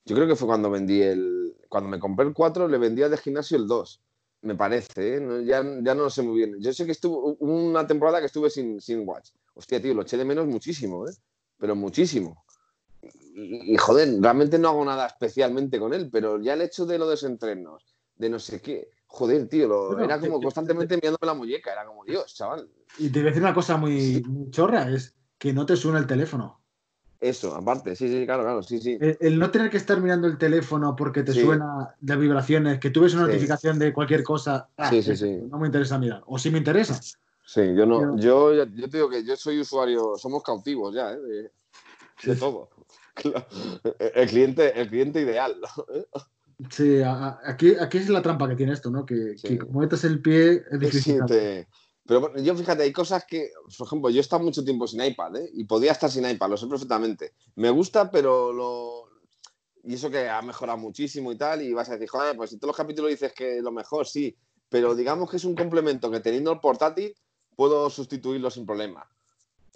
Yo 0.06 0.16
creo 0.16 0.28
que 0.28 0.36
fue 0.36 0.48
cuando 0.48 0.70
vendí 0.70 1.02
el. 1.02 1.56
Cuando 1.68 1.90
me 1.90 1.99
compré 1.99 2.28
el 2.28 2.34
4, 2.34 2.68
le 2.68 2.78
vendí 2.78 3.02
al 3.02 3.10
de 3.12 3.18
gimnasio 3.18 3.58
el 3.58 3.68
2. 3.68 4.02
Me 4.44 4.56
parece, 4.56 5.16
¿eh? 5.16 5.20
No, 5.20 5.41
ya, 5.41 5.64
ya 5.64 5.95
no 5.95 6.04
lo 6.04 6.10
sé 6.12 6.22
muy 6.22 6.38
bien. 6.38 6.56
Yo 6.60 6.72
sé 6.72 6.86
que 6.86 6.91
estuvo 6.91 7.34
una 7.40 7.86
temporada 7.88 8.20
que 8.20 8.28
estuve 8.28 8.49
sin, 8.52 8.80
sin 8.80 9.06
Watch. 9.08 9.32
Hostia, 9.56 9.82
tío, 9.82 9.95
lo 9.95 10.04
eché 10.04 10.16
de 10.16 10.26
menos 10.26 10.45
muchísimo, 10.45 11.08
¿eh? 11.08 11.12
Pero 11.58 11.76
muchísimo. 11.76 12.45
Y, 13.39 13.73
y, 13.73 13.77
joder, 13.77 14.19
realmente 14.19 14.57
no 14.57 14.69
hago 14.69 14.84
nada 14.84 15.05
especialmente 15.05 15.80
con 15.80 15.93
él, 15.93 16.09
pero 16.11 16.41
ya 16.41 16.53
el 16.55 16.61
hecho 16.61 16.88
de 16.88 16.97
lo 16.97 17.05
de 17.05 17.11
los 17.11 17.23
entrenos, 17.23 17.84
de 18.15 18.30
no 18.31 18.39
sé 18.39 18.59
qué, 18.61 18.89
joder, 19.05 19.47
tío, 19.47 19.68
lo- 19.68 19.88
Bueno, 19.89 20.05
era 20.05 20.19
como 20.19 20.39
te- 20.39 20.43
constantemente 20.45 20.95
mirándome 20.95 21.27
la 21.27 21.34
muñeca, 21.35 21.72
era 21.72 21.85
como, 21.85 22.03
Dios, 22.03 22.34
chaval. 22.34 22.68
Y 22.97 23.09
te 23.09 23.19
voy 23.19 23.27
a 23.27 23.30
decir 23.30 23.43
una 23.43 23.53
cosa 23.53 23.77
muy, 23.77 24.23
muy 24.27 24.49
chorra, 24.49 24.89
es 24.89 25.14
que 25.38 25.53
no 25.53 25.68
te 25.68 25.76
suena 25.76 25.99
el 25.99 26.07
teléfono. 26.07 26.64
Eso, 27.19 27.53
aparte, 27.55 27.95
sí, 27.95 28.07
sí, 28.07 28.26
claro, 28.26 28.41
claro, 28.43 28.64
sí, 28.64 28.80
sí. 28.80 28.97
El, 28.99 29.18
el 29.19 29.38
no 29.39 29.51
tener 29.51 29.69
que 29.69 29.77
estar 29.77 30.01
mirando 30.01 30.26
el 30.27 30.39
teléfono 30.39 30.95
porque 30.95 31.22
te 31.22 31.34
Sí. 31.34 31.41
suena 31.41 31.95
las 32.01 32.19
vibraciones, 32.19 32.80
que 32.80 32.89
tú 32.89 33.01
ves 33.01 33.14
una 33.14 33.26
Sí. 33.26 33.30
notificación 33.31 33.77
de 33.77 33.93
cualquier 33.93 34.23
cosa, 34.23 34.68
ah, 34.77 34.89
Sí, 34.89 35.03
sí, 35.03 35.11
eso, 35.11 35.26
sí. 35.26 35.38
no 35.47 35.59
me 35.59 35.68
interesa 35.68 35.99
mirar. 35.99 36.23
O 36.26 36.39
sí 36.39 36.49
me 36.49 36.57
interesa. 36.57 36.99
Sí, 37.45 37.61
yo 37.76 37.85
no, 37.85 38.18
yo, 38.18 38.51
yo 38.53 38.65
te 38.89 38.97
digo 38.97 39.09
que 39.09 39.23
yo 39.23 39.35
soy 39.35 39.59
usuario, 39.59 40.15
somos 40.18 40.41
cautivos 40.41 40.93
ya, 40.95 41.11
¿eh? 41.14 41.51
de, 42.23 42.35
todo. 42.35 42.69
Claro. 43.22 43.45
El 44.14 44.27
cliente, 44.30 44.80
el 44.80 44.88
cliente 44.89 45.22
ideal. 45.22 45.56
¿no? 45.61 45.85
Sí, 46.69 47.02
aquí, 47.03 47.76
aquí 47.80 47.98
es 47.98 48.10
la 48.10 48.22
trampa 48.22 48.48
que 48.49 48.56
tiene 48.56 48.73
esto, 48.73 48.89
¿no? 48.89 49.06
Que, 49.06 49.38
Sí. 49.38 49.48
que 49.49 49.57
como 49.60 49.80
metes 49.81 50.03
el 50.03 50.22
pie 50.22 50.64
es 50.72 50.80
difícil. 50.80 51.15
Sí, 51.19 51.26
te- 51.27 51.68
Pero 52.06 52.22
bueno, 52.22 52.39
yo 52.41 52.56
fíjate, 52.56 52.84
hay 52.84 52.94
cosas 52.94 53.26
que, 53.27 53.52
por 53.77 53.85
ejemplo, 53.88 54.10
yo 54.10 54.18
he 54.18 54.22
estado 54.22 54.41
mucho 54.44 54.64
tiempo 54.64 54.88
sin 54.88 55.03
iPad, 55.03 55.35
¿eh? 55.35 55.49
Y 55.53 55.65
podía 55.65 55.91
estar 55.91 56.10
sin 56.10 56.27
iPad, 56.30 56.49
lo 56.49 56.57
sé 56.57 56.68
perfectamente. 56.68 57.34
Me 57.56 57.69
gusta, 57.69 58.10
pero 58.10 58.53
lo... 58.53 59.07
Y 59.84 59.94
eso 59.95 60.10
que 60.10 60.27
ha 60.30 60.41
mejorado 60.41 60.77
muchísimo 60.77 61.31
y 61.31 61.38
tal, 61.38 61.61
y 61.61 61.73
vas 61.73 61.89
a 61.89 61.94
decir, 61.94 62.07
joder, 62.10 62.35
pues 62.35 62.49
si 62.49 62.57
todos 62.57 62.69
los 62.69 62.77
capítulos 62.77 63.11
dices 63.11 63.34
que 63.34 63.61
lo 63.61 63.72
mejor, 63.72 64.07
sí, 64.07 64.35
pero 64.69 64.95
digamos 64.95 65.30
que 65.30 65.38
es 65.38 65.45
un 65.45 65.56
complemento 65.56 66.10
que 66.11 66.19
teniendo 66.19 66.52
el 66.52 66.60
portátil 66.60 67.14
puedo 67.56 67.89
sustituirlo 67.89 68.49
sin 68.49 68.65
problema. 68.65 69.07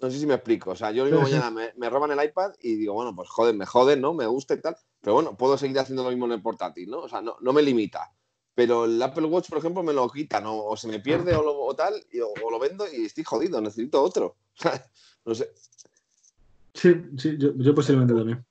No 0.02 0.10
sé 0.10 0.18
si 0.18 0.26
me 0.26 0.34
explico. 0.34 0.72
O 0.72 0.76
sea, 0.76 0.90
yo 0.90 1.06
sí. 1.06 1.12
mañana 1.22 1.50
me, 1.50 1.72
me 1.76 1.88
roban 1.88 2.10
el 2.10 2.22
iPad 2.24 2.52
y 2.60 2.74
digo, 2.74 2.92
bueno, 2.94 3.14
pues 3.14 3.28
joder, 3.30 3.54
me 3.54 3.64
joden, 3.64 4.00
¿no? 4.00 4.12
Me 4.12 4.26
gusta 4.26 4.54
y 4.54 4.60
tal. 4.60 4.76
Pero 5.00 5.14
bueno, 5.14 5.36
puedo 5.36 5.56
seguir 5.56 5.78
haciendo 5.78 6.02
lo 6.04 6.10
mismo 6.10 6.26
en 6.26 6.32
el 6.32 6.42
portátil, 6.42 6.90
¿no? 6.90 6.98
O 7.00 7.08
sea, 7.08 7.22
no, 7.22 7.36
no 7.40 7.52
me 7.52 7.62
limita. 7.62 8.12
Pero 8.54 8.84
el 8.84 9.00
Apple 9.02 9.24
Watch, 9.26 9.48
por 9.48 9.58
ejemplo, 9.58 9.82
me 9.82 9.94
lo 9.94 10.08
quita, 10.10 10.40
¿no? 10.40 10.58
O 10.64 10.76
se 10.76 10.86
me 10.88 11.00
pierde 11.00 11.34
o, 11.34 11.42
lo, 11.42 11.58
o 11.58 11.74
tal, 11.74 11.94
y- 12.12 12.20
o, 12.20 12.28
o 12.44 12.50
lo 12.50 12.58
vendo 12.58 12.84
y 12.92 13.06
estoy 13.06 13.24
jodido, 13.24 13.60
necesito 13.60 14.02
otro. 14.02 14.36
no 15.24 15.34
sé. 15.34 15.50
Sí, 16.74 16.94
sí, 17.16 17.36
yo, 17.38 17.52
yo 17.56 17.74
posiblemente 17.74 18.14
también. 18.14 18.44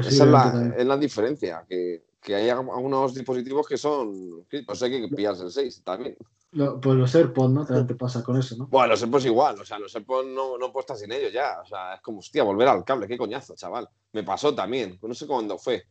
Esa 0.00 0.08
es 0.08 0.18
Posiblemente 0.18 0.30
la, 0.32 0.52
también. 0.52 0.74
es 0.80 0.86
la 0.86 0.96
diferencia, 0.96 1.64
que, 1.68 2.04
que 2.20 2.34
hay 2.34 2.48
algunos 2.50 3.14
dispositivos 3.14 3.66
que 3.66 3.76
son. 3.76 4.44
Pues 4.66 4.82
hay 4.82 5.08
que 5.08 5.14
pillarse 5.16 5.44
el 5.44 5.50
6 5.50 5.82
también. 5.84 6.16
Pues 6.54 6.96
los 6.96 7.14
AirPods, 7.14 7.52
¿no? 7.52 7.66
También 7.66 7.86
te 7.86 7.94
pasa 7.94 8.22
con 8.22 8.38
eso, 8.38 8.56
¿no? 8.56 8.66
Bueno, 8.68 8.88
los 8.88 9.02
AirPods 9.02 9.26
igual, 9.26 9.60
o 9.60 9.64
sea, 9.64 9.78
los 9.78 9.94
AirPods 9.94 10.28
no, 10.28 10.56
no 10.58 10.72
puedo 10.72 10.96
sin 10.96 11.12
ellos 11.12 11.32
ya. 11.32 11.60
O 11.62 11.66
sea, 11.66 11.94
es 11.94 12.00
como, 12.00 12.18
hostia, 12.20 12.42
volver 12.42 12.68
al 12.68 12.84
cable, 12.84 13.08
qué 13.08 13.18
coñazo, 13.18 13.54
chaval. 13.54 13.88
Me 14.12 14.22
pasó 14.22 14.54
también, 14.54 14.98
no 15.02 15.14
sé 15.14 15.26
cuándo 15.26 15.58
fue. 15.58 15.84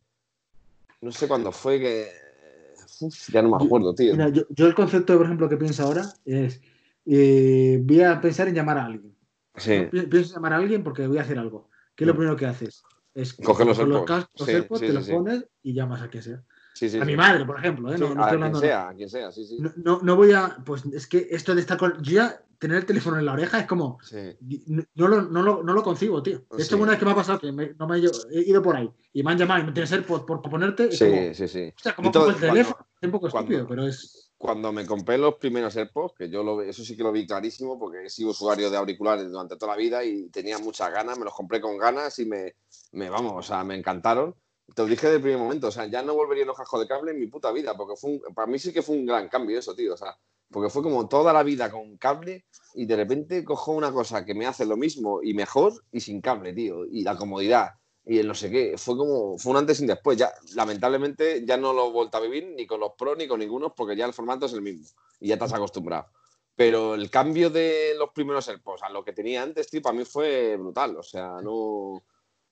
No 1.00 1.12
sé 1.12 1.28
cuándo 1.28 1.52
fue 1.52 1.78
que. 1.78 2.08
ya 3.32 3.42
no 3.42 3.50
me 3.50 3.64
acuerdo, 3.64 3.94
tío. 3.94 4.12
Mira, 4.12 4.30
yo, 4.30 4.66
el 4.66 4.74
concepto, 4.74 5.16
por 5.16 5.26
ejemplo, 5.26 5.48
que 5.48 5.56
pienso 5.56 5.82
ahora 5.82 6.04
es. 6.24 6.60
Eh, 7.06 7.78
voy 7.82 8.00
a 8.00 8.18
pensar 8.20 8.48
en 8.48 8.54
llamar 8.54 8.78
a 8.78 8.86
alguien. 8.86 9.14
Sí. 9.56 9.86
Pienso 9.90 10.30
en 10.30 10.34
llamar 10.34 10.54
a 10.54 10.56
alguien 10.56 10.82
porque 10.82 11.06
voy 11.06 11.18
a 11.18 11.22
hacer 11.22 11.38
algo. 11.38 11.68
¿Qué 11.94 12.04
es 12.04 12.08
lo 12.08 12.14
mm. 12.14 12.16
primero 12.16 12.36
que 12.36 12.46
haces? 12.46 12.82
Es 13.12 13.34
coger 13.34 13.66
los 13.66 13.78
AirPods, 13.78 14.28
los 14.38 14.48
AirPods 14.48 14.80
te 14.80 14.92
los 14.92 15.08
pones 15.08 15.46
y 15.62 15.74
llamas 15.74 16.02
a 16.02 16.08
quien 16.08 16.22
sea. 16.22 16.42
A 17.00 17.04
mi 17.04 17.16
madre, 17.16 17.44
por 17.44 17.58
ejemplo. 17.58 17.92
¿eh? 17.92 17.98
No, 17.98 18.24
a 18.24 18.30
quien 18.30 18.54
sea, 18.56 18.88
a 18.88 18.94
quien 18.94 19.08
sea, 19.08 19.30
sí, 19.30 19.46
sí. 19.46 19.58
No, 19.58 20.00
no, 20.02 20.16
voy 20.16 20.32
a. 20.32 20.56
Pues 20.64 20.84
es 20.86 21.06
que 21.06 21.28
esto 21.30 21.54
de 21.54 21.60
estar 21.60 21.78
con. 21.78 22.02
Yo 22.02 22.12
ya 22.12 22.40
tener 22.58 22.78
el 22.78 22.86
teléfono 22.86 23.18
en 23.18 23.26
la 23.26 23.32
oreja 23.32 23.60
es 23.60 23.66
como. 23.66 23.98
No, 24.94 25.08
lo, 25.08 25.22
no, 25.22 25.42
lo, 25.42 25.62
no 25.62 25.72
lo 25.72 25.82
concibo, 25.82 26.22
tío. 26.22 26.42
Esto 26.58 26.76
una 26.76 26.92
vez 26.92 26.98
que 26.98 27.04
me 27.04 27.12
ha 27.12 27.16
pasado 27.16 27.38
que 27.38 27.52
no 27.52 27.86
me 27.86 27.96
he, 27.96 28.40
ido 28.40 28.62
por 28.62 28.76
ahí 28.76 28.90
y 29.12 29.22
me 29.22 29.32
han 29.32 29.38
llamado 29.38 29.62
y 29.62 29.66
me 29.66 29.72
tienes 29.72 29.90
que 29.90 29.96
ser 29.96 30.06
por, 30.06 30.26
por, 30.26 30.42
ponerte. 30.42 30.90
Sí, 30.92 31.34
sí, 31.34 31.48
sí. 31.48 31.72
O 31.76 31.82
sea, 31.82 31.94
como 31.94 32.08
el 32.28 32.36
teléfono. 32.36 32.86
es 33.00 33.06
un 33.06 33.12
poco 33.12 33.28
estúpido, 33.28 33.66
pero 33.68 33.86
es 33.86 34.24
cuando 34.44 34.72
me 34.72 34.84
compré 34.84 35.16
los 35.16 35.36
primeros 35.36 35.74
AirPods, 35.74 36.14
que 36.18 36.28
yo 36.28 36.42
lo, 36.42 36.60
eso 36.60 36.84
sí 36.84 36.94
que 36.94 37.02
lo 37.02 37.12
vi 37.12 37.26
clarísimo 37.26 37.78
porque 37.78 38.04
he 38.04 38.10
sido 38.10 38.28
usuario 38.28 38.68
de 38.70 38.76
auriculares 38.76 39.30
durante 39.30 39.56
toda 39.56 39.72
la 39.72 39.78
vida 39.78 40.04
y 40.04 40.28
tenía 40.28 40.58
muchas 40.58 40.92
ganas, 40.92 41.18
me 41.18 41.24
los 41.24 41.32
compré 41.32 41.62
con 41.62 41.78
ganas 41.78 42.18
y 42.18 42.26
me, 42.26 42.54
me 42.92 43.08
vamos, 43.08 43.32
o 43.36 43.42
sea, 43.42 43.64
me 43.64 43.74
encantaron. 43.74 44.34
Te 44.74 44.82
lo 44.82 44.88
dije 44.88 45.08
del 45.08 45.20
primer 45.20 45.38
momento, 45.38 45.68
o 45.68 45.70
sea, 45.70 45.86
ya 45.86 46.02
no 46.02 46.14
volvería 46.14 46.44
a 46.44 46.46
los 46.46 46.56
cascos 46.56 46.80
de 46.80 46.86
cable 46.86 47.10
en 47.10 47.20
mi 47.20 47.26
puta 47.26 47.52
vida, 47.52 47.76
porque 47.76 47.96
fue 47.96 48.20
para 48.34 48.46
mí 48.46 48.58
sí 48.58 48.72
que 48.72 48.82
fue 48.82 48.96
un 48.96 49.06
gran 49.06 49.28
cambio 49.28 49.58
eso, 49.58 49.74
tío, 49.74 49.94
o 49.94 49.96
sea, 49.96 50.16
porque 50.50 50.70
fue 50.70 50.82
como 50.82 51.08
toda 51.08 51.32
la 51.32 51.42
vida 51.42 51.70
con 51.70 51.96
cable 51.98 52.46
y 52.74 52.86
de 52.86 52.96
repente 52.96 53.44
cojo 53.44 53.72
una 53.72 53.92
cosa 53.92 54.24
que 54.24 54.34
me 54.34 54.46
hace 54.46 54.64
lo 54.64 54.76
mismo 54.76 55.22
y 55.22 55.34
mejor 55.34 55.74
y 55.92 56.00
sin 56.00 56.20
cable, 56.20 56.52
tío, 56.52 56.86
y 56.86 57.02
la 57.02 57.16
comodidad 57.16 57.72
y 58.06 58.18
el 58.18 58.28
no 58.28 58.34
sé 58.34 58.50
qué. 58.50 58.74
Fue 58.76 58.96
como, 58.96 59.38
fue 59.38 59.52
un 59.52 59.58
antes 59.58 59.78
y 59.80 59.82
un 59.82 59.88
después. 59.88 60.18
Ya, 60.18 60.32
lamentablemente, 60.54 61.44
ya 61.46 61.56
no 61.56 61.72
lo 61.72 61.88
he 61.88 61.92
vuelto 61.92 62.18
a 62.18 62.20
vivir 62.20 62.52
ni 62.56 62.66
con 62.66 62.80
los 62.80 62.92
Pro 62.98 63.16
ni 63.16 63.26
con 63.26 63.40
ninguno, 63.40 63.74
porque 63.74 63.96
ya 63.96 64.06
el 64.06 64.12
formato 64.12 64.46
es 64.46 64.52
el 64.52 64.62
mismo 64.62 64.86
y 65.20 65.28
ya 65.28 65.36
has 65.40 65.52
acostumbrado. 65.52 66.06
Pero 66.56 66.94
el 66.94 67.10
cambio 67.10 67.50
de 67.50 67.94
los 67.98 68.10
primeros 68.10 68.48
AirPods 68.48 68.82
a 68.82 68.90
lo 68.90 69.04
que 69.04 69.12
tenía 69.12 69.42
antes, 69.42 69.68
tío, 69.68 69.82
para 69.82 69.96
mí 69.96 70.04
fue 70.04 70.56
brutal. 70.56 70.96
O 70.96 71.02
sea, 71.02 71.40
no. 71.42 72.04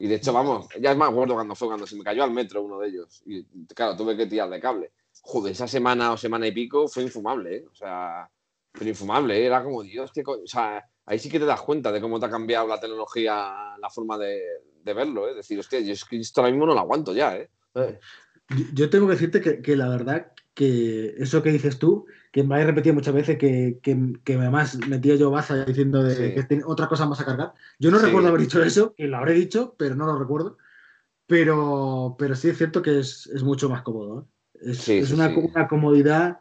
Y 0.02 0.08
de 0.08 0.16
hecho, 0.16 0.32
vamos, 0.32 0.66
ya 0.80 0.90
es 0.90 0.96
más 0.96 1.10
acuerdo 1.10 1.34
cuando 1.34 1.54
fue, 1.54 1.68
cuando 1.68 1.86
se 1.86 1.94
me 1.94 2.02
cayó 2.02 2.24
al 2.24 2.32
metro 2.32 2.60
uno 2.60 2.80
de 2.80 2.88
ellos. 2.88 3.22
Y 3.24 3.44
claro, 3.66 3.96
tuve 3.96 4.16
que 4.16 4.26
tirar 4.26 4.50
de 4.50 4.58
cable. 4.58 4.90
Joder, 5.20 5.52
esa 5.52 5.68
semana 5.68 6.10
o 6.10 6.16
semana 6.16 6.44
y 6.48 6.50
pico 6.50 6.88
fue 6.88 7.04
infumable, 7.04 7.58
¿eh? 7.58 7.64
O 7.70 7.72
sea, 7.76 8.28
pero 8.72 8.88
infumable, 8.88 9.38
¿eh? 9.38 9.46
era 9.46 9.62
como, 9.62 9.84
Dios, 9.84 10.10
qué 10.12 10.24
O 10.26 10.44
sea, 10.44 10.84
ahí 11.06 11.20
sí 11.20 11.30
que 11.30 11.38
te 11.38 11.44
das 11.44 11.62
cuenta 11.62 11.92
de 11.92 12.00
cómo 12.00 12.18
te 12.18 12.26
ha 12.26 12.30
cambiado 12.30 12.66
la 12.66 12.80
tecnología, 12.80 13.76
la 13.78 13.90
forma 13.90 14.18
de, 14.18 14.42
de 14.82 14.92
verlo, 14.92 15.28
¿eh? 15.28 15.34
Decir, 15.34 15.60
hostia, 15.60 15.78
yo 15.78 15.92
es 15.92 16.04
que 16.04 16.16
esto 16.16 16.40
ahora 16.40 16.50
mismo 16.50 16.66
no 16.66 16.74
lo 16.74 16.80
aguanto 16.80 17.14
ya, 17.14 17.36
¿eh? 17.36 17.48
Yo 18.74 18.90
tengo 18.90 19.06
que 19.06 19.12
decirte 19.12 19.62
que, 19.62 19.76
la 19.76 19.88
verdad 19.88 20.31
que 20.54 21.14
eso 21.18 21.42
que 21.42 21.50
dices 21.50 21.78
tú, 21.78 22.06
que 22.30 22.42
me 22.42 22.56
has 22.56 22.66
repetido 22.66 22.94
muchas 22.94 23.14
veces 23.14 23.38
que, 23.38 23.78
que, 23.82 24.34
además 24.34 24.78
metía 24.88 25.14
yo 25.16 25.30
baza 25.30 25.64
diciendo 25.64 26.02
de, 26.02 26.34
que 26.34 26.42
tiene 26.44 26.64
otra 26.66 26.88
cosa 26.88 27.06
más 27.06 27.20
a 27.20 27.24
cargar. 27.24 27.54
Yo 27.78 27.90
no 27.90 27.98
recuerdo 27.98 28.28
haber 28.28 28.42
dicho 28.42 28.62
eso, 28.62 28.94
que 28.94 29.06
lo 29.06 29.16
habré 29.16 29.34
dicho, 29.34 29.74
pero 29.78 29.94
no 29.94 30.06
lo 30.06 30.18
recuerdo. 30.18 30.58
Pero, 31.26 32.16
pero 32.18 32.34
sí 32.34 32.48
es 32.48 32.58
cierto 32.58 32.82
que 32.82 32.98
es, 32.98 33.28
mucho 33.42 33.68
más 33.68 33.82
cómodo. 33.82 34.28
¿eh? 34.54 34.72
Es, 34.72 35.12
una, 35.12 35.34
comodidad. 35.68 36.40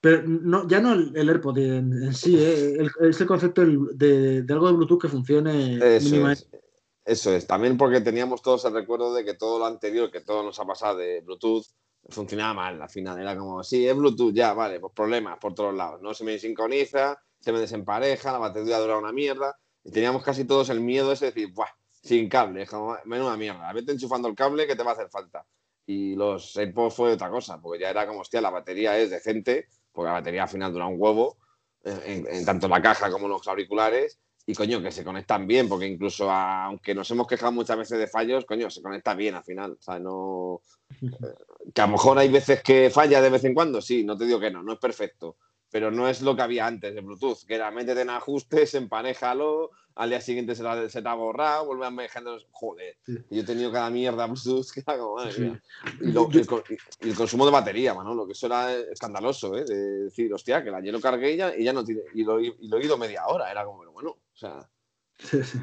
Pero 0.00 0.22
no, 0.26 0.66
ya 0.68 0.80
no 0.80 0.94
el, 0.94 1.28
AirPod 1.28 1.58
en, 1.58 2.12
sí, 2.12 2.36
¿eh? 2.38 2.88
es 3.00 3.20
el 3.20 3.26
concepto 3.26 3.62
de, 3.64 4.44
algo 4.48 4.68
de 4.68 4.74
Bluetooth 4.74 5.02
que 5.02 5.08
funcione 5.08 5.78
mínimamente. 6.00 6.60
Eso 7.04 7.32
es, 7.32 7.46
también 7.46 7.76
porque 7.76 8.00
teníamos 8.00 8.42
todos 8.42 8.64
el 8.64 8.74
recuerdo 8.74 9.14
de 9.14 9.24
que 9.24 9.34
todo 9.34 9.60
lo 9.60 9.66
anterior, 9.66 10.10
que 10.10 10.22
todo 10.22 10.42
nos 10.42 10.58
ha 10.58 10.64
pasado 10.64 10.98
de 10.98 11.20
Bluetooth, 11.20 11.64
funcionaba 12.08 12.54
mal 12.54 12.82
al 12.82 12.88
final. 12.88 13.20
Era 13.20 13.36
como, 13.36 13.62
sí, 13.62 13.86
es 13.86 13.96
Bluetooth, 13.96 14.32
ya, 14.34 14.52
vale, 14.52 14.80
pues 14.80 14.92
problemas 14.94 15.38
por 15.38 15.54
todos 15.54 15.74
lados. 15.74 16.00
No 16.02 16.14
se 16.14 16.24
me 16.24 16.38
sincroniza, 16.38 17.20
se 17.40 17.52
me 17.52 17.60
desempareja, 17.60 18.32
la 18.32 18.38
batería 18.38 18.78
dura 18.78 18.98
una 18.98 19.12
mierda. 19.12 19.56
Y 19.84 19.90
teníamos 19.90 20.22
casi 20.22 20.44
todos 20.44 20.68
el 20.70 20.80
miedo 20.80 21.12
ese 21.12 21.26
de 21.26 21.30
decir, 21.32 21.52
¡buah! 21.52 21.68
Sin 22.02 22.28
cable, 22.28 22.62
es 22.62 22.70
como, 22.70 22.96
menuda 23.04 23.36
mierda. 23.36 23.72
Vete 23.72 23.92
enchufando 23.92 24.28
el 24.28 24.34
cable 24.34 24.66
que 24.66 24.76
te 24.76 24.82
va 24.82 24.90
a 24.90 24.94
hacer 24.94 25.08
falta. 25.10 25.44
Y 25.86 26.14
los 26.16 26.56
AirPods 26.56 26.94
fue 26.94 27.12
otra 27.12 27.30
cosa, 27.30 27.60
porque 27.60 27.80
ya 27.80 27.90
era 27.90 28.06
como, 28.06 28.20
hostia, 28.20 28.40
la 28.40 28.50
batería 28.50 28.98
es 28.98 29.10
decente, 29.10 29.68
porque 29.92 30.08
la 30.08 30.14
batería 30.14 30.44
al 30.44 30.48
final 30.48 30.72
dura 30.72 30.86
un 30.86 30.96
huevo, 30.98 31.36
en, 31.84 32.26
en 32.28 32.44
tanto 32.44 32.66
la 32.66 32.82
caja 32.82 33.10
como 33.10 33.28
los 33.28 33.46
auriculares 33.46 34.18
y 34.48 34.54
coño, 34.54 34.80
que 34.80 34.92
se 34.92 35.02
conectan 35.02 35.48
bien, 35.48 35.68
porque 35.68 35.86
incluso 35.86 36.30
aunque 36.30 36.94
nos 36.94 37.10
hemos 37.10 37.26
quejado 37.26 37.50
muchas 37.50 37.76
veces 37.76 37.98
de 37.98 38.06
fallos, 38.06 38.44
coño, 38.44 38.70
se 38.70 38.80
conecta 38.80 39.12
bien 39.14 39.34
al 39.34 39.42
final. 39.42 39.72
O 39.72 39.82
sea, 39.82 39.98
no. 39.98 40.60
Que 41.74 41.80
a 41.80 41.86
lo 41.86 41.92
mejor 41.92 42.18
hay 42.18 42.28
veces 42.28 42.62
que 42.62 42.90
falla 42.90 43.20
de 43.20 43.30
vez 43.30 43.44
en 43.44 43.54
cuando, 43.54 43.80
sí, 43.80 44.04
no 44.04 44.16
te 44.16 44.24
digo 44.24 44.40
que 44.40 44.50
no, 44.50 44.62
no 44.62 44.74
es 44.74 44.78
perfecto. 44.78 45.36
Pero 45.70 45.90
no 45.90 46.08
es 46.08 46.22
lo 46.22 46.36
que 46.36 46.42
había 46.42 46.66
antes 46.66 46.94
de 46.94 47.00
Bluetooth, 47.00 47.44
que 47.46 47.56
era 47.56 47.70
métete 47.70 48.02
en 48.02 48.10
ajustes, 48.10 48.74
empanejalo, 48.74 49.70
al 49.96 50.10
día 50.10 50.20
siguiente 50.20 50.54
se, 50.54 50.88
se 50.90 51.02
te 51.02 51.08
ha 51.08 51.14
borrado, 51.14 51.66
vuelve 51.66 51.86
a 51.86 51.90
manejarlo. 51.90 52.38
Joder, 52.50 52.96
yo 53.06 53.40
he 53.40 53.44
tenido 53.44 53.72
cada 53.72 53.90
mierda 53.90 54.26
Bluetooth 54.26 54.70
que 54.72 54.80
era 54.80 54.98
como, 54.98 55.16
madre 55.16 55.60
Y, 56.00 57.08
el, 57.08 57.14
consumo 57.14 57.46
de 57.46 57.52
batería, 57.52 57.94
Manolo, 57.94 58.26
que 58.26 58.32
eso 58.32 58.46
era 58.46 58.72
escandaloso, 58.72 59.56
¿eh? 59.56 59.64
De 59.64 60.04
decir, 60.04 60.32
hostia, 60.32 60.62
que 60.62 60.70
la 60.70 60.80
lleno 60.80 61.00
cargué 61.00 61.32
y 61.32 61.36
ya, 61.36 61.56
y 61.56 61.64
ya 61.64 61.72
no 61.72 61.84
tiene. 61.84 62.02
Y 62.14 62.22
lo, 62.24 62.40
y 62.40 62.54
lo 62.68 62.78
he 62.78 62.84
ido 62.84 62.96
media 62.96 63.26
hora, 63.26 63.50
era 63.50 63.64
como, 63.64 63.90
bueno, 63.90 64.10
o 64.10 64.36
sea. 64.36 64.68
Sí, 65.18 65.38
sí. 65.44 65.58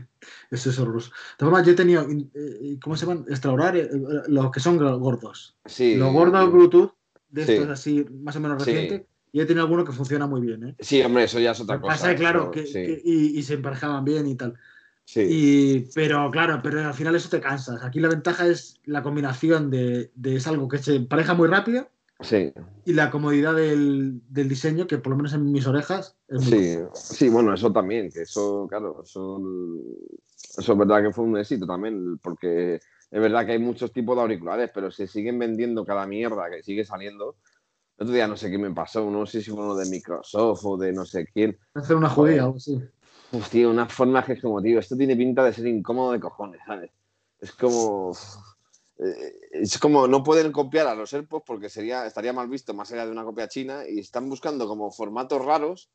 Eso 0.51 0.69
es 0.69 0.79
horroroso. 0.79 1.09
De 1.09 1.15
todas 1.37 1.51
formas, 1.51 1.65
yo 1.65 1.73
he 1.73 1.75
tenido, 1.75 2.07
eh, 2.09 2.77
¿cómo 2.81 2.95
se 2.95 3.05
llaman? 3.05 3.25
Extraordinarios, 3.27 3.87
eh, 3.87 4.21
los 4.27 4.51
que 4.51 4.59
son 4.59 4.77
gordos. 4.77 5.55
Sí. 5.65 5.95
Los 5.95 6.13
gordos 6.13 6.51
Bluetooth, 6.51 6.93
de 7.29 7.41
estos 7.41 7.69
así, 7.69 8.05
más 8.11 8.35
o 8.35 8.39
menos 8.39 8.63
recientes, 8.63 9.03
y 9.31 9.41
he 9.41 9.45
tenido 9.45 9.63
alguno 9.63 9.83
que 9.83 9.91
funciona 9.91 10.27
muy 10.27 10.41
bien. 10.41 10.63
¿eh? 10.63 10.75
Sí, 10.79 11.01
hombre, 11.01 11.23
eso 11.23 11.39
ya 11.39 11.51
es 11.51 11.59
otra 11.59 11.79
cosa. 11.79 11.93
Pasa, 11.93 12.15
claro, 12.15 12.51
que, 12.51 12.61
y, 13.03 13.41
se 13.41 13.55
emparejaban 13.55 14.05
bien 14.05 14.27
y 14.27 14.35
tal. 14.35 14.53
Sí. 15.05 15.89
pero 15.93 16.31
claro, 16.31 16.61
pero 16.63 16.85
al 16.85 16.93
final 16.93 17.15
eso 17.15 17.29
te 17.29 17.41
cansas. 17.41 17.83
Aquí 17.83 17.99
la 17.99 18.07
ventaja 18.07 18.47
es 18.47 18.79
la 18.85 19.03
combinación 19.03 19.69
de, 19.69 20.11
de 20.15 20.35
es 20.37 20.47
algo 20.47 20.67
que 20.67 20.77
se 20.77 20.95
empareja 20.95 21.33
muy 21.33 21.49
rápido 21.49 21.89
Sí. 22.23 22.53
Y 22.85 22.93
la 22.93 23.11
comodidad 23.11 23.53
del, 23.55 24.21
diseño, 24.29 24.87
que 24.87 24.97
por 24.97 25.11
lo 25.11 25.17
menos 25.17 25.33
en 25.33 25.51
mis 25.51 25.67
orejas 25.67 26.17
es 26.27 26.43
sí, 26.43 26.77
sí, 26.93 27.29
bueno, 27.29 27.53
eso 27.53 27.71
también, 27.71 28.09
que 28.09 28.21
eso, 28.21 28.65
claro, 28.69 29.01
eso, 29.03 29.41
eso 30.57 30.71
es 30.71 30.77
verdad 30.77 31.03
que 31.03 31.11
fue 31.11 31.25
un 31.25 31.37
éxito 31.37 31.65
también, 31.65 32.17
porque 32.19 32.75
es 32.75 33.21
verdad 33.21 33.45
que 33.45 33.53
hay 33.53 33.59
muchos 33.59 33.91
tipos 33.91 34.15
de 34.15 34.21
auriculares, 34.21 34.71
pero 34.73 34.89
se 34.89 35.07
siguen 35.07 35.37
vendiendo 35.37 35.85
cada 35.85 36.07
mierda 36.07 36.49
que 36.49 36.63
sigue 36.63 36.85
saliendo. 36.85 37.35
El 37.97 38.05
otro 38.05 38.15
día 38.15 38.27
no 38.27 38.35
sé 38.35 38.49
qué 38.49 38.57
me 38.57 38.71
pasó, 38.71 39.09
no 39.11 39.25
sé 39.25 39.41
si 39.41 39.51
fue 39.51 39.63
uno 39.63 39.75
de 39.75 39.89
Microsoft 39.89 40.65
o 40.65 40.77
de 40.77 40.91
no 40.93 41.05
sé 41.05 41.27
quién. 41.31 41.57
Hacer 41.75 41.95
una 41.95 42.09
judía 42.09 42.43
o 42.43 42.45
algo 42.45 42.57
así. 42.57 42.81
Tío, 43.51 43.69
una 43.69 43.87
forma 43.87 44.23
que 44.23 44.33
es 44.33 44.41
como, 44.41 44.61
tío, 44.61 44.79
esto 44.79 44.95
tiene 44.95 45.15
pinta 45.15 45.43
de 45.43 45.53
ser 45.53 45.67
incómodo 45.67 46.11
de 46.11 46.19
cojones, 46.19 46.61
¿sabes? 46.65 46.91
Es 47.39 47.51
como 47.51 48.13
es 48.97 49.77
como 49.79 50.07
no 50.07 50.23
pueden 50.23 50.51
copiar 50.51 50.87
a 50.87 50.95
los 50.95 51.13
AirPods 51.13 51.43
porque 51.45 51.69
sería, 51.69 52.05
estaría 52.05 52.33
mal 52.33 52.47
visto 52.47 52.73
más 52.73 52.91
allá 52.91 53.05
de 53.05 53.11
una 53.11 53.23
copia 53.23 53.47
china 53.47 53.83
y 53.87 53.99
están 53.99 54.29
buscando 54.29 54.67
como 54.67 54.91
formatos 54.91 55.43
raros 55.43 55.89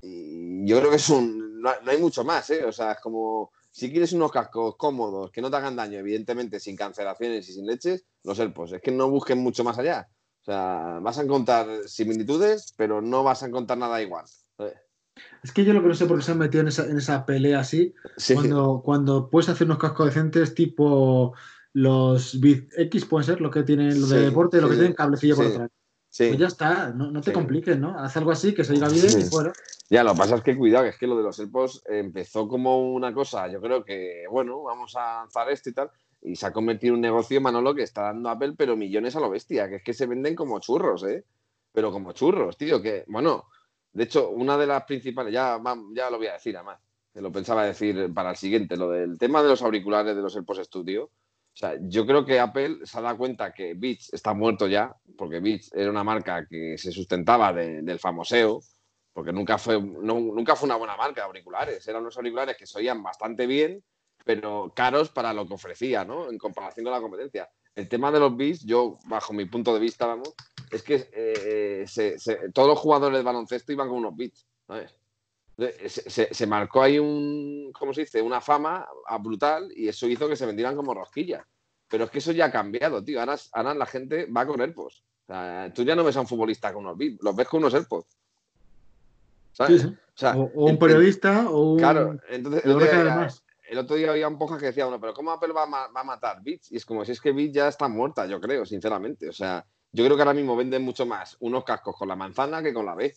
y 0.00 0.66
yo 0.66 0.78
creo 0.78 0.90
que 0.90 0.96
es 0.96 1.08
un, 1.10 1.60
no, 1.60 1.70
hay 1.86 1.98
mucho 1.98 2.24
más, 2.24 2.48
¿eh? 2.50 2.64
O 2.64 2.72
sea, 2.72 2.92
es 2.92 3.00
como, 3.00 3.52
si 3.70 3.90
quieres 3.90 4.12
unos 4.12 4.30
cascos 4.30 4.76
cómodos 4.76 5.30
que 5.30 5.40
no 5.40 5.50
te 5.50 5.56
hagan 5.56 5.76
daño, 5.76 5.98
evidentemente 5.98 6.60
sin 6.60 6.76
cancelaciones 6.76 7.48
y 7.48 7.52
sin 7.52 7.66
leches, 7.66 8.04
los 8.22 8.38
AirPods, 8.38 8.72
es 8.74 8.82
que 8.82 8.92
no 8.92 9.10
busquen 9.10 9.38
mucho 9.38 9.64
más 9.64 9.78
allá. 9.78 10.08
O 10.40 10.44
sea, 10.44 10.98
vas 11.02 11.18
a 11.18 11.22
encontrar 11.22 11.66
similitudes, 11.86 12.72
pero 12.76 13.02
no 13.02 13.24
vas 13.24 13.42
a 13.42 13.46
encontrar 13.46 13.78
nada 13.78 14.00
igual. 14.00 14.24
Es 15.42 15.52
que 15.52 15.64
yo 15.64 15.72
lo 15.72 15.82
que 15.82 15.88
no 15.88 15.94
sé 15.94 16.06
por 16.06 16.18
qué 16.18 16.24
se 16.24 16.32
han 16.32 16.38
metido 16.38 16.62
en 16.62 16.68
esa, 16.68 16.86
en 16.86 16.96
esa 16.96 17.26
pelea 17.26 17.60
así, 17.60 17.92
cuando, 18.34 18.82
cuando 18.84 19.28
puedes 19.28 19.48
hacer 19.48 19.66
unos 19.66 19.78
cascos 19.78 20.06
decentes 20.06 20.54
tipo 20.54 21.34
los 21.78 22.40
Bit 22.40 22.72
X 22.76 23.04
pueden 23.04 23.24
ser 23.24 23.40
lo 23.40 23.50
que 23.50 23.62
tienen 23.62 24.00
lo 24.00 24.08
de 24.08 24.22
deporte, 24.22 24.60
lo 24.60 24.68
que 24.68 24.74
tienen 24.74 24.94
cablecillo 24.94 25.36
por 25.36 25.46
atrás. 25.46 25.70
Pues 26.16 26.36
ya 26.36 26.48
está, 26.48 26.88
no, 26.92 27.20
te 27.20 27.32
compliques, 27.32 27.78
¿no? 27.78 27.96
Haz 27.96 28.16
algo 28.16 28.32
así 28.32 28.52
que 28.52 28.64
se 28.64 28.72
diga 28.72 28.88
bien 28.88 29.06
y 29.06 29.22
fuera. 29.24 29.52
Ya, 29.88 30.02
lo 30.02 30.12
que 30.12 30.18
pasa 30.18 30.34
es 30.34 30.42
que 30.42 30.56
cuidado, 30.56 30.84
que 30.84 30.90
es 30.90 30.98
que 30.98 31.06
lo 31.06 31.16
de 31.16 31.22
los 31.22 31.38
AirPods 31.38 31.84
empezó 31.86 32.48
como 32.48 32.92
una 32.92 33.14
cosa, 33.14 33.46
yo 33.46 33.60
creo 33.60 33.84
que, 33.84 34.24
bueno, 34.28 34.62
vamos 34.64 34.96
a 34.96 35.20
lanzar 35.20 35.48
esto 35.50 35.70
y 35.70 35.72
tal, 35.72 35.90
y 36.20 36.34
se 36.34 36.46
ha 36.46 36.52
convertido 36.52 36.94
en 36.94 36.96
un 36.96 37.00
negocio, 37.02 37.40
Manolo, 37.40 37.74
que 37.74 37.84
está 37.84 38.02
dando 38.02 38.28
Apple, 38.28 38.54
pero 38.58 38.76
millones 38.76 39.14
a 39.14 39.20
lo 39.20 39.30
bestia, 39.30 39.68
que 39.68 39.76
es 39.76 39.82
que 39.84 39.94
se 39.94 40.06
venden 40.06 40.34
como 40.34 40.58
churros, 40.58 41.04
¿eh? 41.04 41.24
Pero 41.72 41.92
como 41.92 42.12
churros, 42.12 42.56
tío, 42.56 42.82
que, 42.82 43.04
bueno, 43.06 43.44
de 43.92 44.04
hecho, 44.04 44.30
una 44.30 44.58
de 44.58 44.66
las 44.66 44.82
principales, 44.82 45.32
ya, 45.32 45.60
ya 45.94 46.10
lo 46.10 46.18
voy 46.18 46.26
a 46.26 46.32
decir 46.32 46.56
además, 46.56 46.80
que 47.14 47.20
lo 47.20 47.30
pensaba 47.30 47.64
decir 47.64 48.12
para 48.12 48.30
el 48.30 48.36
siguiente, 48.36 48.76
lo 48.76 48.90
del 48.90 49.16
tema 49.16 49.44
de 49.44 49.50
los 49.50 49.62
auriculares 49.62 50.16
de 50.16 50.22
los 50.22 50.34
AirPods 50.34 50.64
Studio 50.64 51.10
sea, 51.58 51.76
yo 51.80 52.06
creo 52.06 52.24
que 52.24 52.38
Apple 52.38 52.78
se 52.84 52.98
ha 52.98 53.00
dado 53.00 53.18
cuenta 53.18 53.52
que 53.52 53.74
Beats 53.74 54.12
está 54.12 54.32
muerto 54.32 54.68
ya, 54.68 54.94
porque 55.16 55.40
Beats 55.40 55.72
era 55.74 55.90
una 55.90 56.04
marca 56.04 56.46
que 56.48 56.78
se 56.78 56.92
sustentaba 56.92 57.52
del 57.52 57.98
famoseo, 57.98 58.60
porque 59.12 59.32
nunca 59.32 59.58
fue, 59.58 59.80
nunca 59.80 60.54
fue 60.54 60.66
una 60.68 60.76
buena 60.76 60.96
marca 60.96 61.22
de 61.22 61.26
auriculares. 61.26 61.86
Eran 61.88 62.02
unos 62.02 62.16
auriculares 62.16 62.56
que 62.56 62.66
se 62.66 62.78
oían 62.78 63.02
bastante 63.02 63.46
bien, 63.48 63.82
pero 64.24 64.72
caros 64.76 65.10
para 65.10 65.32
lo 65.32 65.48
que 65.48 65.54
ofrecía, 65.54 66.04
¿no? 66.04 66.30
En 66.30 66.38
comparación 66.38 66.84
con 66.84 66.92
la 66.92 67.00
competencia. 67.00 67.48
El 67.74 67.88
tema 67.88 68.12
de 68.12 68.20
los 68.20 68.36
Beats, 68.36 68.64
yo, 68.64 68.98
bajo 69.06 69.32
mi 69.32 69.46
punto 69.46 69.74
de 69.74 69.80
vista, 69.80 70.06
vamos, 70.06 70.34
es 70.70 70.82
que 70.82 71.08
eh, 71.12 71.84
todos 72.54 72.68
los 72.68 72.78
jugadores 72.78 73.18
de 73.18 73.24
baloncesto 73.24 73.72
iban 73.72 73.88
con 73.88 73.98
unos 73.98 74.16
Beats, 74.16 74.46
¿sabes? 74.66 74.94
Se, 75.58 76.46
marcó 76.46 76.82
ahí 76.82 77.00
un, 77.00 77.72
¿cómo 77.72 77.92
se 77.92 78.02
dice? 78.02 78.22
Una 78.22 78.40
fama 78.40 78.86
brutal 79.20 79.72
y 79.74 79.88
eso 79.88 80.06
hizo 80.06 80.28
que 80.28 80.36
se 80.36 80.46
vendieran 80.46 80.76
como 80.76 80.94
rosquillas. 80.94 81.44
Pero 81.88 82.04
es 82.04 82.10
que 82.10 82.18
eso 82.18 82.32
ya 82.32 82.46
ha 82.46 82.50
cambiado, 82.52 83.02
tío. 83.02 83.20
Ahora, 83.20 83.74
la 83.74 83.86
gente 83.86 84.26
va 84.26 84.46
con 84.46 84.60
AirPods. 84.60 85.02
O 85.26 85.72
tú 85.74 85.82
ya 85.82 85.96
no 85.96 86.04
ves 86.04 86.16
a 86.16 86.20
un 86.20 86.26
futbolista 86.26 86.72
con 86.72 86.84
unos 86.84 86.96
beats, 86.96 87.18
los 87.22 87.34
ves 87.34 87.48
con 87.48 87.58
unos 87.58 87.74
AirPods. 87.74 88.06
¿Sabes? 89.52 89.88
O, 90.34 90.66
un 90.66 90.78
periodista 90.78 91.48
o 91.50 91.72
un... 91.72 91.78
Claro, 91.78 92.18
entonces 92.28 92.64
el 92.64 93.78
otro, 93.78 93.96
día, 93.96 94.10
había 94.10 94.28
un 94.28 94.38
poja 94.38 94.58
que 94.58 94.66
decía 94.66 94.86
uno, 94.86 94.98
pero 94.98 95.12
¿cómo 95.12 95.30
Apple 95.30 95.52
va 95.52 95.64
a, 95.64 96.04
matar 96.04 96.40
Beats? 96.42 96.72
Y 96.72 96.76
es 96.76 96.86
como 96.86 97.04
si 97.04 97.12
es 97.12 97.20
que 97.20 97.32
Beats 97.32 97.52
ya 97.52 97.68
está 97.68 97.88
muerta, 97.88 98.26
yo 98.26 98.40
creo, 98.40 98.64
sinceramente. 98.64 99.28
O 99.28 99.32
sea, 99.32 99.66
yo 99.92 100.04
creo 100.04 100.16
que 100.16 100.22
ahora 100.22 100.34
mismo 100.34 100.56
venden 100.56 100.82
mucho 100.82 101.04
más 101.04 101.36
unos 101.40 101.64
cascos 101.64 101.96
con 101.96 102.08
la 102.08 102.16
manzana 102.16 102.62
que 102.62 102.72
con 102.72 102.86
la 102.86 102.94
B. 102.94 103.14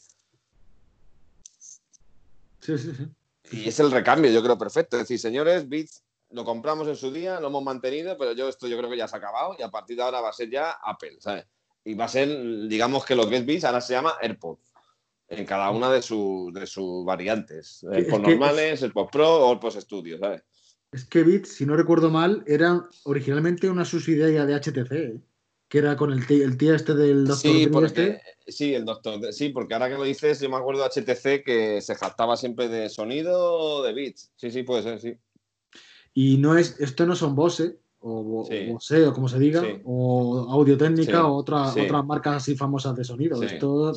Sí, 2.62 2.78
sí, 2.78 2.92
sí. 2.96 3.08
Y 3.52 3.68
es 3.68 3.80
el 3.80 3.92
recambio, 3.92 4.32
yo 4.32 4.42
creo, 4.42 4.58
perfecto. 4.58 4.98
Es 4.98 5.04
decir, 5.04 5.20
señores, 5.20 5.68
Beats 5.68 6.04
lo 6.30 6.46
compramos 6.46 6.88
en 6.88 6.96
su 6.96 7.12
día, 7.12 7.40
lo 7.40 7.48
hemos 7.48 7.64
mantenido, 7.64 8.18
pero 8.18 8.34
yo 8.34 8.48
esto 8.48 8.68
yo 8.68 8.78
creo 8.78 8.90
que 8.90 8.98
ya 8.98 9.08
se 9.08 9.16
ha 9.16 9.20
acabado 9.20 9.56
y 9.58 9.62
a 9.62 9.70
partir 9.70 9.98
de 9.98 10.04
ahora 10.04 10.22
va 10.22 10.30
a 10.30 10.34
ser 10.34 10.50
ya 10.50 10.72
Apple, 10.84 11.18
¿sabes? 11.20 11.46
Y 11.84 11.96
va 11.96 12.06
a 12.06 12.08
ser, 12.08 12.30
digamos 12.68 13.06
que 13.06 13.16
lo 13.16 13.28
que 13.28 13.38
es 13.38 13.46
Beats 13.46 13.66
ahora 13.66 13.82
se 13.82 13.94
llama 13.94 14.14
AirPods 14.22 14.72
en 15.28 15.46
cada 15.46 15.72
una 15.72 15.90
de, 15.92 16.02
sus 16.02 16.54
de 16.54 16.68
sus 16.68 17.06
variantes. 17.06 17.84
AirPods 17.92 18.28
normales, 18.28 18.84
AirPods 18.84 19.12
Pro 19.12 19.48
o 19.48 19.52
AirPods 19.52 19.82
Studio, 19.82 20.18
¿sabes? 20.20 20.44
Es 20.92 21.06
que 21.06 21.24
Beats, 21.24 21.54
si 21.54 21.66
no 21.66 21.76
recuerdo 21.76 22.10
mal, 22.10 22.44
era 22.46 22.86
originalmente 23.04 23.70
una 23.70 23.86
subsidiaria 23.86 24.46
de 24.46 24.56
HTC. 24.56 24.92
¿eh? 24.92 25.22
Que 25.72 25.78
era 25.78 25.96
con 25.96 26.12
el 26.12 26.28
tío, 26.28 26.44
el 26.44 26.58
tío 26.58 26.76
este 26.76 26.94
del 26.94 27.26
doctor. 27.26 27.50
Sí, 27.50 27.68
porque, 27.68 28.20
sí, 28.46 28.76
el 28.76 28.84
doctor. 28.84 29.32
Sí, 29.32 29.50
porque 29.50 29.74
ahora 29.74 29.88
que 29.88 29.96
lo 29.96 30.04
dices, 30.04 30.42
yo 30.42 30.50
me 30.50 30.58
acuerdo 30.58 30.84
de 30.84 30.90
HTC 30.90 31.46
que 31.46 31.80
se 31.80 31.96
jactaba 31.96 32.36
siempre 32.36 32.68
de 32.68 32.90
sonido 32.90 33.82
de 33.82 33.94
bits. 33.94 34.34
Sí, 34.36 34.52
sí, 34.52 34.64
puede 34.64 34.84
ser, 34.84 35.00
sí. 35.00 35.16
Y 36.14 36.40
no 36.40 36.58
es, 36.58 36.78
esto 36.82 37.06
no 37.06 37.16
son 37.16 37.36
Bose, 37.36 37.80
o, 38.00 38.22
Bose, 38.22 39.08
o 39.08 39.14
como 39.14 39.30
se 39.30 39.40
diga, 39.40 39.64
o 39.86 40.46
Audio 40.50 40.78
Técnica, 40.78 41.26
o 41.26 41.36
otra, 41.36 41.70
otras 41.70 42.06
marcas 42.06 42.36
así 42.36 42.58
famosas 42.58 42.94
de 42.98 43.06
sonido. 43.06 43.42
Esto... 43.42 43.94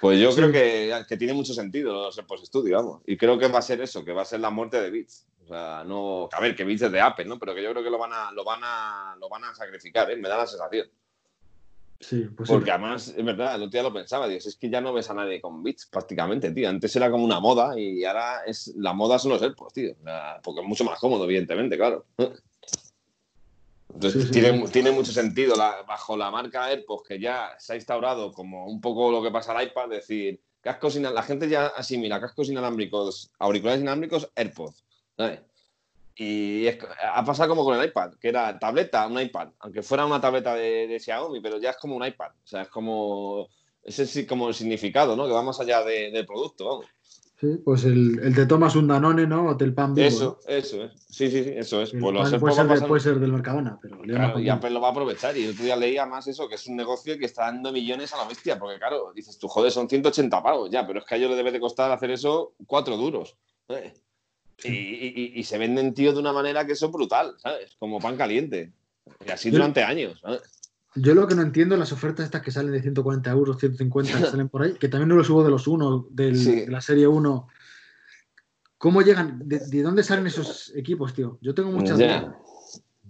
Sí. 0.00 0.06
Pues 0.06 0.20
yo 0.20 0.34
creo 0.34 0.50
que, 0.50 1.04
que, 1.08 1.16
tiene 1.16 1.34
mucho 1.34 1.52
sentido 1.52 1.92
los 1.92 2.18
AirPods 2.18 2.46
Studio, 2.46 2.76
vamos. 2.76 3.02
Y 3.06 3.16
creo 3.16 3.38
que 3.38 3.48
va 3.48 3.58
a 3.58 3.62
ser 3.62 3.80
eso, 3.80 4.04
que 4.04 4.12
va 4.12 4.22
a 4.22 4.24
ser 4.26 4.40
la 4.40 4.50
muerte 4.50 4.80
de 4.80 4.90
Beats 4.90 5.26
sea, 5.50 5.84
no. 5.84 6.28
A 6.32 6.40
ver, 6.40 6.54
que 6.54 6.64
Beats 6.64 6.90
de 6.90 7.00
Apple, 7.00 7.24
¿no? 7.24 7.38
Pero 7.38 7.54
que 7.54 7.62
yo 7.62 7.70
creo 7.72 7.82
que 7.82 7.90
lo 7.90 7.98
van 7.98 8.12
a, 8.12 8.32
lo 8.32 8.44
van 8.44 8.60
a, 8.62 9.16
lo 9.18 9.28
van 9.28 9.44
a 9.44 9.54
sacrificar, 9.54 10.10
¿eh? 10.10 10.16
Me 10.16 10.28
da 10.28 10.38
la 10.38 10.46
sensación. 10.46 10.88
Sí, 11.98 12.28
pues 12.34 12.48
Porque 12.48 12.70
además, 12.70 13.12
es 13.14 13.24
verdad, 13.24 13.56
el 13.56 13.62
otro 13.62 13.72
día 13.72 13.82
lo 13.82 13.92
pensaba, 13.92 14.26
Dios, 14.26 14.46
es 14.46 14.56
que 14.56 14.70
ya 14.70 14.80
no 14.80 14.94
ves 14.94 15.10
a 15.10 15.14
nadie 15.14 15.38
con 15.38 15.62
Beats 15.62 15.86
prácticamente, 15.86 16.50
tío. 16.50 16.68
Antes 16.68 16.96
era 16.96 17.10
como 17.10 17.24
una 17.24 17.40
moda 17.40 17.78
y 17.78 18.04
ahora 18.04 18.42
es 18.46 18.72
la 18.76 18.94
moda 18.94 19.18
son 19.18 19.32
los 19.32 19.42
AirPods, 19.42 19.74
tío. 19.74 19.94
Porque 20.42 20.62
es 20.62 20.66
mucho 20.66 20.84
más 20.84 20.98
cómodo, 20.98 21.24
evidentemente, 21.24 21.76
claro. 21.76 22.06
Entonces 24.02 24.30
tiene, 24.30 24.66
tiene, 24.68 24.92
mucho 24.92 25.12
sentido 25.12 25.54
bajo 25.86 26.16
la 26.16 26.30
marca 26.30 26.68
AirPods 26.68 27.06
que 27.06 27.20
ya 27.20 27.54
se 27.58 27.74
ha 27.74 27.76
instaurado 27.76 28.32
como 28.32 28.66
un 28.66 28.80
poco 28.80 29.10
lo 29.10 29.22
que 29.22 29.30
pasa 29.30 29.52
al 29.52 29.66
iPad, 29.66 29.90
decir, 29.90 30.40
cascos 30.62 30.96
la 30.96 31.22
gente 31.22 31.50
ya 31.50 31.66
asimila 31.66 32.18
cascos 32.18 32.48
inalámbricos, 32.48 33.30
auriculares 33.38 33.82
inalámbricos, 33.82 34.30
AirPods. 34.34 34.84
Y 36.16 36.66
ha 36.68 37.24
pasado 37.26 37.50
como 37.50 37.62
con 37.62 37.78
el 37.78 37.86
iPad, 37.86 38.14
que 38.18 38.28
era 38.28 38.58
tableta, 38.58 39.06
un 39.06 39.20
iPad, 39.20 39.50
aunque 39.60 39.82
fuera 39.82 40.06
una 40.06 40.20
tableta 40.20 40.54
de, 40.54 40.98
Xiaomi, 40.98 41.40
pero 41.40 41.58
ya 41.58 41.70
es 41.70 41.76
como 41.76 41.96
un 41.96 42.06
iPad. 42.06 42.30
O 42.42 42.46
sea, 42.46 42.62
es 42.62 42.68
como. 42.68 43.48
Ese 43.82 44.02
es 44.02 44.26
como 44.26 44.48
el 44.48 44.54
significado, 44.54 45.16
¿no? 45.16 45.26
Que 45.26 45.32
va 45.32 45.42
más 45.42 45.60
allá 45.60 45.82
del 45.82 46.26
producto, 46.26 46.66
vamos. 46.66 46.86
Sí, 47.40 47.56
pues 47.64 47.84
el, 47.84 48.20
el 48.22 48.34
te 48.34 48.44
tomas 48.44 48.76
un 48.76 48.86
Danone, 48.86 49.26
¿no? 49.26 49.46
O 49.46 49.58
el 49.58 49.72
pan 49.72 49.94
vivo. 49.94 50.06
Eso, 50.06 50.40
eso 50.46 50.84
es. 50.84 50.92
Sí, 51.08 51.30
sí, 51.30 51.42
sí, 51.42 51.52
eso 51.56 51.80
es. 51.80 51.90
Pues 51.90 52.00
puede, 52.38 52.54
ser, 52.54 52.86
puede, 52.86 53.00
ser, 53.00 53.18
del 53.18 53.32
Mercadona, 53.32 53.78
pero... 53.80 53.98
Claro, 54.02 54.38
y 54.38 54.50
Apple 54.50 54.68
lo 54.68 54.82
va 54.82 54.88
a 54.88 54.90
aprovechar. 54.90 55.34
Y 55.38 55.44
el 55.44 55.52
otro 55.52 55.64
día 55.64 55.74
leía 55.74 56.04
más 56.04 56.26
eso, 56.26 56.50
que 56.50 56.56
es 56.56 56.66
un 56.66 56.76
negocio 56.76 57.18
que 57.18 57.24
está 57.24 57.46
dando 57.46 57.72
millones 57.72 58.12
a 58.12 58.18
la 58.18 58.28
bestia, 58.28 58.58
porque 58.58 58.78
claro, 58.78 59.12
dices 59.14 59.38
tú, 59.38 59.48
joder, 59.48 59.72
son 59.72 59.88
180 59.88 60.42
pavos, 60.42 60.70
ya, 60.70 60.86
pero 60.86 60.98
es 60.98 61.06
que 61.06 61.14
a 61.14 61.16
ellos 61.16 61.30
les 61.30 61.38
debe 61.38 61.50
de 61.50 61.60
costar 61.60 61.90
hacer 61.90 62.10
eso 62.10 62.52
cuatro 62.66 62.98
duros. 62.98 63.38
¿eh? 63.68 63.94
Y, 64.62 65.42
se 65.42 65.56
venden, 65.56 65.94
tío, 65.94 66.12
de 66.12 66.18
una 66.18 66.34
manera 66.34 66.66
que 66.66 66.74
son 66.74 66.92
brutal, 66.92 67.36
¿sabes? 67.38 67.74
Como 67.78 68.00
pan 68.00 68.18
caliente. 68.18 68.70
Y 69.26 69.30
así 69.30 69.50
durante 69.50 69.82
años, 69.82 70.22
Yo 70.94 71.14
lo 71.14 71.26
que 71.26 71.34
no 71.34 71.42
entiendo, 71.42 71.76
las 71.76 71.92
ofertas 71.92 72.24
estas 72.24 72.42
que 72.42 72.50
salen 72.50 72.72
de 72.72 72.82
140 72.82 73.30
euros, 73.30 73.58
150 73.58 74.18
que 74.18 74.26
salen 74.26 74.48
por 74.48 74.62
ahí, 74.62 74.74
que 74.74 74.88
también 74.88 75.08
no 75.08 75.16
lo 75.16 75.24
subo 75.24 75.44
de 75.44 75.50
los 75.50 75.66
uno, 75.68 76.06
de 76.10 76.66
la 76.68 76.80
serie 76.80 77.06
1. 77.06 77.48
¿Cómo 78.76 79.02
llegan? 79.02 79.40
De, 79.44 79.82
dónde 79.82 80.02
salen 80.02 80.26
esos 80.26 80.72
equipos, 80.74 81.14
tío? 81.14 81.38
Yo 81.40 81.54
tengo 81.54 81.70
muchas 81.70 81.98
dudas. 81.98 82.34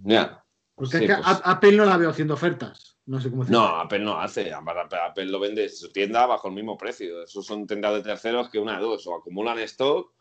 Ya. 0.03 0.43
Porque 0.75 0.97
es 0.97 1.01
que 1.01 1.15
pues 1.15 1.41
Apple 1.43 1.77
no 1.77 1.85
la 1.85 1.97
veo 1.97 2.09
haciendo 2.09 2.33
ofertas. 2.33 2.97
No 3.05 3.19
sé 3.19 3.29
cómo 3.29 3.45
No, 3.45 3.65
Apple 3.65 3.99
no 3.99 4.19
hace. 4.19 4.53
Apple 4.53 5.25
lo 5.25 5.39
vende 5.39 5.63
en 5.63 5.69
su 5.69 5.91
tienda 5.91 6.25
bajo 6.25 6.49
el 6.49 6.53
mismo 6.53 6.77
precio. 6.77 7.23
Esos 7.23 7.45
son 7.45 7.65
tiendas 7.65 7.95
de 7.95 8.03
terceros 8.03 8.49
que 8.49 8.59
una 8.59 8.77
de 8.77 8.83
dos. 8.83 9.05
O 9.07 9.15
acumulan 9.15 9.59
stock 9.59 10.11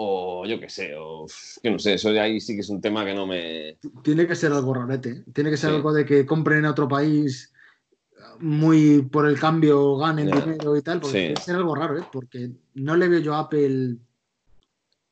o 0.00 0.46
yo 0.46 0.60
qué 0.60 0.68
sé, 0.68 0.94
o 0.96 1.26
que 1.60 1.70
no 1.72 1.78
sé, 1.80 1.94
eso 1.94 2.12
de 2.12 2.20
ahí 2.20 2.40
sí 2.40 2.54
que 2.54 2.60
es 2.60 2.68
un 2.68 2.80
tema 2.80 3.04
que 3.04 3.14
no 3.14 3.26
me... 3.26 3.78
Tiene 4.04 4.28
que 4.28 4.36
ser 4.36 4.52
algo 4.52 4.72
rarete, 4.72 5.24
tiene 5.32 5.50
que 5.50 5.56
ser 5.56 5.70
algo 5.70 5.92
de 5.92 6.04
que 6.04 6.24
compren 6.24 6.60
en 6.60 6.66
otro 6.66 6.86
país 6.86 7.52
muy 8.38 9.02
por 9.02 9.26
el 9.26 9.40
cambio, 9.40 9.96
ganen 9.96 10.30
dinero 10.30 10.76
y 10.76 10.82
tal, 10.82 11.00
porque 11.00 11.18
tiene 11.18 11.34
que 11.34 11.42
ser 11.42 11.56
algo 11.56 11.74
raro, 11.74 11.98
¿eh? 11.98 12.04
porque 12.12 12.48
no 12.74 12.94
le 12.94 13.08
veo 13.08 13.18
yo 13.18 13.34
a 13.34 13.40
Apple 13.40 13.96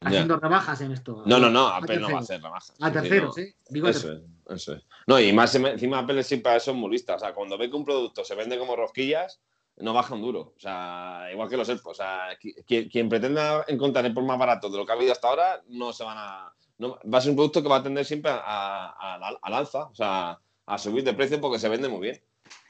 haciendo 0.03 0.39
rebajas 0.39 0.81
en 0.81 0.93
esto. 0.93 1.25
No, 1.27 1.41
no, 1.41 1.51
no, 1.51 1.67
Apple 1.67 1.99
no 1.99 2.09
va 2.09 2.19
a 2.19 2.21
hacer 2.21 2.41
rebajas. 2.41 2.73
A 2.79 2.93
terceros, 2.93 3.37
¿eh? 3.39 3.57
Digo 3.69 3.89
eso 3.89 4.13
es, 4.13 4.21
eso 4.51 4.75
es. 4.75 4.85
No, 5.09 5.19
y 5.19 5.33
más 5.33 5.53
encima 5.57 5.99
Apple 5.99 6.23
siempre 6.23 6.55
eso 6.55 6.71
es 6.71 6.77
muy 6.77 6.93
lista, 6.93 7.17
o 7.17 7.19
sea, 7.19 7.35
cuando 7.35 7.59
ve 7.59 7.69
que 7.69 7.77
un 7.77 7.85
producto 7.85 8.25
se 8.25 8.37
vende 8.37 8.57
como 8.57 8.77
rosquillas 8.77 9.41
no 9.79 9.93
baja 9.93 10.15
un 10.15 10.23
duro. 10.23 10.55
O 10.57 10.61
sea, 10.61 11.29
igual 11.33 11.49
que 11.49 11.57
los 11.57 11.69
AirPods. 11.69 12.01
O 12.01 12.03
sea, 12.03 12.39
quien, 12.67 13.09
pretenda 13.09 13.65
encontrar 13.69 14.05
el 14.07 14.15
por 14.15 14.25
más 14.25 14.39
barato 14.39 14.71
de 14.71 14.79
lo 14.79 14.87
que 14.87 14.93
ha 14.93 14.95
habido 14.95 15.13
hasta 15.13 15.29
ahora, 15.29 15.63
no 15.69 15.93
se 15.93 16.05
van 16.05 16.19
a. 16.19 16.53
va 16.81 17.19
a 17.19 17.21
ser 17.21 17.31
un 17.31 17.37
producto 17.37 17.63
que 17.63 17.69
va 17.69 17.77
a 17.77 17.83
tender 17.83 18.05
siempre 18.05 18.31
al 18.33 19.37
alza, 19.43 19.85
o 19.87 19.95
sea, 19.95 20.39
a 20.67 20.79
subir 20.79 21.05
de 21.05 21.15
precio 21.15 21.41
porque 21.41 21.59
se 21.59 21.69
vende 21.69 21.89
muy 21.89 22.01
bien. 22.01 22.23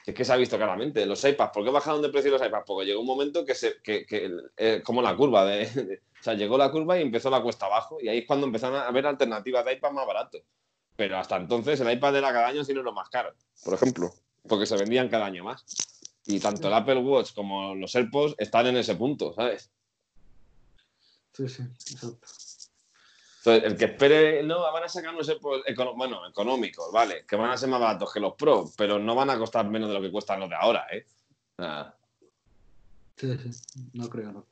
Es 0.05 0.15
que 0.15 0.23
se 0.23 0.31
ha 0.31 0.37
visto 0.37 0.55
claramente. 0.57 1.05
Los 1.05 1.23
iPads, 1.23 1.51
¿por 1.51 1.65
qué 1.65 1.69
bajaron 1.69 2.01
de 2.01 2.09
precio 2.09 2.31
los 2.31 2.41
iPads? 2.41 2.63
Porque 2.65 2.85
llegó 2.85 3.01
un 3.01 3.07
momento 3.07 3.45
que 3.45 3.55
se. 3.55 3.81
Que, 3.81 4.05
eh, 4.55 4.81
como 4.83 5.01
la 5.01 5.15
curva 5.15 5.45
de, 5.45 6.01
O 6.19 6.23
sea, 6.23 6.33
llegó 6.33 6.57
la 6.57 6.71
curva 6.71 6.97
y 6.97 7.01
empezó 7.01 7.29
la 7.29 7.41
cuesta 7.41 7.65
abajo. 7.65 7.97
Y 8.01 8.07
ahí 8.07 8.19
es 8.19 8.25
cuando 8.25 8.47
empezaron 8.47 8.77
a 8.77 8.87
haber 8.87 9.05
alternativas 9.05 9.65
de 9.65 9.73
iPad 9.73 9.91
más 9.91 10.07
baratos. 10.07 10.41
Pero 10.95 11.17
hasta 11.17 11.37
entonces 11.37 11.79
el 11.79 11.91
iPad 11.91 12.15
era 12.15 12.33
cada 12.33 12.47
año 12.47 12.63
sino 12.63 12.81
lo 12.81 12.91
más 12.91 13.07
caro, 13.09 13.31
por 13.63 13.75
ejemplo. 13.75 14.11
Porque 14.47 14.65
se 14.65 14.77
vendían 14.77 15.09
cada 15.09 15.25
año 15.25 15.43
más. 15.43 15.63
Y 16.27 16.39
tanto 16.39 16.67
el 16.67 16.73
Apple 16.73 16.99
Watch 16.99 17.33
como 17.33 17.73
los 17.73 17.95
AirPods 17.95 18.35
están 18.37 18.67
en 18.67 18.77
ese 18.77 18.95
punto, 18.95 19.33
¿sabes? 19.33 19.71
Sí, 21.33 21.47
sí, 21.47 21.63
exacto. 21.63 22.27
Entonces, 23.37 23.71
el 23.71 23.77
que 23.77 23.85
espere, 23.85 24.43
no, 24.43 24.59
van 24.59 24.83
a 24.83 24.89
sacar 24.89 25.13
unos 25.13 25.29
AirPods, 25.29 25.63
bueno, 25.95 26.27
económicos, 26.27 26.91
vale, 26.91 27.25
que 27.25 27.37
van 27.37 27.51
a 27.51 27.57
ser 27.57 27.69
más 27.69 27.79
baratos 27.79 28.11
que 28.11 28.19
los 28.19 28.33
Pro, 28.33 28.69
pero 28.75 28.99
no 28.99 29.15
van 29.15 29.29
a 29.29 29.37
costar 29.37 29.69
menos 29.69 29.87
de 29.87 29.95
lo 29.95 30.01
que 30.01 30.11
cuestan 30.11 30.41
los 30.41 30.49
de 30.49 30.55
ahora, 30.55 30.85
¿eh? 30.91 31.05
Sí, 33.15 33.37
sí, 33.37 33.89
no 33.93 34.09
creo, 34.09 34.33
no. 34.33 34.45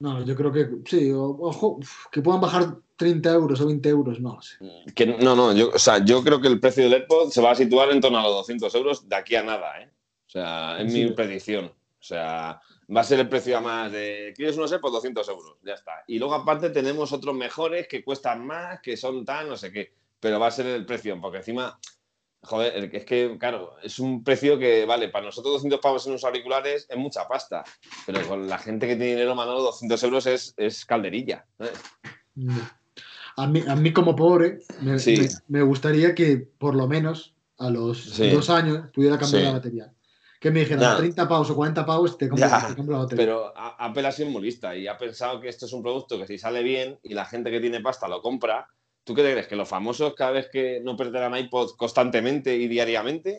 No, 0.00 0.24
yo 0.24 0.34
creo 0.34 0.52
que 0.52 0.68
sí, 0.86 1.12
ojo, 1.12 1.78
que 2.10 2.20
puedan 2.20 2.40
bajar 2.40 2.76
30 2.96 3.30
euros 3.30 3.60
o 3.60 3.66
20 3.66 3.88
euros, 3.88 4.20
no 4.20 4.42
sé. 4.42 4.56
Que, 4.94 5.06
no, 5.06 5.36
no, 5.36 5.52
yo, 5.54 5.70
o 5.72 5.78
sea, 5.78 6.04
yo 6.04 6.22
creo 6.24 6.40
que 6.40 6.48
el 6.48 6.58
precio 6.58 6.82
del 6.82 6.94
AirPod 6.94 7.30
se 7.30 7.40
va 7.40 7.52
a 7.52 7.54
situar 7.54 7.90
en 7.90 8.00
torno 8.00 8.18
a 8.18 8.22
los 8.24 8.32
200 8.32 8.74
euros 8.74 9.08
de 9.08 9.16
aquí 9.16 9.36
a 9.36 9.44
nada, 9.44 9.80
¿eh? 9.80 9.90
O 10.34 10.38
sea, 10.40 10.80
es 10.80 10.92
mi 10.92 11.06
predicción. 11.12 11.66
O 11.66 12.06
sea, 12.06 12.60
va 12.94 13.00
a 13.00 13.04
ser 13.04 13.20
el 13.20 13.28
precio 13.28 13.56
a 13.56 13.60
más 13.60 13.92
de. 13.92 14.32
¿Quieres 14.36 14.56
uno 14.56 14.66
ser? 14.66 14.80
Pues 14.80 14.92
200 14.92 15.28
euros. 15.28 15.56
Ya 15.62 15.74
está. 15.74 15.92
Y 16.08 16.18
luego, 16.18 16.34
aparte, 16.34 16.70
tenemos 16.70 17.12
otros 17.12 17.34
mejores 17.36 17.86
que 17.86 18.02
cuestan 18.02 18.44
más, 18.44 18.80
que 18.80 18.96
son 18.96 19.24
tan, 19.24 19.48
no 19.48 19.56
sé 19.56 19.70
qué. 19.72 19.92
Pero 20.18 20.40
va 20.40 20.48
a 20.48 20.50
ser 20.50 20.66
el 20.66 20.84
precio, 20.84 21.18
porque 21.20 21.38
encima. 21.38 21.78
Joder, 22.42 22.94
es 22.94 23.04
que, 23.06 23.38
claro, 23.38 23.74
es 23.82 23.98
un 23.98 24.22
precio 24.22 24.58
que, 24.58 24.84
vale, 24.84 25.08
para 25.08 25.24
nosotros 25.24 25.54
200 25.54 25.80
pavos 25.80 26.04
en 26.04 26.12
unos 26.12 26.24
auriculares 26.24 26.86
es 26.90 26.96
mucha 26.98 27.26
pasta, 27.26 27.64
pero 28.04 28.20
con 28.28 28.46
la 28.46 28.58
gente 28.58 28.86
que 28.86 28.96
tiene 28.96 29.12
dinero, 29.12 29.34
Manolo, 29.34 29.62
200 29.62 30.02
euros 30.02 30.26
es, 30.26 30.52
es 30.58 30.84
calderilla. 30.84 31.46
A 33.36 33.46
mí, 33.46 33.62
a 33.66 33.74
mí 33.76 33.92
como 33.94 34.14
pobre, 34.14 34.58
me, 34.82 34.98
Sí. 34.98 35.16
me- 35.48 35.58
me 35.60 35.62
gustaría 35.64 36.14
que 36.14 36.36
por 36.36 36.74
lo 36.74 36.86
menos 36.86 37.34
a 37.58 37.70
los 37.70 38.04
Sí. 38.04 38.28
dos 38.30 38.50
años 38.50 38.88
pudiera 38.92 39.18
cambiar 39.18 39.40
Sí. 39.40 39.46
la 39.46 39.52
batería. 39.54 39.92
Que 40.44 40.50
me 40.50 40.60
dijeran 40.60 40.82
Ya. 40.82 40.96
30 40.98 41.26
pavos 41.26 41.48
o 41.48 41.54
40 41.56 41.86
pavos, 41.86 42.18
te 42.18 42.28
cambio, 42.28 42.46
Ya, 42.46 42.74
te 42.76 42.82
la 42.82 42.98
batería. 42.98 43.16
Pero 43.24 43.54
Apple 43.56 44.06
ha 44.06 44.12
sido 44.12 44.28
muy 44.28 44.42
lista 44.42 44.76
y 44.76 44.86
ha 44.86 44.98
pensado 44.98 45.40
que 45.40 45.48
esto 45.48 45.64
es 45.64 45.72
un 45.72 45.82
producto 45.82 46.18
que 46.18 46.26
si 46.26 46.36
sale 46.36 46.62
bien 46.62 46.98
y 47.02 47.14
la 47.14 47.24
gente 47.24 47.50
que 47.50 47.60
tiene 47.60 47.80
pasta 47.80 48.06
lo 48.08 48.20
compra, 48.20 48.68
¿tú 49.04 49.14
qué 49.14 49.22
te 49.22 49.32
crees? 49.32 49.46
¿Que 49.46 49.56
los 49.56 49.66
famosos 49.66 50.12
cada 50.14 50.32
vez 50.32 50.50
que 50.52 50.82
no 50.84 50.98
perderán 50.98 51.34
iPod 51.34 51.70
constantemente 51.78 52.54
y 52.54 52.68
diariamente? 52.68 53.38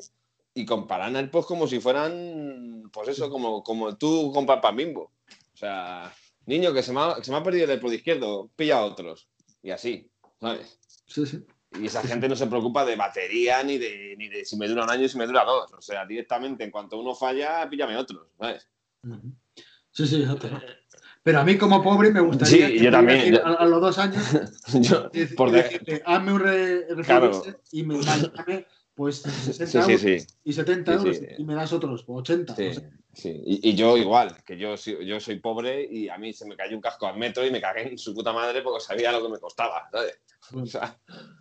Y 0.56 0.65
compararán 0.65 1.26
iPods 1.26 1.45
como 1.45 1.68
si 1.68 1.80
fueran, 1.80 2.90
pues 2.91 3.10
eso, 3.10 3.30
como, 3.30 3.61
como 3.61 3.95
tú 3.98 4.32
compras 4.34 4.60
pan 4.60 4.76
bimbo. 4.76 5.11
O 5.53 5.57
sea, 5.57 6.11
niño 6.48 6.73
que 6.73 6.82
se 6.82 6.91
me 6.91 7.02
ha, 7.02 7.18
que 7.18 7.23
se 7.23 7.30
me 7.30 7.38
ha 7.38 7.44
perdido 7.44 7.65
el 7.72 7.77
iPod 7.77 7.91
izquierdo, 7.91 8.49
pilla 8.56 8.84
otros. 8.84 9.30
Y 9.61 9.69
así, 9.69 10.10
¿sabes? 10.41 10.80
Sí, 11.06 11.23
sí. 11.27 11.45
Y 11.81 11.88
esa 11.88 12.02
gente 12.03 12.27
no 12.30 12.35
se 12.35 12.47
preocupa 12.47 12.85
de 12.85 12.95
batería 12.95 13.64
ni 13.64 13.77
de, 13.77 14.15
ni 14.18 14.27
de 14.30 14.45
si 14.45 14.56
me 14.57 14.68
dura 14.68 14.84
un 14.84 14.89
año 14.91 15.03
y 15.06 15.10
si 15.10 15.18
me 15.18 15.26
dura 15.27 15.43
dos. 15.43 15.72
O 15.73 15.81
sea, 15.81 16.06
directamente, 16.06 16.64
en 16.64 16.72
cuanto 16.72 16.99
uno 16.99 17.14
falla, 17.15 17.68
píllame 17.69 17.97
otros, 17.97 18.27
¿sabes? 18.39 18.68
Sí, 19.91 20.07
sí, 20.07 20.22
exacto. 20.22 20.49
Pero 21.23 21.39
a 21.39 21.43
mí 21.43 21.57
como 21.57 21.81
pobre 21.81 22.11
me 22.11 22.19
gustaría 22.19 22.68
Sí, 22.68 22.80
yo 22.80 22.91
también, 22.91 23.34
yo- 23.34 23.45
A, 23.45 23.53
a 23.53 23.65
los 23.65 23.81
dos 23.81 23.97
años 23.97 24.23
Yo, 24.81 25.10
por 25.35 25.49
y 25.49 25.52
de- 25.53 25.64
decirle, 25.64 26.03
hazme 26.06 26.34
un 26.34 26.39
re- 26.39 26.85
Claro. 27.03 27.41
y 27.72 27.84
me 27.84 27.95
pues 28.96 29.22
60 29.22 29.66
Sí, 29.86 29.98
sí, 29.98 30.08
euros 30.08 30.28
sí. 30.28 30.28
y 30.44 30.54
70 30.54 30.92
Sí, 30.94 30.98
euros 30.98 31.22
y 31.38 31.44
me 31.44 31.54
das 31.56 31.74
otros 31.74 32.04
80. 32.08 32.56
sí, 32.56 32.64
no 32.68 32.74
sé. 32.74 32.90
sí. 33.14 33.42
Y, 33.46 33.70
y 33.70 33.76
yo 33.76 33.98
igual, 33.98 34.44
que 34.46 34.58
yo, 34.58 34.78
soy- 34.78 35.06
yo 35.06 35.20
soy 35.20 35.40
pobre 35.40 35.86
y 35.90 36.10
a 36.10 36.18
mí 36.18 36.34
se 36.34 36.46
me 36.48 36.56
cayó 36.56 36.76
un 36.76 36.82
casco 36.82 37.06
al 37.08 37.18
metro 37.18 37.46
y 37.46 37.52
me 37.52 37.62
cagué 37.62 37.90
en 37.90 37.98
su 37.98 38.14
puta 38.14 38.32
madre 38.34 38.62
porque 38.62 38.80
sabía 38.84 39.12
lo 39.12 39.22
que 39.22 39.30
me 39.30 39.40
costaba, 39.40 39.88
¿sabes? 39.92 40.20
O 40.54 40.66
sea, 40.66 40.96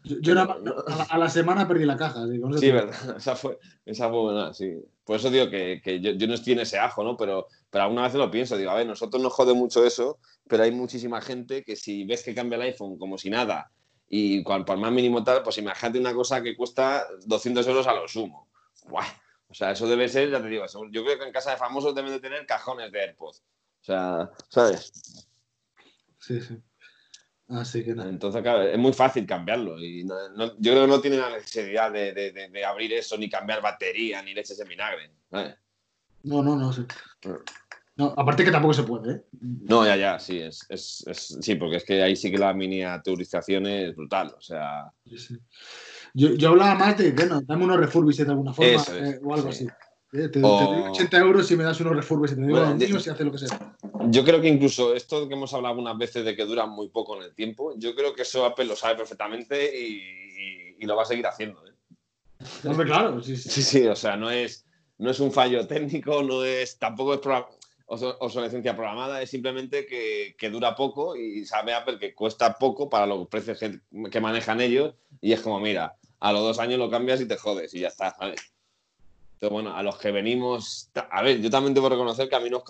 Yo, 0.04 0.34
más- 0.34 0.48
a, 0.48 0.96
la, 0.96 1.02
a 1.10 1.18
la 1.18 1.28
semana 1.28 1.68
perdí 1.68 1.84
la 1.84 1.96
caja. 1.96 2.24
sí, 2.58 2.70
verdad, 2.70 2.94
esa 3.18 3.36
fue, 3.36 3.58
esa 3.84 4.08
fue 4.08 4.18
buena, 4.20 4.52
sí. 4.54 4.72
Por 5.04 5.16
eso 5.16 5.30
digo 5.30 5.50
que, 5.50 5.80
que 5.84 6.00
yo, 6.00 6.12
yo 6.12 6.26
no 6.26 6.32
estoy 6.34 6.54
en 6.54 6.60
ese 6.60 6.78
ajo, 6.78 7.04
¿no? 7.04 7.14
Pero, 7.16 7.46
pero 7.70 7.84
alguna 7.84 8.02
vez 8.04 8.14
lo 8.14 8.30
pienso, 8.30 8.56
digo, 8.56 8.70
a 8.70 8.76
ver, 8.76 8.86
nosotros 8.86 9.22
nos 9.22 9.32
jode 9.34 9.52
mucho 9.52 9.84
eso, 9.84 10.18
pero 10.48 10.62
hay 10.62 10.70
muchísima 10.72 11.20
gente 11.20 11.62
que 11.62 11.76
si 11.76 12.04
ves 12.04 12.22
que 12.24 12.34
cambia 12.34 12.56
el 12.56 12.62
iPhone 12.62 12.96
como 12.98 13.18
si 13.18 13.28
nada 13.28 13.70
y 14.08 14.42
cual, 14.42 14.64
por 14.64 14.76
más 14.78 14.92
mínimo 14.92 15.22
tal, 15.24 15.42
pues 15.42 15.58
imagínate 15.58 15.98
una 15.98 16.14
cosa 16.14 16.42
que 16.42 16.56
cuesta 16.56 17.06
200 17.26 17.66
euros 17.66 17.86
a 17.86 17.94
lo 17.94 18.06
sumo. 18.08 18.48
Buah. 18.86 19.06
O 19.48 19.54
sea, 19.54 19.70
eso 19.70 19.86
debe 19.86 20.08
ser, 20.08 20.30
ya 20.30 20.40
te 20.42 20.48
digo, 20.48 20.64
yo 20.90 21.04
creo 21.04 21.18
que 21.18 21.24
en 21.26 21.32
casa 21.32 21.52
de 21.52 21.56
famosos 21.56 21.94
deben 21.94 22.10
de 22.12 22.20
tener 22.20 22.44
cajones 22.46 22.90
de 22.90 23.00
AirPods. 23.00 23.38
O 23.82 23.84
sea, 23.84 24.30
¿sabes? 24.48 24.92
Sí, 26.18 26.40
sí. 26.40 26.58
Así 27.48 27.84
que 27.84 27.94
nada. 27.94 28.08
Entonces, 28.08 28.40
claro, 28.42 28.62
es 28.62 28.78
muy 28.78 28.92
fácil 28.94 29.26
cambiarlo. 29.26 29.78
Y 29.78 30.02
no- 30.04 30.28
no- 30.30 30.54
yo 30.58 30.72
creo 30.72 30.82
que 30.84 30.90
no 30.90 31.00
tiene 31.00 31.18
la 31.18 31.28
necesidad 31.30 31.92
de, 31.92 32.12
de- 32.14 32.32
de- 32.32 32.48
de 32.48 32.64
abrir 32.64 32.92
eso, 32.94 33.16
ni 33.18 33.28
cambiar 33.28 33.60
batería, 33.60 34.22
ni 34.22 34.32
leches 34.34 34.58
en 34.58 34.68
vinagre. 34.68 35.10
¿sabes? 35.30 35.54
No, 36.22 36.42
no, 36.42 36.56
no. 36.56 36.72
Sí. 36.72 36.86
No, 37.96 38.12
aparte 38.16 38.44
que 38.44 38.50
tampoco 38.50 38.74
se 38.74 38.82
puede, 38.82 39.12
¿eh? 39.12 39.24
No, 39.40 39.86
ya, 39.86 39.94
ya, 39.96 40.18
sí, 40.18 40.38
es, 40.40 40.66
es- 40.68 41.04
es- 41.06 41.38
sí, 41.40 41.54
porque 41.54 41.76
es 41.76 41.84
que 41.84 42.02
ahí 42.02 42.16
sí 42.16 42.30
que 42.30 42.38
la 42.38 42.52
miniaturización 42.52 43.66
es 43.66 43.94
brutal. 43.94 44.34
O 44.36 44.40
sea, 44.40 44.92
Sí, 45.06 45.18
sí. 45.18 45.38
Yo, 46.12 46.34
yo 46.34 46.48
hablaba 46.50 46.74
más 46.74 46.98
de, 46.98 47.12
bueno, 47.12 47.40
dame 47.42 47.64
unos 47.64 47.78
refurbished 47.78 48.24
de 48.26 48.32
alguna 48.32 48.52
forma 48.52 48.70
es, 48.82 48.88
eh, 48.90 49.20
o 49.22 49.34
algo 49.34 49.52
sí. 49.52 49.66
así. 49.66 50.18
Eh, 50.18 50.28
te, 50.28 50.40
O- 50.42 50.56
te 50.58 50.64
doy 50.64 50.80
80 50.90 51.18
euros 51.18 51.46
si 51.46 51.56
me 51.56 51.64
das 51.64 51.80
unos 51.80 51.94
refurbished. 51.96 52.34
Te 52.36 52.42
digo 52.42 52.52
Bueno, 52.52 52.66
a 52.72 52.74
míos 52.74 53.06
y 53.06 53.10
hace 53.10 53.24
lo 53.24 53.32
que 53.32 53.38
sea. 53.38 53.76
yo 54.10 54.24
creo 54.24 54.40
que 54.40 54.48
incluso 54.48 54.94
esto 54.94 55.28
que 55.28 55.34
hemos 55.34 55.52
hablado 55.54 55.72
algunas 55.74 55.96
veces 55.98 56.24
de 56.24 56.34
que 56.36 56.44
duran 56.44 56.70
muy 56.70 56.88
poco 56.88 57.16
en 57.16 57.22
el 57.24 57.34
tiempo, 57.34 57.74
yo 57.78 57.94
creo 57.94 58.12
que 58.14 58.22
eso 58.22 58.44
Apple 58.44 58.64
lo 58.66 58.76
sabe 58.76 58.96
perfectamente 58.96 59.70
y, 59.76 59.86
y- 59.94 60.76
y 60.80 60.86
lo 60.86 60.96
va 60.96 61.02
a 61.02 61.06
seguir 61.06 61.26
haciendo. 61.26 61.64
¿eh? 61.66 61.72
Hombre, 62.64 62.86
claro, 62.86 63.22
sí, 63.22 63.36
sí. 63.36 63.48
Sí, 63.48 63.62
sí, 63.62 63.86
o 63.86 63.96
sea, 63.96 64.16
no 64.16 64.30
es, 64.30 64.66
no 64.98 65.10
es 65.10 65.20
un 65.20 65.32
fallo 65.32 65.66
técnico, 65.66 66.22
no 66.22 66.44
es, 66.44 66.78
tampoco 66.78 67.14
es 67.14 67.20
obsolescencia 67.86 68.74
programada, 68.74 69.20
es 69.20 69.30
simplemente 69.30 69.86
que, 69.86 70.34
que 70.38 70.50
dura 70.50 70.74
poco 70.74 71.16
y 71.16 71.44
sabe 71.44 71.74
Apple 71.74 71.98
que 71.98 72.14
cuesta 72.14 72.56
poco 72.58 72.88
para 72.88 73.06
los 73.06 73.28
precios 73.28 73.58
que, 73.58 73.80
que 74.10 74.20
manejan 74.20 74.60
ellos 74.60 74.94
y 75.20 75.32
es 75.32 75.40
como, 75.40 75.60
mira, 75.60 75.96
a 76.20 76.32
los 76.32 76.42
dos 76.42 76.58
años 76.58 76.78
lo 76.78 76.90
cambias 76.90 77.20
y 77.20 77.28
te 77.28 77.36
jodes 77.36 77.74
y 77.74 77.80
ya 77.80 77.88
está, 77.88 78.14
¿sabes? 78.14 78.40
Entonces, 79.34 79.50
bueno, 79.50 79.76
a 79.76 79.82
los 79.82 79.98
que 79.98 80.10
venimos, 80.10 80.90
a 81.10 81.22
ver, 81.22 81.40
yo 81.40 81.50
también 81.50 81.74
debo 81.74 81.88
reconocer 81.88 82.28
que 82.28 82.36
a 82.36 82.40
mí 82.40 82.48
unos, 82.48 82.62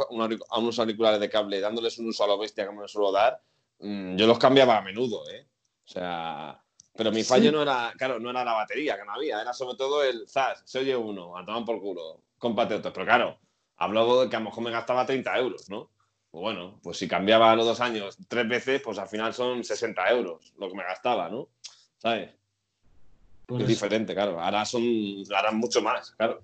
a 0.50 0.58
unos 0.58 0.78
auriculares 0.78 1.20
de 1.20 1.30
cable, 1.30 1.60
dándoles 1.60 1.98
un 1.98 2.08
uso 2.08 2.24
a 2.24 2.26
lo 2.26 2.38
bestia 2.38 2.66
como 2.66 2.82
me 2.82 2.88
suelo 2.88 3.12
dar, 3.12 3.40
mm, 3.78 4.16
yo 4.16 4.26
los 4.26 4.38
cambiaba 4.38 4.78
a 4.78 4.82
menudo, 4.82 5.22
¿eh? 5.30 5.46
O 5.86 5.88
sea, 5.88 6.60
pero 6.96 7.12
mi 7.12 7.22
fallo 7.22 7.50
Sí. 7.50 7.54
no 7.54 7.62
era, 7.62 7.92
claro, 7.96 8.18
no 8.18 8.30
era 8.30 8.44
la 8.44 8.54
batería, 8.54 8.96
que 8.96 9.04
no 9.04 9.12
había, 9.12 9.40
era 9.40 9.52
sobre 9.52 9.76
todo 9.76 10.02
el 10.02 10.28
zas, 10.28 10.62
se 10.64 10.80
oye 10.80 10.96
uno, 10.96 11.36
a 11.36 11.44
tomar 11.44 11.64
por 11.64 11.80
culo, 11.80 12.22
cómprate 12.38 12.74
otro. 12.74 12.92
Pero 12.92 13.06
claro, 13.06 13.38
hablo 13.84 14.22
de 14.22 14.28
que 14.30 14.36
a 14.36 14.40
lo 14.40 14.46
mejor 14.46 14.64
me 14.64 14.70
gastaba 14.70 15.06
30 15.06 15.36
euros, 15.38 15.68
¿no? 15.70 15.90
Pues 16.30 16.42
bueno, 16.42 16.80
pues 16.82 16.98
si 16.98 17.06
cambiaba 17.06 17.52
a 17.52 17.56
los 17.56 17.64
dos 17.66 17.80
años 17.80 18.16
tres 18.28 18.48
veces, 18.48 18.82
pues 18.82 18.98
al 18.98 19.08
final 19.08 19.32
son 19.32 19.62
60 19.62 20.08
euros 20.10 20.52
lo 20.58 20.68
que 20.68 20.74
me 20.76 20.82
gastaba, 20.82 21.28
¿no? 21.28 21.48
¿Sabes? 21.98 22.30
Por 23.46 23.60
es 23.62 23.68
diferente, 23.68 24.14
claro. 24.14 24.40
Ahora 24.40 24.64
son, 24.64 24.82
ahora 25.34 25.52
mucho 25.52 25.80
más, 25.80 26.10
claro. 26.12 26.42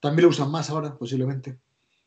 También 0.00 0.24
lo 0.24 0.30
usan 0.30 0.50
más 0.50 0.68
ahora, 0.70 0.96
posiblemente. 0.96 1.58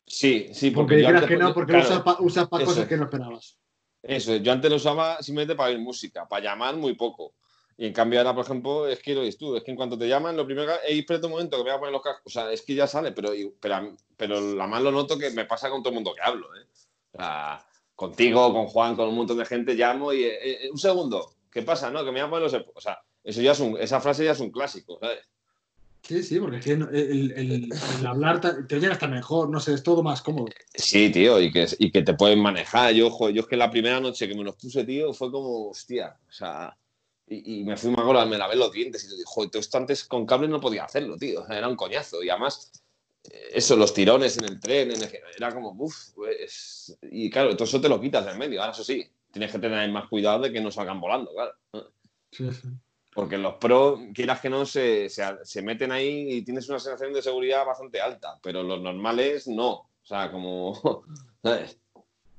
Sí, 0.06 0.50
sí, 0.52 0.70
porque, 0.70 0.94
Porque 0.94 1.02
yo 1.02 1.08
creas 1.08 1.22
antes- 1.24 1.28
que 1.36 1.42
no, 1.42 1.54
porque 1.54 1.72
claro, 1.72 1.88
lo 1.88 2.24
usas 2.24 2.48
para 2.48 2.64
pa 2.64 2.70
cosas 2.70 2.86
que 2.88 2.96
no 2.96 3.04
esperabas. 3.04 3.58
Eso, 4.02 4.36
yo 4.36 4.52
antes 4.52 4.70
lo 4.70 4.76
usaba 4.76 5.20
simplemente 5.22 5.56
para 5.56 5.70
oír 5.70 5.78
música, 5.80 6.28
para 6.28 6.44
llamar 6.44 6.76
muy 6.76 6.94
poco. 6.94 7.34
Y 7.78 7.86
en 7.86 7.92
cambio 7.92 8.18
ahora, 8.20 8.34
por 8.34 8.44
ejemplo, 8.44 8.86
es 8.88 9.00
que 9.02 9.14
lo 9.14 9.20
dices 9.20 9.38
tú, 9.38 9.54
es 9.56 9.62
que 9.62 9.70
en 9.70 9.76
cuanto 9.76 9.98
te 9.98 10.08
llaman, 10.08 10.36
lo 10.36 10.46
primero 10.46 10.66
que 10.66 10.78
hey, 10.86 10.98
espérate 11.00 11.26
un 11.26 11.32
momento 11.32 11.58
que 11.58 11.64
me 11.64 11.70
voy 11.70 11.76
a 11.76 11.78
poner 11.78 11.92
los 11.92 12.02
cascos. 12.02 12.22
O 12.24 12.30
sea, 12.30 12.50
es 12.50 12.62
que 12.62 12.74
ya 12.74 12.86
sale, 12.86 13.12
pero, 13.12 13.30
pero, 13.60 13.94
pero 14.16 14.40
la 14.54 14.66
más 14.66 14.82
lo 14.82 14.90
noto 14.90 15.18
que 15.18 15.30
me 15.30 15.44
pasa 15.44 15.68
con 15.68 15.82
todo 15.82 15.90
el 15.90 15.96
mundo 15.96 16.14
que 16.14 16.22
hablo, 16.22 16.46
¿eh? 16.56 16.64
O 17.12 17.18
sea, 17.18 17.66
contigo, 17.94 18.52
con 18.52 18.66
Juan, 18.66 18.96
con 18.96 19.08
un 19.08 19.14
montón 19.16 19.36
de 19.38 19.44
gente, 19.44 19.74
llamo 19.74 20.12
y 20.12 20.24
eh, 20.24 20.64
eh, 20.64 20.70
un 20.70 20.78
segundo, 20.78 21.34
¿qué 21.50 21.62
pasa? 21.62 21.90
No, 21.90 22.00
que 22.04 22.12
me 22.12 22.20
voy 22.22 22.28
a 22.28 22.30
poner 22.30 22.50
los. 22.50 22.64
O 22.74 22.80
sea, 22.80 22.98
eso 23.22 23.42
ya 23.42 23.52
es 23.52 23.60
un, 23.60 23.76
esa 23.78 24.00
frase 24.00 24.24
ya 24.24 24.32
es 24.32 24.40
un 24.40 24.50
clásico, 24.50 24.98
¿sabes? 25.00 25.18
Sí, 26.02 26.22
sí, 26.22 26.38
porque 26.38 26.76
no- 26.76 26.88
el, 26.88 27.32
el- 27.32 27.68
el 27.98 28.06
hablar 28.06 28.40
te 28.68 28.76
oyen 28.76 28.92
hasta 28.92 29.08
mejor, 29.08 29.50
no 29.50 29.58
sé, 29.58 29.74
es 29.74 29.82
todo 29.82 30.02
más 30.04 30.22
cómodo. 30.22 30.46
Sí, 30.72 31.10
tío, 31.10 31.40
y 31.40 31.50
que, 31.50 31.66
y 31.80 31.90
que 31.90 32.02
te 32.02 32.14
pueden 32.14 32.38
manejar. 32.40 32.92
Yo, 32.94 33.10
jo, 33.10 33.28
yo 33.30 33.40
es 33.42 33.48
que 33.48 33.56
la 33.56 33.70
primera 33.70 33.98
noche 34.00 34.28
que 34.28 34.34
me 34.36 34.44
los 34.44 34.54
puse, 34.54 34.84
tío, 34.84 35.12
fue 35.12 35.32
como, 35.32 35.68
hostia, 35.70 36.16
o 36.28 36.32
sea, 36.32 36.76
y, 37.28 37.60
y 37.60 37.64
me 37.64 37.76
fui 37.76 37.90
más 37.90 38.28
me 38.28 38.38
lavé 38.38 38.56
los 38.56 38.70
dientes 38.72 39.04
y 39.04 39.08
dije, 39.08 39.22
joder, 39.26 39.50
todo 39.50 39.60
esto 39.60 39.78
antes 39.78 40.04
con 40.04 40.26
cable 40.26 40.48
no 40.48 40.60
podía 40.60 40.84
hacerlo, 40.84 41.16
tío, 41.16 41.46
era 41.48 41.68
un 41.68 41.76
coñazo. 41.76 42.22
Y 42.22 42.30
además, 42.30 42.70
eh, 43.30 43.50
eso, 43.54 43.76
los 43.76 43.92
tirones 43.92 44.38
en 44.38 44.44
el 44.44 44.60
tren, 44.60 44.92
en 44.92 45.02
el- 45.02 45.20
era 45.36 45.52
como, 45.52 45.70
uff, 45.78 46.10
pues, 46.14 46.96
y 47.02 47.28
claro, 47.30 47.54
todo 47.54 47.64
eso 47.64 47.80
te 47.80 47.88
lo 47.88 48.00
quitas 48.00 48.24
de 48.24 48.32
en 48.32 48.38
medio. 48.38 48.60
Ahora, 48.60 48.72
eso 48.72 48.84
sí, 48.84 49.04
tienes 49.32 49.50
que 49.50 49.58
tener 49.58 49.90
más 49.90 50.08
cuidado 50.08 50.40
de 50.40 50.52
que 50.52 50.60
no 50.60 50.70
salgan 50.70 51.00
volando, 51.00 51.32
claro. 51.32 51.52
Sí, 52.30 52.48
sí. 52.52 52.68
Porque 53.12 53.38
los 53.38 53.54
pros, 53.54 53.98
quieras 54.14 54.40
que 54.40 54.50
no, 54.50 54.66
se, 54.66 55.08
se, 55.08 55.24
se 55.42 55.62
meten 55.62 55.90
ahí 55.90 56.34
y 56.34 56.42
tienes 56.42 56.68
una 56.68 56.78
sensación 56.78 57.12
de 57.14 57.22
seguridad 57.22 57.64
bastante 57.64 58.00
alta, 58.00 58.38
pero 58.42 58.62
los 58.62 58.80
normales 58.80 59.48
no. 59.48 59.70
O 59.72 59.90
sea, 60.04 60.30
como, 60.30 60.74
¿sabes? 61.42 61.78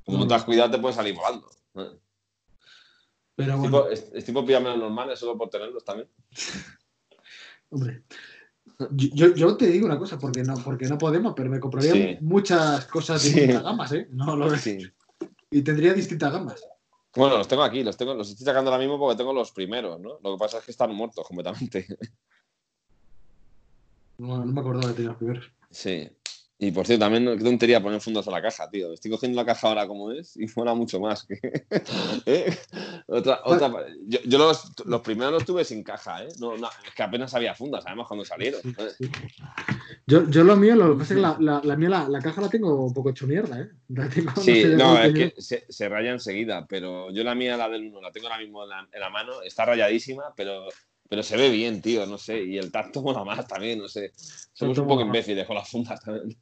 Como 0.06 0.28
te 0.28 0.36
has 0.36 0.44
cuidado, 0.44 0.72
te 0.72 0.78
pueden 0.78 0.96
salir 0.96 1.16
volando. 1.16 1.50
¿sabes? 1.74 1.94
Pero 3.38 3.54
Es 3.54 3.60
bueno, 3.60 3.78
tipo, 3.78 3.90
es, 3.90 4.12
es 4.14 4.26
tipo 4.26 4.42
los 4.42 4.78
normales 4.80 5.20
solo 5.20 5.38
por 5.38 5.50
tenerlos 5.50 5.86
también. 5.86 6.10
hombre. 7.70 8.02
Yo, 8.92 9.10
yo- 9.14 9.36
yo 9.36 9.56
te 9.58 9.68
digo 9.68 9.86
una 9.86 9.98
cosa, 10.00 10.18
porque 10.18 10.44
no, 10.44 10.56
porque 10.56 10.88
no 10.88 10.98
podemos, 10.98 11.34
pero 11.36 11.50
me 11.50 11.60
compraría 11.60 11.92
Sí. 11.94 12.18
muchas 12.22 12.86
cosas 12.88 13.24
de 13.24 13.30
Sí. 13.30 13.36
distintas 13.36 13.64
gamas, 13.64 13.92
¿eh? 13.94 14.08
No, 14.12 14.36
lo- 14.36 14.56
Sí. 14.58 14.80
Y 15.52 15.62
tendría 15.62 15.94
distintas 15.94 16.34
gamas. 16.34 16.62
Bueno, 17.16 17.38
los 17.38 17.48
tengo 17.48 17.62
aquí, 17.64 17.84
los, 17.84 17.96
tengo, 17.96 18.14
los 18.16 18.30
estoy 18.30 18.46
sacando 18.46 18.72
ahora 18.72 18.82
mismo 18.82 18.98
porque 19.00 19.18
tengo 19.18 19.34
los 19.34 19.52
primeros, 19.52 20.00
¿no? 20.00 20.20
Lo 20.24 20.34
que 20.34 20.40
pasa 20.40 20.58
es 20.58 20.66
que 20.66 20.72
están 20.72 20.94
muertos 20.94 21.26
completamente. 21.28 21.86
No, 24.20 24.40
no 24.44 24.52
me 24.52 24.62
acordaba 24.62 24.88
de 24.88 24.94
tener 24.96 25.10
los 25.10 25.18
primeros. 25.18 25.52
Sí. 25.70 26.10
Y 26.60 26.72
por 26.72 26.88
cierto, 26.88 27.06
también 27.06 27.38
qué 27.38 27.44
tontería 27.44 27.84
poner 27.84 28.02
fundas 28.02 28.28
a 28.28 28.32
la 28.32 28.42
caja, 28.42 28.68
tío. 28.68 28.92
Estoy 28.92 29.12
cogiendo 29.12 29.36
la 29.36 29.46
caja 29.46 29.68
ahora 29.68 29.86
como 29.88 30.12
es 30.12 30.36
y 30.38 30.48
mola 30.56 30.74
mucho 30.74 31.00
más. 31.00 31.24
Que... 31.24 31.40
¿Eh? 32.26 32.58
Otra, 33.06 33.42
otra... 33.44 33.72
Yo, 34.08 34.20
yo 34.26 34.38
los, 34.40 34.74
los 34.86 35.02
primeros 35.02 35.34
los 35.34 35.46
tuve 35.46 35.64
sin 35.64 35.84
caja, 35.84 36.24
¿eh? 36.24 36.30
No, 36.40 36.58
no, 36.58 36.68
es 36.84 36.94
que 36.96 37.04
apenas 37.04 37.36
había 37.36 37.54
fundas, 37.54 37.86
además, 37.86 38.08
cuando 38.08 38.26
salieron. 38.26 38.60
Sí, 38.62 38.74
¿sabes? 38.74 38.96
sí. 38.98 39.12
Yo, 40.08 40.28
yo 40.30 40.44
lo 40.44 40.56
mío, 40.56 40.76
lo 40.76 40.94
que 40.94 41.00
pasa 41.00 41.14
es 41.14 41.18
que 41.18 41.22
la, 41.22 41.38
la, 41.40 41.62
la 41.64 41.76
mía, 41.76 41.90
la, 41.90 42.10
la 42.10 42.22
caja 42.22 42.42
la 42.42 42.50
tengo 42.50 42.86
un 42.86 42.94
poco 42.94 43.12
hecho 43.12 43.28
mierda, 43.28 43.62
¿eh? 43.62 43.70
La 43.90 44.10
tengo, 44.10 44.32
no 44.36 44.42
Sí, 44.42 44.64
sé 44.64 44.76
no, 44.76 44.98
es 45.00 45.14
que 45.14 45.42
se, 45.42 45.66
se 45.70 45.90
raya 45.90 46.12
enseguida, 46.12 46.66
pero 46.68 47.12
yo 47.12 47.24
la 47.24 47.36
mía, 47.36 47.56
la 47.56 47.70
del 47.70 47.86
1, 47.88 48.02
la 48.02 48.12
tengo 48.12 48.28
ahora 48.28 48.40
mismo 48.40 48.64
en 48.64 48.70
la, 48.70 48.88
en 48.92 49.00
la 49.00 49.10
mano, 49.10 49.42
está 49.44 49.64
rayadísima, 49.66 50.34
pero 50.36 50.68
pero 51.10 51.24
se 51.24 51.38
ve 51.38 51.50
bien, 51.50 51.82
tío, 51.82 52.06
no 52.06 52.18
sé. 52.18 52.44
Y 52.44 52.58
el 52.58 52.72
tacto 52.72 53.02
mola 53.02 53.24
más 53.24 53.48
también, 53.48 53.80
no 53.80 53.88
sé. 53.88 54.12
Somos 54.16 54.76
Tacto 54.76 54.82
un 54.82 54.88
poco 54.88 55.02
imbéciles 55.02 55.46
con 55.46 55.56
las 55.56 55.70
fundas 55.70 56.00
también. 56.02 56.38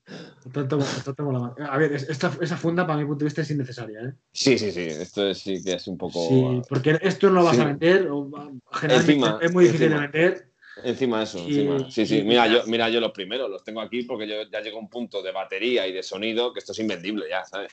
Tanto- 0.53 0.79
tanto 1.03 1.23
mola 1.23 1.39
más. 1.39 1.69
A 1.69 1.77
ver, 1.77 1.93
es- 1.93 2.09
esta, 2.09 2.31
esa 2.41 2.57
funda, 2.57 2.85
para 2.87 2.99
mi 2.99 3.05
punto 3.05 3.19
de 3.19 3.25
vista, 3.25 3.41
es 3.41 3.51
innecesaria. 3.51 3.99
¿eh? 4.01 4.13
Sí, 4.31 4.57
sí, 4.57 4.71
sí. 4.71 4.81
Esto 4.81 5.27
es, 5.27 5.37
sí 5.39 5.63
que 5.63 5.73
es 5.73 5.87
un 5.87 5.97
poco. 5.97 6.27
Sí, 6.27 6.61
porque 6.67 6.97
esto 7.01 7.27
no 7.27 7.35
lo 7.35 7.43
vas 7.45 7.55
Sí. 7.55 7.61
a 7.61 7.65
vender. 7.65 8.07
O, 8.09 8.29
generalmente 8.71 9.13
Encima, 9.13 9.39
es 9.41 9.53
muy 9.53 9.65
difícil 9.65 9.87
encima. 9.93 10.07
de 10.07 10.07
vender. 10.07 10.51
Encima 10.83 11.23
eso, 11.23 11.37
Y- 11.39 11.59
encima. 11.69 11.91
Sí, 11.91 12.05
sí. 12.05 12.21
Mira 12.23 12.47
yo, 12.47 12.63
mira, 12.67 12.89
yo 12.89 12.99
los 12.99 13.11
primeros 13.11 13.49
los 13.49 13.63
tengo 13.63 13.79
aquí 13.81 14.03
porque 14.03 14.27
yo 14.27 14.35
ya 14.51 14.59
llego 14.61 14.77
a 14.77 14.81
un 14.81 14.89
punto 14.89 15.21
de 15.21 15.31
batería 15.31 15.87
y 15.87 15.93
de 15.93 16.03
sonido 16.03 16.51
que 16.51 16.59
esto 16.59 16.73
es 16.73 16.79
invendible 16.79 17.25
ya, 17.29 17.45
¿sabes? 17.45 17.71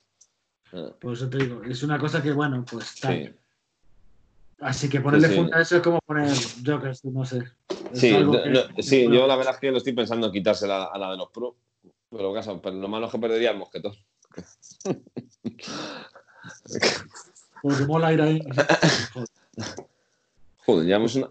Ah, 0.72 0.90
Por 1.00 1.14
eso 1.14 1.28
te 1.28 1.38
digo, 1.38 1.62
es 1.64 1.82
una 1.82 1.98
cosa 1.98 2.22
que, 2.22 2.30
bueno, 2.32 2.64
pues 2.70 2.94
tal. 3.00 3.24
Sí. 3.24 3.30
Así 4.62 4.88
que 4.88 5.00
ponerle 5.00 5.28
Sí, 5.28 5.34
sí. 5.34 5.40
funda 5.40 5.56
a 5.58 5.60
eso 5.62 5.76
es 5.76 5.82
como 5.82 5.98
poner 6.06 6.30
Jokers, 6.64 7.04
no 7.06 7.24
sé. 7.24 7.42
Sí, 7.94 8.12
no- 8.12 8.32
que- 8.32 8.48
no, 8.50 8.60
sí, 8.82 9.02
yo 9.04 9.26
la 9.26 9.36
verdad 9.36 9.54
es 9.54 9.60
que 9.60 9.70
lo 9.70 9.78
estoy 9.78 9.92
pensando 9.92 10.26
en 10.28 10.32
quitársela 10.32 10.84
a 10.84 10.98
la 10.98 11.10
de 11.10 11.16
los 11.16 11.28
Pro. 11.30 11.56
Pero, 12.10 12.32
caso, 12.34 12.60
pero 12.62 12.76
lo 12.76 12.88
malo 12.88 13.06
es 13.06 13.12
que 13.12 13.18
perdería 13.18 13.50
el 13.52 13.58
mosquetón. 13.58 13.94
Porque 17.62 17.84
mola 17.86 18.12
ir 18.12 18.20
ahí. 18.22 18.40
Joder, 19.12 19.28
Joder, 20.66 20.86
llevamos, 20.86 21.14
una, 21.16 21.28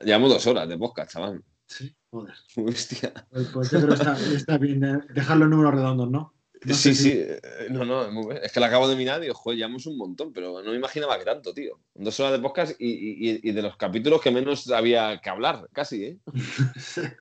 llevamos 0.00 0.30
dos 0.30 0.46
horas 0.46 0.68
de 0.68 0.78
podcast, 0.78 1.12
chaval. 1.12 1.42
sí, 1.66 1.94
joder. 2.10 2.34
Hostia. 2.56 3.12
Pues, 3.30 3.48
pues 3.52 3.70
yo 3.70 3.78
creo 3.78 3.88
que 3.88 3.94
está, 3.94 4.18
está 4.34 4.58
bien 4.58 4.84
eh, 4.84 4.98
dejar 5.14 5.36
los 5.36 5.48
números 5.48 5.74
redondos, 5.74 6.10
¿no? 6.10 6.32
No 6.64 6.74
sí, 6.74 6.94
si- 6.94 7.02
sí. 7.02 7.10
eh, 7.14 7.40
No, 7.70 7.84
no, 7.84 8.10
muy 8.12 8.26
bien. 8.26 8.38
es 8.44 8.52
que 8.52 8.60
la 8.60 8.66
acabo 8.66 8.88
de 8.88 8.94
mirar 8.96 9.18
y 9.20 9.22
digo, 9.22 9.34
joder, 9.34 9.58
llevamos 9.58 9.86
un 9.86 9.96
montón, 9.96 10.32
pero 10.32 10.62
no 10.62 10.70
me 10.70 10.76
imaginaba 10.76 11.18
que 11.18 11.24
tanto, 11.24 11.52
tío. 11.52 11.78
Dos 11.94 12.18
horas 12.20 12.32
de 12.32 12.38
podcast 12.38 12.80
y, 12.80 12.86
y- 12.88 13.40
y 13.42 13.52
de 13.52 13.62
los 13.62 13.76
capítulos 13.76 14.20
que 14.20 14.30
menos 14.30 14.70
había 14.70 15.20
que 15.20 15.28
hablar, 15.30 15.68
casi, 15.72 16.04
¿eh? 16.04 16.18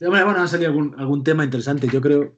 Bueno, 0.00 0.30
ha 0.30 0.46
salido 0.48 0.70
algún, 0.70 0.94
algún 0.98 1.24
tema 1.24 1.44
interesante. 1.44 1.88
Yo 1.92 2.00
creo, 2.00 2.36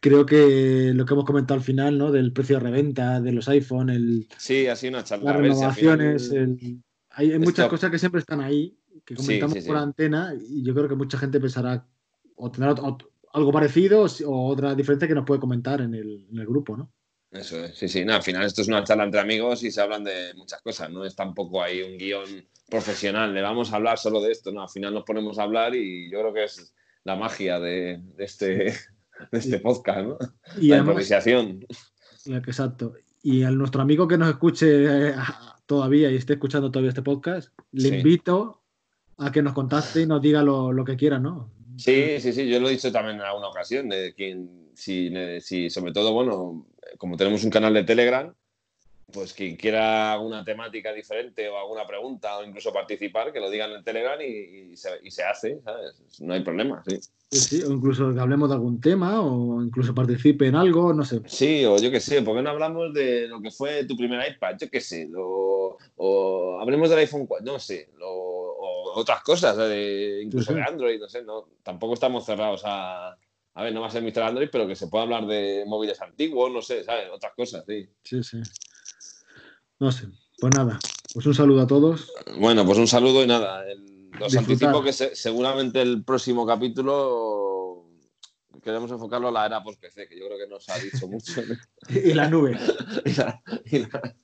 creo 0.00 0.24
que 0.24 0.92
lo 0.94 1.04
que 1.04 1.14
hemos 1.14 1.24
comentado 1.24 1.58
al 1.58 1.64
final, 1.64 1.98
¿no? 1.98 2.12
Del 2.12 2.32
precio 2.32 2.56
de 2.56 2.62
reventa, 2.62 3.20
de 3.20 3.32
los 3.32 3.48
iPhone, 3.48 3.90
el, 3.90 4.28
Sí, 4.38 4.66
ha 4.68 4.76
sido 4.76 4.94
una 4.94 5.04
charla. 5.04 5.24
las 5.32 5.36
final- 5.40 5.50
renovaciones, 5.56 6.30
el- 6.30 6.80
hay, 7.10 7.32
hay 7.32 7.38
muchas 7.38 7.58
Esto- 7.64 7.68
cosas 7.70 7.90
que 7.90 7.98
siempre 7.98 8.20
están 8.20 8.40
ahí, 8.40 8.76
que 9.04 9.14
comentamos 9.16 9.54
sí, 9.54 9.60
sí. 9.62 9.66
por 9.68 9.76
antena, 9.76 10.34
y 10.48 10.62
yo 10.62 10.74
creo 10.74 10.88
que 10.88 10.94
mucha 10.94 11.18
gente 11.18 11.40
pensará 11.40 11.86
o 12.36 12.50
tendrá 12.50 12.74
ot- 12.74 12.82
ot- 12.82 13.08
algo 13.38 13.52
parecido 13.52 14.04
o 14.26 14.46
otra 14.48 14.74
diferencia 14.74 15.08
que 15.08 15.14
nos 15.14 15.24
puede 15.24 15.40
comentar 15.40 15.80
en 15.80 15.94
el, 15.94 16.26
en 16.30 16.38
el 16.38 16.46
grupo, 16.46 16.76
¿no? 16.76 16.92
Eso 17.30 17.62
es, 17.64 17.76
sí, 17.76 17.88
sí. 17.88 18.04
No, 18.04 18.14
al 18.14 18.22
final 18.22 18.44
esto 18.44 18.62
es 18.62 18.68
una 18.68 18.84
charla 18.84 19.04
entre 19.04 19.20
amigos 19.20 19.62
y 19.62 19.70
se 19.70 19.80
hablan 19.80 20.02
de 20.04 20.32
muchas 20.34 20.62
cosas. 20.62 20.90
No 20.90 21.04
es 21.04 21.14
tampoco 21.14 21.62
ahí 21.62 21.82
un 21.82 21.98
guion 21.98 22.46
profesional. 22.70 23.34
Le 23.34 23.42
vamos 23.42 23.72
a 23.72 23.76
hablar 23.76 23.98
solo 23.98 24.20
de 24.22 24.32
esto. 24.32 24.50
No, 24.50 24.62
al 24.62 24.68
final 24.70 24.94
nos 24.94 25.04
ponemos 25.04 25.38
a 25.38 25.42
hablar 25.42 25.74
y 25.74 26.10
yo 26.10 26.20
creo 26.20 26.32
que 26.32 26.44
es 26.44 26.74
la 27.04 27.16
magia 27.16 27.60
de, 27.60 28.00
de 28.16 28.24
este, 28.24 28.46
de 29.30 29.38
este 29.38 29.58
podcast, 29.60 30.00
¿no? 30.06 30.18
Y 30.58 30.68
la 30.68 30.76
además, 30.76 30.92
improvisación. 30.92 31.66
exacto. 32.26 32.94
Y 33.22 33.42
a 33.42 33.50
nuestro 33.50 33.82
amigo 33.82 34.08
que 34.08 34.16
nos 34.16 34.28
escuche 34.30 35.08
eh, 35.10 35.14
todavía 35.66 36.10
y 36.10 36.16
esté 36.16 36.34
escuchando 36.34 36.70
todavía 36.70 36.90
este 36.90 37.02
podcast, 37.02 37.50
le 37.72 37.88
Sí. 37.90 37.94
invito 37.96 38.62
a 39.18 39.30
que 39.32 39.42
nos 39.42 39.52
contacte 39.52 40.00
y 40.02 40.06
nos 40.06 40.22
diga 40.22 40.42
lo, 40.42 40.72
lo 40.72 40.84
que 40.84 40.96
quiera, 40.96 41.18
¿no? 41.18 41.50
Sí, 41.78 42.20
sí, 42.20 42.32
sí. 42.32 42.48
Yo 42.48 42.60
lo 42.60 42.68
he 42.68 42.72
dicho 42.72 42.92
también 42.92 43.16
en 43.16 43.22
alguna 43.22 43.48
ocasión. 43.48 43.88
De 43.88 44.12
quien, 44.14 44.70
si, 44.74 45.10
si, 45.40 45.70
sobre 45.70 45.92
todo, 45.92 46.12
bueno, 46.12 46.66
como 46.98 47.16
tenemos 47.16 47.44
un 47.44 47.50
canal 47.50 47.72
de 47.72 47.84
Telegram, 47.84 48.34
pues 49.12 49.32
quien 49.32 49.56
quiera 49.56 50.12
alguna 50.12 50.44
temática 50.44 50.92
diferente 50.92 51.48
o 51.48 51.58
alguna 51.58 51.86
pregunta 51.86 52.36
o 52.38 52.44
incluso 52.44 52.72
participar, 52.72 53.32
que 53.32 53.40
lo 53.40 53.48
digan 53.48 53.72
en 53.72 53.82
Telegram 53.82 54.20
y, 54.20 54.72
y 54.72 54.76
se, 54.76 54.90
y 55.02 55.10
se 55.10 55.22
hace, 55.22 55.60
¿sabes? 55.64 56.20
No 56.20 56.34
hay 56.34 56.42
problema, 56.42 56.82
sí. 56.86 56.98
Sí, 57.30 57.40
sí, 57.40 57.62
o 57.62 57.72
incluso 57.72 58.14
que 58.14 58.20
hablemos 58.20 58.48
de 58.48 58.54
algún 58.54 58.80
tema 58.80 59.20
o 59.20 59.62
incluso 59.62 59.94
participe 59.94 60.46
en 60.46 60.54
algo, 60.54 60.94
no 60.94 61.04
sé. 61.04 61.20
Sí, 61.26 61.64
o 61.64 61.76
yo 61.76 61.90
qué 61.90 62.00
sé, 62.00 62.22
¿por 62.22 62.36
qué 62.36 62.42
no 62.42 62.50
hablamos 62.50 62.94
de 62.94 63.28
lo 63.28 63.40
que 63.40 63.50
fue 63.50 63.84
tu 63.84 63.96
primer 63.96 64.30
iPad? 64.30 64.56
Yo 64.58 64.70
qué 64.70 64.80
sé, 64.80 65.10
o, 65.14 65.76
o 65.96 66.58
hablemos 66.60 66.88
del 66.88 67.00
iPhone 67.00 67.26
4, 67.26 67.52
no 67.52 67.58
sé, 67.58 67.90
o, 68.02 68.56
otras 68.94 69.22
cosas, 69.22 69.56
de- 69.56 70.20
incluso 70.24 70.52
de 70.52 70.62
Android, 70.62 71.00
no 71.00 71.08
sé, 71.08 71.22
no, 71.22 71.48
tampoco 71.62 71.94
estamos 71.94 72.24
cerrados 72.24 72.62
a, 72.64 73.10
a 73.54 73.62
ver, 73.62 73.72
no 73.72 73.80
va 73.80 73.88
a 73.88 73.90
ser 73.90 74.02
Mr. 74.02 74.22
Android, 74.22 74.48
pero 74.50 74.66
que 74.66 74.76
se 74.76 74.88
pueda 74.88 75.04
hablar 75.04 75.26
de 75.26 75.64
móviles 75.66 76.00
antiguos, 76.00 76.50
no 76.52 76.62
sé, 76.62 76.84
¿sabes? 76.84 77.08
Otras 77.12 77.32
cosas, 77.34 77.64
sí. 77.66 77.88
Sí, 78.02 78.22
sí. 78.22 78.40
No 79.78 79.90
sé. 79.92 80.06
Pues 80.40 80.52
nada, 80.52 80.78
pues 81.14 81.26
un 81.26 81.34
saludo 81.34 81.62
a 81.62 81.66
todos. 81.66 82.12
Bueno, 82.38 82.64
pues 82.64 82.78
un 82.78 82.86
saludo 82.86 83.22
y 83.24 83.26
nada, 83.26 83.68
el- 83.70 84.10
los 84.18 84.32
Disfrutar. 84.32 84.68
anticipo 84.70 84.82
que 84.82 84.92
se- 84.92 85.14
seguramente 85.16 85.80
el 85.82 86.04
próximo 86.04 86.46
capítulo 86.46 87.47
queremos 88.68 88.90
enfocarlo 88.90 89.28
a 89.28 89.32
la 89.32 89.46
era 89.46 89.62
post-PC, 89.62 90.08
que 90.08 90.18
yo 90.18 90.26
creo 90.26 90.38
que 90.38 90.46
nos 90.46 90.68
ha 90.68 90.78
dicho 90.78 91.06
mucho. 91.08 91.42
Y 91.88 92.12
la 92.14 92.28
nube. 92.28 92.58
y 93.04 93.12
la- 93.14 93.42
y 93.64 93.78
la- 93.80 94.14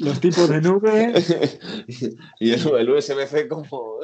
Los 0.00 0.20
tipos 0.20 0.48
de 0.48 0.60
nube. 0.60 1.12
y 2.40 2.50
el, 2.52 2.66
el 2.76 2.90
USB-C 2.90 3.48
como, 3.48 4.00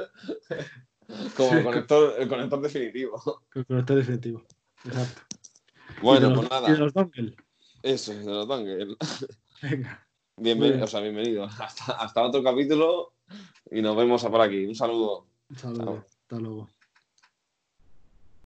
como 1.37 1.53
el, 1.53 1.65
conector, 1.65 2.15
el 2.19 2.29
conector 2.29 2.61
definitivo. 2.61 3.45
Con 3.53 3.65
conector 3.65 3.97
definitivo. 3.97 4.45
Exacto. 4.85 5.23
Bueno, 6.03 6.29
de 6.29 6.35
pues 6.37 6.43
los, 6.43 6.51
nada, 6.51 6.69
Y 6.69 6.73
de 6.73 6.79
los 6.79 6.93
dongle. 6.95 7.37
eso, 7.83 8.13
de 8.15 8.25
los 8.25 8.47
dongle. 8.47 8.87
Venga. 9.63 10.07
Bienvenido, 10.37 10.77
Muy 10.79 10.85
o 10.85 10.87
sea, 10.87 11.01
bienvenido. 11.01 11.45
Hasta, 11.45 11.93
hasta 11.95 12.23
otro 12.23 12.43
capítulo 12.45 13.15
y 13.71 13.83
nos 13.83 13.97
vemos 13.97 14.25
por 14.25 14.41
aquí. 14.41 14.65
Un 14.67 14.75
saludo. 14.77 15.27
Un 15.51 15.57
saludo. 15.57 15.85
Chao. 15.85 16.05
Hasta 16.23 16.39
luego. 16.39 16.71